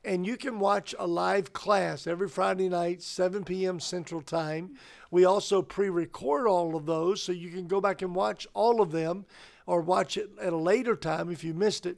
and 0.06 0.24
you 0.24 0.36
can 0.36 0.60
watch 0.60 0.94
a 1.00 1.06
live 1.06 1.52
class 1.52 2.06
every 2.06 2.28
Friday 2.28 2.68
night, 2.68 3.02
7 3.02 3.44
p.m. 3.44 3.80
Central 3.80 4.22
Time. 4.22 4.76
We 5.10 5.24
also 5.24 5.62
pre 5.62 5.88
record 5.88 6.46
all 6.46 6.76
of 6.76 6.86
those, 6.86 7.20
so 7.20 7.32
you 7.32 7.50
can 7.50 7.66
go 7.66 7.80
back 7.80 8.02
and 8.02 8.14
watch 8.14 8.46
all 8.54 8.80
of 8.80 8.92
them 8.92 9.26
or 9.66 9.80
watch 9.80 10.16
it 10.16 10.30
at 10.40 10.52
a 10.52 10.56
later 10.56 10.94
time 10.94 11.28
if 11.30 11.42
you 11.42 11.52
missed 11.52 11.86
it. 11.86 11.96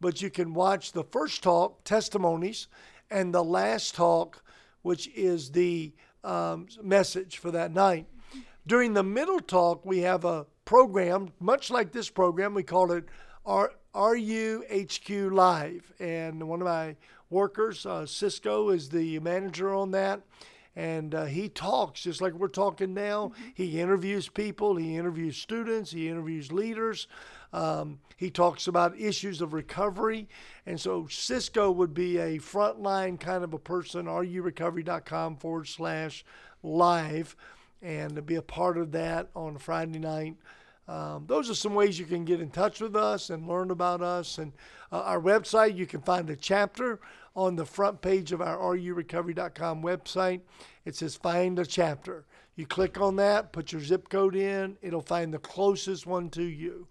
But 0.00 0.22
you 0.22 0.30
can 0.30 0.54
watch 0.54 0.92
the 0.92 1.02
first 1.02 1.42
talk, 1.42 1.82
testimonies, 1.82 2.68
and 3.10 3.34
the 3.34 3.44
last 3.44 3.96
talk, 3.96 4.44
which 4.82 5.08
is 5.08 5.50
the 5.50 5.92
um, 6.22 6.68
message 6.80 7.38
for 7.38 7.50
that 7.50 7.74
night. 7.74 8.06
During 8.64 8.94
the 8.94 9.02
middle 9.02 9.40
talk, 9.40 9.84
we 9.84 9.98
have 10.00 10.24
a 10.24 10.46
program, 10.64 11.32
much 11.40 11.68
like 11.68 11.90
this 11.90 12.08
program. 12.10 12.54
We 12.54 12.62
call 12.62 12.92
it 12.92 13.06
RUHQ 13.44 15.32
Live. 15.32 15.92
And 15.98 16.48
one 16.48 16.60
of 16.60 16.66
my 16.66 16.94
workers, 17.30 17.86
uh, 17.86 18.04
Cisco, 18.04 18.68
is 18.70 18.90
the 18.90 19.18
manager 19.20 19.74
on 19.74 19.92
that. 19.92 20.20
And 20.76 21.14
uh, 21.14 21.24
he 21.24 21.48
talks 21.48 22.02
just 22.02 22.20
like 22.20 22.32
we're 22.32 22.48
talking 22.48 22.94
now. 22.94 23.32
He 23.54 23.80
interviews 23.80 24.28
people, 24.28 24.76
he 24.76 24.96
interviews 24.96 25.36
students, 25.36 25.90
he 25.90 26.08
interviews 26.08 26.52
leaders. 26.52 27.08
Um, 27.52 27.98
he 28.16 28.30
talks 28.30 28.68
about 28.68 28.98
issues 28.98 29.40
of 29.40 29.52
recovery. 29.52 30.28
And 30.66 30.80
so 30.80 31.06
Cisco 31.08 31.70
would 31.70 31.92
be 31.92 32.18
a 32.18 32.38
frontline 32.38 33.18
kind 33.18 33.42
of 33.42 33.52
a 33.52 33.58
person, 33.58 34.06
rurecovery.com 34.06 35.36
forward 35.38 35.66
slash 35.66 36.24
live, 36.62 37.34
and 37.82 38.14
to 38.14 38.22
be 38.22 38.36
a 38.36 38.42
part 38.42 38.78
of 38.78 38.92
that 38.92 39.28
on 39.34 39.58
Friday 39.58 39.98
night. 39.98 40.36
Um, 40.86 41.24
those 41.26 41.48
are 41.48 41.54
some 41.54 41.74
ways 41.74 41.98
you 41.98 42.04
can 42.04 42.24
get 42.24 42.40
in 42.40 42.50
touch 42.50 42.80
with 42.80 42.96
us 42.96 43.30
and 43.30 43.46
learn 43.46 43.70
about 43.70 44.02
us. 44.02 44.38
And 44.38 44.52
uh, 44.90 45.02
our 45.02 45.20
website, 45.20 45.76
you 45.76 45.86
can 45.86 46.00
find 46.00 46.28
a 46.30 46.36
chapter 46.36 47.00
on 47.34 47.56
the 47.56 47.64
front 47.64 48.00
page 48.02 48.32
of 48.32 48.40
our 48.40 48.58
rurecovery.com 48.58 49.82
website. 49.82 50.40
It 50.84 50.96
says 50.96 51.16
Find 51.16 51.58
a 51.58 51.66
Chapter. 51.66 52.26
You 52.56 52.66
click 52.66 53.00
on 53.00 53.16
that, 53.16 53.52
put 53.52 53.72
your 53.72 53.80
zip 53.80 54.08
code 54.08 54.36
in, 54.36 54.76
it'll 54.82 55.00
find 55.00 55.32
the 55.32 55.38
closest 55.38 56.06
one 56.06 56.28
to 56.30 56.42
you. 56.42 56.88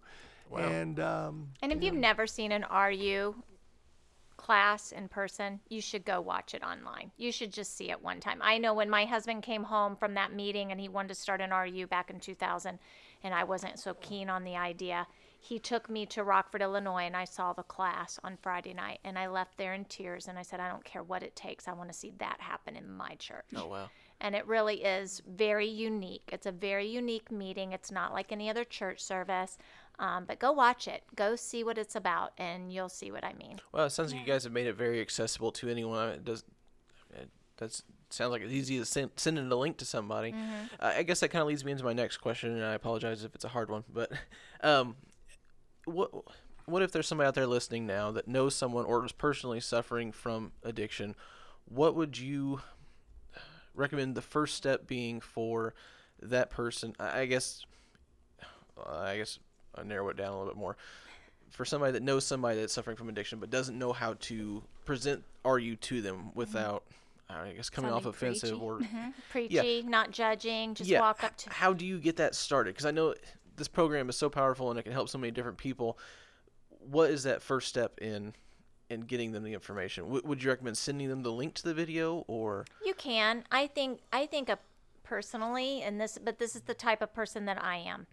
And 0.57 0.99
um, 0.99 1.49
And 1.61 1.71
if 1.71 1.83
you've 1.83 1.93
never 1.93 2.25
seen 2.25 2.51
an 2.51 2.65
RU 2.73 3.35
class 4.35 4.91
in 4.93 5.07
person, 5.07 5.59
you 5.69 5.81
should 5.81 6.05
go 6.05 6.21
watch 6.21 6.55
it 6.55 6.63
online. 6.63 7.11
You 7.17 7.31
should 7.31 7.53
just 7.53 7.77
see 7.77 7.91
it 7.91 8.01
one 8.01 8.19
time. 8.19 8.39
I 8.41 8.57
know 8.57 8.73
when 8.73 8.89
my 8.89 9.05
husband 9.05 9.43
came 9.43 9.63
home 9.63 9.95
from 9.95 10.15
that 10.15 10.33
meeting 10.33 10.71
and 10.71 10.79
he 10.79 10.89
wanted 10.89 11.09
to 11.09 11.15
start 11.15 11.41
an 11.41 11.51
RU 11.51 11.85
back 11.87 12.09
in 12.09 12.19
2000, 12.19 12.79
and 13.23 13.33
I 13.33 13.43
wasn't 13.43 13.77
so 13.77 13.93
keen 13.95 14.29
on 14.29 14.43
the 14.43 14.55
idea, 14.55 15.05
he 15.41 15.57
took 15.57 15.89
me 15.89 16.05
to 16.07 16.23
Rockford, 16.23 16.61
Illinois, 16.61 17.03
and 17.05 17.15
I 17.15 17.23
saw 17.25 17.53
the 17.53 17.63
class 17.63 18.19
on 18.23 18.37
Friday 18.41 18.73
night. 18.73 18.99
And 19.03 19.17
I 19.17 19.27
left 19.27 19.57
there 19.57 19.73
in 19.73 19.85
tears, 19.85 20.27
and 20.27 20.37
I 20.37 20.41
said, 20.41 20.59
I 20.59 20.67
don't 20.69 20.83
care 20.83 21.01
what 21.01 21.23
it 21.23 21.35
takes. 21.35 21.67
I 21.67 21.73
want 21.73 21.89
to 21.91 21.97
see 21.97 22.11
that 22.19 22.37
happen 22.39 22.75
in 22.75 22.91
my 22.91 23.15
church 23.15 23.45
Oh 23.55 23.67
wow. 23.67 23.89
and 24.19 24.35
it 24.35 24.45
really 24.45 24.83
is 24.83 25.21
very 25.27 25.67
unique. 25.67 26.29
It's 26.31 26.45
a 26.45 26.51
very 26.51 26.87
unique 26.87 27.31
meeting. 27.31 27.71
It's 27.71 27.89
not 27.91 28.13
like 28.13 28.31
any 28.31 28.49
other 28.49 28.63
church 28.65 29.01
service. 29.01 29.57
Um, 29.97 30.25
but 30.25 30.39
go 30.39 30.51
watch 30.51 30.87
it. 30.87 31.03
Go 31.15 31.35
see 31.35 31.63
what 31.63 31.77
it's 31.77 31.95
about, 31.95 32.31
and 32.37 32.71
you'll 32.71 32.87
see 32.87 33.11
what 33.11 33.23
I 33.25 33.33
mean. 33.33 33.59
Well, 33.73 33.85
it 33.85 33.89
sounds 33.89 34.11
like 34.13 34.21
you 34.21 34.27
guys 34.27 34.45
have 34.45 34.53
made 34.53 34.67
it 34.67 34.75
very 34.75 35.01
accessible 35.01 35.51
to 35.53 35.67
anyone. 35.69 36.09
It 36.09 36.23
does. 36.23 36.43
It 37.13 37.29
does 37.57 37.83
sounds 38.09 38.31
like 38.31 38.41
it's 38.41 38.51
easy 38.53 38.79
to 38.79 38.85
send 38.85 39.11
send 39.17 39.37
in 39.37 39.51
a 39.51 39.55
link 39.55 39.77
to 39.77 39.85
somebody. 39.85 40.33
Uh, 40.79 40.93
I 40.95 41.03
guess 41.03 41.19
that 41.19 41.29
kind 41.29 41.41
of 41.41 41.47
leads 41.47 41.63
me 41.65 41.71
into 41.73 41.83
my 41.83 41.93
next 41.93 42.17
question, 42.17 42.55
and 42.55 42.63
I 42.63 42.73
apologize 42.73 43.23
if 43.23 43.35
it's 43.35 43.43
a 43.45 43.49
hard 43.49 43.69
one. 43.69 43.83
But, 43.93 44.11
um, 44.61 44.95
what 45.91 46.11
what 46.65 46.81
if 46.81 46.91
there's 46.91 47.07
somebody 47.07 47.27
out 47.27 47.35
there 47.35 47.47
listening 47.47 47.87
now 47.87 48.11
that 48.11 48.27
knows 48.27 48.55
someone 48.55 48.85
or 48.85 49.03
is 49.05 49.11
personally 49.11 49.59
suffering 49.59 50.11
from 50.11 50.51
addiction? 50.63 51.15
What 51.65 51.95
would 51.95 52.17
you 52.17 52.61
recommend 53.73 54.15
the 54.15 54.21
first 54.21 54.55
step 54.55 54.87
being 54.87 55.19
for 55.19 55.73
that 56.21 56.49
person? 56.49 56.95
I 56.99 57.25
guess. 57.25 57.65
I 58.87 59.17
guess 59.17 59.39
I 59.75 59.83
narrow 59.83 60.07
it 60.07 60.15
down 60.15 60.29
a 60.29 60.37
little 60.37 60.53
bit 60.53 60.57
more 60.57 60.77
for 61.49 61.65
somebody 61.65 61.91
that 61.93 62.03
knows 62.03 62.25
somebody 62.25 62.59
that's 62.59 62.73
suffering 62.73 62.95
from 62.95 63.09
addiction 63.09 63.39
but 63.39 63.49
doesn't 63.49 63.77
know 63.77 63.91
how 63.91 64.13
to 64.19 64.63
present 64.85 65.23
RU 65.45 65.75
to 65.75 66.01
them 66.01 66.15
mm-hmm. 66.15 66.39
without, 66.39 66.83
I 67.29 67.51
guess, 67.51 67.69
coming 67.69 67.91
off 67.91 68.05
offensive 68.05 68.51
preachy. 68.51 68.63
or 68.63 68.79
mm-hmm. 68.79 69.09
Preachy, 69.29 69.83
not 69.85 70.11
judging. 70.11 70.73
Just 70.73 70.89
yeah. 70.89 71.01
walk 71.01 71.23
up 71.23 71.35
to. 71.37 71.49
How 71.49 71.73
do 71.73 71.85
you 71.85 71.99
get 71.99 72.17
that 72.17 72.35
started? 72.35 72.73
Because 72.73 72.85
I 72.85 72.91
know 72.91 73.13
this 73.59 73.67
program 73.67 74.09
is 74.09 74.17
so 74.17 74.29
powerful 74.29 74.71
and 74.71 74.79
it 74.79 74.83
can 74.83 74.93
help 74.93 75.09
so 75.09 75.19
many 75.19 75.29
different 75.29 75.59
people. 75.59 75.99
What 76.79 77.11
is 77.11 77.23
that 77.23 77.43
first 77.43 77.67
step 77.67 77.99
in 77.99 78.33
in 78.89 79.01
getting 79.01 79.31
them 79.31 79.43
the 79.43 79.53
information? 79.53 80.05
W- 80.05 80.23
would 80.25 80.41
you 80.41 80.49
recommend 80.49 80.77
sending 80.77 81.09
them 81.09 81.21
the 81.21 81.31
link 81.31 81.53
to 81.55 81.63
the 81.63 81.75
video 81.75 82.23
or? 82.27 82.65
You 82.83 82.95
can. 82.95 83.43
I 83.51 83.67
think. 83.67 83.99
I 84.11 84.25
think 84.25 84.49
a 84.49 84.57
personally, 85.03 85.81
and 85.81 85.99
this, 85.99 86.17
but 86.23 86.37
this 86.37 86.55
is 86.55 86.61
the 86.61 86.73
type 86.73 87.01
of 87.01 87.13
person 87.13 87.45
that 87.45 87.63
I 87.63 87.77
am. 87.77 88.07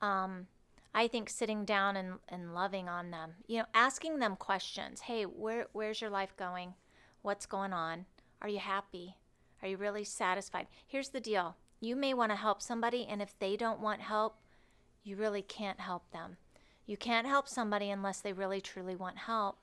Um, 0.00 0.46
I 0.94 1.08
think 1.08 1.28
sitting 1.28 1.64
down 1.64 1.96
and, 1.96 2.14
and 2.28 2.54
loving 2.54 2.88
on 2.88 3.10
them, 3.10 3.32
you 3.46 3.58
know, 3.58 3.66
asking 3.74 4.18
them 4.18 4.36
questions. 4.36 5.02
Hey, 5.02 5.24
where 5.24 5.66
where's 5.72 6.00
your 6.00 6.10
life 6.10 6.34
going? 6.36 6.74
What's 7.22 7.46
going 7.46 7.72
on? 7.72 8.06
Are 8.40 8.48
you 8.48 8.58
happy? 8.60 9.16
Are 9.62 9.68
you 9.68 9.76
really 9.76 10.04
satisfied? 10.04 10.68
Here's 10.86 11.10
the 11.10 11.20
deal. 11.20 11.56
You 11.80 11.96
may 11.96 12.14
want 12.14 12.32
to 12.32 12.36
help 12.36 12.62
somebody, 12.62 13.06
and 13.06 13.20
if 13.20 13.38
they 13.38 13.56
don't 13.56 13.80
want 13.80 14.00
help, 14.00 14.38
you 15.06 15.16
really 15.16 15.42
can't 15.42 15.80
help 15.80 16.10
them. 16.10 16.36
You 16.84 16.96
can't 16.96 17.26
help 17.26 17.48
somebody 17.48 17.90
unless 17.90 18.20
they 18.20 18.32
really 18.32 18.60
truly 18.60 18.96
want 18.96 19.18
help. 19.18 19.58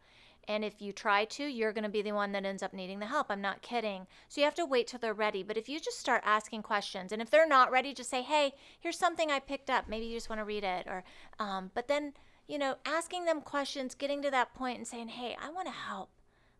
And 0.47 0.65
if 0.65 0.81
you 0.81 0.91
try 0.91 1.23
to, 1.25 1.43
you're 1.43 1.71
going 1.71 1.85
to 1.85 1.89
be 1.89 2.01
the 2.01 2.11
one 2.11 2.33
that 2.33 2.45
ends 2.45 2.63
up 2.63 2.73
needing 2.73 2.99
the 2.99 3.05
help. 3.05 3.27
I'm 3.29 3.41
not 3.41 3.61
kidding. 3.61 4.07
So 4.27 4.41
you 4.41 4.45
have 4.45 4.55
to 4.55 4.65
wait 4.65 4.87
till 4.87 4.99
they're 4.99 5.13
ready. 5.13 5.41
But 5.41 5.55
if 5.57 5.69
you 5.69 5.79
just 5.79 5.99
start 5.99 6.21
asking 6.25 6.63
questions, 6.63 7.11
and 7.11 7.21
if 7.21 7.29
they're 7.29 7.47
not 7.47 7.71
ready, 7.71 7.93
just 7.93 8.09
say, 8.09 8.21
hey, 8.21 8.53
here's 8.79 8.97
something 8.97 9.31
I 9.31 9.39
picked 9.39 9.69
up. 9.69 9.87
Maybe 9.87 10.05
you 10.05 10.17
just 10.17 10.29
want 10.29 10.39
to 10.39 10.45
read 10.45 10.65
it. 10.65 10.85
Or, 10.87 11.03
um, 11.39 11.71
but 11.73 11.87
then, 11.87 12.13
you 12.47 12.57
know, 12.57 12.75
asking 12.85 13.23
them 13.25 13.41
questions, 13.41 13.95
getting 13.95 14.21
to 14.21 14.31
that 14.31 14.53
point 14.53 14.77
and 14.77 14.87
saying, 14.87 15.09
hey, 15.09 15.37
I 15.41 15.49
want 15.49 15.67
to 15.67 15.73
help. 15.73 16.09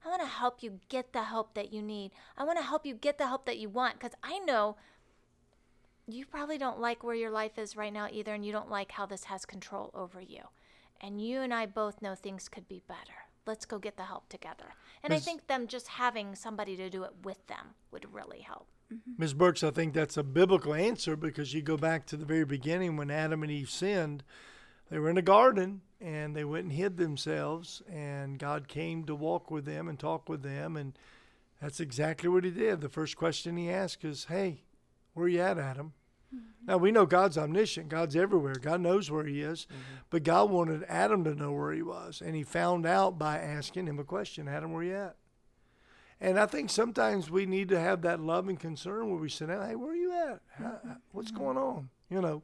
I 0.06 0.10
want 0.10 0.22
to 0.22 0.28
help 0.28 0.64
you 0.64 0.80
get 0.88 1.12
the 1.12 1.24
help 1.24 1.54
that 1.56 1.74
you 1.74 1.82
need. 1.82 2.12
I 2.38 2.44
want 2.44 2.58
to 2.60 2.66
help 2.66 2.86
you 2.86 2.96
get 2.96 3.18
the 3.18 3.28
help 3.28 3.46
that 3.46 3.60
you 3.60 3.70
want. 3.70 3.96
Because 3.96 4.16
I 4.24 4.40
know 4.40 4.78
you 6.08 6.26
probably 6.26 6.58
don't 6.58 6.80
like 6.80 7.04
where 7.04 7.16
your 7.16 7.32
life 7.32 7.58
is 7.58 7.76
right 7.76 7.94
now 7.94 8.08
either, 8.12 8.34
and 8.34 8.46
you 8.46 8.52
don't 8.52 8.70
like 8.70 8.92
how 8.92 9.06
this 9.06 9.26
has 9.26 9.46
control 9.46 9.92
over 9.94 10.22
you. 10.22 10.42
And 11.00 11.22
you 11.22 11.42
and 11.42 11.54
I 11.54 11.66
both 11.66 12.02
know 12.02 12.16
things 12.16 12.48
could 12.50 12.68
be 12.68 12.82
better. 12.88 13.28
Let's 13.46 13.66
go 13.66 13.78
get 13.78 13.98
the 13.98 14.04
help 14.04 14.30
together. 14.30 14.74
And 15.04 15.14
I 15.14 15.20
think 15.20 15.48
them 15.48 15.68
just 15.68 15.90
having 15.90 16.34
somebody 16.34 16.78
to 16.78 16.90
do 16.90 17.04
it 17.04 17.12
with 17.24 17.46
them 17.48 17.76
would 17.92 18.14
really 18.14 18.40
help. 18.40 18.68
Mm-hmm. 18.94 19.12
Ms. 19.18 19.34
Burks, 19.34 19.64
I 19.64 19.72
think 19.72 19.94
that's 19.94 20.16
a 20.16 20.24
biblical 20.24 20.74
answer 20.74 21.18
because 21.18 21.54
you 21.54 21.62
go 21.62 21.76
back 21.76 22.06
to 22.08 22.18
the 22.18 22.26
very 22.26 22.46
beginning 22.46 22.96
when 22.96 23.12
Adam 23.12 23.44
and 23.44 23.52
Eve 23.52 23.70
sinned. 23.70 24.24
They 24.90 25.00
were 25.00 25.10
in 25.10 25.18
a 25.18 25.22
garden 25.22 25.82
and 26.00 26.36
they 26.36 26.46
went 26.46 26.66
and 26.66 26.74
hid 26.74 26.98
themselves, 26.98 27.82
and 27.90 28.38
God 28.38 28.68
came 28.68 29.06
to 29.06 29.16
walk 29.16 29.52
with 29.52 29.66
them 29.66 29.88
and 29.88 30.00
talk 30.00 30.30
with 30.30 30.42
them. 30.42 30.78
And 30.78 30.98
that's 31.62 31.80
exactly 31.80 32.30
what 32.30 32.44
He 32.44 32.52
did. 32.52 32.82
The 32.82 32.90
first 32.90 33.18
question 33.18 33.58
He 33.58 33.70
asked 33.70 34.06
is, 34.06 34.26
Hey, 34.26 34.64
where 35.14 35.28
you 35.28 35.42
at, 35.42 35.58
Adam? 35.58 35.94
Mm-hmm. 36.34 36.68
Now 36.68 36.78
we 36.78 36.92
know 36.92 37.06
God's 37.06 37.38
omniscient, 37.38 37.90
God's 37.90 38.16
everywhere, 38.16 38.56
God 38.56 38.82
knows 38.82 39.12
where 39.12 39.26
He 39.26 39.42
is, 39.42 39.66
mm-hmm. 39.66 39.82
but 40.10 40.24
God 40.24 40.50
wanted 40.50 40.84
Adam 40.88 41.24
to 41.24 41.36
know 41.36 41.52
where 41.52 41.74
He 41.74 41.82
was, 41.82 42.22
and 42.24 42.36
He 42.36 42.44
found 42.44 42.86
out 42.86 43.18
by 43.20 43.38
asking 43.38 43.88
him 43.88 44.00
a 44.00 44.04
question 44.04 44.48
Adam, 44.48 44.74
where 44.74 44.84
you 44.84 44.96
at? 44.96 45.16
And 46.24 46.40
I 46.40 46.46
think 46.46 46.70
sometimes 46.70 47.30
we 47.30 47.46
need 47.46 47.68
to 47.70 47.80
have 47.80 48.02
that 48.04 48.22
love 48.22 48.48
and 48.48 48.58
concern 48.58 49.10
where 49.10 49.20
we 49.20 49.28
say, 49.28 49.46
"Hey, 49.46 49.76
where 49.76 49.92
are 49.92 49.96
you 49.96 50.14
at? 50.14 50.42
How, 50.54 50.80
how- 50.88 50.98
what's 51.12 51.32
going 51.32 51.58
on?" 51.58 51.90
You 52.10 52.22
know, 52.22 52.44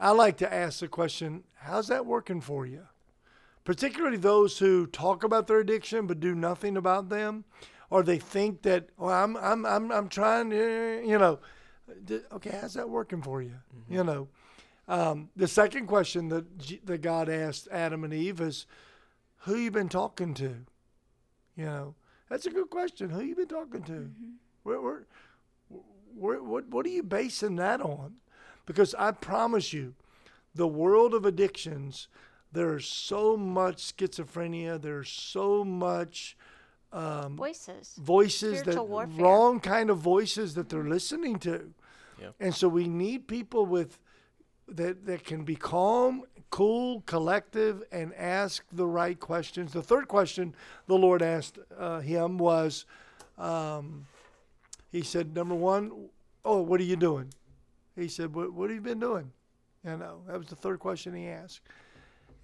I 0.00 0.12
like 0.12 0.38
to 0.38 0.52
ask 0.52 0.80
the 0.80 0.88
question, 0.88 1.44
"How's 1.56 1.88
that 1.88 2.06
working 2.06 2.40
for 2.40 2.64
you?" 2.64 2.86
Particularly 3.64 4.16
those 4.16 4.58
who 4.58 4.86
talk 4.86 5.22
about 5.22 5.48
their 5.48 5.58
addiction 5.58 6.06
but 6.06 6.18
do 6.18 6.34
nothing 6.34 6.78
about 6.78 7.10
them, 7.10 7.44
or 7.90 8.02
they 8.02 8.18
think 8.18 8.62
that, 8.62 8.88
"Well, 8.96 9.10
I'm 9.10 9.36
I'm 9.36 9.66
I'm 9.66 9.92
I'm 9.92 10.08
trying 10.08 10.48
to," 10.50 11.02
you 11.04 11.18
know. 11.18 11.40
Okay, 12.32 12.58
how's 12.60 12.74
that 12.74 12.88
working 12.88 13.22
for 13.22 13.42
you? 13.42 13.54
You 13.88 14.04
know. 14.04 14.28
Um, 14.88 15.30
the 15.36 15.46
second 15.46 15.86
question 15.86 16.28
that 16.30 16.58
G- 16.58 16.80
that 16.84 17.00
God 17.00 17.28
asked 17.28 17.68
Adam 17.70 18.02
and 18.04 18.12
Eve 18.12 18.40
is, 18.40 18.66
"Who 19.40 19.54
you 19.56 19.70
been 19.70 19.88
talking 19.88 20.34
to?" 20.34 20.56
You 21.56 21.64
know, 21.66 21.94
that's 22.28 22.46
a 22.46 22.50
good 22.50 22.70
question. 22.70 23.10
Who 23.10 23.20
you 23.22 23.36
been 23.36 23.46
talking 23.48 23.82
to? 23.84 24.10
Where, 24.62 24.80
where, 24.80 25.06
where, 26.14 26.42
what, 26.42 26.68
what 26.68 26.86
are 26.86 26.90
you 26.90 27.02
basing 27.02 27.56
that 27.56 27.80
on? 27.80 28.16
Because 28.66 28.94
I 28.94 29.10
promise 29.12 29.72
you, 29.72 29.94
the 30.54 30.66
world 30.68 31.14
of 31.14 31.24
addictions, 31.24 32.08
there's 32.52 32.86
so 32.86 33.36
much 33.36 33.96
schizophrenia. 33.96 34.80
There's 34.80 35.08
so 35.10 35.64
much 35.64 36.36
um, 36.92 37.36
Voices. 37.36 37.94
voices 37.98 38.62
that 38.62 38.86
warfare. 38.86 39.24
wrong 39.24 39.60
kind 39.60 39.90
of 39.90 39.98
voices 39.98 40.54
that 40.54 40.68
they're 40.68 40.82
listening 40.84 41.38
to. 41.40 41.72
Yeah. 42.20 42.28
And 42.38 42.54
so 42.54 42.68
we 42.68 42.86
need 42.86 43.26
people 43.28 43.66
with 43.66 43.98
that 44.68 45.06
that 45.06 45.24
can 45.24 45.44
be 45.44 45.56
calm, 45.56 46.22
cool, 46.50 47.02
collective, 47.06 47.82
and 47.90 48.14
ask 48.14 48.64
the 48.72 48.86
right 48.86 49.18
questions. 49.18 49.72
The 49.72 49.82
third 49.82 50.06
question 50.08 50.54
the 50.86 50.94
Lord 50.96 51.22
asked 51.22 51.58
uh, 51.76 52.00
him 52.00 52.38
was, 52.38 52.84
um, 53.38 54.06
he 54.92 55.02
said, 55.02 55.34
number 55.34 55.54
one, 55.54 56.08
oh, 56.44 56.60
what 56.60 56.80
are 56.80 56.84
you 56.84 56.96
doing? 56.96 57.32
He 57.96 58.08
said, 58.08 58.34
what, 58.34 58.52
what 58.52 58.70
have 58.70 58.76
you 58.76 58.80
been 58.82 59.00
doing? 59.00 59.32
You 59.84 59.96
know, 59.96 60.20
that 60.26 60.38
was 60.38 60.48
the 60.48 60.56
third 60.56 60.78
question 60.78 61.14
he 61.14 61.26
asked. 61.28 61.60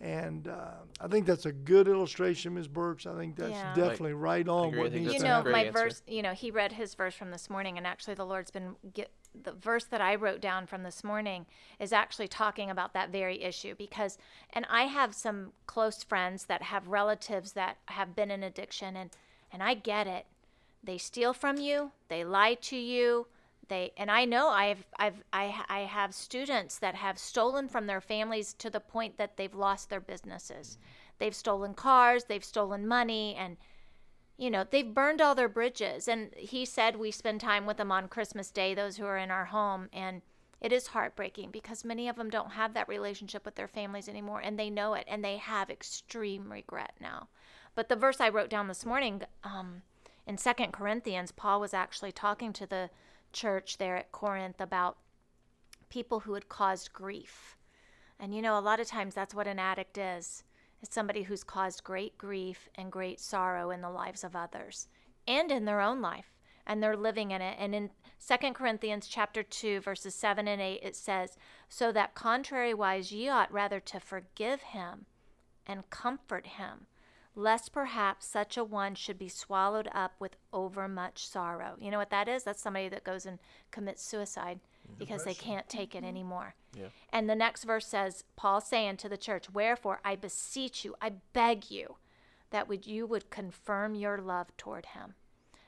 And 0.01 0.49
uh, 0.49 0.73
I 1.01 1.07
think 1.09 1.25
that's 1.25 1.47
a 1.47 1.53
good 1.53 1.89
illustration, 1.89 2.53
Ms. 2.55 2.69
Burks. 2.69 3.07
I 3.07 3.15
think 3.17 3.35
that's 3.37 3.53
Yeah. 3.53 3.75
definitely 3.75 4.13
right 4.13 4.47
on 4.47 4.69
agree. 4.69 4.81
I 4.81 4.83
what 4.83 4.93
think 4.93 5.05
needs 5.07 5.15
you 5.15 5.21
to 5.21 5.27
a 5.41 5.43
know 5.45 5.51
my 5.51 5.65
answer. 5.65 5.73
verse 5.73 6.03
you 6.07 6.21
know 6.23 6.33
he 6.33 6.51
read 6.51 6.73
his 6.73 6.95
verse 6.95 7.15
from 7.15 7.31
this 7.31 7.49
morning 7.49 7.79
and 7.79 7.87
actually 7.87 8.13
the 8.13 8.27
lord's 8.27 8.51
been 8.51 8.77
get 8.93 9.11
the 9.43 9.53
verse 9.53 9.85
that 9.85 10.01
i 10.01 10.15
wrote 10.15 10.41
down 10.41 10.67
from 10.67 10.83
this 10.83 11.05
morning 11.05 11.47
is 11.79 11.93
actually 11.93 12.29
talking 12.29 12.71
about 12.71 12.93
that 12.93 13.11
very 13.11 13.43
issue 13.43 13.75
because 13.77 14.19
and 14.53 14.67
i 14.69 14.83
have 14.85 15.15
some 15.15 15.53
close 15.67 16.03
friends 16.03 16.45
that 16.45 16.63
have 16.63 16.89
relatives 16.89 17.53
that 17.53 17.77
have 17.87 18.15
been 18.15 18.31
in 18.31 18.43
addiction 18.43 18.97
and 18.97 19.11
and 19.53 19.63
i 19.63 19.75
get 19.75 20.07
it. 20.07 20.27
They 20.83 20.99
steal 20.99 21.33
from 21.33 21.57
you 21.59 21.93
they 22.09 22.25
lie 22.25 22.55
to 22.55 22.77
you 22.77 23.27
they 23.69 23.93
and 23.97 24.11
i 24.11 24.25
know 24.25 24.49
i've 24.49 24.85
i've 24.99 25.23
i, 25.33 25.65
I 25.69 25.81
have 25.81 26.15
students 26.15 26.79
that 26.79 26.95
have 26.95 27.19
stolen 27.19 27.69
from 27.69 27.87
their 27.87 28.01
families 28.01 28.53
to 28.55 28.71
the 28.71 28.81
point 28.81 29.17
that 29.19 29.37
they've 29.37 29.55
lost 29.55 29.91
their 29.91 30.01
businesses. 30.01 30.79
They've 31.19 31.35
stolen 31.35 31.75
cars 31.75 32.25
they've 32.25 32.45
stolen 32.45 32.87
money 32.87 33.35
and 33.35 33.57
you 34.39 34.51
know, 34.51 34.65
they've 34.69 34.95
burned 34.95 35.21
all 35.21 35.35
their 35.35 35.49
bridges. 35.49 36.09
And 36.09 36.33
he 36.37 36.65
said 36.65 36.97
we 36.97 37.11
spend 37.11 37.41
time 37.41 37.67
with 37.67 37.77
them 37.79 37.91
on 37.91 38.09
Christmas 38.09 38.51
Day, 38.51 38.75
those 38.75 38.97
who 38.97 39.07
are 39.07 39.19
in 39.19 39.31
our 39.31 39.47
home. 39.47 39.89
And 39.93 40.23
It 40.61 40.73
is 40.73 40.89
heartbreaking 40.89 41.51
because 41.51 41.85
many 41.85 42.09
of 42.09 42.17
them 42.17 42.31
don't 42.31 42.53
have 42.53 42.75
that 42.75 42.89
relationship 42.89 43.45
with 43.45 43.57
their 43.57 43.69
families 43.69 44.09
anymore 44.09 44.41
and 44.41 44.59
they 44.59 44.71
know 44.71 44.95
it 44.95 45.05
and 45.07 45.23
they 45.25 45.37
have 45.37 45.71
extreme 45.71 46.51
regret 46.51 46.95
now. 47.01 47.29
But 47.75 47.89
the 47.89 47.97
verse 47.97 48.21
I 48.21 48.31
wrote 48.31 48.49
down 48.49 48.69
this 48.69 48.87
morning 48.87 49.23
um, 49.45 49.83
in 50.27 50.39
Second 50.39 50.73
Corinthians, 50.73 51.31
Paul 51.31 51.61
was 51.61 51.75
actually 51.75 52.13
talking 52.13 52.53
to 52.55 52.67
the 52.67 52.89
church 53.33 53.77
there 53.77 53.97
at 53.97 54.13
Corinth 54.13 54.61
about 54.61 54.97
people 55.91 56.21
who 56.21 56.33
had 56.35 56.49
caused 56.49 56.93
grief. 56.93 57.57
And 58.19 58.35
you 58.35 58.41
know, 58.41 58.59
a 58.59 58.61
lot 58.61 58.81
of 58.81 58.87
times 58.87 59.15
that's 59.15 59.35
what 59.35 59.47
an 59.47 59.59
addict 59.59 59.99
is. 59.99 60.43
It's 60.83 60.95
somebody 60.95 61.23
who's 61.23 61.45
caused 61.45 61.85
great 61.85 62.17
grief 62.19 62.69
and 62.75 62.93
great 62.93 63.21
sorrow 63.21 63.71
in 63.71 63.81
the 63.81 63.91
lives 63.91 64.23
of 64.25 64.37
others 64.37 64.89
and 65.27 65.51
in 65.51 65.65
their 65.65 65.81
own 65.81 66.01
life 66.01 66.37
and 66.67 66.83
they're 66.83 66.97
living 66.97 67.31
in 67.31 67.41
it. 67.41 67.57
And 67.59 67.75
in 67.75 67.91
2 68.27 68.53
Corinthians 68.53 69.07
chapter 69.07 69.43
2 69.43 69.81
verses 69.81 70.15
7 70.15 70.49
and 70.49 70.61
8 70.61 70.81
it 70.83 70.97
says, 70.97 71.39
"So 71.69 71.93
that 71.93 72.15
contrariwise 72.15 73.13
ye 73.13 73.29
ought 73.29 73.53
rather 73.53 73.81
to 73.81 74.01
forgive 74.01 74.63
him 74.63 75.07
and 75.67 75.89
comfort 75.91 76.47
him, 76.47 76.87
lest 77.35 77.73
perhaps 77.73 78.27
such 78.27 78.57
a 78.57 78.65
one 78.65 78.95
should 78.95 79.19
be 79.19 79.29
swallowed 79.29 79.89
up 79.93 80.15
with 80.19 80.37
overmuch 80.53 81.27
sorrow." 81.27 81.77
You 81.79 81.91
know 81.91 81.99
what 81.99 82.11
that 82.11 82.29
is? 82.29 82.45
That's 82.45 82.61
somebody 82.61 82.89
that 82.89 83.05
goes 83.05 83.27
and 83.27 83.39
commits 83.71 84.03
suicide 84.03 84.61
because 84.99 85.25
they 85.25 85.35
can't 85.35 85.69
take 85.69 85.95
it 85.95 85.99
mm-hmm. 85.99 86.09
anymore. 86.09 86.55
Yeah. 86.77 86.89
And 87.11 87.29
the 87.29 87.35
next 87.35 87.65
verse 87.65 87.87
says, 87.87 88.25
Paul 88.37 88.61
saying 88.61 88.99
to 88.99 89.09
the 89.09 89.17
church, 89.17 89.51
Wherefore 89.51 90.01
I 90.05 90.17
beseech 90.17 90.85
you, 90.85 90.95
I 91.01 91.13
beg 91.33 91.71
you, 91.71 91.97
that 92.51 92.69
would 92.69 92.87
you 92.87 93.07
would 93.07 93.31
confirm 93.31 93.95
your 93.95 94.19
love 94.19 94.57
toward 94.57 94.87
him. 94.87 95.15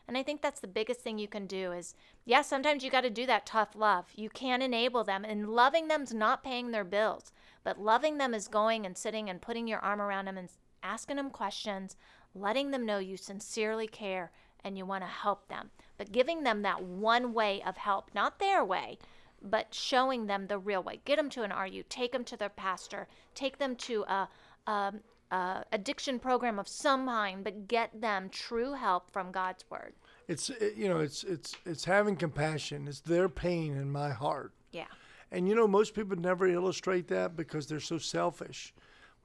And 0.07 0.17
I 0.17 0.23
think 0.23 0.41
that's 0.41 0.61
the 0.61 0.67
biggest 0.67 1.01
thing 1.01 1.19
you 1.19 1.29
can 1.29 1.47
do 1.47 1.73
is, 1.73 1.95
yeah, 2.25 2.41
sometimes 2.41 2.83
you 2.83 2.91
got 2.91 3.03
to 3.03 3.11
do 3.11 3.27
that 3.27 3.45
tough 3.45 3.77
love. 3.77 4.07
You 4.15 4.31
can 4.31 4.63
enable 4.63 5.05
them, 5.05 5.23
and 5.23 5.51
loving 5.51 5.89
them's 5.89 6.15
not 6.15 6.43
paying 6.43 6.71
their 6.71 6.85
bills, 6.85 7.31
but 7.63 7.79
loving 7.79 8.17
them 8.17 8.33
is 8.33 8.49
going 8.49 8.87
and 8.87 8.97
sitting 8.97 9.29
and 9.29 9.43
putting 9.43 9.69
your 9.69 9.81
arm 9.81 10.01
around 10.01 10.25
them 10.25 10.39
and 10.39 10.49
asking 10.83 11.17
them 11.17 11.29
questions, 11.29 11.95
letting 12.35 12.71
them 12.71 12.87
know 12.87 12.99
you 12.99 13.19
sincerely 13.19 13.87
care 13.87 14.31
and 14.65 14.77
you 14.77 14.85
want 14.85 15.03
to 15.03 15.09
help 15.09 15.49
them. 15.49 15.71
But 15.97 16.13
giving 16.13 16.43
them 16.43 16.63
that 16.63 16.83
one 16.83 17.33
way 17.33 17.63
of 17.63 17.77
help, 17.77 18.11
not 18.15 18.39
their 18.39 18.65
way, 18.65 18.99
but 19.43 19.75
showing 19.75 20.27
them 20.27 20.47
the 20.47 20.59
real 20.59 20.83
way. 20.83 21.01
Get 21.05 21.17
them 21.17 21.31
to 21.31 21.43
an 21.43 21.53
RU, 21.53 21.83
take 21.89 22.13
them 22.13 22.25
to 22.25 22.37
their 22.37 22.49
pastor, 22.49 23.07
take 23.35 23.59
them 23.59 23.77
to 23.77 24.05
a, 24.09 24.29
a, 24.67 24.95
a 25.31 25.65
addiction 25.73 26.19
program 26.19 26.59
of 26.59 26.69
some 26.69 27.07
kind, 27.07 27.45
but 27.45 27.69
get 27.69 28.01
them 28.01 28.29
true 28.31 28.75
help 28.75 29.11
from 29.11 29.31
God's 29.31 29.65
word. 29.71 29.95
It's 30.27 30.51
it, 30.51 30.75
you 30.77 30.89
know 30.89 30.99
it's 30.99 31.25
it's 31.25 31.57
it's 31.65 31.85
having 31.85 32.17
compassion. 32.17 32.87
It's 32.87 33.01
their 33.01 33.29
pain 33.29 33.77
in 33.77 33.91
my 33.91 34.11
heart. 34.11 34.53
Yeah. 34.73 34.85
And 35.31 35.49
you 35.49 35.55
know 35.55 35.67
most 35.67 35.95
people 35.95 36.17
never 36.17 36.47
illustrate 36.47 37.09
that 37.09 37.35
because 37.37 37.67
they're 37.67 37.81
so 37.81 37.99
selfish. 37.99 38.75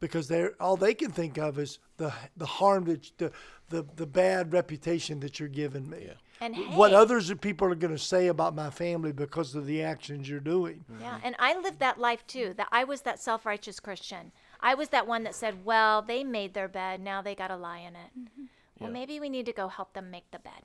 Because 0.03 0.27
they're 0.27 0.53
all 0.59 0.75
they 0.75 0.93
can 0.93 1.11
think 1.11 1.37
of 1.37 1.57
is 1.57 1.79
the 1.95 2.13
the 2.35 2.45
harm 2.45 2.83
that 2.85 3.09
the 3.17 3.31
the, 3.69 3.85
the 3.95 4.05
bad 4.05 4.51
reputation 4.51 5.21
that 5.21 5.39
you're 5.39 5.47
giving 5.47 5.89
me. 5.89 6.07
Yeah. 6.07 6.13
And 6.41 6.57
What 6.75 6.91
hey, 6.91 6.97
others 6.97 7.31
are- 7.31 7.37
people 7.37 7.69
are 7.69 7.75
going 7.75 7.93
to 7.95 8.03
say 8.03 8.27
about 8.27 8.53
my 8.53 8.69
family 8.69 9.13
because 9.13 9.55
of 9.55 9.65
the 9.65 9.81
actions 9.81 10.27
you're 10.29 10.41
doing. 10.41 10.83
Mm-hmm. 10.91 11.01
Yeah, 11.01 11.19
and 11.23 11.35
I 11.39 11.57
lived 11.57 11.79
that 11.79 11.97
life 11.99 12.27
too. 12.27 12.53
That 12.57 12.67
I 12.69 12.83
was 12.83 13.01
that 13.03 13.21
self-righteous 13.21 13.79
Christian. 13.79 14.33
I 14.59 14.75
was 14.75 14.89
that 14.89 15.07
one 15.07 15.23
that 15.23 15.35
said, 15.35 15.63
"Well, 15.63 16.01
they 16.01 16.23
made 16.25 16.53
their 16.53 16.67
bed, 16.67 16.99
now 16.99 17.21
they 17.21 17.33
got 17.33 17.47
to 17.47 17.55
lie 17.55 17.79
in 17.79 17.95
it." 17.95 18.11
Mm-hmm. 18.19 18.43
Well, 18.79 18.89
Yeah. 18.89 18.93
maybe 18.93 19.19
we 19.21 19.29
need 19.29 19.45
to 19.45 19.53
go 19.53 19.69
help 19.69 19.93
them 19.93 20.11
make 20.11 20.29
the 20.31 20.39
bed. 20.39 20.63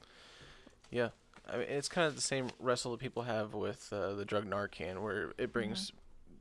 Yeah, 0.90 1.10
I 1.48 1.58
mean, 1.58 1.66
it's 1.68 1.88
kind 1.88 2.08
of 2.08 2.16
the 2.16 2.22
same 2.22 2.48
wrestle 2.58 2.90
that 2.92 3.00
people 3.00 3.22
have 3.22 3.54
with 3.54 3.92
uh, 3.92 4.14
the 4.14 4.24
drug 4.24 4.46
Narcan, 4.46 5.00
where 5.00 5.22
it 5.22 5.36
mm-hmm. 5.36 5.52
brings 5.52 5.92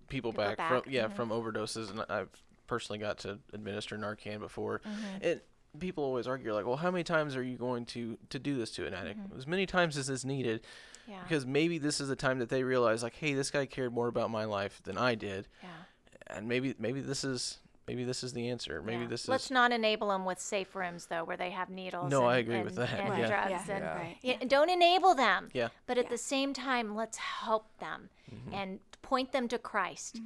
people, 0.10 0.32
People 0.32 0.32
back, 0.32 0.58
back, 0.58 0.70
from 0.84 0.92
yeah 0.92 1.08
from 1.10 1.30
overdoses, 1.30 1.92
and 1.92 2.04
I've 2.10 2.30
personally 2.68 3.00
got 3.00 3.18
to 3.20 3.40
administer 3.54 3.98
Narcan 3.98 4.40
before. 4.40 4.82
and 5.22 5.42
people 5.80 6.04
always 6.04 6.28
argue 6.28 6.54
like, 6.54 6.66
well, 6.66 6.76
how 6.78 6.92
many 6.92 7.04
times 7.04 7.36
are 7.36 7.44
you 7.44 7.58
going 7.58 7.86
to 7.86 8.18
to 8.30 8.40
do 8.40 8.58
this 8.58 8.72
to 8.72 8.86
an 8.86 8.94
addict? 8.94 9.20
As 9.38 9.48
many 9.48 9.66
times 9.66 9.98
as 9.98 10.10
is 10.10 10.26
needed, 10.26 10.62
Yeah. 11.08 11.22
because 11.24 11.46
maybe 11.46 11.78
this 11.78 12.00
is 12.02 12.08
the 12.10 12.16
time 12.16 12.40
that 12.40 12.50
they 12.50 12.64
realize 12.64 13.04
like, 13.04 13.16
hey, 13.16 13.34
this 13.34 13.50
guy 13.52 13.66
cared 13.66 13.94
more 13.94 14.08
about 14.08 14.30
my 14.32 14.46
life 14.46 14.82
than 14.84 14.98
I 14.98 15.16
did, 15.16 15.48
yeah. 15.64 15.70
and 16.36 16.48
maybe 16.48 16.76
maybe 16.80 17.00
this 17.02 17.24
is 17.24 17.60
maybe 17.88 18.04
this 18.04 18.24
is 18.24 18.34
the 18.34 18.50
answer. 18.50 18.82
Maybe 18.82 19.04
yeah. 19.04 19.08
this 19.10 19.28
Let's 19.28 19.46
is 19.46 19.52
not 19.52 19.72
enable 19.72 20.10
them 20.10 20.26
with 20.26 20.40
safe 20.40 20.76
rooms 20.76 21.06
though, 21.06 21.24
where 21.24 21.38
they 21.38 21.52
have 21.52 21.70
needles. 21.70 22.10
No, 22.12 22.22
and, 22.24 22.30
I 22.32 22.38
agree 22.40 22.62
with 22.64 22.76
that, 22.76 23.00
And 23.00 23.18
yeah. 23.18 23.28
drugs 23.28 23.50
Yeah. 23.52 23.76
and 23.76 23.84
Yeah. 23.84 23.96
Right. 23.98 24.18
Yeah, 24.24 24.38
don't 24.48 24.70
enable 24.70 25.16
them. 25.16 25.50
yeah 25.54 25.70
But 25.86 25.98
at 25.98 26.06
Yeah. 26.06 26.10
the 26.10 26.18
same 26.18 26.54
time, 26.54 26.96
let's 26.96 27.18
help 27.18 27.66
them 27.80 28.10
Mm-hmm. 28.34 28.54
and 28.54 28.80
point 29.02 29.32
them 29.32 29.48
to 29.48 29.58
Christ. 29.58 30.20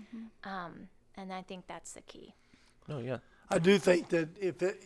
Um, 0.44 0.88
and 1.16 1.34
I 1.34 1.42
think 1.42 1.68
that's 1.68 1.94
the 1.94 2.02
key. 2.02 2.34
Oh 2.90 3.00
yeah 3.00 3.18
I 3.50 3.60
do 3.60 3.78
think 3.78 4.10
that 4.10 4.30
if 4.40 4.62
it, 4.62 4.82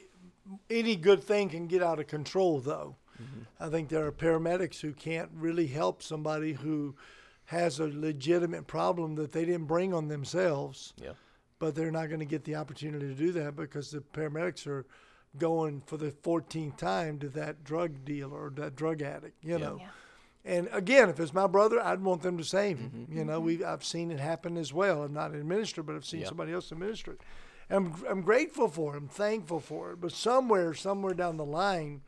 any 0.69 0.95
good 0.95 1.23
thing 1.23 1.49
can 1.49 1.67
get 1.67 1.83
out 1.83 1.99
of 1.99 2.07
control, 2.07 2.59
though, 2.59 2.95
mm-hmm. 3.21 3.41
I 3.59 3.69
think 3.69 3.89
there 3.89 4.05
are 4.05 4.11
paramedics 4.11 4.81
who 4.81 4.91
can't 4.91 5.29
really 5.35 5.67
help 5.67 6.01
somebody 6.01 6.53
who 6.53 6.95
has 7.45 7.79
a 7.79 7.85
legitimate 7.85 8.65
problem 8.65 9.15
that 9.15 9.31
they 9.31 9.45
didn't 9.45 9.65
bring 9.65 9.93
on 9.93 10.07
themselves, 10.07 10.93
yeah 11.01 11.11
but 11.59 11.75
they're 11.75 11.91
not 11.91 12.07
going 12.07 12.19
to 12.19 12.25
get 12.25 12.43
the 12.43 12.55
opportunity 12.55 13.07
to 13.07 13.13
do 13.13 13.31
that 13.31 13.55
because 13.55 13.91
the 13.91 13.99
paramedics 13.99 14.67
are 14.67 14.85
going 15.37 15.81
for 15.85 15.97
the 15.97 16.11
14th 16.11 16.77
time 16.77 17.19
to 17.19 17.29
that 17.29 17.63
drug 17.63 18.03
dealer 18.05 18.45
or 18.45 18.49
that 18.51 18.75
drug 18.75 19.01
addict, 19.01 19.43
you 19.43 19.57
know. 19.57 19.77
Yeah. 19.79 19.87
And 20.45 20.69
again, 20.71 21.09
if 21.09 21.19
it's 21.19 21.33
my 21.33 21.47
brother, 21.47 21.81
I'd 21.83 22.01
want 22.03 22.21
them 22.21 22.37
to 22.37 22.43
save 22.43 22.77
him. 22.77 22.91
Mm-hmm. 23.09 23.17
You 23.17 23.25
know, 23.25 23.37
mm-hmm. 23.39 23.45
we 23.59 23.63
I've 23.65 23.83
seen 23.83 24.11
it 24.11 24.19
happen 24.19 24.57
as 24.57 24.71
well. 24.71 25.01
I'm 25.03 25.13
not 25.13 25.31
an 25.31 25.47
minister, 25.47 25.81
but 25.81 25.95
I've 25.95 26.05
seen 26.05 26.19
Yep. 26.19 26.29
somebody 26.29 26.53
else 26.53 26.71
administer 26.71 27.13
it. 27.13 27.21
I'm 27.69 27.95
I'm 28.07 28.21
grateful 28.21 28.67
for 28.67 28.93
it. 28.93 28.97
I'm 28.97 29.07
thankful 29.07 29.59
for 29.59 29.93
it. 29.93 30.01
But 30.01 30.11
somewhere, 30.11 30.75
somewhere 30.75 31.15
down 31.15 31.37
the 31.37 31.45
line, 31.45 32.01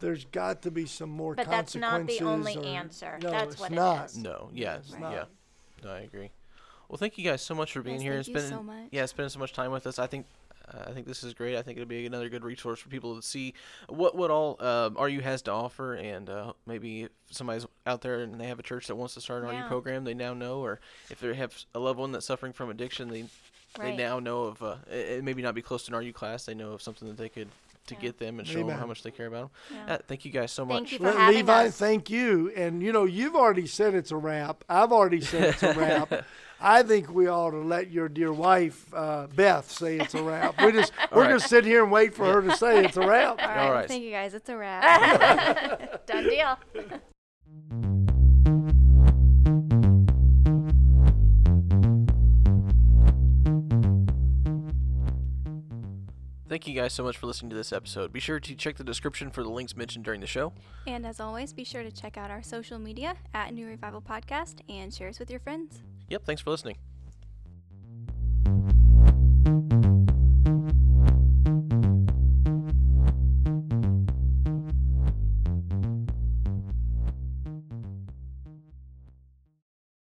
there's 0.00 0.26
got 0.26 0.60
to 0.62 0.70
be 0.70 0.84
some 0.84 1.08
more 1.08 1.34
But 1.34 1.48
that's 1.48 1.74
not 1.74 2.06
the 2.06 2.20
only 2.20 2.56
or- 2.56 2.64
answer. 2.64 3.18
No, 3.22 3.30
That's 3.30 3.52
it's 3.54 3.60
what 3.60 3.72
not. 3.72 4.06
is. 4.06 4.18
no 4.18 4.50
yeah 4.52 4.76
it's 4.76 4.92
yeah 5.00 5.24
no 5.82 5.90
I 5.90 6.00
agree. 6.00 6.30
Well, 6.88 6.98
thank 6.98 7.16
you 7.16 7.24
guys 7.24 7.40
so 7.40 7.54
much 7.54 7.72
for 7.72 7.80
being 7.80 7.96
Yes, 7.96 8.02
here 8.02 8.12
thank 8.12 8.26
and 8.26 8.34
you 8.34 8.40
spending 8.40 8.58
so 8.58 8.62
much. 8.64 8.88
yeah 8.90 9.06
spending 9.06 9.30
so 9.30 9.38
much 9.38 9.54
time 9.54 9.70
with 9.72 9.86
us. 9.86 9.98
I 9.98 10.06
think 10.06 10.26
I 10.88 10.92
think 10.92 11.06
this 11.06 11.22
is 11.24 11.34
great. 11.34 11.56
I 11.56 11.62
think 11.62 11.78
it'll 11.78 11.88
be 11.88 12.06
another 12.06 12.28
good 12.28 12.44
resource 12.44 12.78
for 12.80 12.88
people 12.88 13.16
to 13.16 13.22
see 13.22 13.54
what 13.88 14.14
what 14.16 14.30
all 14.30 14.56
um, 14.64 14.96
RU 14.98 15.20
has 15.20 15.42
to 15.42 15.50
offer, 15.52 15.94
and 15.94 16.28
uh, 16.30 16.52
maybe 16.66 17.04
if 17.04 17.10
somebody's 17.30 17.66
out 17.86 18.00
there 18.02 18.20
and 18.20 18.40
they 18.40 18.46
have 18.46 18.58
a 18.58 18.62
church 18.62 18.86
that 18.86 18.96
wants 18.96 19.14
to 19.14 19.20
start 19.20 19.44
an 19.44 19.48
RU 19.50 19.68
program, 19.68 20.04
they 20.04 20.14
now 20.14 20.34
know, 20.34 20.60
or 20.60 20.80
if 21.10 21.20
they 21.20 21.34
have 21.34 21.54
a 21.74 21.78
loved 21.78 21.98
one 21.98 22.12
that's 22.12 22.26
suffering 22.26 22.52
from 22.52 22.70
addiction, 22.70 23.08
they 23.08 23.24
they 23.80 23.96
now 23.96 24.18
know 24.20 24.44
of 24.44 24.62
uh, 24.62 24.76
it, 24.90 25.18
it 25.18 25.24
maybe 25.24 25.42
not 25.42 25.54
be 25.54 25.62
close 25.62 25.84
to 25.84 25.94
an 25.94 25.98
RU 26.04 26.12
class, 26.12 26.44
they 26.44 26.54
know 26.54 26.72
of 26.72 26.82
something 26.82 27.08
that 27.08 27.16
they 27.16 27.28
could 27.28 27.48
to 27.88 27.94
Yeah. 27.94 28.00
get 28.00 28.18
them 28.18 28.38
and 28.38 28.46
show 28.46 28.64
them 28.64 28.78
how 28.78 28.86
much 28.86 29.02
they 29.02 29.10
care 29.10 29.26
about 29.26 29.50
them. 29.70 29.76
Yeah. 29.88 29.94
Uh, 29.94 29.98
thank 30.06 30.24
you 30.24 30.30
guys 30.30 30.52
so 30.52 30.64
much. 30.64 30.90
Thank 30.90 31.00
much. 31.02 31.14
you 31.14 31.18
for 31.20 31.26
Le- 31.26 31.32
Levi, 31.32 31.64
us. 31.66 31.76
thank 31.76 32.10
you. 32.10 32.52
And 32.54 32.80
you 32.80 32.92
know, 32.92 33.06
you've 33.06 33.34
already 33.34 33.66
said 33.66 33.94
it's 33.94 34.12
a 34.12 34.16
wrap. 34.16 34.62
I've 34.68 34.92
already 34.92 35.20
said 35.20 35.42
it's 35.54 35.62
a 35.64 35.72
wrap. 35.76 36.24
I 36.62 36.84
think 36.84 37.12
we 37.12 37.26
ought 37.26 37.50
to 37.50 37.58
let 37.58 37.90
your 37.90 38.08
dear 38.08 38.32
wife, 38.32 38.86
uh, 38.94 39.26
Beth, 39.34 39.68
say 39.70 39.98
it's 39.98 40.14
a 40.14 40.22
wrap. 40.22 40.60
We 40.62 40.70
just 40.70 40.92
we're 41.12 41.22
right. 41.22 41.28
gonna 41.28 41.40
sit 41.40 41.64
here 41.64 41.82
and 41.82 41.90
wait 41.90 42.14
for 42.14 42.24
her 42.24 42.40
to 42.40 42.56
say 42.56 42.84
it's 42.84 42.96
a 42.96 43.06
wrap. 43.06 43.40
All 43.42 43.48
right. 43.48 43.70
right. 43.70 43.88
Thank 43.88 44.04
you 44.04 44.12
guys. 44.12 44.32
It's 44.32 44.48
a 44.48 44.56
wrap. 44.56 46.06
Done 46.06 46.24
deal. 46.24 46.58
Thank 56.52 56.68
you 56.68 56.74
guys 56.74 56.92
so 56.92 57.02
much 57.02 57.16
for 57.16 57.26
listening 57.26 57.48
to 57.48 57.56
this 57.56 57.72
episode. 57.72 58.12
Be 58.12 58.20
sure 58.20 58.38
to 58.38 58.54
check 58.54 58.76
the 58.76 58.84
description 58.84 59.30
for 59.30 59.42
the 59.42 59.48
links 59.48 59.74
mentioned 59.74 60.04
during 60.04 60.20
the 60.20 60.26
show. 60.26 60.52
and 60.86 61.06
as 61.06 61.18
always, 61.18 61.50
be 61.54 61.64
sure 61.64 61.82
to 61.82 61.90
check 61.90 62.18
out 62.18 62.30
our 62.30 62.42
social 62.42 62.78
media 62.78 63.14
at 63.32 63.54
New 63.54 63.66
Revival 63.66 64.02
Podcast 64.02 64.56
and 64.68 64.92
share 64.92 65.08
us 65.08 65.18
with 65.18 65.30
your 65.30 65.40
friends. 65.40 65.80
Yep, 66.10 66.26
thanks 66.26 66.42
for 66.42 66.50
listening. 66.50 66.76